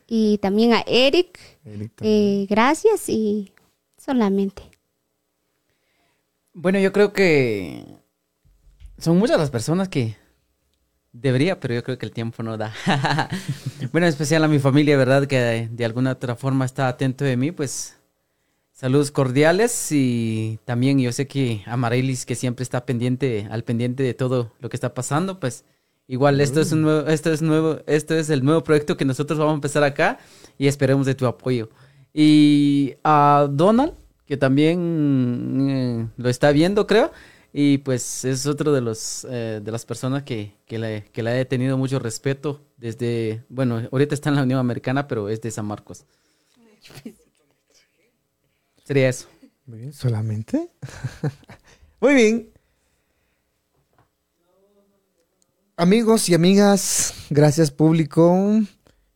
y 0.07 0.37
también 0.39 0.73
a 0.73 0.83
Eric. 0.85 1.39
Eric 1.63 1.93
también. 1.95 2.41
Eh, 2.43 2.47
gracias 2.49 3.07
y 3.07 3.53
solamente. 3.97 4.63
Bueno, 6.53 6.79
yo 6.79 6.91
creo 6.91 7.13
que 7.13 7.85
son 8.97 9.17
muchas 9.17 9.37
las 9.39 9.49
personas 9.49 9.87
que 9.87 10.17
debería, 11.13 11.59
pero 11.59 11.73
yo 11.73 11.83
creo 11.83 11.97
que 11.97 12.05
el 12.05 12.11
tiempo 12.11 12.43
no 12.43 12.57
da. 12.57 12.73
bueno, 13.91 14.05
en 14.05 14.09
especial 14.09 14.43
a 14.43 14.47
mi 14.47 14.59
familia, 14.59 14.97
¿verdad? 14.97 15.27
Que 15.27 15.69
de, 15.71 15.85
alguna 15.85 16.11
otra 16.11 16.35
forma 16.35 16.65
está 16.65 16.87
atento 16.87 17.23
de 17.23 17.37
mí, 17.37 17.51
pues 17.51 17.97
saludos 18.73 19.11
cordiales 19.11 19.91
y 19.91 20.59
también 20.65 20.99
yo 20.99 21.11
sé 21.11 21.27
que 21.27 21.61
a 21.67 21.77
Marelis 21.77 22.25
que 22.25 22.35
siempre 22.35 22.63
está 22.63 22.85
pendiente, 22.85 23.47
al 23.49 23.63
pendiente 23.63 24.03
de 24.03 24.13
todo 24.13 24.53
lo 24.59 24.69
que 24.69 24.75
está 24.75 24.93
pasando, 24.93 25.39
pues 25.39 25.65
igual 26.07 26.41
esto 26.41 26.61
es 26.61 26.71
un 26.71 26.81
nuevo, 26.81 27.07
esto 27.07 27.31
es 27.31 27.41
nuevo, 27.41 27.79
esto 27.87 28.15
es 28.15 28.29
el 28.29 28.43
nuevo 28.43 28.63
proyecto 28.63 28.97
que 28.97 29.05
nosotros 29.05 29.39
vamos 29.39 29.53
a 29.53 29.55
empezar 29.55 29.83
acá 29.83 30.19
y 30.57 30.67
esperemos 30.67 31.05
de 31.05 31.15
tu 31.15 31.25
apoyo. 31.27 31.69
Y 32.13 32.95
a 33.03 33.47
Donald, 33.49 33.93
que 34.31 34.37
también 34.37 35.67
eh, 35.69 36.07
lo 36.15 36.29
está 36.29 36.53
viendo, 36.53 36.87
creo. 36.87 37.11
Y 37.51 37.79
pues 37.79 38.23
es 38.23 38.45
otro 38.45 38.71
de 38.71 38.79
los 38.79 39.27
eh, 39.29 39.59
de 39.61 39.71
las 39.73 39.85
personas 39.85 40.23
que, 40.23 40.55
que, 40.65 40.79
le, 40.79 41.03
que 41.11 41.21
le 41.21 41.41
he 41.41 41.43
tenido 41.43 41.77
mucho 41.77 41.99
respeto 41.99 42.61
desde, 42.77 43.43
bueno, 43.49 43.81
ahorita 43.91 44.15
está 44.15 44.29
en 44.29 44.37
la 44.37 44.43
Unión 44.43 44.59
Americana, 44.59 45.05
pero 45.05 45.27
es 45.27 45.41
de 45.41 45.51
San 45.51 45.65
Marcos. 45.65 46.05
Sería 48.85 49.09
eso. 49.09 49.27
Muy 49.65 49.79
bien, 49.79 49.91
¿solamente? 49.91 50.69
Muy 51.99 52.13
bien. 52.15 52.49
Amigos 55.75 56.29
y 56.29 56.35
amigas, 56.35 57.15
gracias 57.29 57.69
público. 57.69 58.61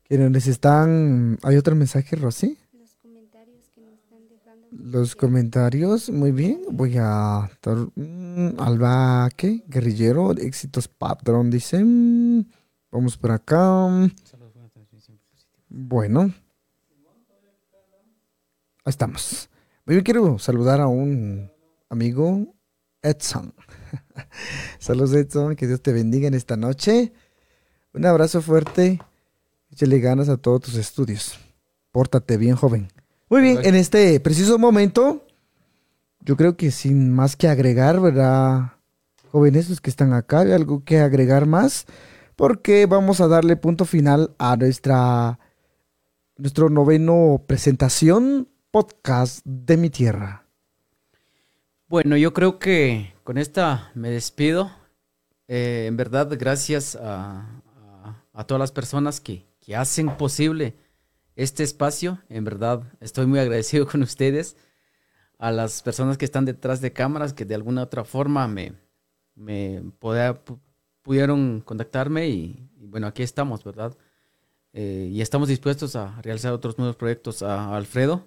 Quienes 0.03 0.47
están... 0.47 1.39
¿Hay 1.41 1.55
otro 1.55 1.73
mensaje, 1.73 2.17
Rosy? 2.17 2.57
Los 2.73 2.95
comentarios 3.01 3.63
que 3.73 3.81
nos 3.81 3.93
están 3.93 4.27
dejando. 4.29 4.64
Los 4.77 5.15
comentarios, 5.15 6.09
muy 6.09 6.31
bien. 6.33 6.61
Voy 6.69 6.97
a... 6.99 7.49
mm, 7.95 8.59
Alba, 8.59 9.29
¿qué? 9.35 9.63
Guerrillero, 9.67 10.31
éxitos 10.31 10.89
patrón, 10.89 11.49
dice. 11.49 11.81
mm, 11.81 12.43
Vamos 12.91 13.17
por 13.17 13.31
acá. 13.31 13.87
Bueno. 15.69 16.33
Ahí 18.83 18.89
estamos. 18.89 19.49
Muy 19.85 19.95
bien, 19.95 20.03
quiero 20.03 20.37
saludar 20.39 20.81
a 20.81 20.87
un 20.87 21.49
amigo, 21.89 22.53
Edson. 23.01 23.53
Saludos, 24.79 25.13
Edson. 25.13 25.55
Que 25.55 25.67
Dios 25.67 25.81
te 25.81 25.93
bendiga 25.93 26.27
en 26.27 26.33
esta 26.33 26.57
noche. 26.57 27.13
Un 27.93 28.05
abrazo 28.05 28.41
fuerte. 28.41 28.99
Échale 29.71 29.99
ganas 29.99 30.27
a 30.27 30.35
todos 30.37 30.61
tus 30.61 30.75
estudios. 30.75 31.39
Pórtate 31.91 32.35
bien, 32.37 32.55
joven. 32.55 32.89
Muy 33.29 33.41
bien, 33.41 33.59
en 33.63 33.75
este 33.75 34.19
preciso 34.19 34.59
momento, 34.59 35.25
yo 36.21 36.35
creo 36.37 36.55
que 36.57 36.71
sin 36.71 37.11
más 37.11 37.35
que 37.35 37.47
agregar, 37.47 37.99
¿verdad? 37.99 38.73
Jóvenes, 39.31 39.69
los 39.69 39.81
que 39.81 39.89
están 39.89 40.13
acá, 40.13 40.41
¿hay 40.41 40.51
algo 40.51 40.83
que 40.83 40.99
agregar 40.99 41.45
más? 41.45 41.85
Porque 42.35 42.85
vamos 42.85 43.21
a 43.21 43.27
darle 43.27 43.55
punto 43.55 43.85
final 43.85 44.35
a 44.37 44.55
nuestra 44.57 45.39
nuestro 46.37 46.69
noveno 46.69 47.43
presentación 47.47 48.49
podcast 48.71 49.39
de 49.45 49.77
mi 49.77 49.89
tierra. 49.89 50.45
Bueno, 51.87 52.17
yo 52.17 52.33
creo 52.33 52.59
que 52.59 53.13
con 53.23 53.37
esta 53.37 53.91
me 53.95 54.09
despido. 54.09 54.69
Eh, 55.47 55.85
en 55.87 55.95
verdad, 55.97 56.29
gracias 56.37 56.95
a, 56.95 57.61
a- 58.03 58.23
a 58.33 58.43
todas 58.45 58.59
las 58.59 58.71
personas 58.73 59.21
que, 59.21 59.45
que 59.61 59.75
hacen 59.75 60.17
posible 60.17 60.75
este 61.35 61.63
espacio. 61.63 62.19
En 62.29 62.43
verdad, 62.43 62.83
estoy 62.99 63.25
muy 63.25 63.39
agradecido 63.39 63.87
con 63.87 64.01
ustedes. 64.03 64.57
A 65.37 65.51
las 65.51 65.81
personas 65.81 66.17
que 66.17 66.25
están 66.25 66.45
detrás 66.45 66.81
de 66.81 66.93
cámaras, 66.93 67.33
que 67.33 67.45
de 67.45 67.55
alguna 67.55 67.83
otra 67.83 68.05
forma 68.05 68.47
me, 68.47 68.73
me 69.35 69.83
pudieron 71.03 71.61
contactarme 71.61 72.29
y, 72.29 72.69
y 72.79 72.87
bueno, 72.87 73.07
aquí 73.07 73.21
estamos, 73.23 73.63
¿verdad? 73.63 73.97
Eh, 74.73 75.09
y 75.11 75.21
estamos 75.21 75.47
dispuestos 75.47 75.95
a 75.95 76.21
realizar 76.21 76.51
otros 76.51 76.77
nuevos 76.77 76.97
proyectos 76.97 77.41
a 77.43 77.75
Alfredo 77.77 78.25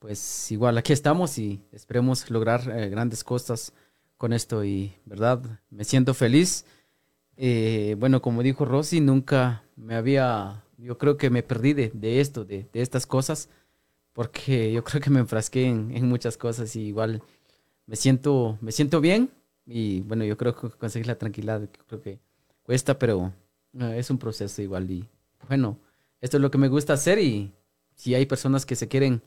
pues 0.00 0.50
igual 0.50 0.78
aquí 0.78 0.92
estamos 0.92 1.38
y 1.38 1.62
esperemos 1.72 2.30
lograr 2.30 2.68
eh, 2.68 2.88
grandes 2.88 3.22
cosas 3.22 3.72
con 4.16 4.32
esto 4.32 4.64
y 4.64 4.92
verdad 5.04 5.40
me 5.70 5.84
siento 5.84 6.14
feliz 6.14 6.64
Eh, 7.36 7.94
bueno 7.96 8.20
como 8.20 8.42
dijo 8.42 8.64
Rosy 8.64 9.00
nunca 9.00 9.62
me 9.76 9.94
había 9.94 10.64
yo 10.78 10.96
creo 10.96 11.16
que 11.16 11.28
me 11.28 11.42
perdí 11.42 11.74
de, 11.74 11.90
de 11.92 12.20
esto 12.20 12.44
de, 12.44 12.66
de 12.72 12.80
estas 12.80 13.06
cosas 13.06 13.50
porque 14.14 14.72
yo 14.72 14.82
creo 14.84 15.02
que 15.02 15.10
me 15.10 15.20
enfrasqué 15.20 15.66
en, 15.66 15.94
en 15.94 16.08
muchas 16.08 16.36
cosas 16.36 16.74
y 16.76 16.80
igual 16.86 17.22
me 17.86 17.96
siento 17.96 18.58
me 18.60 18.72
siento 18.72 19.00
bien 19.00 19.30
y 19.66 20.00
bueno 20.00 20.24
yo 20.24 20.36
creo 20.38 20.54
que 20.54 20.70
conseguir 20.70 21.06
la 21.06 21.18
tranquilidad 21.18 21.68
que 21.68 21.80
creo 21.86 22.00
que 22.00 22.18
cuesta 22.62 22.98
pero 22.98 23.32
es 23.94 24.08
un 24.08 24.18
proceso 24.18 24.62
igual 24.62 24.90
y 24.90 25.04
bueno 25.46 25.78
esto 26.20 26.38
es 26.38 26.40
lo 26.40 26.50
que 26.50 26.58
me 26.58 26.68
gusta 26.68 26.94
hacer 26.94 27.18
y 27.18 27.52
si 27.94 28.14
hay 28.14 28.26
personas 28.26 28.64
que 28.64 28.76
se 28.76 28.88
quieren 28.88 29.22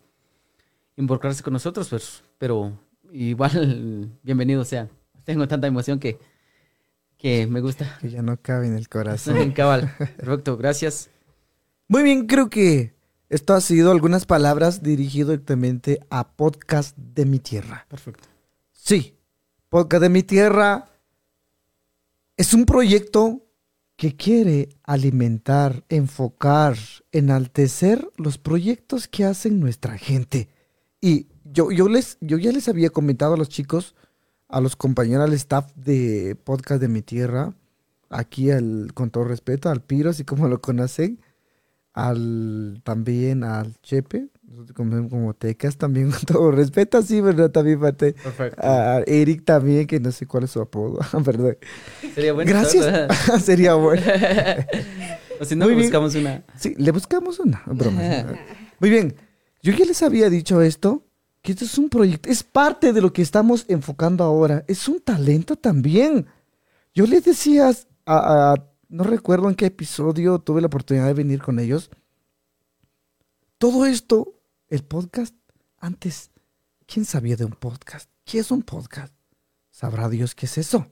involucrarse 0.97 1.43
con 1.43 1.53
nosotros, 1.53 1.89
pues, 1.89 2.23
pero 2.37 2.77
igual 3.11 4.11
bienvenidos 4.23 4.67
sean. 4.67 4.89
Tengo 5.23 5.47
tanta 5.47 5.67
emoción 5.67 5.99
que, 5.99 6.19
que 7.17 7.47
me 7.47 7.61
gusta. 7.61 7.97
Que 8.01 8.09
ya 8.09 8.21
no 8.21 8.37
cabe 8.41 8.67
en 8.67 8.75
el 8.75 8.89
corazón. 8.89 9.51
Cabal. 9.55 9.93
Perfecto, 10.17 10.57
gracias. 10.57 11.09
Muy 11.91 12.03
bien, 12.03 12.25
creo 12.25 12.49
que 12.49 12.95
esto 13.27 13.53
ha 13.53 13.59
sido 13.59 13.91
algunas 13.91 14.25
palabras 14.25 14.81
dirigido 14.81 15.31
directamente 15.31 15.99
a 16.09 16.37
podcast 16.37 16.97
de 16.97 17.25
mi 17.25 17.39
tierra. 17.39 17.85
Perfecto. 17.89 18.29
Sí, 18.71 19.17
podcast 19.67 20.03
de 20.03 20.07
mi 20.07 20.23
tierra 20.23 20.89
es 22.37 22.53
un 22.53 22.65
proyecto 22.65 23.45
que 23.97 24.15
quiere 24.15 24.69
alimentar, 24.83 25.83
enfocar, 25.89 26.77
enaltecer 27.11 28.09
los 28.15 28.37
proyectos 28.37 29.09
que 29.09 29.25
hacen 29.25 29.59
nuestra 29.59 29.97
gente. 29.97 30.47
Y 31.01 31.27
yo, 31.43 31.71
yo, 31.71 31.89
les, 31.89 32.17
yo 32.21 32.37
ya 32.37 32.53
les 32.53 32.69
había 32.69 32.91
comentado 32.91 33.33
a 33.33 33.37
los 33.37 33.49
chicos, 33.49 33.95
a 34.47 34.61
los 34.61 34.77
compañeros, 34.77 35.27
al 35.27 35.33
staff 35.33 35.69
de 35.75 36.37
podcast 36.41 36.79
de 36.79 36.87
mi 36.87 37.01
tierra, 37.01 37.53
aquí 38.09 38.49
al, 38.49 38.93
con 38.93 39.09
todo 39.09 39.25
respeto, 39.25 39.67
al 39.67 39.83
Piro, 39.83 40.11
así 40.11 40.23
como 40.23 40.47
lo 40.47 40.61
conocen, 40.61 41.19
al 41.93 42.81
también 42.83 43.43
al 43.43 43.75
Chepe, 43.81 44.29
nosotros 44.47 44.75
como, 44.75 45.09
como 45.09 45.33
Tecas, 45.33 45.77
también 45.77 46.11
con 46.11 46.21
todo 46.21 46.51
respeto, 46.51 46.97
así, 46.97 47.21
¿verdad? 47.21 47.51
También. 47.51 47.79
Perfecto. 47.79 48.61
A 48.61 49.01
Eric 49.05 49.43
también, 49.45 49.87
que 49.87 49.99
no 49.99 50.11
sé 50.11 50.25
cuál 50.25 50.43
es 50.45 50.51
su 50.51 50.61
apodo, 50.61 50.99
¿verdad? 51.25 51.57
Sería 52.15 52.33
bueno. 52.33 52.49
Gracias. 52.49 53.43
Sería 53.43 53.73
bueno. 53.75 54.01
o 55.39 55.45
si 55.45 55.55
no, 55.55 55.65
Muy 55.65 55.75
bien. 55.75 55.87
buscamos 55.87 56.15
una. 56.15 56.43
Sí, 56.57 56.73
le 56.77 56.91
buscamos 56.91 57.39
una 57.39 57.61
broma. 57.65 58.01
Muy 58.79 58.89
bien. 58.89 59.15
Yo 59.63 59.73
ya 59.73 59.85
les 59.85 60.01
había 60.01 60.29
dicho 60.29 60.61
esto, 60.61 61.03
que 61.41 61.51
esto 61.51 61.65
es 61.65 61.77
un 61.77 61.89
proyecto, 61.89 62.29
es 62.29 62.43
parte 62.43 62.93
de 62.93 63.01
lo 63.01 63.13
que 63.13 63.21
estamos 63.21 63.65
enfocando 63.67 64.23
ahora. 64.23 64.63
Es 64.67 64.87
un 64.87 64.99
talento 65.01 65.55
también. 65.55 66.25
Yo 66.93 67.05
les 67.05 67.23
decía, 67.25 67.69
a- 68.05 68.53
a- 68.53 68.67
no 68.91 69.05
recuerdo 69.05 69.49
en 69.49 69.55
qué 69.55 69.67
episodio 69.67 70.39
tuve 70.39 70.59
la 70.59 70.67
oportunidad 70.67 71.07
de 71.07 71.13
venir 71.13 71.41
con 71.41 71.59
ellos. 71.59 71.89
Todo 73.57 73.85
esto, 73.85 74.35
el 74.67 74.83
podcast, 74.83 75.33
antes, 75.77 76.31
¿quién 76.85 77.05
sabía 77.05 77.37
de 77.37 77.45
un 77.45 77.53
podcast? 77.53 78.09
¿Qué 78.25 78.39
es 78.39 78.51
un 78.51 78.63
podcast? 78.63 79.13
Sabrá 79.69 80.09
Dios 80.09 80.35
qué 80.35 80.45
es 80.45 80.57
eso. 80.57 80.87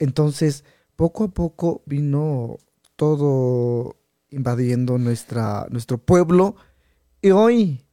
Entonces, 0.00 0.64
poco 0.96 1.24
a 1.24 1.28
poco 1.28 1.82
vino 1.86 2.56
todo 2.96 3.96
invadiendo 4.30 4.98
nuestra, 4.98 5.68
nuestro 5.70 5.98
pueblo 5.98 6.56
y 7.22 7.30
hoy 7.30 7.84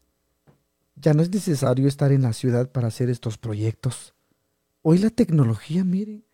ya 0.95 1.13
no 1.13 1.21
es 1.21 1.29
necesario 1.29 1.87
estar 1.87 2.11
en 2.11 2.23
la 2.23 2.33
ciudad 2.33 2.71
para 2.71 2.87
hacer 2.87 3.11
estos 3.11 3.37
proyectos. 3.37 4.15
Hoy 4.81 4.97
la 4.97 5.11
tecnología, 5.11 5.83
miren, 5.83 6.25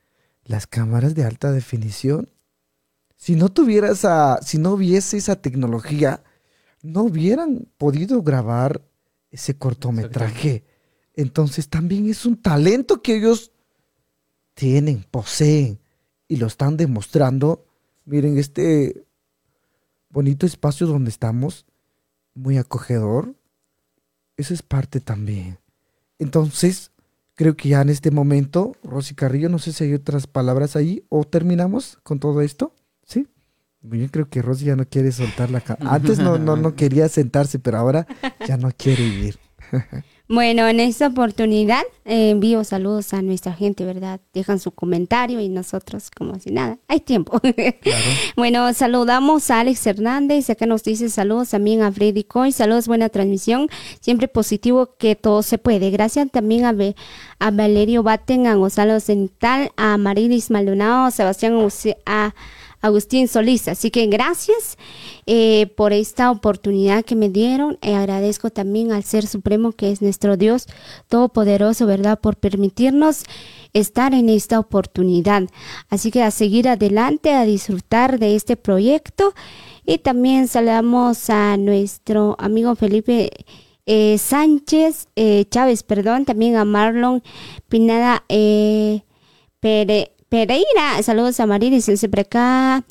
las 0.46 0.68
cámaras 0.68 1.16
de 1.16 1.26
alta 1.26 1.52
definición. 1.52 2.30
Si 3.24 3.38
no 3.38 3.48
tuviera 3.48 3.90
esa, 3.90 4.42
si 4.42 4.58
no 4.58 4.74
hubiese 4.74 5.16
esa 5.16 5.38
tecnología, 5.38 6.26
no 6.82 7.04
hubieran 7.04 7.70
podido 7.78 8.22
grabar 8.22 8.82
ese 9.32 9.58
cortometraje. 9.58 10.66
Entonces 11.14 11.70
también 11.70 12.10
es 12.10 12.26
un 12.26 12.36
talento 12.36 13.02
que 13.02 13.16
ellos 13.16 13.54
tienen, 14.56 15.06
poseen 15.10 15.80
y 16.28 16.36
lo 16.36 16.48
están 16.48 16.76
demostrando. 16.76 17.66
Miren 18.04 18.38
este 18.38 19.06
bonito 20.10 20.46
espacio 20.46 20.86
donde 20.86 21.10
estamos, 21.10 21.66
muy 22.34 22.58
acogedor. 22.58 23.36
Eso 24.36 24.54
es 24.54 24.64
parte 24.64 25.00
también. 25.00 25.60
Entonces, 26.20 26.92
creo 27.36 27.56
que 27.56 27.70
ya 27.70 27.84
en 27.84 27.90
este 27.90 28.12
momento, 28.12 28.74
Rosy 28.84 29.16
Carrillo, 29.16 29.48
no 29.48 29.60
sé 29.60 29.72
si 29.72 29.86
hay 29.86 29.94
otras 29.94 30.28
palabras 30.28 30.76
ahí 30.76 31.06
o 31.08 31.24
terminamos 31.24 32.00
con 32.04 32.20
todo 32.20 32.42
esto. 32.42 32.74
Muy 33.84 33.98
bien, 34.00 34.10
creo 34.10 34.28
que 34.30 34.42
Rosy 34.42 34.66
ya 34.66 34.76
no 34.76 34.86
quiere 34.86 35.12
soltar 35.12 35.52
la 35.52 35.62
ca- 35.62 35.78
Antes 35.82 36.18
no, 36.18 36.38
no, 36.40 36.56
no 36.56 36.74
quería 36.76 37.08
sentarse, 37.10 37.60
pero 37.60 37.78
ahora 37.78 38.08
ya 38.48 38.58
no 38.58 38.72
quiere 38.76 39.04
ir. 39.04 39.38
Bueno, 40.30 40.68
en 40.70 40.80
esta 40.80 41.08
oportunidad 41.08 41.82
eh, 42.06 42.30
envío 42.30 42.64
saludos 42.64 43.14
a 43.14 43.22
nuestra 43.22 43.54
gente, 43.54 43.84
¿verdad? 43.84 44.22
Dejan 44.34 44.58
su 44.58 44.72
comentario 44.72 45.42
y 45.42 45.50
nosotros 45.50 46.10
como 46.10 46.40
si 46.40 46.50
nada, 46.50 46.80
hay 46.88 47.02
tiempo. 47.02 47.40
bueno, 48.38 48.74
saludamos 48.74 49.52
a 49.52 49.60
Alex 49.60 49.86
Hernández, 49.86 50.50
acá 50.50 50.66
nos 50.66 50.82
dice 50.84 51.10
saludos 51.10 51.50
también 51.50 51.82
a 51.84 51.92
Freddy 51.92 52.24
Coy, 52.24 52.54
saludos, 52.54 52.88
buena 52.88 53.10
transmisión, 53.10 53.68
siempre 54.00 54.30
positivo 54.30 54.96
que 54.98 55.16
todo 55.16 55.44
se 55.44 55.58
puede. 55.58 55.92
Gracias 55.92 56.32
también 56.32 56.64
a, 56.66 56.72
Be- 56.72 56.96
a 57.40 57.52
Valerio 57.52 58.02
Baten, 58.02 58.48
a 58.48 58.56
Gonzalo 58.56 59.02
Central, 59.02 59.72
a 59.76 59.98
Marilis 59.98 60.50
Maldonado, 60.50 61.04
a 61.06 61.12
Sebastián 61.12 61.54
a 62.06 62.34
Agustín 62.84 63.28
Solís. 63.28 63.68
Así 63.68 63.90
que 63.90 64.06
gracias 64.06 64.78
eh, 65.26 65.68
por 65.76 65.94
esta 65.94 66.30
oportunidad 66.30 67.04
que 67.04 67.16
me 67.16 67.30
dieron. 67.30 67.80
Y 67.82 67.94
agradezco 67.94 68.52
también 68.52 68.92
al 68.92 69.04
Ser 69.04 69.26
Supremo, 69.26 69.72
que 69.72 69.92
es 69.92 70.02
nuestro 70.04 70.38
Dios 70.38 70.68
Todopoderoso, 71.08 71.88
¿verdad? 71.88 72.20
Por 72.20 72.36
permitirnos 72.36 73.24
estar 73.74 74.14
en 74.14 74.30
esta 74.30 74.60
oportunidad. 74.60 75.44
Así 75.90 76.12
que 76.12 76.22
a 76.22 76.30
seguir 76.30 76.70
adelante, 76.70 77.34
a 77.34 77.46
disfrutar 77.46 78.20
de 78.20 78.36
este 78.36 78.56
proyecto. 78.58 79.34
Y 79.86 79.98
también 79.98 80.48
saludamos 80.48 81.30
a 81.30 81.58
nuestro 81.58 82.36
amigo 82.38 82.76
Felipe 82.76 83.32
eh, 83.86 84.18
Sánchez, 84.18 85.08
eh, 85.18 85.44
Chávez, 85.50 85.84
perdón, 85.84 86.24
también 86.24 86.56
a 86.56 86.64
Marlon 86.64 87.22
Pinada 87.68 88.24
eh, 88.30 89.02
Pere- 89.62 90.13
Pereira, 90.34 91.00
saludos 91.04 91.40
a 91.40 91.46
Marilis 91.46 91.86
siempre 91.86 92.22
acá, 92.22 92.84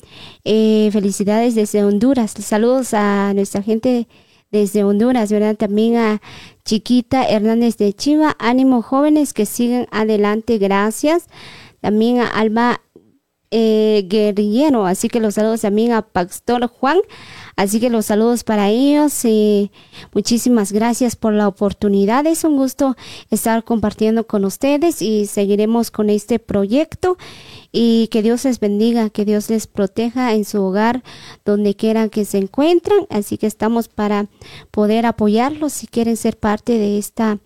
eh, 0.45 0.87
felicidades 0.93 1.55
desde 1.55 1.83
Honduras, 1.83 2.31
saludos 2.31 2.93
a 2.93 3.33
nuestra 3.33 3.61
gente 3.61 4.07
desde 4.49 4.85
Honduras, 4.85 5.29
¿verdad? 5.29 5.57
También 5.57 5.97
a 5.97 6.21
Chiquita 6.63 7.27
Hernández 7.27 7.75
de 7.75 7.91
Chiva, 7.91 8.37
ánimo 8.39 8.81
jóvenes 8.81 9.33
que 9.33 9.45
sigan 9.45 9.87
adelante, 9.91 10.57
gracias. 10.57 11.27
También 11.81 12.21
a 12.21 12.27
Alba 12.27 12.79
eh, 13.51 14.05
guerrillero. 14.07 14.85
Así 14.85 15.09
que 15.09 15.19
los 15.19 15.33
saludos 15.33 15.61
también 15.61 15.91
a 15.91 16.01
Pastor 16.01 16.65
Juan. 16.67 16.99
Así 17.55 17.79
que 17.79 17.89
los 17.89 18.07
saludos 18.07 18.43
para 18.43 18.69
ellos. 18.69 19.25
y 19.25 19.71
muchísimas 20.13 20.71
gracias 20.71 21.15
por 21.15 21.33
la 21.33 21.47
oportunidad. 21.47 22.25
Es 22.25 22.43
un 22.43 22.57
gusto 22.57 22.95
estar 23.29 23.63
compartiendo 23.63 24.25
con 24.25 24.45
ustedes 24.45 25.01
y 25.01 25.25
seguiremos 25.27 25.91
con 25.91 26.09
este 26.09 26.39
proyecto. 26.39 27.17
Y 27.71 28.07
que 28.07 28.21
Dios 28.21 28.45
les 28.45 28.59
bendiga, 28.59 29.09
que 29.09 29.25
Dios 29.25 29.49
les 29.49 29.67
proteja 29.67 30.33
en 30.33 30.45
su 30.45 30.61
hogar, 30.61 31.03
donde 31.43 31.75
quiera 31.75 32.09
que 32.09 32.25
se 32.25 32.37
encuentren. 32.37 33.07
Así 33.09 33.37
que 33.37 33.47
estamos 33.47 33.87
para 33.87 34.27
poder 34.71 35.05
apoyarlos 35.05 35.73
si 35.73 35.87
quieren 35.87 36.17
ser 36.17 36.37
parte 36.37 36.77
de 36.77 36.97
esta 36.97 37.39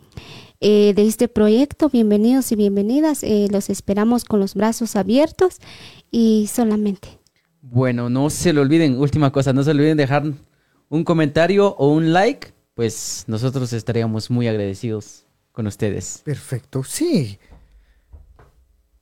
eh, 0.59 0.93
de 0.95 1.05
este 1.05 1.27
proyecto. 1.27 1.89
Bienvenidos 1.89 2.51
y 2.51 2.55
bienvenidas. 2.55 3.23
Eh, 3.23 3.47
los 3.51 3.69
esperamos 3.69 4.25
con 4.25 4.39
los 4.39 4.55
brazos 4.55 4.95
abiertos 4.95 5.59
y 6.09 6.49
solamente. 6.51 7.19
Bueno, 7.69 8.09
no 8.09 8.29
se 8.29 8.53
lo 8.53 8.61
olviden, 8.61 8.97
última 8.97 9.31
cosa, 9.31 9.51
no 9.51 9.61
se 9.63 9.71
olviden 9.71 9.97
dejar 9.97 10.23
un 10.89 11.03
comentario 11.03 11.75
o 11.75 11.89
un 11.91 12.13
like, 12.13 12.53
pues 12.75 13.25
nosotros 13.27 13.73
estaríamos 13.73 14.31
muy 14.31 14.47
agradecidos 14.47 15.25
con 15.51 15.67
ustedes. 15.67 16.21
Perfecto, 16.23 16.83
sí. 16.83 17.39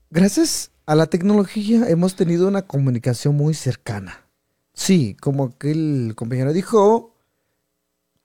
Gracias 0.09 0.71
a 0.87 0.95
la 0.95 1.05
tecnología 1.05 1.87
hemos 1.89 2.15
tenido 2.15 2.47
una 2.47 2.63
comunicación 2.63 3.35
muy 3.35 3.53
cercana. 3.53 4.27
Sí, 4.73 5.15
como 5.21 5.45
aquel 5.45 6.13
compañero 6.15 6.51
dijo, 6.51 7.15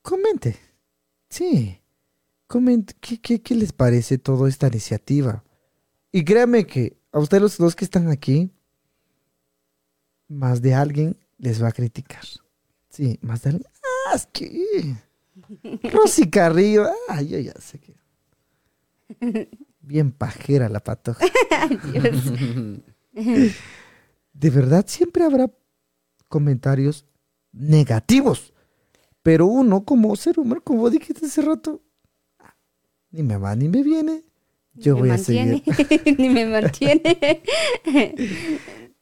comente. 0.02 0.56
Sí, 1.28 1.80
comente. 2.46 2.94
¿Qué, 3.00 3.20
qué, 3.20 3.42
qué 3.42 3.54
les 3.54 3.72
parece 3.72 4.16
toda 4.16 4.48
esta 4.48 4.68
iniciativa? 4.68 5.44
Y 6.12 6.24
créanme 6.24 6.66
que 6.66 6.96
a 7.12 7.18
ustedes 7.18 7.42
los 7.42 7.58
dos 7.58 7.76
que 7.76 7.84
están 7.84 8.08
aquí, 8.08 8.50
más 10.30 10.62
de 10.62 10.74
alguien 10.74 11.16
les 11.38 11.62
va 11.62 11.68
a 11.68 11.72
criticar. 11.72 12.22
Sí, 12.88 13.18
más 13.20 13.42
de 13.42 13.50
alguien. 13.50 13.70
Ah, 14.06 14.14
es 14.14 14.26
que. 14.26 14.96
Rosy 15.92 16.30
Carrillo. 16.30 16.88
Ah, 17.08 17.20
yo 17.20 17.38
ya 17.38 17.52
sé 17.60 17.78
que. 17.80 17.94
Bien 19.80 20.12
pajera 20.12 20.68
la 20.68 20.80
patoja. 20.80 21.24
De 24.32 24.50
verdad, 24.50 24.84
siempre 24.86 25.24
habrá 25.24 25.50
comentarios 26.28 27.04
negativos. 27.52 28.52
Pero 29.22 29.46
uno, 29.46 29.84
como 29.84 30.14
ser 30.16 30.38
humano, 30.38 30.62
como 30.62 30.88
dijiste 30.88 31.26
hace 31.26 31.42
rato, 31.42 31.82
ni 33.10 33.22
me 33.22 33.36
va 33.36 33.54
ni 33.56 33.68
me 33.68 33.82
viene. 33.82 34.24
Yo 34.74 34.96
voy 34.96 35.10
a 35.10 35.14
mantiene, 35.14 35.62
seguir. 35.64 36.18
ni 36.18 36.28
me 36.30 36.46
mantiene. 36.46 37.42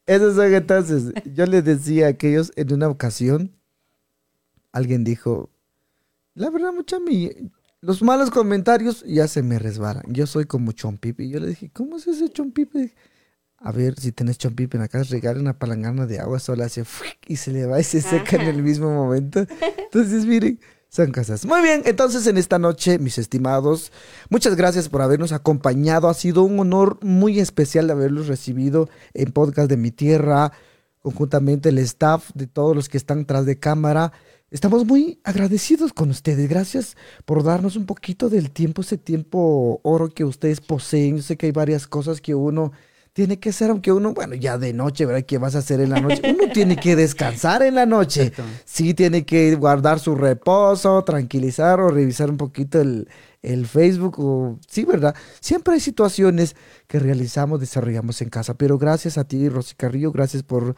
Esos 0.09 0.37
son 0.37 0.55
entonces, 0.55 1.13
yo 1.35 1.45
les 1.45 1.63
decía 1.63 2.07
a 2.07 2.09
aquellos 2.09 2.51
en 2.57 2.73
una 2.73 2.89
ocasión, 2.89 3.55
alguien 4.73 5.05
dijo, 5.05 5.51
la 6.33 6.49
verdad, 6.49 6.73
mucha 6.73 6.99
mi, 6.99 7.31
los 7.83 8.01
malos 8.01 8.31
comentarios 8.31 9.05
ya 9.07 9.29
se 9.29 9.43
me 9.43 9.59
resbalan. 9.59 10.05
Yo 10.09 10.27
soy 10.27 10.47
como 10.47 10.73
chompipe. 10.73 11.25
Y 11.25 11.29
yo 11.29 11.41
le 11.41 11.49
dije, 11.49 11.71
¿cómo 11.75 11.99
es 11.99 12.07
ese 12.07 12.31
chompipe? 12.31 12.95
A 13.59 13.71
ver, 13.71 14.01
si 14.01 14.11
tenés 14.11 14.39
chompipe 14.39 14.79
en 14.79 14.83
la 14.83 14.89
casa, 14.89 15.11
regale 15.11 15.41
una 15.41 15.59
palangana 15.59 16.07
de 16.07 16.21
agua 16.21 16.39
sola, 16.39 16.65
hace 16.65 16.85
y 17.27 17.37
se 17.37 17.53
le 17.53 17.67
va 17.67 17.79
y 17.79 17.85
se 17.85 18.01
seca 18.01 18.37
en 18.37 18.49
el 18.49 18.63
mismo 18.63 18.91
momento. 18.91 19.47
Entonces, 19.77 20.25
miren, 20.25 20.59
son 20.89 21.13
cosas. 21.13 21.45
Muy 21.45 21.61
bien, 21.63 21.83
entonces 21.85 22.27
en 22.27 22.39
esta 22.39 22.59
noche, 22.59 22.99
mis 22.99 23.19
estimados, 23.19 23.93
muchas 24.31 24.57
gracias 24.57 24.89
por 24.89 25.03
habernos 25.03 25.33
acompañado. 25.33 26.09
Ha 26.09 26.15
sido 26.15 26.43
un 26.45 26.59
honor 26.59 26.99
muy 27.03 27.41
especial 27.41 27.87
de 27.87 27.93
haberlos 27.93 28.27
recibido 28.27 28.89
en 29.13 29.33
Podcast 29.33 29.69
de 29.69 29.77
Mi 29.77 29.91
Tierra, 29.91 30.53
conjuntamente 31.01 31.69
el 31.69 31.79
staff 31.79 32.31
de 32.35 32.47
todos 32.47 32.75
los 32.75 32.89
que 32.89 32.97
están 32.97 33.27
tras 33.27 33.45
de 33.45 33.59
cámara. 33.59 34.13
Estamos 34.51 34.87
muy 34.87 35.21
agradecidos 35.25 35.93
con 35.93 36.09
ustedes. 36.09 36.49
Gracias 36.49 36.97
por 37.27 37.45
darnos 37.45 37.77
un 37.77 37.85
poquito 37.85 38.31
del 38.31 38.51
tiempo, 38.51 38.81
ese 38.81 38.97
tiempo 38.97 39.81
oro 39.85 40.09
que 40.09 40.25
ustedes 40.25 40.63
poseen. 40.63 41.19
Yo 41.19 41.23
sé 41.23 41.37
que 41.37 41.47
hay 41.47 41.53
varias 41.53 41.87
cosas 41.87 42.23
que 42.23 42.35
uno 42.35 42.73
tiene 43.19 43.41
que 43.41 43.49
hacer, 43.49 43.69
aunque 43.71 43.91
uno, 43.91 44.15
bueno, 44.15 44.37
ya 44.37 44.59
de 44.59 44.73
noche, 44.73 45.05
¿verdad? 45.05 45.25
¿Qué 45.27 45.39
vas 45.39 45.57
a 45.57 45.59
hacer 45.59 45.81
en 45.81 45.91
la 45.91 46.01
noche? 46.01 46.23
Uno 46.25 46.53
tiene 46.53 46.77
que 46.77 46.95
descansar 46.95 47.65
en 47.65 47.75
la 47.75 47.85
noche. 47.85 48.27
Exacto. 48.29 48.45
Sí, 48.65 48.95
tiene 48.95 49.27
que 49.27 49.57
guardar 49.57 49.99
su 49.99 50.15
reposo, 50.15 51.03
tranquilizar 51.03 51.81
o 51.81 51.89
revisar 51.89 52.31
un 52.31 52.37
poquito 52.37 52.81
el, 52.81 53.09
el 53.43 53.67
Facebook. 53.67 54.21
O, 54.21 54.61
sí, 54.69 54.85
¿verdad? 54.85 55.17
Siempre 55.41 55.75
hay 55.75 55.81
situaciones 55.81 56.55
que 56.87 57.01
realizamos, 57.01 57.59
desarrollamos 57.59 58.23
en 58.23 58.29
casa. 58.29 58.55
Pero 58.55 58.79
gracias 58.79 59.19
a 59.19 59.25
ti, 59.25 59.49
Rosy 59.49 59.75
Carrillo, 59.75 60.13
gracias 60.13 60.45
por 60.45 60.77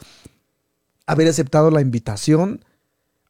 haber 1.07 1.29
aceptado 1.29 1.71
la 1.71 1.83
invitación 1.83 2.65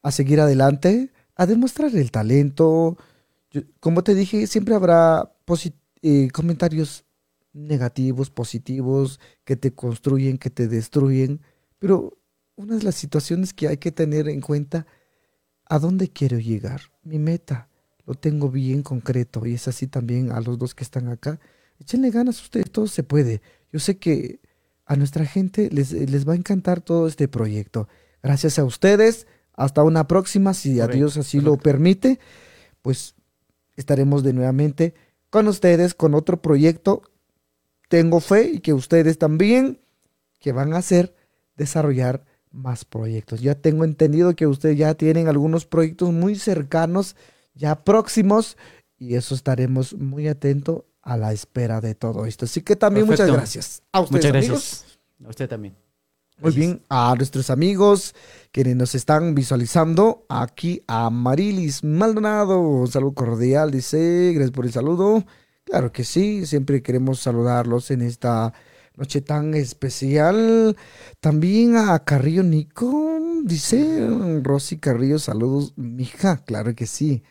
a 0.05 0.13
seguir 0.13 0.41
adelante, 0.41 1.11
a 1.35 1.47
demostrar 1.47 1.93
el 1.97 2.13
talento. 2.13 2.97
Yo- 3.51 3.63
como 3.81 4.05
te 4.05 4.15
dije, 4.15 4.47
siempre 4.47 4.77
habrá 4.77 5.33
eh, 6.03 6.29
comentarios 6.33 7.03
negativos, 7.53 8.31
positivos, 8.31 9.21
que 9.45 9.57
te 9.57 9.73
construyen, 9.75 10.39
que 10.39 10.51
te 10.51 10.69
destruyen, 10.69 11.41
pero 11.79 12.19
una 12.57 12.77
de 12.77 12.83
las 12.83 12.95
situaciones 12.95 13.53
que 13.53 13.69
hay 13.69 13.79
que 13.79 13.93
tener 13.93 14.29
en 14.29 14.41
cuenta, 14.41 14.87
¿a 15.67 15.79
dónde 15.79 16.09
quiero 16.09 16.39
llegar? 16.39 16.83
Mi 17.03 17.19
meta, 17.19 17.69
lo 18.07 18.15
tengo 18.15 18.51
bien 18.51 18.83
concreto 18.83 19.47
y 19.47 19.55
es 19.55 19.69
así 19.69 19.87
también 19.87 20.31
a 20.31 20.41
los 20.41 20.59
dos 20.59 20.75
que 20.75 20.85
están 20.85 21.09
acá. 21.09 21.41
Échenle 21.79 22.11
ganas 22.11 22.43
ustedes, 22.43 22.71
todo 22.71 22.87
se 22.87 23.03
puede. 23.03 23.41
Yo 23.73 23.79
sé 23.79 23.99
que 23.99 24.41
a 24.85 24.97
nuestra 24.97 25.25
gente 25.25 25.71
les, 25.71 25.93
les 25.93 26.29
va 26.29 26.35
a 26.35 26.37
encantar 26.37 26.81
todo 26.81 27.07
este 27.07 27.29
proyecto. 27.29 27.89
Gracias 28.23 28.59
a 28.59 28.65
ustedes. 28.65 29.27
Hasta 29.55 29.83
una 29.83 30.07
próxima, 30.07 30.55
si 30.55 30.81
a 30.81 30.87
Dios 30.87 31.17
así 31.17 31.41
lo 31.41 31.57
permite, 31.57 32.19
pues 32.83 33.15
estaremos 33.77 34.23
de 34.23 34.33
nuevamente 34.33 34.95
con 35.31 35.49
ustedes 35.49 35.95
con 35.95 36.15
otro 36.15 36.43
proyecto. 36.43 37.03
Tengo 37.91 38.21
fe 38.21 38.53
y 38.55 38.61
que 38.61 38.73
ustedes 38.73 39.19
también, 39.19 39.81
que 40.39 40.53
van 40.53 40.73
a 40.75 40.77
hacer 40.79 41.13
desarrollar 41.57 42.25
más 42.53 42.85
proyectos. 42.85 43.41
Ya 43.41 43.57
tengo 43.57 43.83
entendido 43.85 44.37
que 44.37 44.47
ustedes 44.47 44.79
ya 44.79 44.95
tienen 44.95 45.27
algunos 45.27 45.67
proyectos 45.67 46.13
muy 46.13 46.37
cercanos, 46.37 47.17
ya 47.53 47.83
próximos, 47.83 48.57
y 48.97 49.17
eso 49.17 49.35
estaremos 49.35 49.93
muy 49.95 50.29
atentos 50.29 50.85
a 51.03 51.17
la 51.17 51.33
espera 51.33 51.81
de 51.81 51.97
todo 51.97 52.27
esto. 52.27 52.45
Así 52.45 52.61
que 52.63 52.77
también 52.77 53.07
muchas 53.07 53.23
Perfecto. 53.23 53.39
gracias. 53.39 53.83
A 53.91 54.01
ustedes, 54.03 54.25
Muchas 54.27 54.37
amigos. 54.37 54.85
gracias. 54.85 54.99
A 55.25 55.29
usted 55.29 55.49
también. 55.49 55.75
Muy 56.39 56.53
Gracias. 56.53 56.55
bien, 56.67 56.83
a 56.89 57.15
nuestros 57.17 57.51
amigos 57.51 58.15
quienes 58.53 58.77
nos 58.77 58.95
están 58.95 59.35
visualizando, 59.35 60.27
aquí 60.29 60.81
a 60.87 61.11
Marilis 61.11 61.83
Maldonado, 61.83 62.61
un 62.61 62.87
saludo 62.87 63.15
cordial, 63.15 63.73
dice, 63.73 64.31
gracias 64.33 64.53
por 64.53 64.65
el 64.65 64.73
saludo. 64.73 65.25
Claro 65.71 65.93
que 65.93 66.03
sí, 66.05 66.47
siempre 66.47 66.83
queremos 66.83 67.21
saludarlos 67.21 67.91
en 67.93 68.03
esta 68.03 68.53
noche 68.97 69.21
tan 69.21 69.55
especial. 69.55 70.77
También 71.21 71.77
a 71.77 71.99
Carrillo 72.05 72.43
Nico, 72.43 73.19
dice 73.45 74.09
Rosy 74.43 74.79
Carrillo, 74.79 75.19
saludos, 75.21 75.73
mija, 75.77 76.39
claro 76.45 76.75
que 76.75 76.87
sí. 76.87 77.23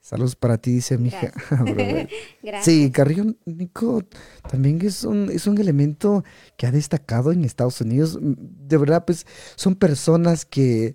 Saludos 0.00 0.36
para 0.36 0.58
ti, 0.58 0.72
dice 0.72 0.96
mija. 0.96 1.32
Gracias. 1.50 2.08
Sí, 2.64 2.90
Carrillo 2.92 3.34
Nico 3.44 4.02
también 4.48 4.80
es 4.82 5.04
un, 5.04 5.28
es 5.30 5.46
un 5.46 5.58
elemento 5.58 6.24
que 6.56 6.66
ha 6.66 6.70
destacado 6.70 7.32
en 7.32 7.44
Estados 7.44 7.80
Unidos. 7.80 8.16
Mm, 8.20 8.34
De 8.68 8.76
verdad, 8.78 9.04
pues 9.04 9.26
son 9.56 9.74
personas 9.74 10.44
que, 10.46 10.94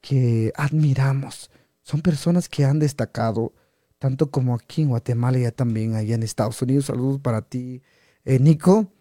que 0.00 0.50
admiramos. 0.56 1.50
Son 1.82 2.00
personas 2.00 2.48
que 2.48 2.64
han 2.64 2.78
destacado, 2.78 3.52
tanto 3.98 4.30
como 4.30 4.54
aquí 4.54 4.82
en 4.82 4.88
Guatemala 4.88 5.38
ya 5.38 5.50
también 5.50 5.94
allá 5.94 6.14
en 6.14 6.22
Estados 6.22 6.60
Unidos. 6.62 6.86
Saludos 6.86 7.20
para 7.20 7.42
ti, 7.42 7.82
eh, 8.24 8.38
Nico. 8.38 8.92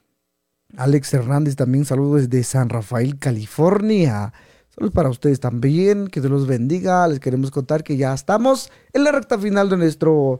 Alex 0.75 1.13
Hernández 1.13 1.55
también 1.55 1.85
saludos 1.85 2.29
desde 2.29 2.43
San 2.43 2.69
Rafael, 2.69 3.17
California. 3.19 4.33
Saludos 4.69 4.93
para 4.93 5.09
ustedes 5.09 5.39
también, 5.39 6.07
que 6.07 6.19
Dios 6.19 6.31
los 6.31 6.45
bendiga. 6.47 7.07
Les 7.07 7.19
queremos 7.19 7.51
contar 7.51 7.83
que 7.83 7.95
ya 7.97 8.13
estamos 8.13 8.69
en 8.93 9.03
la 9.03 9.11
recta 9.11 9.39
final 9.39 9.69
de 9.69 9.77
nuestro 9.77 10.39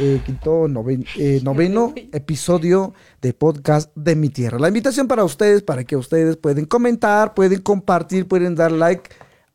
eh, 0.00 0.20
quinto 0.24 0.66
noven- 0.66 1.06
eh, 1.16 1.40
noveno 1.44 1.92
episodio 2.12 2.94
de 3.22 3.32
podcast 3.34 3.94
de 3.94 4.16
mi 4.16 4.30
tierra. 4.30 4.58
La 4.58 4.68
invitación 4.68 5.06
para 5.08 5.24
ustedes, 5.24 5.62
para 5.62 5.84
que 5.84 5.96
ustedes 5.96 6.36
pueden 6.36 6.64
comentar, 6.64 7.34
pueden 7.34 7.60
compartir, 7.60 8.26
pueden 8.26 8.54
dar 8.54 8.72
like 8.72 9.10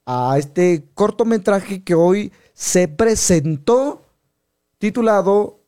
a 0.06 0.36
este 0.38 0.86
cortometraje 0.94 1.84
que 1.84 1.96
hoy 1.96 2.32
se 2.54 2.88
presentó 2.88 4.01
titulado 4.82 5.64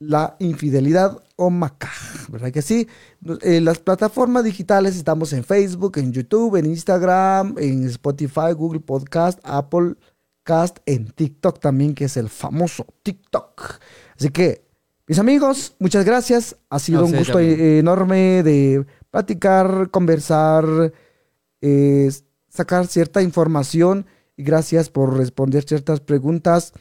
La 0.00 0.36
infidelidad 0.40 1.22
o 1.36 1.50
Macá, 1.50 1.92
¿verdad 2.28 2.50
que 2.50 2.62
sí? 2.62 2.88
En 3.42 3.64
las 3.64 3.78
plataformas 3.78 4.42
digitales 4.42 4.96
estamos 4.96 5.32
en 5.34 5.44
Facebook, 5.44 5.98
en 5.98 6.12
YouTube, 6.12 6.56
en 6.56 6.66
Instagram, 6.66 7.56
en 7.58 7.84
Spotify, 7.84 8.52
Google 8.56 8.80
Podcast, 8.80 9.38
Apple 9.44 9.96
Cast, 10.42 10.78
en 10.86 11.06
TikTok 11.06 11.60
también, 11.60 11.94
que 11.94 12.06
es 12.06 12.16
el 12.16 12.28
famoso 12.30 12.86
TikTok. 13.02 13.80
Así 14.16 14.30
que, 14.30 14.64
mis 15.06 15.18
amigos, 15.18 15.74
muchas 15.78 16.04
gracias. 16.04 16.56
Ha 16.70 16.78
sido 16.78 17.04
un 17.04 17.14
gusto 17.14 17.38
eh, 17.38 17.78
enorme 17.78 18.42
de 18.42 18.86
platicar, 19.10 19.90
conversar, 19.90 20.64
eh, 21.60 22.10
sacar 22.48 22.86
cierta 22.86 23.20
información 23.20 24.06
y 24.36 24.42
gracias 24.42 24.88
por 24.88 25.16
responder 25.16 25.64
ciertas 25.64 26.00
preguntas, 26.00 26.72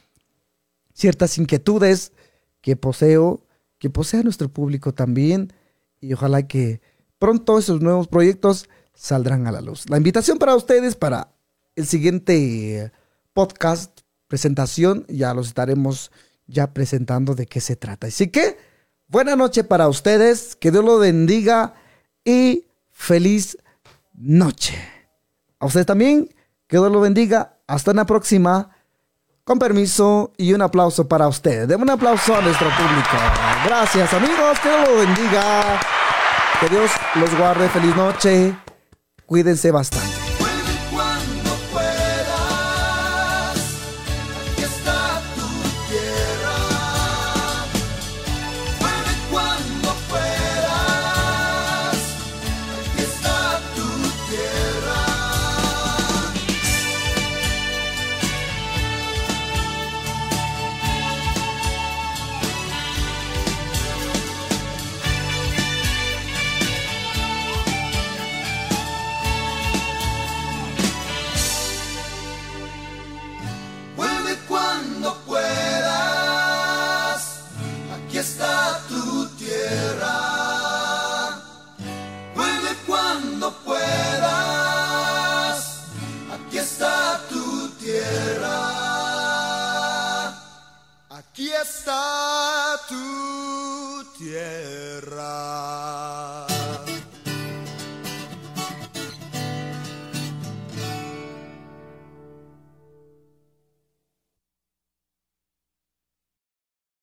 ciertas 0.94 1.38
inquietudes 1.38 2.14
que 2.62 2.76
poseo, 2.76 3.46
que 3.78 3.90
posea 3.90 4.24
nuestro 4.24 4.50
público 4.50 4.94
también 4.94 5.54
y 6.00 6.14
ojalá 6.14 6.48
que 6.48 6.82
pronto 7.20 7.60
esos 7.60 7.82
nuevos 7.82 8.08
proyectos 8.08 8.70
saldrán 8.94 9.48
a 9.48 9.52
la 9.52 9.62
luz. 9.62 9.90
La 9.90 9.98
invitación 9.98 10.38
para 10.38 10.56
ustedes 10.56 10.96
para 10.96 11.34
el 11.76 11.86
siguiente 11.86 12.92
podcast, 13.34 14.02
presentación, 14.28 15.06
ya 15.08 15.34
los 15.34 15.48
estaremos 15.48 16.12
ya 16.48 16.74
presentando 16.74 17.36
de 17.36 17.46
qué 17.46 17.62
se 17.62 17.76
trata. 17.76 18.08
Así 18.08 18.28
que, 18.28 18.58
buena 19.08 19.36
noche 19.36 19.64
para 19.64 19.88
ustedes, 19.88 20.56
que 20.56 20.72
Dios 20.72 20.84
los 20.84 21.00
bendiga 21.00 21.74
y 22.24 22.66
feliz 22.92 23.58
noche. 24.14 24.78
A 25.60 25.66
ustedes 25.66 25.86
también, 25.86 26.34
que 26.68 26.78
Dios 26.78 26.92
los 26.92 27.02
bendiga. 27.02 27.58
Hasta 27.68 27.92
una 27.92 28.06
próxima. 28.06 28.73
Con 29.46 29.60
permiso 29.60 30.32
y 30.38 30.54
un 30.54 30.62
aplauso 30.62 31.10
para 31.10 31.28
ustedes. 31.28 31.68
Demos 31.68 31.84
un 31.84 31.90
aplauso 31.90 32.34
a 32.34 32.42
nuestro 32.42 32.70
público. 32.70 33.18
Gracias 33.66 34.14
amigos, 34.14 34.58
que 34.62 34.70
Dios 34.70 34.88
los 34.88 35.06
bendiga. 35.06 35.80
Que 36.62 36.70
Dios 36.70 36.92
los 37.16 37.38
guarde. 37.38 37.68
Feliz 37.68 37.94
noche. 37.94 38.56
Cuídense 39.26 39.70
bastante. 39.72 40.23